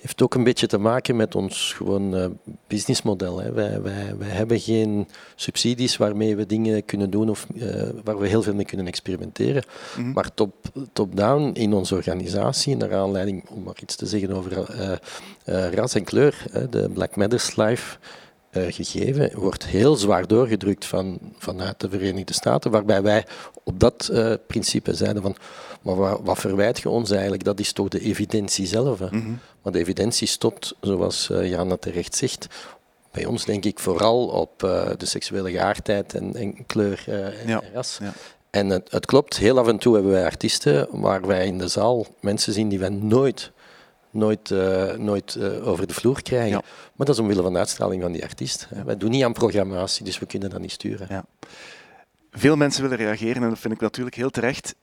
Heeft 0.00 0.22
ook 0.22 0.34
een 0.34 0.44
beetje 0.44 0.66
te 0.66 0.78
maken 0.78 1.16
met 1.16 1.34
ons 1.34 1.72
gewoon 1.72 2.16
eh, 2.16 2.26
businessmodel. 2.66 3.40
Hè. 3.40 3.52
Wij, 3.52 3.82
wij, 3.82 4.16
wij 4.18 4.28
hebben 4.28 4.60
geen 4.60 5.08
subsidies 5.34 5.96
waarmee 5.96 6.36
we 6.36 6.46
dingen 6.46 6.84
kunnen 6.84 7.10
doen 7.10 7.30
of 7.30 7.46
eh, 7.58 7.88
waar 8.04 8.18
we 8.18 8.28
heel 8.28 8.42
veel 8.42 8.54
mee 8.54 8.64
kunnen 8.64 8.86
experimenteren. 8.86 9.64
Maar 10.14 10.34
top, 10.34 10.54
top-down 10.92 11.50
in 11.52 11.72
onze 11.72 11.94
organisatie, 11.94 12.76
naar 12.76 12.94
aanleiding, 12.94 13.48
om 13.48 13.62
maar 13.62 13.76
iets 13.82 13.96
te 13.96 14.06
zeggen 14.06 14.30
over 14.30 14.70
eh, 15.44 15.72
ras 15.72 15.94
en 15.94 16.04
kleur, 16.04 16.44
hè, 16.50 16.68
de 16.68 16.90
Black 16.90 17.16
Matters 17.16 17.56
Live 17.56 17.96
eh, 17.96 18.27
gegeven, 18.50 19.30
wordt 19.34 19.66
heel 19.66 19.96
zwaar 19.96 20.26
doorgedrukt 20.26 20.84
van, 20.84 21.18
vanuit 21.38 21.80
de 21.80 21.88
Verenigde 21.90 22.32
Staten, 22.32 22.70
waarbij 22.70 23.02
wij 23.02 23.26
op 23.64 23.80
dat 23.80 24.08
eh, 24.12 24.32
principe 24.46 24.94
zeiden 24.94 25.22
van, 25.22 25.36
maar 25.82 25.96
wat, 25.96 26.20
wat 26.24 26.38
verwijt 26.38 26.78
je 26.78 26.88
ons 26.88 27.10
eigenlijk? 27.10 27.44
Dat 27.44 27.60
is 27.60 27.72
toch 27.72 27.88
de 27.88 28.00
evidentie 28.00 28.66
zelf. 28.66 28.98
Maar 29.62 29.72
de 29.72 29.78
evidentie 29.78 30.26
stopt, 30.26 30.74
zoals 30.80 31.30
eh, 31.30 31.48
Jana 31.50 31.76
terecht 31.76 32.14
zegt, 32.14 32.46
bij 33.12 33.24
ons 33.24 33.44
denk 33.44 33.64
ik 33.64 33.78
vooral 33.78 34.26
op 34.26 34.62
eh, 34.62 34.90
de 34.96 35.06
seksuele 35.06 35.50
geaardheid 35.50 36.14
en, 36.14 36.34
en 36.36 36.66
kleur 36.66 37.04
eh, 37.06 37.40
en, 37.40 37.48
Ja, 37.48 37.60
en 37.62 37.72
ras. 37.74 37.98
ja. 38.02 38.12
En 38.50 38.68
het, 38.68 38.90
het 38.90 39.06
klopt, 39.06 39.36
heel 39.36 39.58
af 39.58 39.66
en 39.68 39.78
toe 39.78 39.94
hebben 39.94 40.12
wij 40.12 40.24
artiesten 40.24 40.86
waar 40.90 41.26
wij 41.26 41.46
in 41.46 41.58
de 41.58 41.68
zaal 41.68 42.06
mensen 42.20 42.52
zien 42.52 42.68
die 42.68 42.78
wij 42.78 42.88
nooit, 42.88 43.50
nooit, 44.10 44.50
eh, 44.50 44.92
nooit 44.92 45.34
eh, 45.34 45.68
over 45.68 45.86
de 45.86 45.94
vloer 45.94 46.22
krijgen. 46.22 46.48
Ja. 46.48 46.62
Maar 46.96 47.06
dat 47.06 47.14
is 47.14 47.20
omwille 47.20 47.42
van 47.42 47.52
de 47.52 47.58
uitstraling 47.58 48.02
van 48.02 48.12
die 48.12 48.22
artiest. 48.24 48.66
hè. 48.74 48.84
Wij 48.84 48.96
doen 48.96 49.10
niet 49.10 49.24
aan 49.24 49.32
programmatie, 49.32 50.04
dus 50.04 50.18
we 50.18 50.26
kunnen 50.26 50.50
dat 50.50 50.60
niet 50.60 50.72
sturen. 50.72 51.06
Ja. 51.10 51.24
Veel 52.30 52.56
mensen 52.56 52.82
willen 52.82 52.96
reageren 52.96 53.42
en 53.42 53.48
dat 53.48 53.58
vind 53.58 53.74
ik 53.74 53.80
natuurlijk 53.80 54.16
heel 54.16 54.30
terecht. 54.30 54.74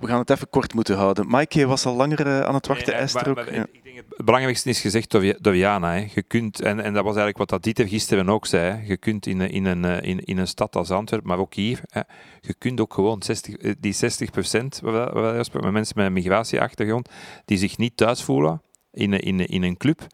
We 0.00 0.06
gaan 0.06 0.18
het 0.18 0.30
even 0.30 0.48
kort 0.50 0.74
moeten 0.74 0.96
houden. 0.96 1.24
Mike, 1.28 1.58
je 1.58 1.66
was 1.66 1.86
al 1.86 1.94
langer 1.94 2.26
eh, 2.26 2.40
aan 2.40 2.54
het 2.54 2.66
wachten, 2.66 2.86
Nee, 2.86 2.94
nee, 2.94 3.04
Esther 3.04 3.28
ook. 3.28 3.34
maar 3.36 3.54
Ja. 3.54 3.66
Ik 3.72 3.84
denk 3.84 3.96
het 3.96 4.24
belangrijkste 4.24 4.68
is 4.68 4.80
gezegd 4.80 5.10
door, 5.10 5.24
Ja- 5.24 5.36
door 5.40 5.56
Jana. 5.56 5.92
Hè. 5.92 6.06
Je 6.14 6.22
kunt, 6.22 6.60
en, 6.60 6.80
en 6.80 6.92
dat 6.92 7.04
was 7.04 7.16
eigenlijk 7.16 7.38
wat 7.38 7.48
dat 7.48 7.62
Dieter 7.62 7.88
gisteren 7.88 8.28
ook 8.28 8.46
zei. 8.46 8.70
Hè. 8.72 8.86
Je 8.86 8.96
kunt 8.96 9.26
in, 9.26 9.40
een- 9.40 9.50
in, 9.50 9.64
een, 9.64 9.84
eh, 9.84 10.08
in, 10.08 10.24
in 10.24 10.38
een 10.38 10.46
stad 10.46 10.76
als 10.76 10.90
Antwerpen, 10.90 11.28
maar 11.28 11.38
ook 11.38 11.54
hier, 11.54 11.80
hè, 11.88 12.00
je 12.40 12.54
kunt 12.58 12.80
ook 12.80 12.94
gewoon 12.94 13.22
60, 13.22 13.54
eh, 13.56 13.72
die 13.78 13.92
60 13.92 14.30
procent, 14.30 14.80
met 14.82 15.70
mensen 15.72 15.94
met 15.96 16.06
een 16.06 16.12
migratieachtergrond, 16.12 17.08
die 17.44 17.58
zich 17.58 17.76
niet 17.78 17.96
thuis 17.96 18.22
voelen 18.22 18.62
in, 18.94 19.12
een- 19.12 19.20
in, 19.20 19.40
in 19.46 19.62
een 19.62 19.76
club, 19.76 20.06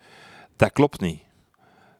dat 0.57 0.73
klopt 0.73 1.01
niet. 1.01 1.21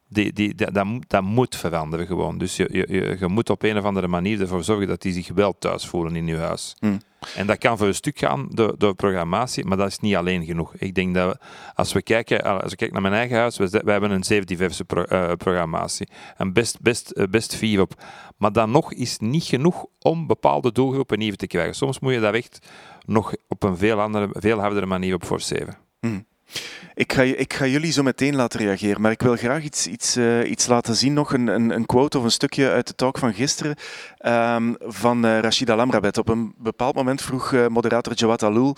die, 0.07 0.33
die, 0.33 0.55
dat, 0.55 0.73
dat, 0.73 0.85
moet- 0.85 1.09
dat 1.09 1.23
moet 1.23 1.55
veranderen 1.55 2.05
gewoon. 2.07 2.37
Dus 2.37 2.55
je, 2.55 2.67
je, 2.71 2.85
je, 2.89 3.15
je 3.19 3.27
moet 3.27 3.49
op 3.49 3.63
een 3.63 3.77
of 3.77 3.83
andere 3.83 4.07
manier 4.07 4.41
ervoor 4.41 4.63
zorgen 4.63 4.87
dat 4.87 5.01
die 5.01 5.13
zich 5.13 5.27
wel 5.33 5.57
thuis 5.57 5.87
voelen 5.87 6.15
in 6.15 6.27
je 6.27 6.37
huis. 6.37 6.75
Hmm. 6.79 6.99
En 7.35 7.47
dat 7.47 7.57
kan 7.57 7.77
voor 7.77 7.87
een 7.87 7.93
stuk 7.95 8.19
gaan 8.19 8.47
door, 8.49 8.75
door 8.77 8.95
programmatie, 8.95 9.65
maar 9.65 9.77
dat 9.77 9.87
is 9.87 9.99
niet 9.99 10.15
alleen 10.15 10.45
genoeg. 10.45 10.73
Ik 10.75 10.95
denk 10.95 11.15
dat 11.15 11.31
we, 11.33 11.39
als 11.75 11.93
we 11.93 12.01
kijken, 12.01 12.61
als 12.61 12.71
ik 12.71 12.77
kijk 12.77 12.91
naar 12.91 13.01
mijn 13.01 13.13
eigen 13.13 13.37
huis, 13.37 13.57
we, 13.57 13.69
we 13.83 13.91
hebben 13.91 14.11
een 14.11 14.23
zeer 14.23 14.45
diverse 14.45 14.85
pro- 14.85 15.03
eh, 15.03 15.31
programmatie. 15.37 16.07
En 16.37 16.53
best, 16.53 16.81
best, 16.81 17.09
eh, 17.11 17.27
best 17.29 17.55
vier 17.55 17.81
op. 17.81 18.03
Maar 18.37 18.51
dan 18.51 18.71
nog 18.71 18.93
is 18.93 19.17
niet 19.19 19.43
genoeg 19.43 19.85
om 19.99 20.27
bepaalde 20.27 20.71
doelgroepen 20.71 21.17
nieuw 21.19 21.33
te 21.35 21.47
krijgen. 21.47 21.75
Soms 21.75 21.99
moet 21.99 22.13
je 22.13 22.19
daar 22.19 22.33
echt 22.33 22.67
nog 23.05 23.33
op 23.47 23.63
een 23.63 23.77
veel, 23.77 24.01
andere, 24.01 24.27
veel 24.31 24.59
hardere 24.59 24.85
manier 24.85 25.13
op 25.13 25.23
forceren. 25.25 25.77
Ik 26.93 27.13
ga, 27.13 27.21
ik 27.21 27.57
jullie 27.57 27.91
zo 27.91 28.03
meteen 28.03 28.35
laten 28.35 28.59
reageren, 28.59 29.01
maar 29.01 29.11
ik 29.11 29.21
wil 29.21 29.35
graag 29.35 29.63
iets, 29.63 29.87
iets, 29.87 30.15
eh, 30.15 30.49
iets 30.49 30.67
laten 30.67 30.95
zien. 30.95 31.13
Nog 31.13 31.33
een, 31.33 31.47
een, 31.47 31.69
een 31.69 31.85
quote 31.85 32.17
of 32.17 32.23
een 32.23 32.31
stukje 32.31 32.69
uit 32.69 32.87
de 32.87 32.95
talk 32.95 33.17
van 33.17 33.33
gisteren 33.33 33.75
ehm, 34.17 34.73
van 34.79 35.25
eh, 35.25 35.39
Rashida 35.39 35.75
Lamrabet. 35.75 36.17
Op 36.17 36.29
een 36.29 36.53
bepaald 36.57 36.95
moment 36.95 37.21
vroeg 37.21 37.53
eh, 37.53 37.67
moderator 37.67 38.13
Jawad 38.13 38.43
Aloul 38.43 38.75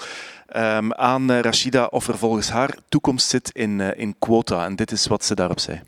ehm, 0.48 0.92
aan 0.92 1.32
Rashida 1.32 1.86
of 1.86 2.08
er 2.08 2.18
volgens 2.18 2.50
haar 2.50 2.78
toekomst 2.90 3.30
zit 3.30 3.50
in, 3.52 3.80
in 3.80 4.16
quota. 4.20 4.66
En 4.66 4.76
dit 4.76 4.92
is 4.92 5.08
wat 5.08 5.26
ze 5.26 5.36
daarop 5.36 5.60
zei. 5.60 5.82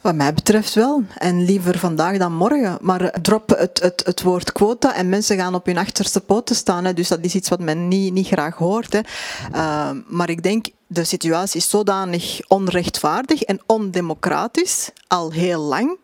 Wat 0.00 0.14
mij 0.14 0.34
betreft 0.34 0.74
wel. 0.74 1.02
En 1.18 1.44
liever 1.44 1.78
vandaag 1.78 2.18
dan 2.18 2.32
morgen. 2.32 2.78
Maar 2.80 3.20
drop 3.22 3.48
het, 3.48 3.80
het, 3.82 4.02
het 4.04 4.22
woord 4.22 4.52
quota 4.52 4.94
en 4.94 5.08
mensen 5.08 5.36
gaan 5.36 5.54
op 5.54 5.66
hun 5.66 5.78
achterste 5.78 6.20
poten 6.20 6.56
staan. 6.56 6.84
Hè. 6.84 6.94
Dus 6.94 7.08
dat 7.08 7.18
is 7.20 7.34
iets 7.34 7.48
wat 7.48 7.60
men 7.60 7.88
niet, 7.88 8.12
niet 8.12 8.26
graag 8.26 8.56
hoort. 8.56 8.92
Hè. 8.92 9.00
Uh, 9.54 9.90
maar 10.06 10.30
ik 10.30 10.42
denk, 10.42 10.66
de 10.86 11.04
situatie 11.04 11.60
is 11.60 11.68
zodanig 11.68 12.40
onrechtvaardig 12.48 13.42
en 13.42 13.60
ondemocratisch, 13.66 14.90
al 15.06 15.30
heel 15.30 15.60
lang, 15.60 15.98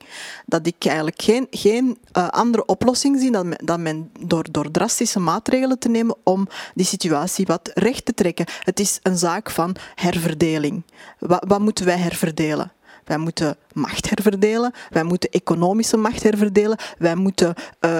dat 0.46 0.66
ik 0.66 0.84
eigenlijk 0.84 1.22
geen, 1.22 1.46
geen 1.50 1.98
uh, 2.12 2.28
andere 2.28 2.64
oplossing 2.64 3.20
zie 3.20 3.30
dan 3.30 3.54
dan 3.64 3.82
men 3.82 4.10
door, 4.20 4.46
door 4.50 4.70
drastische 4.70 5.20
maatregelen 5.20 5.78
te 5.78 5.88
nemen 5.88 6.16
om 6.22 6.48
die 6.74 6.86
situatie 6.86 7.46
wat 7.46 7.70
recht 7.74 8.04
te 8.04 8.14
trekken. 8.14 8.46
Het 8.62 8.80
is 8.80 8.98
een 9.02 9.18
zaak 9.18 9.50
van 9.50 9.76
herverdeling. 9.94 10.82
Wat, 11.18 11.44
wat 11.48 11.60
moeten 11.60 11.84
wij 11.84 11.98
herverdelen? 11.98 12.72
Wij 13.04 13.18
moeten 13.18 13.56
macht 13.76 14.08
herverdelen, 14.08 14.72
wij 14.90 15.02
moeten 15.02 15.30
economische 15.30 15.96
macht 15.96 16.22
herverdelen, 16.22 16.78
wij 16.98 17.14
moeten 17.14 17.48
uh, 17.48 17.90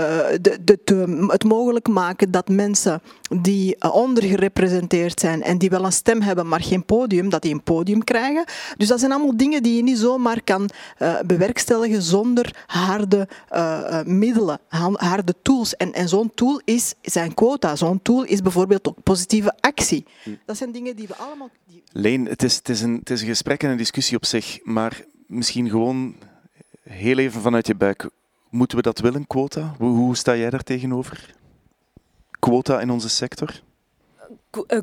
de, 0.41 0.59
de, 0.65 0.79
de, 0.85 1.27
het 1.29 1.45
mogelijk 1.45 1.89
maken 1.89 2.31
dat 2.31 2.49
mensen 2.49 3.03
die 3.41 3.77
uh, 3.81 3.95
ondergerepresenteerd 3.95 5.21
zijn 5.21 5.43
en 5.43 5.59
die 5.59 5.71
wel 5.71 5.85
een 5.85 5.93
stem 5.93 6.21
hebben, 6.21 6.49
maar 6.49 6.63
geen 6.63 6.85
podium, 6.85 7.29
dat 7.29 7.43
die 7.43 7.55
een 7.55 7.63
podium 7.63 8.05
krijgen. 8.05 8.45
Dus 8.77 8.89
dat 8.89 8.99
zijn 8.99 9.13
allemaal 9.13 9.37
dingen 9.37 9.63
die 9.63 9.77
je 9.77 9.83
niet 9.83 9.99
zomaar 9.99 10.43
kan 10.43 10.71
uh, 10.99 11.21
bewerkstelligen 11.27 12.03
zonder 12.03 12.65
harde 12.67 13.29
middelen, 14.05 14.59
harde 14.93 15.35
tools. 15.43 15.77
En, 15.77 15.93
en 15.93 16.09
zo'n 16.09 16.35
tool 16.35 16.61
is 16.65 16.95
zijn 17.03 17.35
quota, 17.35 17.77
zo'n 17.77 18.03
tool 18.03 18.25
is 18.25 18.43
bijvoorbeeld 18.43 18.89
ook 18.89 19.03
positieve 19.03 19.55
actie. 19.61 20.07
Dat 20.47 20.57
zijn 20.57 20.73
dingen 20.73 20.97
die 20.97 21.07
we 21.07 21.15
allemaal... 21.15 21.51
Die... 21.67 21.83
Leen, 21.93 22.27
het 22.27 22.43
is, 22.43 22.57
het, 22.57 22.69
is 22.69 22.81
een, 22.81 22.95
het 22.95 23.11
is 23.11 23.21
een 23.21 23.27
gesprek 23.27 23.63
en 23.63 23.71
een 23.71 23.77
discussie 23.77 24.17
op 24.17 24.25
zich, 24.25 24.59
maar 24.63 25.05
misschien 25.27 25.69
gewoon 25.71 26.15
heel 26.83 27.19
even 27.19 27.41
vanuit 27.41 27.67
je 27.67 27.75
buik. 27.75 28.11
Moeten 28.51 28.77
we 28.77 28.83
dat 28.83 28.99
willen, 28.99 29.27
quota? 29.27 29.75
Hoe, 29.79 30.17
sta 30.17 30.37
jij 30.37 30.51
daar 30.51 30.63
tegenover? 30.63 31.35
Quota 32.39 32.81
in 32.81 32.91
onze 32.91 33.09
sector? 33.09 33.61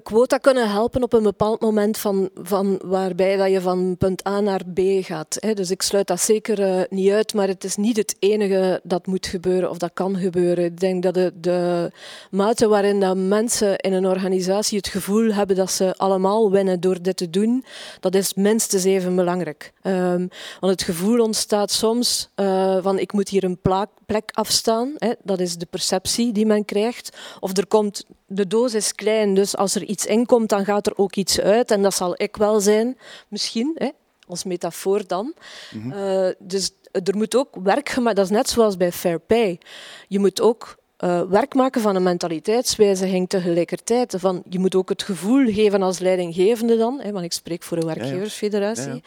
Quota 0.03 0.38
kunnen 0.38 0.69
helpen 0.69 1.03
op 1.03 1.13
een 1.13 1.24
bepaald 1.24 1.61
moment 1.61 1.97
van, 1.97 2.30
van 2.36 2.80
waarbij 2.86 3.38
dat 3.38 3.51
je 3.51 3.61
van 3.61 3.97
punt 3.97 4.28
A 4.28 4.39
naar 4.39 4.61
B 4.74 4.80
gaat. 5.01 5.38
Dus 5.53 5.71
ik 5.71 5.82
sluit 5.82 6.07
dat 6.07 6.19
zeker 6.19 6.59
uh, 6.59 6.82
niet 6.89 7.11
uit, 7.11 7.34
maar 7.34 7.47
het 7.47 7.63
is 7.63 7.76
niet 7.76 7.97
het 7.97 8.15
enige 8.19 8.82
dat 8.84 9.07
moet 9.07 9.28
gebeuren 9.28 9.69
of 9.69 9.78
dat 9.78 9.91
kan 9.93 10.15
gebeuren. 10.15 10.65
Ik 10.65 10.80
denk 10.80 11.03
dat 11.03 11.13
de, 11.13 11.32
de 11.36 11.91
mate 12.32 12.67
waarin 12.67 12.99
dat 12.99 13.17
mensen 13.17 13.78
in 13.78 13.93
een 13.93 14.07
organisatie 14.07 14.78
het 14.78 14.88
gevoel 14.88 15.34
hebben 15.34 15.55
dat 15.55 15.71
ze 15.71 15.93
allemaal 15.97 16.51
winnen 16.51 16.80
door 16.80 17.01
dit 17.01 17.17
te 17.17 17.30
doen, 17.30 17.65
dat 17.99 18.15
is 18.15 18.34
minstens 18.34 18.84
even 18.84 19.15
belangrijk. 19.15 19.74
Um, 19.84 20.30
want 20.59 20.71
het 20.71 20.84
gevoel 20.84 21.19
ontstaat 21.19 21.71
soms 21.71 22.30
uh, 22.36 22.78
van 22.82 22.99
ik 22.99 23.13
moet 23.13 23.30
hier 23.30 23.43
een 23.43 23.61
plek, 23.61 23.88
plek 24.14 24.32
afstaan. 24.32 24.93
Hè. 24.97 25.11
Dat 25.24 25.39
is 25.39 25.55
de 25.55 25.66
perceptie 25.66 26.32
die 26.32 26.45
men 26.45 26.66
krijgt. 26.66 27.18
Of 27.39 27.57
er 27.57 27.68
komt, 27.68 28.05
de 28.28 28.47
doos 28.47 28.74
is 28.74 28.93
klein, 28.93 29.34
dus 29.34 29.55
als 29.55 29.76
er 29.76 29.84
iets 29.84 30.05
in 30.05 30.26
komt, 30.26 30.49
dan 30.49 30.66
gaat 30.66 30.88
er 30.88 30.97
ook 30.97 31.16
iets 31.16 31.39
uit. 31.39 31.72
En 31.72 31.82
dat 31.82 31.93
zal 31.93 32.14
ik 32.18 32.38
wel 32.38 32.59
zijn, 32.59 32.97
misschien, 33.28 33.72
hè, 33.76 33.89
als 34.28 34.43
metafoor 34.43 35.07
dan. 35.07 35.34
Mm 35.72 35.82
-hmm. 35.82 35.91
uh, 35.91 36.30
dus 36.39 36.72
er 36.91 37.18
moet 37.18 37.36
ook 37.36 37.55
werk 37.64 37.89
gemaakt, 37.89 38.16
dat 38.16 38.26
is 38.26 38.32
net 38.32 38.49
zoals 38.49 38.78
bij 38.78 38.91
Fair 38.91 39.20
Pay. 39.20 39.59
Je 40.07 40.20
moet 40.20 40.41
ook 40.41 40.78
uh, 41.04 41.22
werk 41.22 41.54
maken 41.54 41.82
van 41.82 41.96
een 41.96 42.04
mentaliteitswijziging 42.04 43.30
tegelijkertijd. 43.30 44.16
Van, 44.18 44.44
je 44.50 44.60
moet 44.60 44.76
ook 44.76 44.89
het 44.89 45.04
gevoel 45.04 45.54
geven 45.54 45.82
als 45.82 46.00
leidinggevende 46.00 46.78
dan, 46.78 47.00
hè, 47.02 47.12
want 47.12 47.26
ik 47.26 47.32
spreek 47.34 47.64
voor 47.64 47.78
een 47.78 47.86
werkgeversfederatie, 47.86 48.88
ja, 48.88 48.94
ja. 48.94 49.02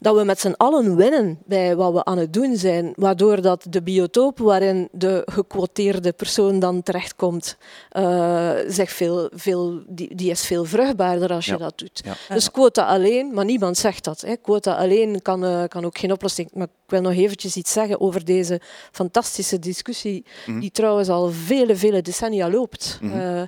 dat 0.00 0.16
we 0.16 0.24
met 0.24 0.40
z'n 0.40 0.54
allen 0.56 0.96
winnen 0.96 1.38
bij 1.46 1.76
wat 1.76 1.92
we 1.92 2.04
aan 2.04 2.18
het 2.18 2.32
doen 2.32 2.56
zijn, 2.56 2.92
waardoor 2.94 3.40
dat 3.40 3.66
de 3.70 3.82
biotoop 3.82 4.38
waarin 4.38 4.88
de 4.92 5.22
gequoteerde 5.26 6.12
persoon 6.12 6.58
dan 6.58 6.82
terechtkomt, 6.82 7.56
uh, 7.92 8.50
zich 8.66 8.90
veel, 8.90 9.30
veel, 9.32 9.82
die, 9.88 10.14
die 10.14 10.30
is 10.30 10.46
veel 10.46 10.64
vruchtbaarder 10.64 11.32
als 11.32 11.44
je 11.44 11.52
Ja. 11.52 11.58
dat 11.58 11.78
doet. 11.78 12.02
Dus 12.28 12.50
quota 12.50 12.86
alleen, 12.86 13.34
maar 13.34 13.44
niemand 13.44 13.76
zegt 13.76 14.04
dat. 14.04 14.20
Hè. 14.20 14.36
Quota 14.36 14.74
alleen 14.74 15.22
kan, 15.22 15.44
uh, 15.44 15.64
kan 15.68 15.84
ook 15.84 15.98
geen 15.98 16.12
oplossing. 16.12 16.50
Maar 16.52 16.66
ik 16.88 16.94
wil 16.94 17.10
nog 17.10 17.12
eventjes 17.22 17.56
iets 17.56 17.72
zeggen 17.72 18.00
over 18.00 18.24
deze 18.24 18.60
fantastische 18.92 19.58
discussie, 19.58 20.24
Mhm. 20.46 20.60
die 20.60 20.70
trouwens 20.70 21.08
al 21.08 21.30
vele, 21.30 21.76
vele 21.76 22.02
decennia 22.02 22.50
loopt. 22.50 22.98
Mhm. 23.02 23.16
Uh, 23.18 23.42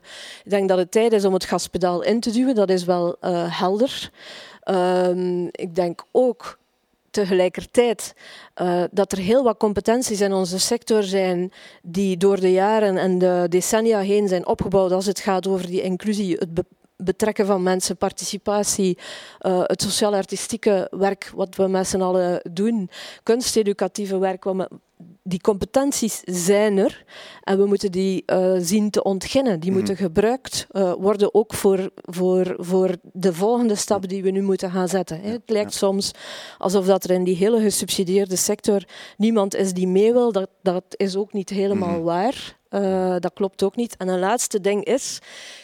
ik 0.45 0.51
denk 0.51 0.69
dat 0.69 0.79
het 0.79 0.91
tijd 0.91 1.13
is 1.13 1.25
om 1.25 1.33
het 1.33 1.45
gaspedaal 1.45 2.03
in 2.03 2.21
te 2.21 2.31
duwen, 2.31 2.55
dat 2.55 2.71
is 2.71 2.85
wel 2.85 3.17
uh, 3.25 3.59
helder. 3.61 4.11
Um, 4.65 5.49
ik 5.51 5.75
denk 5.75 6.05
ook 6.13 6.59
tegelijkertijd 7.11 8.15
uh, 8.63 8.83
dat 8.91 9.13
er 9.13 9.19
heel 9.19 9.43
wat 9.43 9.57
competenties 9.57 10.21
in 10.21 10.33
onze 10.33 10.59
sector 10.59 11.03
zijn 11.03 11.53
die 11.83 12.17
door 12.17 12.41
de 12.41 12.53
jaren 12.53 12.97
en 12.97 13.19
de 13.19 13.47
decennia 13.49 13.99
heen 14.01 14.29
zijn 14.29 14.47
opgebouwd 14.47 14.93
als 14.93 15.07
het 15.07 15.21
gaat 15.21 15.47
over 15.47 15.67
die 15.67 15.83
inclusie, 15.83 16.37
het 16.39 16.49
betrekken 17.05 17.47
van 17.47 17.63
mensen, 17.63 17.97
participatie, 17.97 18.99
uh, 19.41 19.63
het 19.63 19.83
sociaal-artistieke 19.83 20.89
werk 20.91 21.31
wat 21.35 21.57
we 21.57 21.69
met 21.69 21.87
z'n 21.87 22.01
allen 22.01 22.41
doen, 22.53 22.91
kunsteducatieve 23.23 24.19
werk, 24.19 24.45
wat 24.45 24.57
we, 24.57 24.69
die 25.23 25.41
competenties 25.41 26.21
zijn 26.25 26.79
er 26.79 27.05
en 27.43 27.59
we 27.59 27.67
moeten 27.67 27.93
die 27.93 28.23
uh, 28.27 28.55
zien 28.59 28.91
te 28.91 29.03
ontginnen. 29.03 29.61
Die 29.61 29.71
mm. 29.71 29.77
moeten 29.77 29.97
gebruikt 29.97 30.67
uh, 30.73 30.93
worden 30.99 31.35
ook 31.35 31.55
voor, 31.55 31.91
voor, 31.95 32.55
voor 32.57 32.97
de 33.13 33.35
volgende 33.35 33.75
stap 33.75 34.09
die 34.09 34.23
we 34.23 34.31
nu 34.31 34.43
moeten 34.43 34.71
gaan 34.71 34.89
zetten. 34.89 35.21
Hè. 35.21 35.31
Het 35.31 35.51
lijkt 35.51 35.73
ja. 35.73 35.79
soms 35.79 36.11
alsof 36.59 36.87
dat 36.87 37.05
er 37.05 37.11
in 37.11 37.25
die 37.25 37.37
hele 37.37 37.61
gesubsidieerde 37.61 38.37
sector 38.37 38.85
niemand 39.17 39.55
is 39.55 39.73
die 39.73 39.89
mee 39.89 40.13
wil. 40.13 40.33
Dat, 40.33 40.51
dat 40.63 40.85
is 40.89 41.17
ook 41.17 41.33
niet 41.33 41.51
helemaal 41.51 41.99
mm. 41.99 42.03
waar. 42.03 42.59
Uh, 42.71 43.17
dat 43.19 43.33
klopt 43.33 43.63
ook 43.63 43.77
niet. 43.77 43.97
En 43.97 44.09
een 44.09 44.19
laatste 44.19 44.61
ding 44.61 44.85
is, 44.85 45.19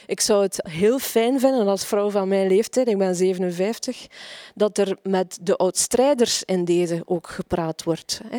ik 0.06 0.20
zou 0.20 0.42
het 0.42 0.60
heel 0.68 0.98
fijn 0.98 1.40
vinden 1.40 1.66
als 1.66 1.86
vrouw 1.86 2.10
van 2.10 2.28
mijn 2.28 2.48
leeftijd, 2.48 2.88
ik 2.88 2.98
ben 2.98 3.14
57, 3.14 4.06
dat 4.54 4.78
er 4.78 4.98
met 5.02 5.38
de 5.42 5.56
oudstrijders 5.56 6.42
in 6.44 6.64
deze 6.64 7.02
ook 7.04 7.28
gepraat 7.28 7.84
wordt. 7.84 8.20
Hè. 8.28 8.38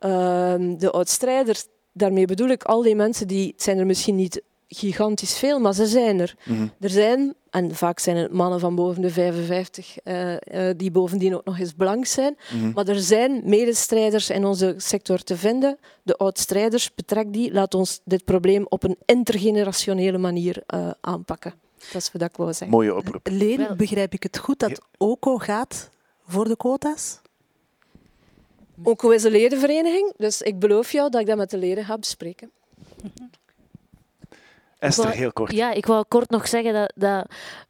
Uh, 0.00 0.54
de 0.78 0.90
oudstrijders, 0.90 1.66
daarmee 1.92 2.26
bedoel 2.26 2.48
ik 2.48 2.62
al 2.64 2.82
die 2.82 2.94
mensen 2.96 3.26
die, 3.28 3.46
het 3.52 3.62
zijn 3.62 3.78
er 3.78 3.86
misschien 3.86 4.16
niet 4.16 4.42
gigantisch 4.68 5.38
veel, 5.38 5.58
maar 5.60 5.74
ze 5.74 5.86
zijn 5.86 6.20
er. 6.20 6.34
Mhm. 6.44 6.66
Er 6.80 6.90
zijn, 6.90 7.34
en 7.50 7.74
vaak 7.74 7.98
zijn 7.98 8.16
het 8.16 8.32
mannen 8.32 8.60
van 8.60 8.74
boven 8.74 9.02
de 9.02 9.10
55 9.10 9.96
uh, 10.04 10.32
uh, 10.32 10.38
die 10.76 10.90
bovendien 10.90 11.34
ook 11.34 11.44
nog 11.44 11.58
eens 11.58 11.72
blank 11.72 12.06
zijn, 12.06 12.36
Mhm. 12.52 12.70
maar 12.72 12.88
er 12.88 13.00
zijn 13.00 13.42
medestrijders 13.44 14.30
in 14.30 14.44
onze 14.44 14.74
sector 14.76 15.18
te 15.22 15.36
vinden. 15.36 15.78
De 16.02 16.16
oudstrijders, 16.16 16.94
betrek 16.94 17.32
die, 17.32 17.52
laat 17.52 17.74
ons 17.74 18.00
dit 18.04 18.24
probleem 18.24 18.66
op 18.68 18.82
een 18.82 18.96
intergenerationele 19.04 20.18
manier 20.18 20.62
uh, 20.74 20.90
aanpakken. 21.00 21.54
Dat 21.92 22.02
is 22.02 22.12
wat 22.12 22.22
ik 22.22 22.36
wou 22.36 22.48
zeggen. 22.52 22.70
Mooie 22.70 22.96
oproep. 22.96 23.26
Leen, 23.30 23.66
begrijp 23.76 24.12
ik 24.12 24.22
het 24.22 24.38
goed 24.38 24.58
dat 24.58 24.80
OCO 24.96 25.36
gaat 25.38 25.90
voor 26.26 26.48
de 26.48 26.56
quota's? 26.56 27.20
OCO 28.82 29.10
is 29.10 29.24
een 29.24 29.30
ledenvereniging, 29.30 30.12
dus 30.16 30.42
ik 30.42 30.58
beloof 30.58 30.92
jou 30.92 31.10
dat 31.10 31.20
ik 31.20 31.26
dat 31.26 31.36
met 31.36 31.50
de 31.50 31.58
leden 31.58 31.84
ga 31.84 31.98
bespreken. 31.98 32.50
Esther, 34.78 35.04
wou, 35.04 35.16
heel 35.16 35.32
kort. 35.32 35.52
Ja, 35.52 35.72
ik 35.72 35.86
wou 35.86 36.04
kort 36.08 36.30
nog 36.30 36.48
zeggen 36.48 36.72
dat, 36.72 36.92
dat 36.94 37.26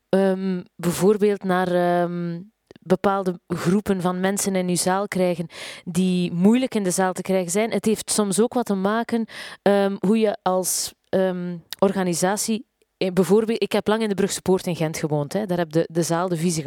um, 0.09 0.65
bijvoorbeeld 0.77 1.45
naar 1.45 2.01
um, 2.03 2.53
bepaalde 2.81 3.41
groepen 3.47 4.01
van 4.01 4.21
mensen 4.21 4.57
in 4.57 4.69
uw 4.69 4.77
zaal 4.77 5.09
krijgen 5.09 5.47
die 5.85 6.33
moeilijk 6.33 6.75
in 6.75 6.83
de 6.83 6.91
zaal 6.91 7.13
te 7.13 7.23
krijgen 7.23 7.51
zijn. 7.51 7.71
Het 7.71 7.85
heeft 7.85 8.11
soms 8.11 8.41
ook 8.41 8.55
wat 8.55 8.67
te 8.67 8.75
maken 8.75 9.27
um, 9.63 9.97
hoe 10.01 10.19
je 10.19 10.37
als 10.43 10.95
organisatie 11.79 12.67
bijvoorbeeld, 13.13 13.63
ik 13.63 13.73
heb 13.73 13.87
lang 13.87 14.03
in 14.03 14.09
de 14.09 14.15
Brugse 14.15 14.43
Poort 14.43 14.67
in 14.67 14.77
Gent 14.77 14.97
gewoond. 14.97 15.33
Hè. 15.33 15.47
Daar 15.47 15.59
heb 15.59 15.73
de, 15.73 15.89
de 15.93 16.03
zaal, 16.03 16.29
de 16.29 16.37
vieze 16.37 16.63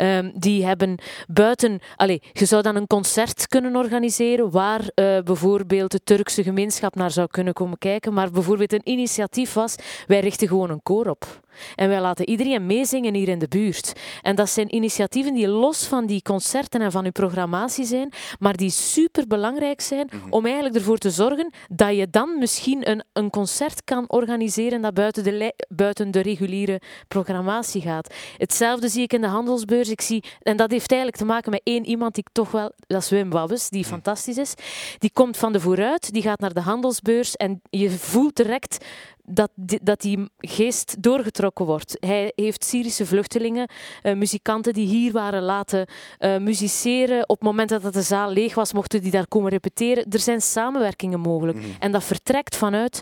Um, 0.00 0.32
die 0.34 0.64
hebben 0.64 0.98
buiten... 1.28 1.80
Allez, 1.96 2.18
je 2.32 2.44
zou 2.44 2.62
dan 2.62 2.76
een 2.76 2.86
concert 2.86 3.48
kunnen 3.48 3.76
organiseren 3.76 4.50
waar 4.50 4.80
uh, 4.80 5.18
bijvoorbeeld 5.20 5.90
de 5.90 6.00
Turkse 6.04 6.42
gemeenschap 6.42 6.94
naar 6.94 7.10
zou 7.10 7.26
kunnen 7.26 7.52
komen 7.52 7.78
kijken. 7.78 8.12
Maar 8.12 8.30
bijvoorbeeld 8.30 8.72
een 8.72 8.88
initiatief 8.88 9.52
was, 9.52 9.74
wij 10.06 10.20
richten 10.20 10.48
gewoon 10.48 10.70
een 10.70 10.82
koor 10.82 11.06
op. 11.06 11.40
En 11.74 11.88
wij 11.88 12.00
laten 12.00 12.28
iedereen 12.28 12.66
meezingen 12.66 13.14
hier 13.14 13.28
in 13.28 13.38
de 13.38 13.48
buurt. 13.48 13.92
En 14.22 14.36
dat 14.36 14.50
zijn 14.50 14.74
initiatieven 14.74 15.34
die 15.34 15.48
los 15.48 15.84
van 15.84 16.06
die 16.06 16.22
concerten 16.22 16.80
en 16.80 16.92
van 16.92 17.04
uw 17.04 17.10
programmatie 17.10 17.84
zijn, 17.84 18.12
maar 18.38 18.56
die 18.56 18.70
super 18.70 19.26
belangrijk 19.26 19.80
zijn 19.80 20.08
mhm. 20.10 20.32
om 20.32 20.44
eigenlijk 20.44 20.74
ervoor 20.74 20.98
te 20.98 21.10
zorgen 21.10 21.52
dat 21.68 21.96
je 21.96 22.10
dan 22.10 22.38
misschien 22.38 22.90
een, 22.90 23.04
een 23.12 23.30
concert 23.30 23.84
kan 23.84 24.04
organiseren 24.08 24.82
dat 24.82 24.94
buiten 24.94 25.24
de, 25.24 25.54
buiten 25.68 26.10
de 26.10 26.20
reguliere 26.20 26.80
programmatie 27.08 27.80
gaat. 27.80 28.14
Hetzelfde 28.36 28.88
zie 28.88 29.02
ik 29.02 29.12
in 29.12 29.20
de 29.20 29.26
handelsbeurs. 29.26 29.90
Ik 29.90 30.00
zie, 30.00 30.24
en 30.42 30.56
dat 30.56 30.70
heeft 30.70 30.90
eigenlijk 30.90 31.20
te 31.20 31.26
maken 31.26 31.50
met 31.50 31.60
één 31.64 31.86
iemand 31.86 32.14
die 32.14 32.24
ik 32.26 32.32
toch 32.32 32.50
wel, 32.50 32.72
dat 32.86 33.02
is 33.02 33.08
Wim 33.08 33.30
Wabbes, 33.30 33.68
die 33.68 33.80
mhm. 33.80 33.88
fantastisch 33.88 34.38
is. 34.38 34.54
Die 34.98 35.10
komt 35.12 35.36
van 35.36 35.52
de 35.52 35.60
vooruit, 35.60 36.12
die 36.12 36.22
gaat 36.22 36.40
naar 36.40 36.54
de 36.54 36.60
handelsbeurs 36.60 37.36
en 37.36 37.60
je 37.70 37.90
voelt 37.90 38.36
direct 38.36 38.84
dat 39.28 39.50
die, 39.54 39.80
dat 39.82 40.00
die 40.00 40.30
geest 40.36 41.02
doorgetrokken 41.02 41.64
wordt. 41.64 41.96
Hij 42.00 42.32
heeft 42.34 42.64
Syrische 42.64 43.06
vluchtelingen, 43.06 43.68
uh, 44.02 44.14
muzikanten 44.14 44.72
die 44.72 44.86
hier 44.86 45.12
waren 45.12 45.42
laten 45.42 45.86
uh, 46.18 46.38
musiceren. 46.38 47.28
Op 47.28 47.36
het 47.38 47.44
moment 47.44 47.68
dat 47.68 47.92
de 47.92 48.02
zaal 48.02 48.30
leeg 48.30 48.54
was, 48.54 48.72
mochten 48.72 49.02
die 49.02 49.10
daar 49.10 49.28
komen 49.28 49.50
repeteren. 49.50 50.04
Er 50.10 50.18
zijn 50.18 50.40
samenwerkingen 50.40 51.20
mogelijk. 51.20 51.58
Mhm. 51.58 51.66
En 51.78 51.92
dat 51.92 52.04
vertrekt 52.04 52.56
vanuit 52.56 53.00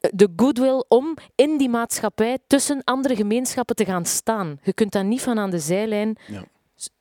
eh, 0.00 0.10
de 0.14 0.28
goodwill 0.36 0.84
om 0.88 1.16
in 1.34 1.56
die 1.58 1.68
maatschappij 1.68 2.38
tussen 2.46 2.84
andere 2.84 3.16
gemeenschappen 3.16 3.76
te 3.76 3.84
gaan 3.84 4.04
staan. 4.04 4.58
Je 4.62 4.72
kunt 4.72 4.92
dat 4.92 5.04
niet 5.04 5.22
van 5.22 5.38
aan 5.38 5.50
de 5.50 5.58
zijlijn 5.58 6.16
ja. 6.26 6.44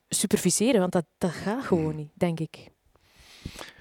superviseren, 0.09 0.79
want 0.79 0.91
dat, 0.91 1.05
dat 1.17 1.31
gaat 1.31 1.63
gewoon 1.63 1.85
mhm. 1.85 1.95
niet, 1.95 2.11
denk 2.13 2.39
ik 2.39 2.69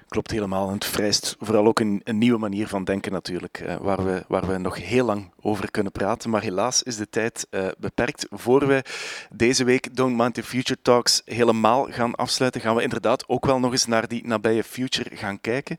klopt 0.09 0.31
helemaal. 0.31 0.67
En 0.67 0.73
het 0.73 0.85
vereist 0.85 1.35
vooral 1.39 1.65
ook 1.65 1.79
een, 1.79 2.01
een 2.03 2.17
nieuwe 2.17 2.37
manier 2.37 2.67
van 2.67 2.83
denken 2.83 3.11
natuurlijk, 3.11 3.59
eh, 3.59 3.75
waar, 3.75 4.05
we, 4.05 4.23
waar 4.27 4.47
we 4.47 4.57
nog 4.57 4.77
heel 4.77 5.05
lang 5.05 5.31
over 5.41 5.71
kunnen 5.71 5.91
praten. 5.91 6.29
Maar 6.29 6.41
helaas 6.41 6.83
is 6.83 6.97
de 6.97 7.09
tijd 7.09 7.47
uh, 7.51 7.67
beperkt. 7.77 8.27
Voor 8.29 8.67
we 8.67 8.83
deze 9.31 9.63
week 9.63 9.95
Don't 9.95 10.17
Mind 10.17 10.33
the 10.33 10.43
Future 10.43 10.79
Talks 10.81 11.21
helemaal 11.25 11.87
gaan 11.91 12.15
afsluiten, 12.15 12.61
gaan 12.61 12.75
we 12.75 12.81
inderdaad 12.83 13.27
ook 13.27 13.45
wel 13.45 13.59
nog 13.59 13.71
eens 13.71 13.85
naar 13.85 14.07
die 14.07 14.27
nabije 14.27 14.63
future 14.63 15.15
gaan 15.15 15.41
kijken. 15.41 15.77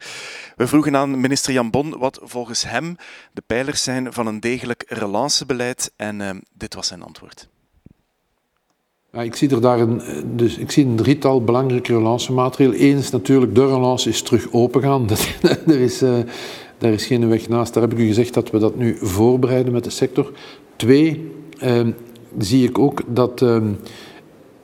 We 0.56 0.66
vroegen 0.66 0.96
aan 0.96 1.20
minister 1.20 1.52
Jan 1.52 1.70
Bon 1.70 1.98
wat 1.98 2.20
volgens 2.22 2.62
hem 2.62 2.96
de 3.32 3.42
pijlers 3.46 3.82
zijn 3.82 4.12
van 4.12 4.26
een 4.26 4.40
degelijk 4.40 4.84
relancebeleid 4.88 5.92
en 5.96 6.20
uh, 6.20 6.30
dit 6.52 6.74
was 6.74 6.86
zijn 6.86 7.02
antwoord. 7.02 7.48
Ja, 9.12 9.22
ik 9.22 9.36
zie 9.36 9.50
er 9.50 9.60
daar 9.60 9.80
een, 9.80 10.00
dus 10.36 10.58
ik 10.58 10.70
zie 10.70 10.84
een 10.84 10.96
drietal 10.96 11.44
belangrijke 11.44 11.92
relancemaatregelen. 11.92 12.82
Eén 12.82 12.96
is 12.96 13.10
natuurlijk, 13.10 13.54
de 13.54 13.66
relance 13.66 14.08
is 14.08 14.22
terug 14.22 14.52
opengaan. 14.52 15.08
Er 15.66 15.80
is, 15.80 16.02
uh, 16.02 16.18
daar 16.78 16.92
is 16.92 17.06
geen 17.06 17.28
weg 17.28 17.48
naast. 17.48 17.74
Daar 17.74 17.82
heb 17.82 17.92
ik 17.92 17.98
u 17.98 18.06
gezegd 18.06 18.34
dat 18.34 18.50
we 18.50 18.58
dat 18.58 18.76
nu 18.76 18.96
voorbereiden 19.00 19.72
met 19.72 19.84
de 19.84 19.90
sector. 19.90 20.32
Twee, 20.76 21.30
uh, 21.64 21.80
zie 22.38 22.68
ik 22.68 22.78
ook 22.78 23.02
dat 23.06 23.40
uh, 23.40 23.56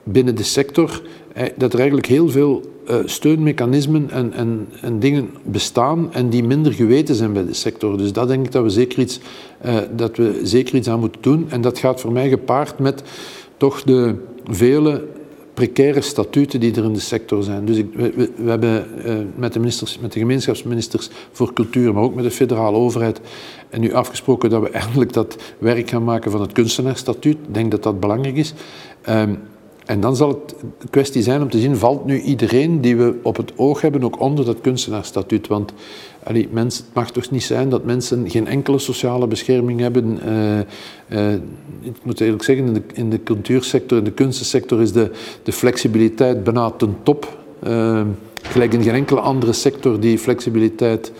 binnen 0.03 0.35
de 0.35 0.43
sector 0.43 1.01
eh, 1.33 1.45
dat 1.55 1.73
er 1.73 1.79
eigenlijk 1.79 2.07
heel 2.07 2.29
veel 2.29 2.61
uh, 2.89 2.95
steunmechanismen 3.05 4.09
en, 4.09 4.33
en, 4.33 4.67
en 4.81 4.99
dingen 4.99 5.29
bestaan 5.43 6.13
en 6.13 6.29
die 6.29 6.43
minder 6.43 6.73
geweten 6.73 7.15
zijn 7.15 7.33
bij 7.33 7.45
de 7.45 7.53
sector. 7.53 7.97
Dus 7.97 8.13
dat 8.13 8.27
denk 8.27 8.45
ik 8.45 8.51
dat 8.51 8.63
we 8.63 8.69
zeker 8.69 8.99
iets, 8.99 9.19
dat 9.95 10.17
we 10.17 10.39
zeker 10.43 10.75
iets 10.75 10.89
aan 10.89 10.99
moeten 10.99 11.21
doen. 11.21 11.45
En 11.49 11.61
dat 11.61 11.79
gaat 11.79 12.01
voor 12.01 12.11
mij 12.11 12.29
gepaard 12.29 12.79
met 12.79 13.03
toch 13.57 13.83
de 13.83 14.15
vele 14.49 15.07
precaire 15.53 16.01
statuten 16.01 16.59
die 16.59 16.75
er 16.75 16.83
in 16.83 16.93
de 16.93 16.99
sector 16.99 17.43
zijn. 17.43 17.65
Dus 17.65 17.77
ik, 17.77 17.93
we, 17.93 18.31
we, 18.35 18.49
hebben 18.49 18.87
uh, 19.05 19.15
met, 19.35 19.53
de 19.53 19.59
ministers, 19.59 19.99
met 19.99 20.13
de 20.13 20.19
gemeenschapsministers 20.19 21.09
voor 21.31 21.53
cultuur, 21.53 21.93
maar 21.93 22.03
ook 22.03 22.15
met 22.15 22.23
de 22.23 22.31
federale 22.31 22.77
overheid, 22.77 23.21
en 23.69 23.81
nu 23.81 23.93
afgesproken 23.93 24.49
dat 24.49 24.61
we 24.61 24.69
eigenlijk 24.79 25.13
dat 25.13 25.35
werk 25.57 25.89
gaan 25.89 26.03
maken 26.03 26.31
van 26.31 26.41
het 26.41 26.51
kunstenaarsstatuut. 26.51 27.37
Ik 27.47 27.53
denk 27.53 27.71
dat 27.71 27.83
dat 27.83 27.99
belangrijk 27.99 28.35
is. 28.35 28.53
Um, 29.09 29.39
en 29.87 29.99
dan 29.99 30.15
zal 30.15 30.29
het 30.29 30.55
kwestie 30.89 31.21
zijn 31.21 31.41
om 31.41 31.49
te 31.49 31.59
zien, 31.59 31.77
valt 31.77 32.05
nu 32.05 32.21
iedereen 32.21 32.81
die 32.81 32.97
we 32.97 33.15
op 33.23 33.37
het 33.37 33.51
oog 33.55 33.81
hebben 33.81 34.03
ook 34.03 34.19
onder 34.19 34.45
dat 34.45 34.61
kunstenaarsstatuut? 34.61 35.47
Want 35.47 35.73
allee, 36.23 36.49
het 36.53 36.83
mag 36.93 37.11
toch 37.11 37.31
niet 37.31 37.43
zijn 37.43 37.69
dat 37.69 37.83
mensen 37.83 38.29
geen 38.29 38.47
enkele 38.47 38.79
sociale 38.79 39.27
bescherming 39.27 39.79
hebben. 39.79 40.19
Uh, 40.27 41.29
uh, 41.29 41.33
ik 41.81 41.95
moet 42.03 42.19
eerlijk 42.19 42.43
zeggen, 42.43 42.65
in 42.65 42.73
de, 42.73 42.81
in 42.93 43.09
de 43.09 43.23
cultuursector, 43.23 43.97
in 43.97 44.03
de 44.03 44.11
kunstensector 44.11 44.81
is 44.81 44.91
de, 44.91 45.11
de 45.43 45.51
flexibiliteit 45.51 46.43
bijna 46.43 46.71
ten 46.71 46.97
top. 47.03 47.37
Uh, 47.67 48.01
gelijk 48.41 48.73
in 48.73 48.83
geen 48.83 48.93
enkele 48.93 49.19
andere 49.19 49.53
sector 49.53 49.99
die 49.99 50.17
flexibiliteit 50.17 51.11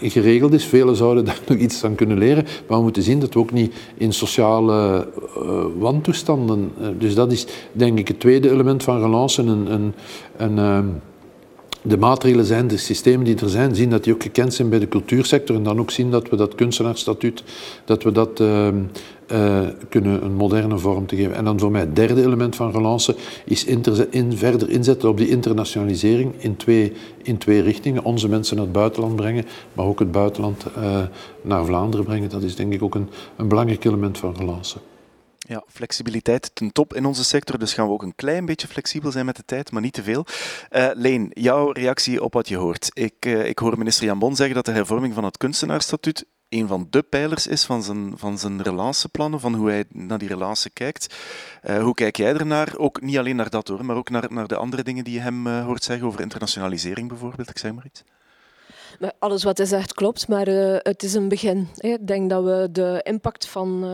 geregeld 0.00 0.52
is. 0.52 0.64
Velen 0.64 0.96
zouden 0.96 1.24
daar 1.24 1.40
nog 1.48 1.58
iets 1.58 1.84
aan 1.84 1.94
kunnen 1.94 2.18
leren, 2.18 2.44
maar 2.68 2.76
we 2.78 2.84
moeten 2.84 3.02
zien 3.02 3.20
dat 3.20 3.34
we 3.34 3.40
ook 3.40 3.52
niet 3.52 3.74
in 3.94 4.12
sociale 4.12 5.06
uh, 5.38 5.64
wantoestanden. 5.78 6.72
Uh, 6.80 6.86
dus 6.98 7.14
dat 7.14 7.32
is 7.32 7.46
denk 7.72 7.98
ik 7.98 8.08
het 8.08 8.20
tweede 8.20 8.50
element 8.50 8.82
van 8.82 9.00
relance. 9.00 9.42
Een, 9.42 9.72
een, 9.72 9.94
een, 10.36 10.56
uh, 10.56 10.78
de 11.88 11.96
maatregelen 11.96 12.44
zijn, 12.44 12.68
de 12.68 12.76
systemen 12.76 13.24
die 13.24 13.36
er 13.36 13.48
zijn, 13.48 13.74
zien 13.74 13.90
dat 13.90 14.04
die 14.04 14.14
ook 14.14 14.22
gekend 14.22 14.54
zijn 14.54 14.68
bij 14.68 14.78
de 14.78 14.88
cultuursector 14.88 15.56
en 15.56 15.62
dan 15.62 15.80
ook 15.80 15.90
zien 15.90 16.10
dat 16.10 16.28
we 16.28 16.36
dat 16.36 16.54
kunstenaarsstatuut, 16.54 17.42
dat 17.84 18.02
we 18.02 18.12
dat 18.12 18.40
uh, 18.40 18.68
uh, 19.32 19.60
kunnen 19.88 20.24
een 20.24 20.34
moderne 20.34 20.78
vorm 20.78 21.06
te 21.06 21.16
geven. 21.16 21.34
En 21.34 21.44
dan 21.44 21.58
voor 21.58 21.70
mij 21.70 21.80
het 21.80 21.96
derde 21.96 22.22
element 22.22 22.56
van 22.56 22.70
relance 22.70 23.16
is 23.44 23.64
in, 24.10 24.36
verder 24.36 24.70
inzetten 24.70 25.08
op 25.08 25.16
die 25.16 25.28
internationalisering 25.28 26.32
in 26.38 26.56
twee, 26.56 26.92
in 27.22 27.38
twee 27.38 27.62
richtingen. 27.62 28.04
Onze 28.04 28.28
mensen 28.28 28.56
naar 28.56 28.64
het 28.64 28.74
buitenland 28.74 29.16
brengen, 29.16 29.44
maar 29.72 29.86
ook 29.86 29.98
het 29.98 30.12
buitenland 30.12 30.64
uh, 30.78 31.02
naar 31.42 31.64
Vlaanderen 31.64 32.06
brengen. 32.06 32.28
Dat 32.28 32.42
is 32.42 32.56
denk 32.56 32.72
ik 32.72 32.82
ook 32.82 32.94
een, 32.94 33.08
een 33.36 33.48
belangrijk 33.48 33.84
element 33.84 34.18
van 34.18 34.34
relance. 34.38 34.78
Ja, 35.48 35.62
flexibiliteit 35.68 36.50
ten 36.54 36.72
top 36.72 36.94
in 36.94 37.04
onze 37.04 37.24
sector, 37.24 37.58
dus 37.58 37.74
gaan 37.74 37.86
we 37.86 37.92
ook 37.92 38.02
een 38.02 38.14
klein 38.14 38.46
beetje 38.46 38.68
flexibel 38.68 39.10
zijn 39.10 39.26
met 39.26 39.36
de 39.36 39.44
tijd, 39.44 39.70
maar 39.70 39.82
niet 39.82 39.92
te 39.92 40.02
veel. 40.02 40.26
Uh, 40.70 40.88
Leen, 40.94 41.30
jouw 41.32 41.70
reactie 41.70 42.22
op 42.22 42.32
wat 42.32 42.48
je 42.48 42.56
hoort. 42.56 42.90
Ik, 42.92 43.26
uh, 43.26 43.46
ik 43.46 43.58
hoor 43.58 43.78
minister 43.78 44.04
Jan 44.04 44.18
Bon 44.18 44.36
zeggen 44.36 44.54
dat 44.54 44.64
de 44.64 44.72
hervorming 44.72 45.14
van 45.14 45.24
het 45.24 45.36
kunstenaarsstatuut 45.36 46.24
een 46.48 46.66
van 46.66 46.86
de 46.90 47.02
pijlers 47.02 47.46
is 47.46 47.64
van 47.64 47.82
zijn, 47.82 48.12
van 48.18 48.38
zijn 48.38 48.62
relatieplannen, 48.62 49.40
van 49.40 49.54
hoe 49.54 49.70
hij 49.70 49.84
naar 49.88 50.18
die 50.18 50.28
relatie 50.28 50.70
kijkt. 50.70 51.14
Uh, 51.64 51.82
hoe 51.82 51.94
kijk 51.94 52.16
jij 52.16 52.34
ernaar? 52.34 52.76
Ook 52.76 53.00
niet 53.00 53.18
alleen 53.18 53.36
naar 53.36 53.50
dat 53.50 53.68
hoor, 53.68 53.84
maar 53.84 53.96
ook 53.96 54.10
naar, 54.10 54.32
naar 54.32 54.46
de 54.46 54.56
andere 54.56 54.82
dingen 54.82 55.04
die 55.04 55.14
je 55.14 55.20
hem 55.20 55.46
hoort 55.46 55.84
zeggen 55.84 56.06
over 56.06 56.20
internationalisering 56.20 57.08
bijvoorbeeld. 57.08 57.50
Ik 57.50 57.58
zeg 57.58 57.72
maar 57.72 57.86
iets. 57.86 58.02
Alles 59.18 59.42
wat 59.42 59.58
hij 59.58 59.66
zegt 59.66 59.94
klopt, 59.94 60.28
maar 60.28 60.46
het 60.46 61.02
is 61.02 61.14
een 61.14 61.28
begin. 61.28 61.68
Ik 61.76 62.06
denk 62.06 62.30
dat 62.30 62.44
we 62.44 62.68
de 62.72 63.00
impact 63.02 63.46
van 63.46 63.84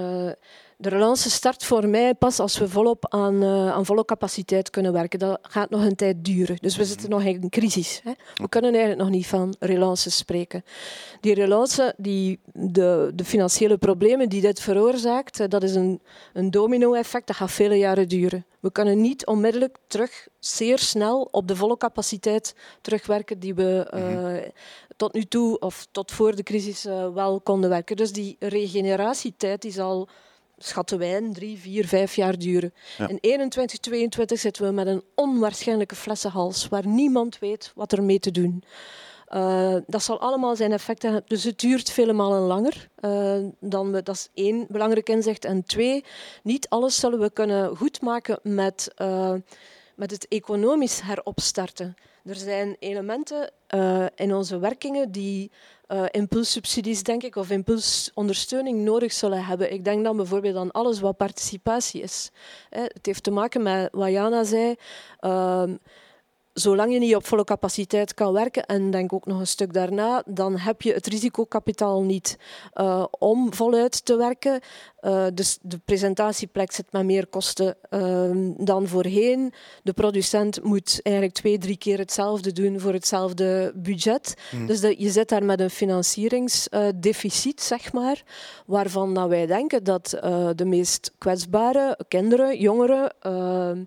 de 0.82 0.88
relance 0.88 1.30
start 1.30 1.64
voor 1.64 1.88
mij 1.88 2.14
pas 2.14 2.38
als 2.38 2.58
we 2.58 2.68
volop 2.68 3.06
aan, 3.08 3.42
uh, 3.42 3.70
aan 3.70 3.86
volle 3.86 4.04
capaciteit 4.04 4.70
kunnen 4.70 4.92
werken. 4.92 5.18
Dat 5.18 5.38
gaat 5.42 5.70
nog 5.70 5.84
een 5.84 5.94
tijd 5.94 6.24
duren. 6.24 6.56
Dus 6.60 6.76
we 6.76 6.84
zitten 6.84 7.10
nog 7.10 7.22
in 7.22 7.42
een 7.42 7.50
crisis. 7.50 8.00
Hè. 8.04 8.12
We 8.34 8.48
kunnen 8.48 8.70
eigenlijk 8.70 9.02
nog 9.02 9.10
niet 9.10 9.26
van 9.26 9.54
relance 9.58 10.10
spreken. 10.10 10.64
Die 11.20 11.34
relance, 11.34 11.94
die, 11.96 12.40
de, 12.52 13.10
de 13.14 13.24
financiële 13.24 13.78
problemen 13.78 14.28
die 14.28 14.40
dit 14.40 14.60
veroorzaakt, 14.60 15.40
eh, 15.40 15.48
dat 15.48 15.62
is 15.62 15.74
een, 15.74 16.00
een 16.32 16.50
domino-effect. 16.50 17.26
Dat 17.26 17.36
gaat 17.36 17.50
vele 17.50 17.76
jaren 17.76 18.08
duren. 18.08 18.44
We 18.60 18.72
kunnen 18.72 19.00
niet 19.00 19.26
onmiddellijk 19.26 19.76
terug, 19.86 20.28
zeer 20.38 20.78
snel, 20.78 21.28
op 21.30 21.48
de 21.48 21.56
volle 21.56 21.76
capaciteit 21.76 22.54
terugwerken 22.80 23.38
die 23.38 23.54
we 23.54 23.92
uh, 23.94 24.50
tot 24.96 25.12
nu 25.12 25.24
toe, 25.24 25.58
of 25.58 25.86
tot 25.90 26.12
voor 26.12 26.34
de 26.34 26.42
crisis, 26.42 26.86
uh, 26.86 27.12
wel 27.14 27.40
konden 27.40 27.70
werken. 27.70 27.96
Dus 27.96 28.12
die 28.12 28.36
regeneratietijd 28.38 29.62
die 29.62 29.72
zal 29.72 30.08
schatten 30.64 30.98
wij, 30.98 31.30
drie, 31.32 31.58
vier, 31.58 31.86
vijf 31.88 32.14
jaar 32.14 32.38
duren. 32.38 32.74
In 33.08 33.18
21, 33.20 33.78
22 33.78 34.38
zitten 34.38 34.64
we 34.64 34.70
met 34.70 34.86
een 34.86 35.02
onwaarschijnlijke 35.14 35.94
flessenhals 35.94 36.68
waar 36.68 36.86
niemand 36.86 37.38
weet 37.38 37.72
wat 37.74 37.92
er 37.92 38.02
mee 38.02 38.18
te 38.18 38.30
doen. 38.30 38.64
Uh, 39.34 39.76
dat 39.86 40.02
zal 40.02 40.20
allemaal 40.20 40.56
zijn 40.56 40.72
effecten 40.72 41.12
hebben. 41.12 41.28
Dus 41.28 41.44
het 41.44 41.60
duurt 41.60 41.90
vele 41.90 42.12
malen 42.12 42.40
langer 42.40 42.88
uh, 43.00 43.36
dan 43.60 43.92
we. 43.92 44.02
Dat 44.02 44.14
is 44.14 44.28
één 44.34 44.66
belangrijk 44.68 45.08
inzicht. 45.08 45.44
En 45.44 45.64
twee, 45.64 46.04
niet 46.42 46.68
alles 46.68 47.00
zullen 47.00 47.18
we 47.18 47.30
kunnen 47.30 47.76
goedmaken 47.76 48.38
met, 48.42 48.92
uh, 48.98 49.34
met 50.02 50.10
het 50.10 50.28
economisch 50.28 51.00
heropstarten. 51.00 51.94
Er 52.24 52.34
zijn 52.34 52.76
elementen 52.78 53.50
in 54.14 54.34
onze 54.34 54.58
werkingen 54.58 55.12
die 55.12 55.50
uh, 55.88 56.04
impulssubsidies, 56.10 57.02
denk 57.02 57.22
ik, 57.22 57.36
of 57.36 57.50
impulsondersteuning 57.50 58.78
nodig 58.78 59.12
zullen 59.12 59.44
hebben. 59.44 59.72
Ik 59.72 59.84
denk 59.84 60.04
dan 60.04 60.16
bijvoorbeeld 60.16 60.56
aan 60.56 60.70
alles 60.70 61.00
wat 61.00 61.16
participatie 61.16 62.02
is. 62.02 62.30
Het 62.70 63.06
heeft 63.06 63.22
te 63.22 63.30
maken 63.30 63.62
met 63.62 63.88
wat 63.92 64.10
Jana 64.10 64.44
zei. 64.44 64.74
Uh, 65.20 65.62
zolang 66.52 66.92
je 66.92 66.98
niet 66.98 67.16
op 67.16 67.26
volle 67.26 67.44
capaciteit 67.44 68.14
kan 68.14 68.32
werken, 68.32 68.66
en 68.66 68.90
denk 68.90 69.12
ook 69.12 69.26
nog 69.26 69.38
een 69.38 69.46
stuk 69.46 69.72
daarna, 69.72 70.22
dan 70.26 70.56
heb 70.58 70.82
je 70.82 70.92
het 70.92 71.06
risicokapitaal 71.06 72.02
niet 72.02 72.38
uh, 72.74 73.04
om 73.18 73.54
voluit 73.54 74.04
te 74.04 74.16
werken. 74.16 74.60
Uh, 75.00 75.26
dus 75.34 75.58
de 75.62 75.78
presentatieplek 75.84 76.72
zit 76.72 76.92
met 76.92 77.04
meer 77.04 77.26
kosten 77.26 77.76
uh, 77.90 78.30
dan 78.56 78.86
voorheen. 78.86 79.52
De 79.82 79.92
producent 79.92 80.62
moet 80.62 81.00
eigenlijk 81.02 81.36
twee, 81.36 81.58
drie 81.58 81.76
keer 81.76 81.98
hetzelfde 81.98 82.52
doen 82.52 82.80
voor 82.80 82.92
hetzelfde 82.92 83.72
budget. 83.74 84.34
Mm. 84.50 84.66
Dus 84.66 84.80
de, 84.80 84.94
je 84.98 85.10
zit 85.10 85.28
daar 85.28 85.44
met 85.44 85.60
een 85.60 85.70
financieringsdeficit, 85.70 87.60
zeg 87.62 87.92
maar, 87.92 88.22
waarvan 88.66 89.28
wij 89.28 89.46
denken 89.46 89.84
dat 89.84 90.08
de 90.54 90.64
meest 90.64 91.12
kwetsbare 91.18 91.98
kinderen, 92.08 92.58
jongeren, 92.58 93.14
ehm, 93.20 93.84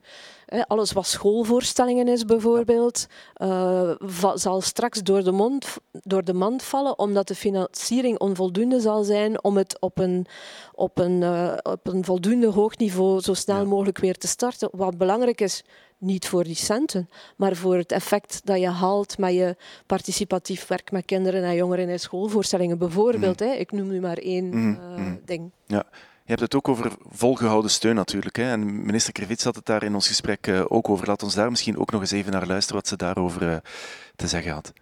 alles 0.67 0.91
wat 0.91 1.07
schoolvoorstellingen 1.07 2.07
is 2.07 2.25
bijvoorbeeld, 2.25 3.07
uh, 3.37 3.91
zal 4.33 4.61
straks 4.61 5.01
door 5.01 5.23
de, 5.23 5.31
mond, 5.31 5.77
door 5.91 6.23
de 6.23 6.33
mand 6.33 6.63
vallen, 6.63 6.99
omdat 6.99 7.27
de 7.27 7.35
financiering 7.35 8.19
onvoldoende 8.19 8.79
zal 8.79 9.03
zijn 9.03 9.43
om 9.43 9.57
het 9.57 9.79
op 9.79 9.97
een, 9.97 10.25
op 10.73 10.97
een, 10.97 11.21
uh, 11.21 11.53
op 11.61 11.87
een 11.87 12.05
voldoende 12.05 12.47
hoog 12.47 12.77
niveau 12.77 13.21
zo 13.21 13.33
snel 13.33 13.65
mogelijk 13.65 13.97
weer 13.97 14.17
te 14.17 14.27
starten. 14.27 14.69
Wat 14.71 14.97
belangrijk 14.97 15.41
is, 15.41 15.63
niet 15.97 16.27
voor 16.27 16.43
die 16.43 16.55
centen, 16.55 17.09
maar 17.35 17.55
voor 17.55 17.75
het 17.75 17.91
effect 17.91 18.41
dat 18.43 18.59
je 18.59 18.69
haalt 18.69 19.17
met 19.17 19.33
je 19.33 19.55
participatief 19.85 20.67
werk 20.67 20.91
met 20.91 21.05
kinderen 21.05 21.43
en 21.43 21.55
jongeren 21.55 21.89
in 21.89 21.99
schoolvoorstellingen 21.99 22.77
bijvoorbeeld. 22.77 23.39
Mm. 23.39 23.47
Hè. 23.47 23.53
Ik 23.53 23.71
noem 23.71 23.87
nu 23.87 23.99
maar 23.99 24.17
één 24.17 24.45
mm. 24.45 24.79
uh, 24.97 25.11
ding. 25.25 25.51
Ja. 25.65 25.85
Je 26.26 26.32
hebt 26.32 26.41
het 26.41 26.55
ook 26.55 26.67
over 26.67 26.91
volgehouden 27.09 27.71
steun 27.71 27.95
natuurlijk. 27.95 28.36
Hè? 28.36 28.51
En 28.51 28.86
minister 28.86 29.13
Krevits 29.13 29.43
had 29.43 29.55
het 29.55 29.65
daar 29.65 29.84
in 29.84 29.93
ons 29.93 30.07
gesprek 30.07 30.47
uh, 30.47 30.63
ook 30.67 30.89
over. 30.89 31.07
Laat 31.07 31.23
ons 31.23 31.36
daar 31.36 31.49
misschien 31.49 31.78
ook 31.78 31.91
nog 31.91 32.01
eens 32.01 32.11
even 32.11 32.32
naar 32.32 32.47
luisteren 32.47 32.82
wat 32.82 32.88
ze 32.88 32.95
daarover 32.95 33.49
uh, 33.49 33.55
te 34.15 34.28
zeggen 34.28 34.51
had. 34.51 34.73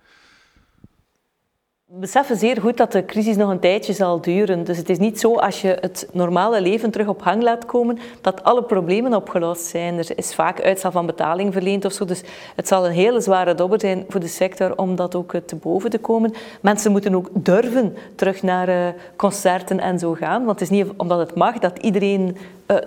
We 1.94 2.00
beseffen 2.00 2.38
zeer 2.38 2.62
goed 2.62 2.78
dat 2.78 2.92
de 2.92 3.06
crisis 3.06 3.36
nog 3.36 3.50
een 3.50 3.60
tijdje 3.60 3.94
zal 3.94 4.22
duren. 4.22 4.64
Dus 4.64 4.78
het 4.78 4.90
is 4.90 4.98
niet 4.98 5.20
zo 5.20 5.36
als 5.36 5.62
je 5.62 5.78
het 5.82 6.08
normale 6.12 6.62
leven 6.62 6.92
terug 6.92 7.08
op 7.08 7.22
gang 7.22 7.44
laat 7.44 7.66
komen, 7.66 8.00
dat 8.22 8.44
alle 8.44 8.64
problemen 8.64 9.14
opgelost 9.14 9.66
zijn. 9.66 9.98
Er 9.98 10.18
is 10.18 10.36
vaak 10.36 10.62
uitstel 10.62 10.92
van 10.92 11.06
betaling 11.06 11.54
verleend 11.54 11.86
of 11.86 11.92
zo. 11.94 12.06
Dus 12.06 12.22
het 12.56 12.68
zal 12.68 12.86
een 12.86 12.92
hele 12.92 13.22
zware 13.22 13.56
dobber 13.56 13.80
zijn 13.80 14.06
voor 14.10 14.20
de 14.20 14.28
sector 14.28 14.78
om 14.78 14.96
dat 14.96 15.16
ook 15.16 15.34
te 15.46 15.56
boven 15.56 15.90
te 15.90 15.98
komen. 15.98 16.34
Mensen 16.62 16.92
moeten 16.92 17.16
ook 17.16 17.30
durven 17.34 17.98
terug 18.16 18.42
naar 18.42 18.70
uh, 18.70 18.88
concerten 19.16 19.80
en 19.80 20.00
zo 20.00 20.14
gaan. 20.14 20.46
Want 20.46 20.60
het 20.60 20.72
is 20.72 20.78
niet 20.78 20.88
omdat 20.98 21.20
het 21.20 21.36
mag 21.36 21.60
dat 21.60 21.78
iedereen 21.78 22.38
uh, 22.68 22.78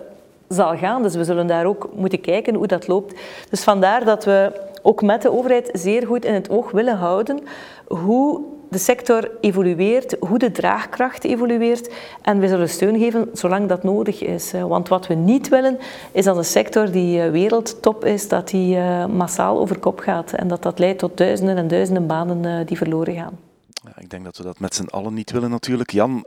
zal 0.48 0.76
gaan. 0.76 1.02
Dus 1.02 1.14
we 1.14 1.24
zullen 1.24 1.46
daar 1.46 1.64
ook 1.64 1.88
moeten 1.94 2.20
kijken 2.20 2.54
hoe 2.54 2.66
dat 2.66 2.88
loopt. 2.88 3.14
Dus 3.50 3.62
vandaar 3.64 4.04
dat 4.04 4.24
we 4.24 4.60
ook 4.82 5.02
met 5.02 5.22
de 5.22 5.32
overheid 5.32 5.68
zeer 5.72 6.06
goed 6.06 6.24
in 6.24 6.34
het 6.34 6.50
oog 6.50 6.70
willen 6.70 6.96
houden 6.96 7.38
hoe 7.86 8.54
de 8.70 8.78
sector 8.78 9.30
evolueert, 9.40 10.16
hoe 10.20 10.38
de 10.38 10.50
draagkracht 10.50 11.24
evolueert. 11.24 11.90
En 12.22 12.38
we 12.38 12.48
zullen 12.48 12.68
steun 12.68 12.98
geven 12.98 13.28
zolang 13.32 13.68
dat 13.68 13.82
nodig 13.82 14.22
is. 14.22 14.52
Want 14.52 14.88
wat 14.88 15.06
we 15.06 15.14
niet 15.14 15.48
willen, 15.48 15.78
is 16.12 16.24
dat 16.24 16.36
een 16.36 16.44
sector 16.44 16.90
die 16.90 17.22
eh, 17.22 17.30
wereldtop 17.30 18.04
is, 18.04 18.28
dat 18.28 18.48
die 18.48 18.76
eh, 18.76 19.06
massaal 19.06 19.58
over 19.58 19.78
kop 19.78 19.98
gaat. 19.98 20.32
En 20.32 20.48
dat 20.48 20.62
dat 20.62 20.78
leidt 20.78 20.98
tot 20.98 21.16
duizenden 21.16 21.56
en 21.56 21.68
duizenden 21.68 22.06
banen 22.06 22.44
eh, 22.44 22.66
die 22.66 22.76
verloren 22.76 23.14
gaan. 23.14 23.38
Ja, 23.70 23.92
ik 23.98 24.10
denk 24.10 24.24
dat 24.24 24.36
we 24.36 24.42
dat 24.42 24.58
met 24.58 24.74
z'n 24.74 24.86
allen 24.90 25.14
niet 25.14 25.30
willen 25.30 25.50
natuurlijk. 25.50 25.90
Jan, 25.90 26.26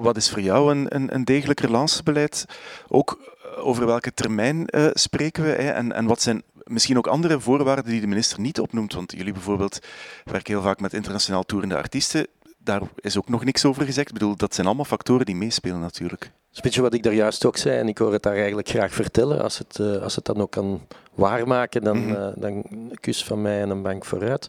wat 0.00 0.16
is 0.16 0.30
voor 0.30 0.40
jou 0.40 0.70
een, 0.70 0.86
een, 0.88 1.14
een 1.14 1.24
degelijk 1.24 1.60
relancebeleid? 1.60 2.46
Ook 2.88 3.18
over 3.56 3.86
welke 3.86 4.14
termijn 4.14 4.66
spreken 4.92 5.42
we? 5.42 5.48
Hè? 5.48 5.70
En, 5.70 5.92
en 5.92 6.06
wat 6.06 6.22
zijn 6.22 6.42
misschien 6.64 6.98
ook 6.98 7.06
andere 7.06 7.40
voorwaarden 7.40 7.84
die 7.84 8.00
de 8.00 8.06
minister 8.06 8.40
niet 8.40 8.60
opnoemt. 8.60 8.94
Want 8.94 9.12
jullie 9.16 9.32
bijvoorbeeld 9.32 9.78
werken 10.24 10.52
heel 10.52 10.62
vaak 10.62 10.80
met 10.80 10.92
internationaal 10.92 11.42
toerende 11.42 11.76
artiesten. 11.76 12.26
Daar 12.58 12.82
is 12.96 13.18
ook 13.18 13.28
nog 13.28 13.44
niks 13.44 13.64
over 13.64 13.84
gezegd. 13.84 14.08
Ik 14.08 14.14
bedoel, 14.14 14.36
dat 14.36 14.54
zijn 14.54 14.66
allemaal 14.66 14.84
factoren 14.84 15.26
die 15.26 15.36
meespelen 15.36 15.80
natuurlijk. 15.80 16.30
Dat 16.52 16.64
is 16.64 16.76
wat 16.76 16.94
ik 16.94 17.02
daar 17.02 17.14
juist 17.14 17.44
ook 17.44 17.56
zei, 17.56 17.78
en 17.78 17.88
ik 17.88 17.98
hoor 17.98 18.12
het 18.12 18.22
daar 18.22 18.36
eigenlijk 18.36 18.68
graag 18.68 18.94
vertellen. 18.94 19.42
Als 19.42 19.58
het, 19.58 19.78
uh, 19.78 20.02
als 20.02 20.16
het 20.16 20.24
dan 20.24 20.40
ook 20.40 20.50
kan 20.50 20.80
waarmaken, 21.14 21.84
dan, 21.84 21.96
mm 21.96 22.04
-hmm. 22.04 22.14
uh, 22.14 22.28
dan 22.36 22.64
kus 23.00 23.24
van 23.24 23.42
mij 23.42 23.60
en 23.60 23.70
een 23.70 23.82
bank 23.82 24.04
vooruit. 24.04 24.48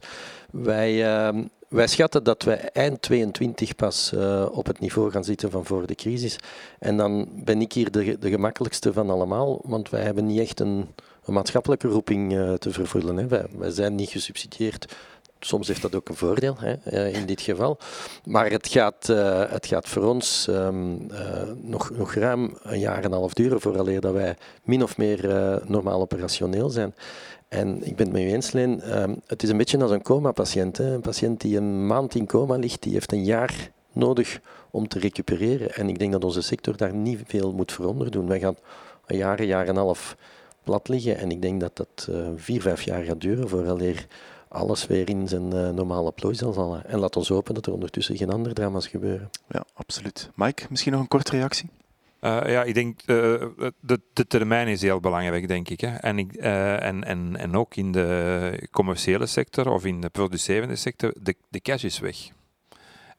Wij, 0.51 0.93
uh, 1.33 1.43
wij 1.67 1.87
schatten 1.87 2.23
dat 2.23 2.43
we 2.43 2.53
eind 2.53 3.01
22 3.01 3.75
pas 3.75 4.11
uh, 4.15 4.45
op 4.51 4.65
het 4.65 4.79
niveau 4.79 5.11
gaan 5.11 5.23
zitten 5.23 5.51
van 5.51 5.65
voor 5.65 5.87
de 5.87 5.95
crisis. 5.95 6.35
En 6.79 6.97
dan 6.97 7.29
ben 7.43 7.61
ik 7.61 7.73
hier 7.73 7.91
de, 7.91 8.19
de 8.19 8.29
gemakkelijkste 8.29 8.93
van 8.93 9.09
allemaal, 9.09 9.61
want 9.63 9.89
wij 9.89 10.01
hebben 10.01 10.25
niet 10.25 10.39
echt 10.39 10.59
een 10.59 10.87
een 11.25 11.33
maatschappelijke 11.33 11.87
roeping 11.87 12.33
uh, 12.33 12.53
te 12.53 12.71
vervullen. 12.71 13.17
Hè. 13.17 13.27
Wij, 13.57 13.71
zijn 13.71 13.95
niet 13.95 14.09
gesubsidieerd. 14.09 14.95
Soms 15.39 15.67
heeft 15.67 15.81
dat 15.81 15.95
ook 15.95 16.09
een 16.09 16.15
voordeel 16.15 16.55
hè, 16.59 16.75
uh, 16.91 17.15
in 17.15 17.25
dit 17.25 17.41
geval. 17.41 17.77
Maar 18.25 18.51
het 18.51 18.67
gaat, 18.67 19.07
uh, 19.09 19.43
het 19.49 19.65
gaat 19.65 19.89
voor 19.89 20.03
ons 20.03 20.47
um, 20.49 21.07
nog, 21.61 21.89
nog 21.89 22.13
ruim 22.13 22.57
een 22.61 22.79
jaar 22.79 22.97
en 22.97 23.03
een 23.03 23.11
half 23.11 23.33
duren 23.33 23.61
vooraleer 23.61 24.01
dat 24.01 24.13
wij 24.13 24.35
min 24.63 24.83
of 24.83 24.97
meer 24.97 25.27
normaal 25.65 26.01
operationeel 26.01 26.69
zijn. 26.69 26.93
En 27.47 27.83
ik 27.83 27.95
ben 27.95 28.05
het 28.05 28.15
met 28.15 28.23
u 28.23 28.27
eens, 28.27 28.51
Leen. 28.51 28.81
Ehm, 28.81 29.15
het 29.27 29.43
is 29.43 29.49
een 29.49 29.57
beetje 29.57 29.81
als 29.81 29.91
een 29.91 30.01
coma-patiënt. 30.01 30.77
Een 30.77 31.01
patiënt 31.01 31.41
die 31.41 31.57
een 31.57 31.87
maand 31.87 32.15
in 32.15 32.25
coma 32.25 32.55
ligt, 32.55 32.81
die 32.81 32.93
heeft 32.93 33.11
een 33.11 33.23
jaar 33.23 33.71
nodig 33.91 34.39
om 34.71 34.87
te 34.87 34.99
recupereren. 34.99 35.75
En 35.75 35.89
ik 35.89 35.99
denk 35.99 36.11
dat 36.11 36.23
onze 36.23 36.41
sector 36.41 36.77
daar 36.77 36.93
niet 36.93 37.21
veel 37.25 37.53
moet 37.53 37.71
voor 37.71 37.85
onder 37.85 38.11
doen. 38.11 38.27
Wij 38.27 38.39
gaan 38.39 38.55
een 39.05 39.17
jaar, 39.17 39.39
een 39.39 39.45
jaar 39.45 39.63
en 39.63 39.69
een 39.69 39.75
half 39.75 40.15
plat 40.63 40.87
liggen. 40.87 41.17
En 41.17 41.31
ik 41.31 41.41
denk 41.41 41.59
dat 41.59 41.77
dat 41.77 42.07
uh, 42.09 42.27
vier, 42.35 42.61
vijf 42.61 42.81
jaar 42.81 43.03
gaat 43.03 43.21
duren 43.21 43.49
vooraleer 43.49 44.07
alles 44.47 44.87
weer 44.87 45.09
in 45.09 45.27
zijn 45.27 45.55
uh, 45.55 45.69
normale 45.69 46.11
plooi 46.11 46.35
zal 46.35 46.53
vallen. 46.53 46.85
En 46.85 46.99
laat 46.99 47.15
ons 47.15 47.27
hopen 47.27 47.53
dat 47.53 47.65
er 47.65 47.73
ondertussen 47.73 48.17
geen 48.17 48.29
andere 48.29 48.53
drama's 48.53 48.87
gebeuren. 48.87 49.29
Ja, 49.49 49.65
absoluut. 49.73 50.29
Mike, 50.35 50.65
misschien 50.69 50.91
nog 50.91 51.01
een 51.01 51.07
korte 51.07 51.31
reactie? 51.31 51.69
Uh, 52.21 52.41
ja, 52.45 52.63
ik 52.63 52.73
denk 52.73 53.01
uh, 53.05 53.15
de, 53.79 54.01
de 54.13 54.27
termijn 54.27 54.67
is 54.67 54.81
heel 54.81 54.99
belangrijk, 54.99 55.47
denk 55.47 55.69
ik. 55.69 55.81
Hè. 55.81 55.95
En, 55.95 56.19
ik 56.19 56.35
uh, 56.35 56.83
en, 56.83 57.03
en, 57.03 57.35
en 57.35 57.55
ook 57.55 57.75
in 57.75 57.91
de 57.91 58.67
commerciële 58.71 59.25
sector 59.25 59.71
of 59.71 59.85
in 59.85 60.01
de 60.01 60.09
producerende 60.09 60.75
sector, 60.75 61.13
de, 61.21 61.35
de 61.49 61.59
cash 61.59 61.83
is 61.83 61.99
weg. 61.99 62.31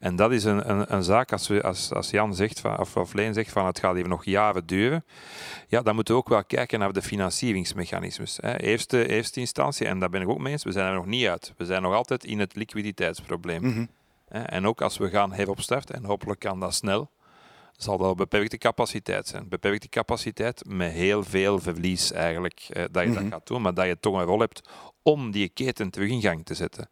En 0.04 0.16
dat 0.16 0.32
is 0.32 0.44
een, 0.44 0.70
een, 0.70 0.94
een 0.94 1.02
zaak, 1.02 1.32
als, 1.32 1.48
we, 1.48 1.62
als, 1.62 1.92
als 1.92 2.10
Jan 2.10 2.34
zegt, 2.34 2.60
van, 2.60 2.78
of, 2.78 2.96
of 2.96 3.12
Leen 3.12 3.34
zegt 3.34 3.50
van 3.50 3.66
het 3.66 3.78
gaat 3.78 3.96
even 3.96 4.08
nog 4.08 4.24
jaren 4.24 4.66
duren, 4.66 5.04
ja, 5.68 5.82
dan 5.82 5.94
moeten 5.94 6.14
we 6.14 6.20
ook 6.20 6.28
wel 6.28 6.44
kijken 6.44 6.78
naar 6.78 6.92
de 6.92 7.02
financieringsmechanismes. 7.02 8.38
Hè. 8.40 8.60
Eerste, 8.60 9.08
eerste 9.08 9.40
instantie, 9.40 9.86
en 9.86 9.98
daar 9.98 10.10
ben 10.10 10.20
ik 10.20 10.28
ook 10.28 10.38
mee 10.38 10.52
eens, 10.52 10.64
we 10.64 10.72
zijn 10.72 10.86
er 10.86 10.94
nog 10.94 11.06
niet 11.06 11.26
uit. 11.26 11.52
We 11.56 11.64
zijn 11.64 11.82
nog 11.82 11.94
altijd 11.94 12.24
in 12.24 12.38
het 12.38 12.54
liquiditeitsprobleem. 12.54 13.62
Mm 13.62 13.72
-hmm. 13.72 13.88
En 14.28 14.66
ook 14.66 14.80
als 14.80 14.98
we 14.98 15.08
gaan 15.08 15.32
heropstarten, 15.32 15.94
en 15.94 16.04
hopelijk 16.04 16.40
kan 16.40 16.60
dat 16.60 16.74
snel, 16.74 17.10
zal 17.76 17.98
dat 17.98 18.16
beperkte 18.16 18.58
capaciteit 18.58 19.28
zijn. 19.28 19.48
Beperkte 19.48 19.88
capaciteit 19.88 20.62
met 20.66 20.92
heel 20.92 21.22
veel 21.22 21.58
verlies 21.58 22.12
eigenlijk, 22.12 22.66
eh, 22.68 22.84
dat 22.90 23.02
je 23.02 23.08
mm 23.08 23.14
-hmm. 23.14 23.24
dat 23.24 23.32
gaat 23.32 23.46
doen, 23.46 23.62
maar 23.62 23.74
dat 23.74 23.86
je 23.86 24.00
toch 24.00 24.18
een 24.18 24.24
rol 24.24 24.40
hebt 24.40 24.68
om 25.02 25.30
die 25.30 25.48
keten 25.48 25.90
terug 25.90 26.08
in 26.08 26.20
gang 26.20 26.44
te 26.44 26.54
zetten. 26.54 26.88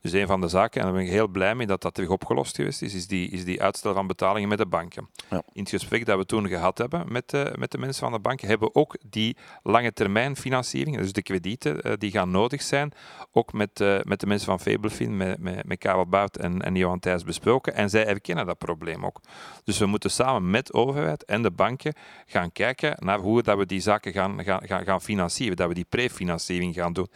Dus 0.00 0.12
een 0.12 0.26
van 0.26 0.40
de 0.40 0.48
zaken, 0.48 0.80
en 0.80 0.86
daar 0.86 0.96
ben 0.96 1.04
ik 1.04 1.10
heel 1.10 1.28
blij 1.28 1.54
mee 1.54 1.66
dat 1.66 1.82
dat 1.82 1.94
terug 1.94 2.10
opgelost 2.10 2.56
geweest 2.56 2.82
is, 2.82 2.94
is 2.94 3.06
die, 3.06 3.30
is 3.30 3.44
die 3.44 3.62
uitstel 3.62 3.94
van 3.94 4.06
betalingen 4.06 4.48
met 4.48 4.58
de 4.58 4.66
banken. 4.66 5.08
Ja. 5.30 5.42
In 5.52 5.60
het 5.60 5.70
gesprek 5.70 6.06
dat 6.06 6.18
we 6.18 6.26
toen 6.26 6.48
gehad 6.48 6.78
hebben 6.78 7.12
met 7.12 7.30
de, 7.30 7.52
met 7.58 7.70
de 7.70 7.78
mensen 7.78 8.02
van 8.02 8.12
de 8.12 8.18
banken, 8.18 8.48
hebben 8.48 8.68
we 8.68 8.74
ook 8.74 8.96
die 9.06 9.36
lange 9.62 9.92
termijn 9.92 10.36
financiering, 10.36 10.96
dus 10.96 11.12
de 11.12 11.22
kredieten 11.22 11.86
uh, 11.86 11.92
die 11.98 12.10
gaan 12.10 12.30
nodig 12.30 12.62
zijn, 12.62 12.92
ook 13.32 13.52
met, 13.52 13.80
uh, 13.80 13.98
met 14.02 14.20
de 14.20 14.26
mensen 14.26 14.46
van 14.46 14.60
Fabelfin, 14.60 15.16
met, 15.16 15.38
met, 15.38 15.64
met 15.64 15.78
Karel 15.78 16.06
Bout 16.06 16.36
en, 16.36 16.62
en 16.62 16.74
Johan 16.74 16.98
Thijs 16.98 17.24
besproken. 17.24 17.74
En 17.74 17.90
zij 17.90 18.06
erkennen 18.06 18.46
dat 18.46 18.58
probleem 18.58 19.04
ook. 19.04 19.20
Dus 19.64 19.78
we 19.78 19.86
moeten 19.86 20.10
samen 20.10 20.50
met 20.50 20.66
de 20.66 20.72
overheid 20.72 21.24
en 21.24 21.42
de 21.42 21.50
banken 21.50 21.94
gaan 22.26 22.52
kijken 22.52 22.96
naar 22.98 23.18
hoe 23.18 23.42
dat 23.42 23.58
we 23.58 23.66
die 23.66 23.80
zaken 23.80 24.12
gaan, 24.12 24.44
gaan, 24.44 24.60
gaan, 24.66 24.84
gaan 24.84 25.00
financieren, 25.00 25.56
dat 25.56 25.68
we 25.68 25.74
die 25.74 25.86
prefinanciering 25.88 26.74
gaan 26.74 26.92
doen. 26.92 27.08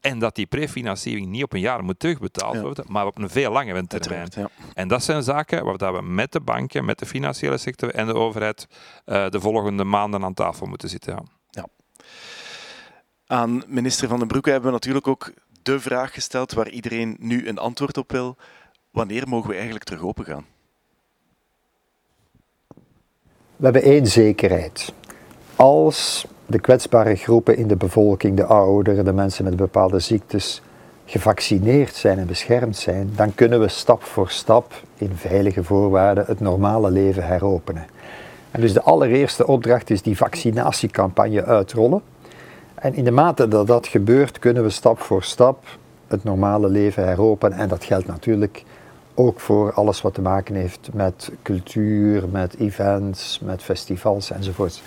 En 0.00 0.18
dat 0.18 0.34
die 0.34 0.46
prefinanciering 0.46 1.26
niet 1.26 1.42
op 1.42 1.52
een 1.52 1.60
jaar 1.60 1.84
moet 1.84 2.00
terugbetaald 2.30 2.54
ja. 2.54 2.60
worden, 2.60 2.84
maar 2.88 3.06
op 3.06 3.18
een 3.18 3.30
veel 3.30 3.52
langere 3.52 3.86
termijn. 3.86 4.28
Ja. 4.34 4.48
En 4.74 4.88
dat 4.88 5.02
zijn 5.02 5.22
zaken 5.22 5.64
waar 5.64 5.92
we 5.92 6.02
met 6.02 6.32
de 6.32 6.40
banken, 6.40 6.84
met 6.84 6.98
de 6.98 7.06
financiële 7.06 7.58
sector 7.58 7.94
en 7.94 8.06
de 8.06 8.14
overheid 8.14 8.66
uh, 9.06 9.28
de 9.28 9.40
volgende 9.40 9.84
maanden 9.84 10.24
aan 10.24 10.34
tafel 10.34 10.66
moeten 10.66 10.88
zitten. 10.88 11.12
Ja. 11.12 11.22
ja. 11.50 11.66
Aan 13.26 13.62
minister 13.66 14.08
Van 14.08 14.18
den 14.18 14.28
Broeke 14.28 14.50
hebben 14.50 14.68
we 14.68 14.74
natuurlijk 14.74 15.06
ook 15.06 15.32
de 15.62 15.80
vraag 15.80 16.14
gesteld 16.14 16.52
waar 16.52 16.68
iedereen 16.68 17.16
nu 17.18 17.48
een 17.48 17.58
antwoord 17.58 17.96
op 17.96 18.12
wil. 18.12 18.36
Wanneer 18.90 19.28
mogen 19.28 19.48
we 19.48 19.54
eigenlijk 19.54 19.84
terug 19.84 20.02
open 20.02 20.24
gaan? 20.24 20.46
We 23.56 23.66
hebben 23.66 23.82
één 23.82 24.06
zekerheid. 24.06 24.92
Als 25.56 26.26
de 26.46 26.60
kwetsbare 26.60 27.14
groepen 27.14 27.56
in 27.56 27.68
de 27.68 27.76
bevolking, 27.76 28.36
de 28.36 28.44
ouderen, 28.44 29.04
de 29.04 29.12
mensen 29.12 29.44
met 29.44 29.56
bepaalde 29.56 29.98
ziektes, 29.98 30.62
gevaccineerd 31.10 31.94
zijn 31.94 32.18
en 32.18 32.26
beschermd 32.26 32.76
zijn, 32.76 33.10
dan 33.16 33.34
kunnen 33.34 33.60
we 33.60 33.68
stap 33.68 34.02
voor 34.02 34.30
stap 34.30 34.72
in 34.96 35.10
veilige 35.14 35.64
voorwaarden 35.64 36.24
het 36.26 36.40
normale 36.40 36.90
leven 36.90 37.26
heropenen. 37.26 37.86
En 38.50 38.60
dus 38.60 38.72
de 38.72 38.82
allereerste 38.82 39.46
opdracht 39.46 39.90
is 39.90 40.02
die 40.02 40.16
vaccinatiecampagne 40.16 41.44
uitrollen. 41.44 42.02
En 42.74 42.94
in 42.94 43.04
de 43.04 43.10
mate 43.10 43.48
dat 43.48 43.66
dat 43.66 43.86
gebeurt, 43.86 44.38
kunnen 44.38 44.62
we 44.62 44.70
stap 44.70 45.00
voor 45.00 45.22
stap 45.22 45.64
het 46.06 46.24
normale 46.24 46.68
leven 46.68 47.04
heropenen. 47.04 47.58
En 47.58 47.68
dat 47.68 47.84
geldt 47.84 48.06
natuurlijk 48.06 48.64
ook 49.14 49.40
voor 49.40 49.72
alles 49.72 50.02
wat 50.02 50.14
te 50.14 50.22
maken 50.22 50.54
heeft 50.54 50.88
met 50.92 51.30
cultuur, 51.42 52.28
met 52.28 52.56
events, 52.56 53.40
met 53.44 53.62
festivals 53.62 54.30
enzovoorts. 54.30 54.82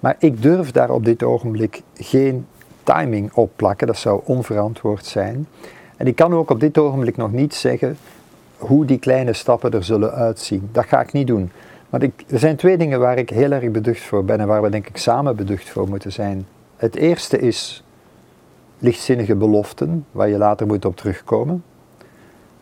Maar 0.00 0.16
ik 0.18 0.42
durf 0.42 0.70
daar 0.70 0.90
op 0.90 1.04
dit 1.04 1.22
ogenblik 1.22 1.82
geen 1.94 2.46
timing 2.94 3.32
op 3.32 3.50
plakken, 3.56 3.86
dat 3.86 3.98
zou 3.98 4.20
onverantwoord 4.24 5.06
zijn. 5.06 5.46
En 5.96 6.06
ik 6.06 6.16
kan 6.16 6.34
ook 6.34 6.50
op 6.50 6.60
dit 6.60 6.78
ogenblik 6.78 7.16
nog 7.16 7.32
niet 7.32 7.54
zeggen 7.54 7.96
hoe 8.56 8.84
die 8.84 8.98
kleine 8.98 9.32
stappen 9.32 9.72
er 9.72 9.84
zullen 9.84 10.12
uitzien. 10.12 10.68
Dat 10.72 10.86
ga 10.86 11.00
ik 11.00 11.12
niet 11.12 11.26
doen. 11.26 11.50
Maar 11.90 12.02
ik, 12.02 12.24
er 12.28 12.38
zijn 12.38 12.56
twee 12.56 12.76
dingen 12.76 13.00
waar 13.00 13.18
ik 13.18 13.30
heel 13.30 13.52
erg 13.52 13.70
beducht 13.70 14.02
voor 14.02 14.24
ben 14.24 14.40
en 14.40 14.46
waar 14.46 14.62
we 14.62 14.70
denk 14.70 14.88
ik 14.88 14.96
samen 14.96 15.36
beducht 15.36 15.68
voor 15.68 15.88
moeten 15.88 16.12
zijn. 16.12 16.46
Het 16.76 16.96
eerste 16.96 17.38
is 17.38 17.84
lichtzinnige 18.78 19.34
beloften, 19.34 20.06
waar 20.10 20.28
je 20.28 20.38
later 20.38 20.66
moet 20.66 20.84
op 20.84 20.96
terugkomen. 20.96 21.64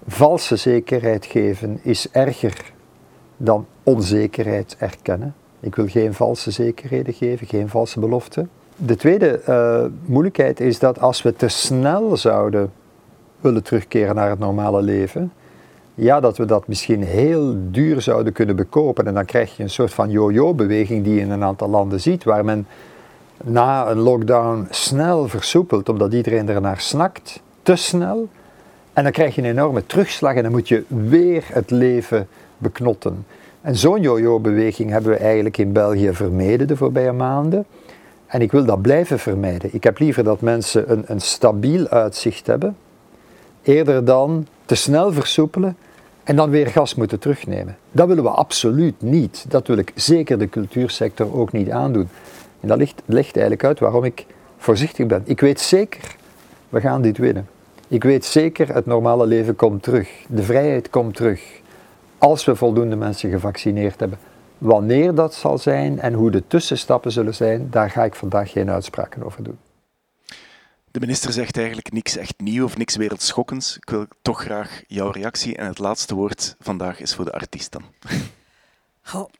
Valse 0.06 0.56
zekerheid 0.56 1.26
geven 1.26 1.78
is 1.82 2.10
erger 2.10 2.72
dan 3.36 3.66
onzekerheid 3.82 4.76
erkennen. 4.78 5.34
Ik 5.60 5.74
wil 5.74 5.88
geen 5.88 6.14
valse 6.14 6.50
zekerheden 6.50 7.14
geven, 7.14 7.46
geen 7.46 7.68
valse 7.68 8.00
beloften. 8.00 8.50
De 8.76 8.96
tweede 8.96 9.40
uh, 9.48 9.84
moeilijkheid 10.04 10.60
is 10.60 10.78
dat 10.78 11.00
als 11.00 11.22
we 11.22 11.34
te 11.34 11.48
snel 11.48 12.16
zouden 12.16 12.72
willen 13.40 13.62
terugkeren 13.62 14.14
naar 14.14 14.30
het 14.30 14.38
normale 14.38 14.82
leven, 14.82 15.32
ja, 15.94 16.20
dat 16.20 16.36
we 16.36 16.44
dat 16.44 16.68
misschien 16.68 17.02
heel 17.02 17.54
duur 17.70 18.00
zouden 18.00 18.32
kunnen 18.32 18.56
bekopen. 18.56 19.06
En 19.06 19.14
dan 19.14 19.24
krijg 19.24 19.56
je 19.56 19.62
een 19.62 19.70
soort 19.70 19.94
van 19.94 20.10
yo-yo-beweging 20.10 21.04
die 21.04 21.14
je 21.14 21.20
in 21.20 21.30
een 21.30 21.44
aantal 21.44 21.68
landen 21.68 22.00
ziet, 22.00 22.24
waar 22.24 22.44
men 22.44 22.66
na 23.44 23.90
een 23.90 23.98
lockdown 23.98 24.66
snel 24.70 25.28
versoepelt, 25.28 25.88
omdat 25.88 26.12
iedereen 26.12 26.48
er 26.48 26.60
naar 26.60 26.80
snakt, 26.80 27.42
te 27.62 27.76
snel. 27.76 28.28
En 28.92 29.02
dan 29.02 29.12
krijg 29.12 29.34
je 29.34 29.42
een 29.42 29.48
enorme 29.48 29.86
terugslag 29.86 30.34
en 30.34 30.42
dan 30.42 30.52
moet 30.52 30.68
je 30.68 30.84
weer 30.88 31.44
het 31.52 31.70
leven 31.70 32.28
beknotten. 32.58 33.26
En 33.60 33.76
zo'n 33.76 34.00
yo-yo-beweging 34.00 34.90
hebben 34.90 35.10
we 35.10 35.16
eigenlijk 35.16 35.58
in 35.58 35.72
België 35.72 36.12
vermeden 36.12 36.66
de 36.66 36.76
voorbije 36.76 37.12
maanden. 37.12 37.66
En 38.26 38.40
ik 38.40 38.52
wil 38.52 38.64
dat 38.64 38.82
blijven 38.82 39.18
vermijden. 39.18 39.74
Ik 39.74 39.84
heb 39.84 39.98
liever 39.98 40.24
dat 40.24 40.40
mensen 40.40 40.92
een, 40.92 41.04
een 41.06 41.20
stabiel 41.20 41.88
uitzicht 41.88 42.46
hebben, 42.46 42.76
eerder 43.62 44.04
dan 44.04 44.46
te 44.64 44.74
snel 44.74 45.12
versoepelen 45.12 45.76
en 46.24 46.36
dan 46.36 46.50
weer 46.50 46.66
gas 46.66 46.94
moeten 46.94 47.18
terugnemen. 47.18 47.76
Dat 47.92 48.08
willen 48.08 48.22
we 48.22 48.30
absoluut 48.30 49.02
niet. 49.02 49.44
Dat 49.48 49.66
wil 49.66 49.76
ik 49.76 49.92
zeker 49.94 50.38
de 50.38 50.48
cultuursector 50.48 51.34
ook 51.34 51.52
niet 51.52 51.70
aandoen. 51.70 52.08
En 52.60 52.68
dat 52.68 52.78
ligt, 52.78 53.02
legt 53.04 53.32
eigenlijk 53.36 53.64
uit 53.64 53.78
waarom 53.78 54.04
ik 54.04 54.26
voorzichtig 54.56 55.06
ben. 55.06 55.22
Ik 55.24 55.40
weet 55.40 55.60
zeker, 55.60 56.16
we 56.68 56.80
gaan 56.80 57.02
dit 57.02 57.18
winnen. 57.18 57.48
Ik 57.88 58.04
weet 58.04 58.24
zeker, 58.24 58.74
het 58.74 58.86
normale 58.86 59.26
leven 59.26 59.56
komt 59.56 59.82
terug. 59.82 60.08
De 60.28 60.42
vrijheid 60.42 60.90
komt 60.90 61.14
terug. 61.14 61.40
Als 62.18 62.44
we 62.44 62.56
voldoende 62.56 62.96
mensen 62.96 63.30
gevaccineerd 63.30 64.00
hebben. 64.00 64.18
Wanneer 64.58 65.14
dat 65.14 65.34
zal 65.34 65.58
zijn 65.58 66.00
en 66.00 66.12
hoe 66.12 66.30
de 66.30 66.46
tussenstappen 66.46 67.12
zullen 67.12 67.34
zijn, 67.34 67.70
daar 67.70 67.90
ga 67.90 68.04
ik 68.04 68.14
vandaag 68.14 68.50
geen 68.50 68.70
uitspraken 68.70 69.22
over 69.22 69.42
doen. 69.42 69.58
De 70.90 71.00
minister 71.00 71.32
zegt 71.32 71.56
eigenlijk 71.56 71.92
niks 71.92 72.16
echt 72.16 72.34
nieuw 72.40 72.64
of 72.64 72.76
niks 72.76 72.96
wereldschokkends. 72.96 73.76
Ik 73.76 73.90
wil 73.90 74.06
toch 74.22 74.40
graag 74.40 74.82
jouw 74.86 75.10
reactie 75.10 75.56
en 75.56 75.66
het 75.66 75.78
laatste 75.78 76.14
woord 76.14 76.56
vandaag 76.60 77.00
is 77.00 77.14
voor 77.14 77.24
de 77.24 77.32
artiest 77.32 77.72
dan. 77.72 77.82
Goh, 79.02 79.30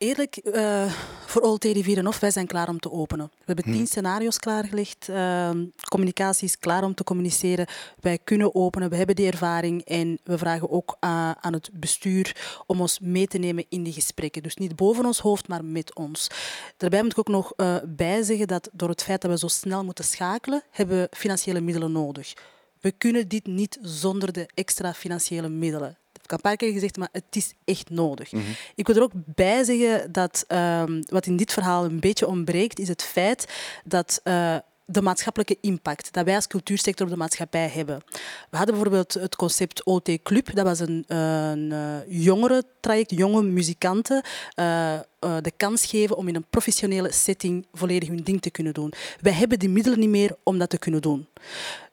Eerlijk, 0.00 0.40
uh, 0.44 0.92
voor 1.26 1.42
OLT 1.42 1.64
Rivierenhof, 1.64 2.18
wij 2.20 2.30
zijn 2.30 2.46
klaar 2.46 2.68
om 2.68 2.78
te 2.78 2.90
openen. 2.90 3.30
We 3.38 3.44
hebben 3.44 3.64
tien 3.64 3.74
hm. 3.74 3.84
scenario's 3.84 4.38
klaargelegd. 4.38 5.08
Uh, 5.08 5.50
communicatie 5.88 6.48
is 6.48 6.58
klaar 6.58 6.84
om 6.84 6.94
te 6.94 7.04
communiceren. 7.04 7.66
Wij 8.00 8.18
kunnen 8.24 8.54
openen, 8.54 8.90
we 8.90 8.96
hebben 8.96 9.16
die 9.16 9.30
ervaring. 9.30 9.84
En 9.84 10.18
we 10.24 10.38
vragen 10.38 10.70
ook 10.70 10.96
uh, 11.00 11.30
aan 11.30 11.52
het 11.52 11.70
bestuur 11.72 12.60
om 12.66 12.80
ons 12.80 12.98
mee 13.00 13.26
te 13.26 13.38
nemen 13.38 13.64
in 13.68 13.82
die 13.82 13.92
gesprekken. 13.92 14.42
Dus 14.42 14.56
niet 14.56 14.76
boven 14.76 15.04
ons 15.04 15.18
hoofd, 15.18 15.48
maar 15.48 15.64
met 15.64 15.94
ons. 15.94 16.30
Daarbij 16.76 17.02
moet 17.02 17.12
ik 17.12 17.18
ook 17.18 17.28
nog 17.28 17.52
uh, 17.56 17.76
bijzeggen 17.86 18.46
dat 18.46 18.68
door 18.72 18.88
het 18.88 19.02
feit 19.02 19.20
dat 19.20 19.30
we 19.30 19.38
zo 19.38 19.48
snel 19.48 19.84
moeten 19.84 20.04
schakelen, 20.04 20.62
hebben 20.70 21.00
we 21.00 21.16
financiële 21.16 21.60
middelen 21.60 21.92
nodig. 21.92 22.34
We 22.80 22.92
kunnen 22.92 23.28
dit 23.28 23.46
niet 23.46 23.78
zonder 23.82 24.32
de 24.32 24.48
extra 24.54 24.94
financiële 24.94 25.48
middelen 25.48 25.98
heb 26.30 26.44
een 26.44 26.50
paar 26.50 26.56
keer 26.56 26.72
gezegd, 26.72 26.96
maar 26.96 27.08
het 27.12 27.36
is 27.36 27.54
echt 27.64 27.90
nodig. 27.90 28.32
Mhm. 28.32 28.42
Ik 28.74 28.86
wil 28.86 28.96
er 28.96 29.02
ook 29.02 29.12
bij 29.14 29.64
zeggen 29.64 30.12
dat 30.12 30.44
um, 30.48 31.02
wat 31.06 31.26
in 31.26 31.36
dit 31.36 31.52
verhaal 31.52 31.84
een 31.84 32.00
beetje 32.00 32.26
ontbreekt, 32.26 32.78
is 32.78 32.88
het 32.88 33.02
feit 33.02 33.52
dat 33.84 34.20
uh, 34.24 34.56
de 34.92 35.02
maatschappelijke 35.02 35.56
impact 35.60 36.12
dat 36.12 36.24
wij 36.24 36.34
als 36.34 36.46
cultuursector 36.46 37.06
op 37.06 37.12
de 37.12 37.18
maatschappij 37.18 37.68
hebben. 37.68 38.02
We 38.50 38.56
hadden 38.56 38.74
bijvoorbeeld 38.74 39.14
het 39.14 39.36
concept 39.36 39.84
OT 39.84 40.22
Club. 40.22 40.54
Dat 40.54 40.64
was 40.64 40.78
een, 40.80 41.04
een 41.06 41.70
uh, 41.70 41.96
jongere 42.08 42.64
traject, 42.80 43.10
jonge 43.10 43.42
muzikanten 43.42 44.24
uh, 44.56 44.92
uh, 44.94 45.00
de 45.40 45.52
kans 45.56 45.86
geven 45.86 46.16
om 46.16 46.28
in 46.28 46.34
een 46.34 46.46
professionele 46.50 47.12
setting 47.12 47.66
volledig 47.72 48.08
hun 48.08 48.24
ding 48.24 48.40
te 48.42 48.50
kunnen 48.50 48.74
doen. 48.74 48.92
Wij 49.20 49.32
hebben 49.32 49.58
die 49.58 49.68
middelen 49.68 49.98
niet 49.98 50.08
meer 50.08 50.36
om 50.42 50.58
dat 50.58 50.70
te 50.70 50.78
kunnen 50.78 51.02
doen. 51.02 51.28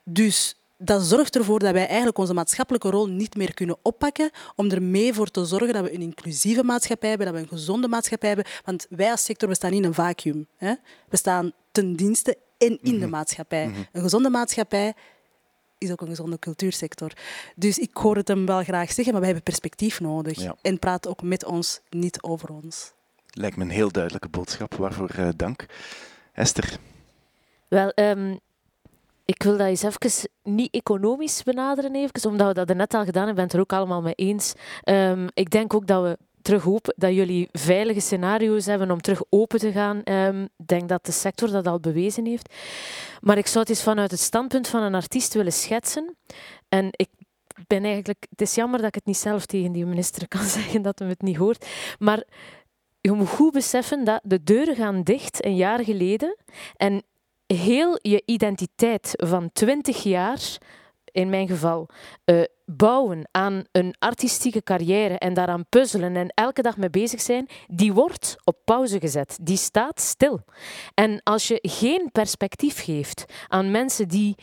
Dus 0.04 0.57
dat 0.78 1.02
zorgt 1.02 1.36
ervoor 1.36 1.58
dat 1.58 1.72
wij 1.72 1.86
eigenlijk 1.86 2.18
onze 2.18 2.34
maatschappelijke 2.34 2.90
rol 2.90 3.06
niet 3.06 3.36
meer 3.36 3.54
kunnen 3.54 3.78
oppakken 3.82 4.30
om 4.54 4.70
er 4.70 4.82
mee 4.82 5.14
voor 5.14 5.30
te 5.30 5.44
zorgen 5.44 5.72
dat 5.72 5.82
we 5.82 5.94
een 5.94 6.00
inclusieve 6.00 6.64
maatschappij 6.64 7.08
hebben, 7.08 7.26
dat 7.26 7.36
we 7.36 7.42
een 7.42 7.48
gezonde 7.48 7.88
maatschappij 7.88 8.28
hebben. 8.28 8.46
Want 8.64 8.86
wij 8.90 9.10
als 9.10 9.24
sector 9.24 9.48
we 9.48 9.54
staan 9.54 9.72
in 9.72 9.84
een 9.84 9.94
vacuüm. 9.94 10.46
Hè? 10.56 10.74
We 11.08 11.16
staan 11.16 11.52
ten 11.72 11.96
dienste 11.96 12.36
en 12.58 12.78
in 12.82 12.92
de 12.92 12.98
mhm. 12.98 13.10
maatschappij. 13.10 13.66
Mhm. 13.66 13.80
Een 13.92 14.02
gezonde 14.02 14.30
maatschappij 14.30 14.94
is 15.78 15.90
ook 15.90 16.00
een 16.00 16.08
gezonde 16.08 16.38
cultuursector. 16.38 17.12
Dus 17.56 17.78
ik 17.78 17.96
hoor 17.96 18.16
het 18.16 18.28
hem 18.28 18.46
wel 18.46 18.62
graag 18.62 18.92
zeggen, 18.92 19.12
maar 19.12 19.20
we 19.20 19.26
hebben 19.26 19.44
perspectief 19.44 20.00
nodig. 20.00 20.52
En 20.62 20.78
praat 20.78 21.08
ook 21.08 21.22
met 21.22 21.44
ons, 21.44 21.80
niet 21.90 22.22
over 22.22 22.50
ons. 22.50 22.92
Lijkt 23.30 23.56
me 23.56 23.64
een 23.64 23.70
heel 23.70 23.92
duidelijke 23.92 24.28
boodschap, 24.28 24.74
waarvoor 24.74 25.10
uh, 25.18 25.28
dank. 25.36 25.66
Esther. 26.32 26.78
Wel, 27.68 27.92
um, 27.94 28.40
ik 29.28 29.42
wil 29.42 29.56
dat 29.56 29.66
eens 29.66 29.82
even 29.82 30.30
niet 30.42 30.74
economisch 30.74 31.42
benaderen, 31.42 31.94
even, 31.94 32.30
omdat 32.30 32.46
we 32.46 32.64
dat 32.64 32.76
net 32.76 32.94
al 32.94 33.04
gedaan 33.04 33.26
hebben. 33.26 33.28
Ik 33.30 33.34
ben 33.34 33.44
het 33.44 33.52
er 33.52 33.60
ook 33.60 33.72
allemaal 33.72 34.02
mee 34.02 34.14
eens. 34.14 34.52
Um, 34.84 35.26
ik 35.34 35.50
denk 35.50 35.74
ook 35.74 35.86
dat 35.86 36.02
we 36.02 36.18
terug 36.42 36.64
dat 36.96 37.14
jullie 37.14 37.48
veilige 37.52 38.00
scenario's 38.00 38.66
hebben 38.66 38.90
om 38.90 39.00
terug 39.00 39.22
open 39.28 39.58
te 39.58 39.72
gaan. 39.72 40.02
Ehm, 40.02 40.42
ik 40.42 40.66
denk 40.66 40.88
dat 40.88 41.06
de 41.06 41.12
sector 41.12 41.50
dat 41.50 41.66
al 41.66 41.80
bewezen 41.80 42.26
heeft. 42.26 42.54
Maar 43.20 43.38
ik 43.38 43.46
zou 43.46 43.58
het 43.58 43.68
eens 43.68 43.82
vanuit 43.82 44.10
het 44.10 44.20
standpunt 44.20 44.68
van 44.68 44.82
een 44.82 44.94
artiest 44.94 45.34
willen 45.34 45.52
schetsen. 45.52 46.16
En 46.68 46.88
ik 46.90 47.08
ben 47.66 47.84
eigenlijk... 47.84 48.26
Het 48.30 48.40
is 48.40 48.54
jammer 48.54 48.78
dat 48.78 48.88
ik 48.88 48.94
het 48.94 49.06
niet 49.06 49.16
zelf 49.16 49.46
tegen 49.46 49.72
die 49.72 49.86
minister 49.86 50.28
kan 50.28 50.44
zeggen, 50.58 50.82
dat 50.82 50.98
hij 50.98 51.08
het 51.08 51.22
niet 51.22 51.36
hoort. 51.36 51.66
Maar 51.98 52.24
je 53.00 53.12
moet 53.12 53.28
goed 53.28 53.52
beseffen 53.52 54.04
dat 54.04 54.20
de 54.22 54.42
deuren 54.42 54.76
gaan 54.76 55.02
dicht 55.02 55.44
een 55.44 55.56
jaar 55.56 55.84
geleden. 55.84 56.36
En 56.76 57.02
heel 57.54 57.98
je 58.02 58.22
identiteit 58.24 59.12
van 59.16 59.52
20 59.52 60.02
jaar, 60.02 60.58
in 61.04 61.28
mijn 61.28 61.48
geval, 61.48 61.88
uh, 62.24 62.42
bouwen 62.64 63.28
aan 63.30 63.64
een 63.72 63.94
artistieke 63.98 64.62
carrière 64.62 65.18
en 65.18 65.34
daaraan 65.34 65.66
puzzelen 65.68 66.16
en 66.16 66.28
elke 66.34 66.62
dag 66.62 66.76
mee 66.76 66.90
bezig 66.90 67.20
zijn, 67.20 67.48
die 67.66 67.92
wordt 67.92 68.36
op 68.44 68.56
pauze 68.64 69.00
gezet. 69.00 69.38
Die 69.42 69.56
staat 69.56 70.00
stil. 70.00 70.40
En 70.94 71.20
als 71.22 71.48
je 71.48 71.58
geen 71.62 72.08
perspectief 72.12 72.84
geeft 72.84 73.24
aan 73.48 73.70
mensen 73.70 74.08
die 74.08 74.34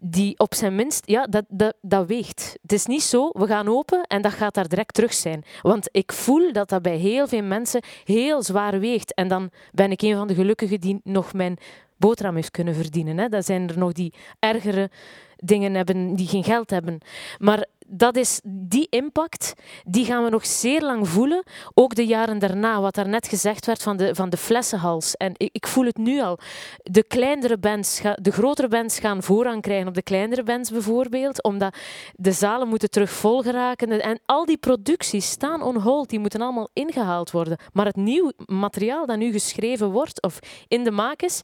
die 0.00 0.38
op 0.38 0.54
zijn 0.54 0.74
minst, 0.74 1.06
ja, 1.06 1.26
dat, 1.26 1.44
dat, 1.48 1.76
dat 1.80 2.06
weegt. 2.06 2.58
Het 2.62 2.72
is 2.72 2.86
niet 2.86 3.02
zo, 3.02 3.30
we 3.32 3.46
gaan 3.46 3.68
open 3.68 4.02
en 4.02 4.22
dat 4.22 4.32
gaat 4.32 4.54
daar 4.54 4.68
direct 4.68 4.94
terug 4.94 5.12
zijn. 5.14 5.44
Want 5.62 5.88
ik 5.90 6.12
voel 6.12 6.52
dat 6.52 6.68
dat 6.68 6.82
bij 6.82 6.96
heel 6.96 7.28
veel 7.28 7.42
mensen 7.42 7.82
heel 8.04 8.42
zwaar 8.42 8.80
weegt. 8.80 9.14
En 9.14 9.28
dan 9.28 9.50
ben 9.72 9.90
ik 9.90 10.02
een 10.02 10.16
van 10.16 10.26
de 10.26 10.34
gelukkigen 10.34 10.80
die 10.80 11.00
nog 11.02 11.32
mijn 11.32 11.58
boterham 11.96 12.34
heeft 12.34 12.50
kunnen 12.50 12.74
verdienen. 12.74 13.18
Hè. 13.18 13.28
Dat 13.28 13.44
zijn 13.44 13.68
er 13.68 13.78
nog 13.78 13.92
die 13.92 14.14
ergere 14.38 14.90
dingen 15.36 15.74
hebben, 15.74 16.14
die 16.14 16.28
geen 16.28 16.44
geld 16.44 16.70
hebben. 16.70 16.98
Maar 17.38 17.66
dat 17.88 18.16
is 18.16 18.40
die 18.44 18.86
impact, 18.90 19.54
die 19.84 20.04
gaan 20.04 20.24
we 20.24 20.30
nog 20.30 20.46
zeer 20.46 20.80
lang 20.80 21.08
voelen. 21.08 21.42
Ook 21.74 21.94
de 21.94 22.06
jaren 22.06 22.38
daarna, 22.38 22.80
wat 22.80 22.94
daar 22.94 23.08
net 23.08 23.28
gezegd 23.28 23.66
werd 23.66 23.82
van 23.82 23.96
de, 23.96 24.14
van 24.14 24.30
de 24.30 24.36
flessenhals. 24.36 25.14
En 25.14 25.32
ik, 25.36 25.48
ik 25.52 25.66
voel 25.66 25.84
het 25.84 25.96
nu 25.96 26.20
al. 26.20 26.38
De 26.82 27.02
kleinere 27.02 27.58
bands, 27.58 28.00
de 28.14 28.32
grotere 28.32 28.68
bands 28.68 28.98
gaan 28.98 29.22
voorrang 29.22 29.62
krijgen 29.62 29.88
op 29.88 29.94
de 29.94 30.02
kleinere 30.02 30.42
bands 30.42 30.70
bijvoorbeeld, 30.70 31.42
omdat 31.42 31.76
de 32.14 32.32
zalen 32.32 32.68
moeten 32.68 32.90
terug 32.90 33.10
vol 33.10 33.42
geraken. 33.42 34.00
En 34.00 34.20
al 34.26 34.44
die 34.44 34.58
producties 34.58 35.30
staan 35.30 35.62
on 35.62 35.76
hold, 35.76 36.10
die 36.10 36.18
moeten 36.18 36.40
allemaal 36.40 36.68
ingehaald 36.72 37.30
worden. 37.30 37.58
Maar 37.72 37.86
het 37.86 37.96
nieuw 37.96 38.32
materiaal 38.46 39.06
dat 39.06 39.18
nu 39.18 39.32
geschreven 39.32 39.90
wordt 39.90 40.22
of 40.22 40.38
in 40.68 40.84
de 40.84 40.90
maak 40.90 41.22
is, 41.22 41.42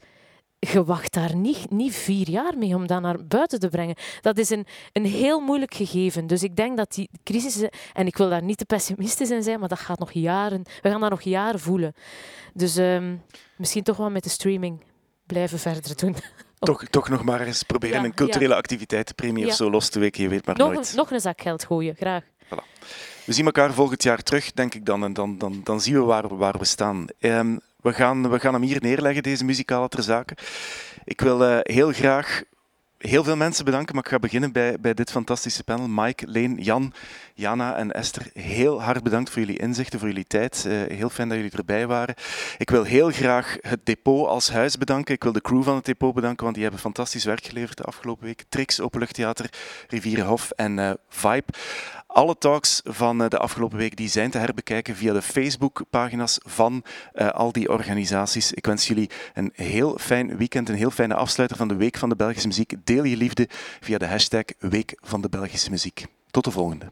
je 0.71 0.85
wacht 0.85 1.13
daar 1.13 1.37
niet, 1.37 1.71
niet 1.71 1.95
vier 1.95 2.31
jaar 2.31 2.59
mee 2.59 2.75
om 2.75 2.87
dat 2.87 3.01
naar 3.01 3.27
buiten 3.27 3.61
te 3.61 3.69
brengen. 3.69 3.97
Dat 4.21 4.39
is 4.39 4.51
een, 4.51 4.67
een 4.93 5.05
heel 5.05 5.41
moeilijk 5.41 5.75
gegeven. 5.75 6.27
Dus 6.27 6.43
ik 6.43 6.57
denk 6.57 6.77
dat 6.77 6.95
die 6.95 7.09
crisis, 7.25 7.69
en 7.93 8.07
ik 8.07 8.17
wil 8.17 8.29
daar 8.29 8.43
niet 8.43 8.59
te 8.59 8.65
pessimistisch 8.65 9.31
in 9.31 9.43
zijn, 9.43 9.61
maar 9.61 9.69
dat 9.69 9.79
gaat 9.79 9.99
nog 9.99 10.13
jaren, 10.13 10.63
we 10.83 10.91
gaan 10.91 11.01
dat 11.01 11.11
nog 11.11 11.23
jaren 11.23 11.61
voelen. 11.61 11.95
Dus 12.55 12.77
um, 12.77 13.23
misschien 13.57 13.83
toch 13.83 13.97
wel 13.97 14.11
met 14.11 14.23
de 14.25 14.31
streaming 14.31 14.85
blijven 15.27 15.59
verder 15.59 15.97
doen. 15.97 16.17
Toch, 16.59 16.85
toch 16.85 17.09
nog 17.09 17.25
maar 17.25 17.41
eens 17.41 17.63
proberen 17.63 17.99
Ja, 18.01 18.05
een 18.05 18.15
culturele 18.15 18.55
activiteitenpremie 18.55 19.45
Ja. 19.45 19.49
of 19.51 19.55
zo 19.57 19.71
los 19.71 19.89
te 19.89 19.99
weken. 19.99 20.23
Je 20.23 20.29
weet 20.29 20.47
maar 20.47 20.57
Nog 20.57 20.73
nooit. 20.73 20.91
een, 20.91 20.97
nog 20.97 21.11
een 21.11 21.21
zak 21.21 21.41
geld 21.41 21.65
gooien, 21.65 21.95
graag. 21.97 22.23
We 23.25 23.33
zien 23.33 23.45
elkaar 23.45 23.73
volgend 23.73 24.03
jaar 24.03 24.23
terug, 24.23 24.53
denk 24.53 24.75
ik 24.75 24.85
dan. 24.87 25.05
En 25.05 25.13
dan, 25.13 25.39
dan, 25.39 25.61
dan 25.65 25.81
zien 25.81 25.95
we 25.95 26.01
waar, 26.01 26.37
waar 26.37 26.59
we 26.59 26.65
staan. 26.65 27.07
Ehm, 27.19 27.57
we, 27.83 27.93
gaan, 27.93 28.31
we 28.31 28.41
gaan 28.41 28.53
hem 28.53 28.63
hier 28.63 28.81
neerleggen, 28.81 29.23
deze 29.23 29.45
muzikale 29.45 29.89
ter 29.89 30.03
zake. 30.03 30.37
Ik 31.05 31.21
wil 31.21 31.45
eh, 31.45 31.59
heel 31.63 31.93
graag 31.93 32.43
heel 33.03 33.25
veel 33.25 33.37
mensen 33.37 33.65
bedanken, 33.65 33.95
maar 33.95 34.05
ik 34.05 34.11
ga 34.11 34.19
beginnen 34.19 34.53
bij, 34.53 34.81
bij 34.81 34.95
dit 34.95 35.11
fantastische 35.11 35.65
panel. 35.65 35.89
Mike, 35.89 36.27
Leen, 36.27 36.57
Jan, 36.57 36.93
Jana 37.35 37.77
en 37.77 37.93
Esther, 37.93 38.31
heel 38.35 38.83
hard 38.83 39.03
bedankt 39.03 39.31
voor 39.31 39.41
jullie 39.41 39.59
inzichten, 39.59 39.99
voor 39.99 40.09
jullie 40.09 40.27
tijd. 40.27 40.65
Eh, 40.67 40.97
heel 40.97 41.09
fijn 41.09 41.29
dat 41.29 41.37
jullie 41.37 41.57
erbij 41.57 41.87
waren. 41.87 42.15
Ik 42.59 42.71
wil 42.71 42.83
heel 42.83 43.11
graag 43.11 43.57
het 43.61 43.87
depot 43.87 44.29
als 44.29 44.51
huis 44.51 44.79
bedanken. 44.79 45.15
Ik 45.15 45.23
wil 45.23 45.33
de 45.33 45.41
crew 45.41 45.63
van 45.63 45.75
het 45.75 45.85
depot 45.85 46.15
bedanken, 46.15 46.43
want 46.43 46.55
die 46.55 46.63
hebben 46.65 46.83
fantastisch 46.83 47.25
werk 47.25 47.45
geleverd 47.45 47.77
de 47.77 47.83
afgelopen 47.83 48.25
week. 48.25 48.45
Trix, 48.49 48.81
Openluchttheater, 48.81 49.51
Rivierenhof 49.89 50.51
en 50.51 50.79
eh, 50.79 50.91
Vibe. 51.09 51.53
Alle 52.13 52.39
talks 52.39 52.81
van 52.85 53.23
eh, 53.23 53.29
de 53.29 53.39
afgelopen 53.39 53.79
week 53.79 53.97
die 53.97 54.09
zijn 54.09 54.31
te 54.31 54.39
herbekijken 54.39 54.97
via 54.97 55.13
de 55.13 55.23
Facebook-pagina's 55.23 56.39
van 56.47 56.85
eh, 57.13 57.29
al 57.29 57.53
die 57.53 57.69
organisaties. 57.69 58.53
Ik 58.53 58.67
wens 58.67 58.87
jullie 58.87 59.11
een 59.35 59.53
heel 59.55 59.99
fijn 59.99 60.37
weekend, 60.37 60.69
een 60.69 60.75
heel 60.75 60.91
fijne 60.91 61.15
afsluiter 61.15 61.57
van 61.57 61.69
de 61.69 61.75
Week 61.75 61.99
van 61.99 62.09
de 62.09 62.17
Belgische 62.17 62.49
Muziek. 62.49 62.75
Deel 62.85 63.05
je 63.05 63.17
liefde 63.17 63.49
via 63.81 63.99
de 63.99 64.07
hashtag 64.07 64.45
Week 64.59 64.97
van 65.01 65.21
de 65.21 65.29
Belgische 65.29 65.71
Muziek. 65.71 66.07
Tot 66.31 66.45
de 66.45 66.51
volgende. 66.51 66.91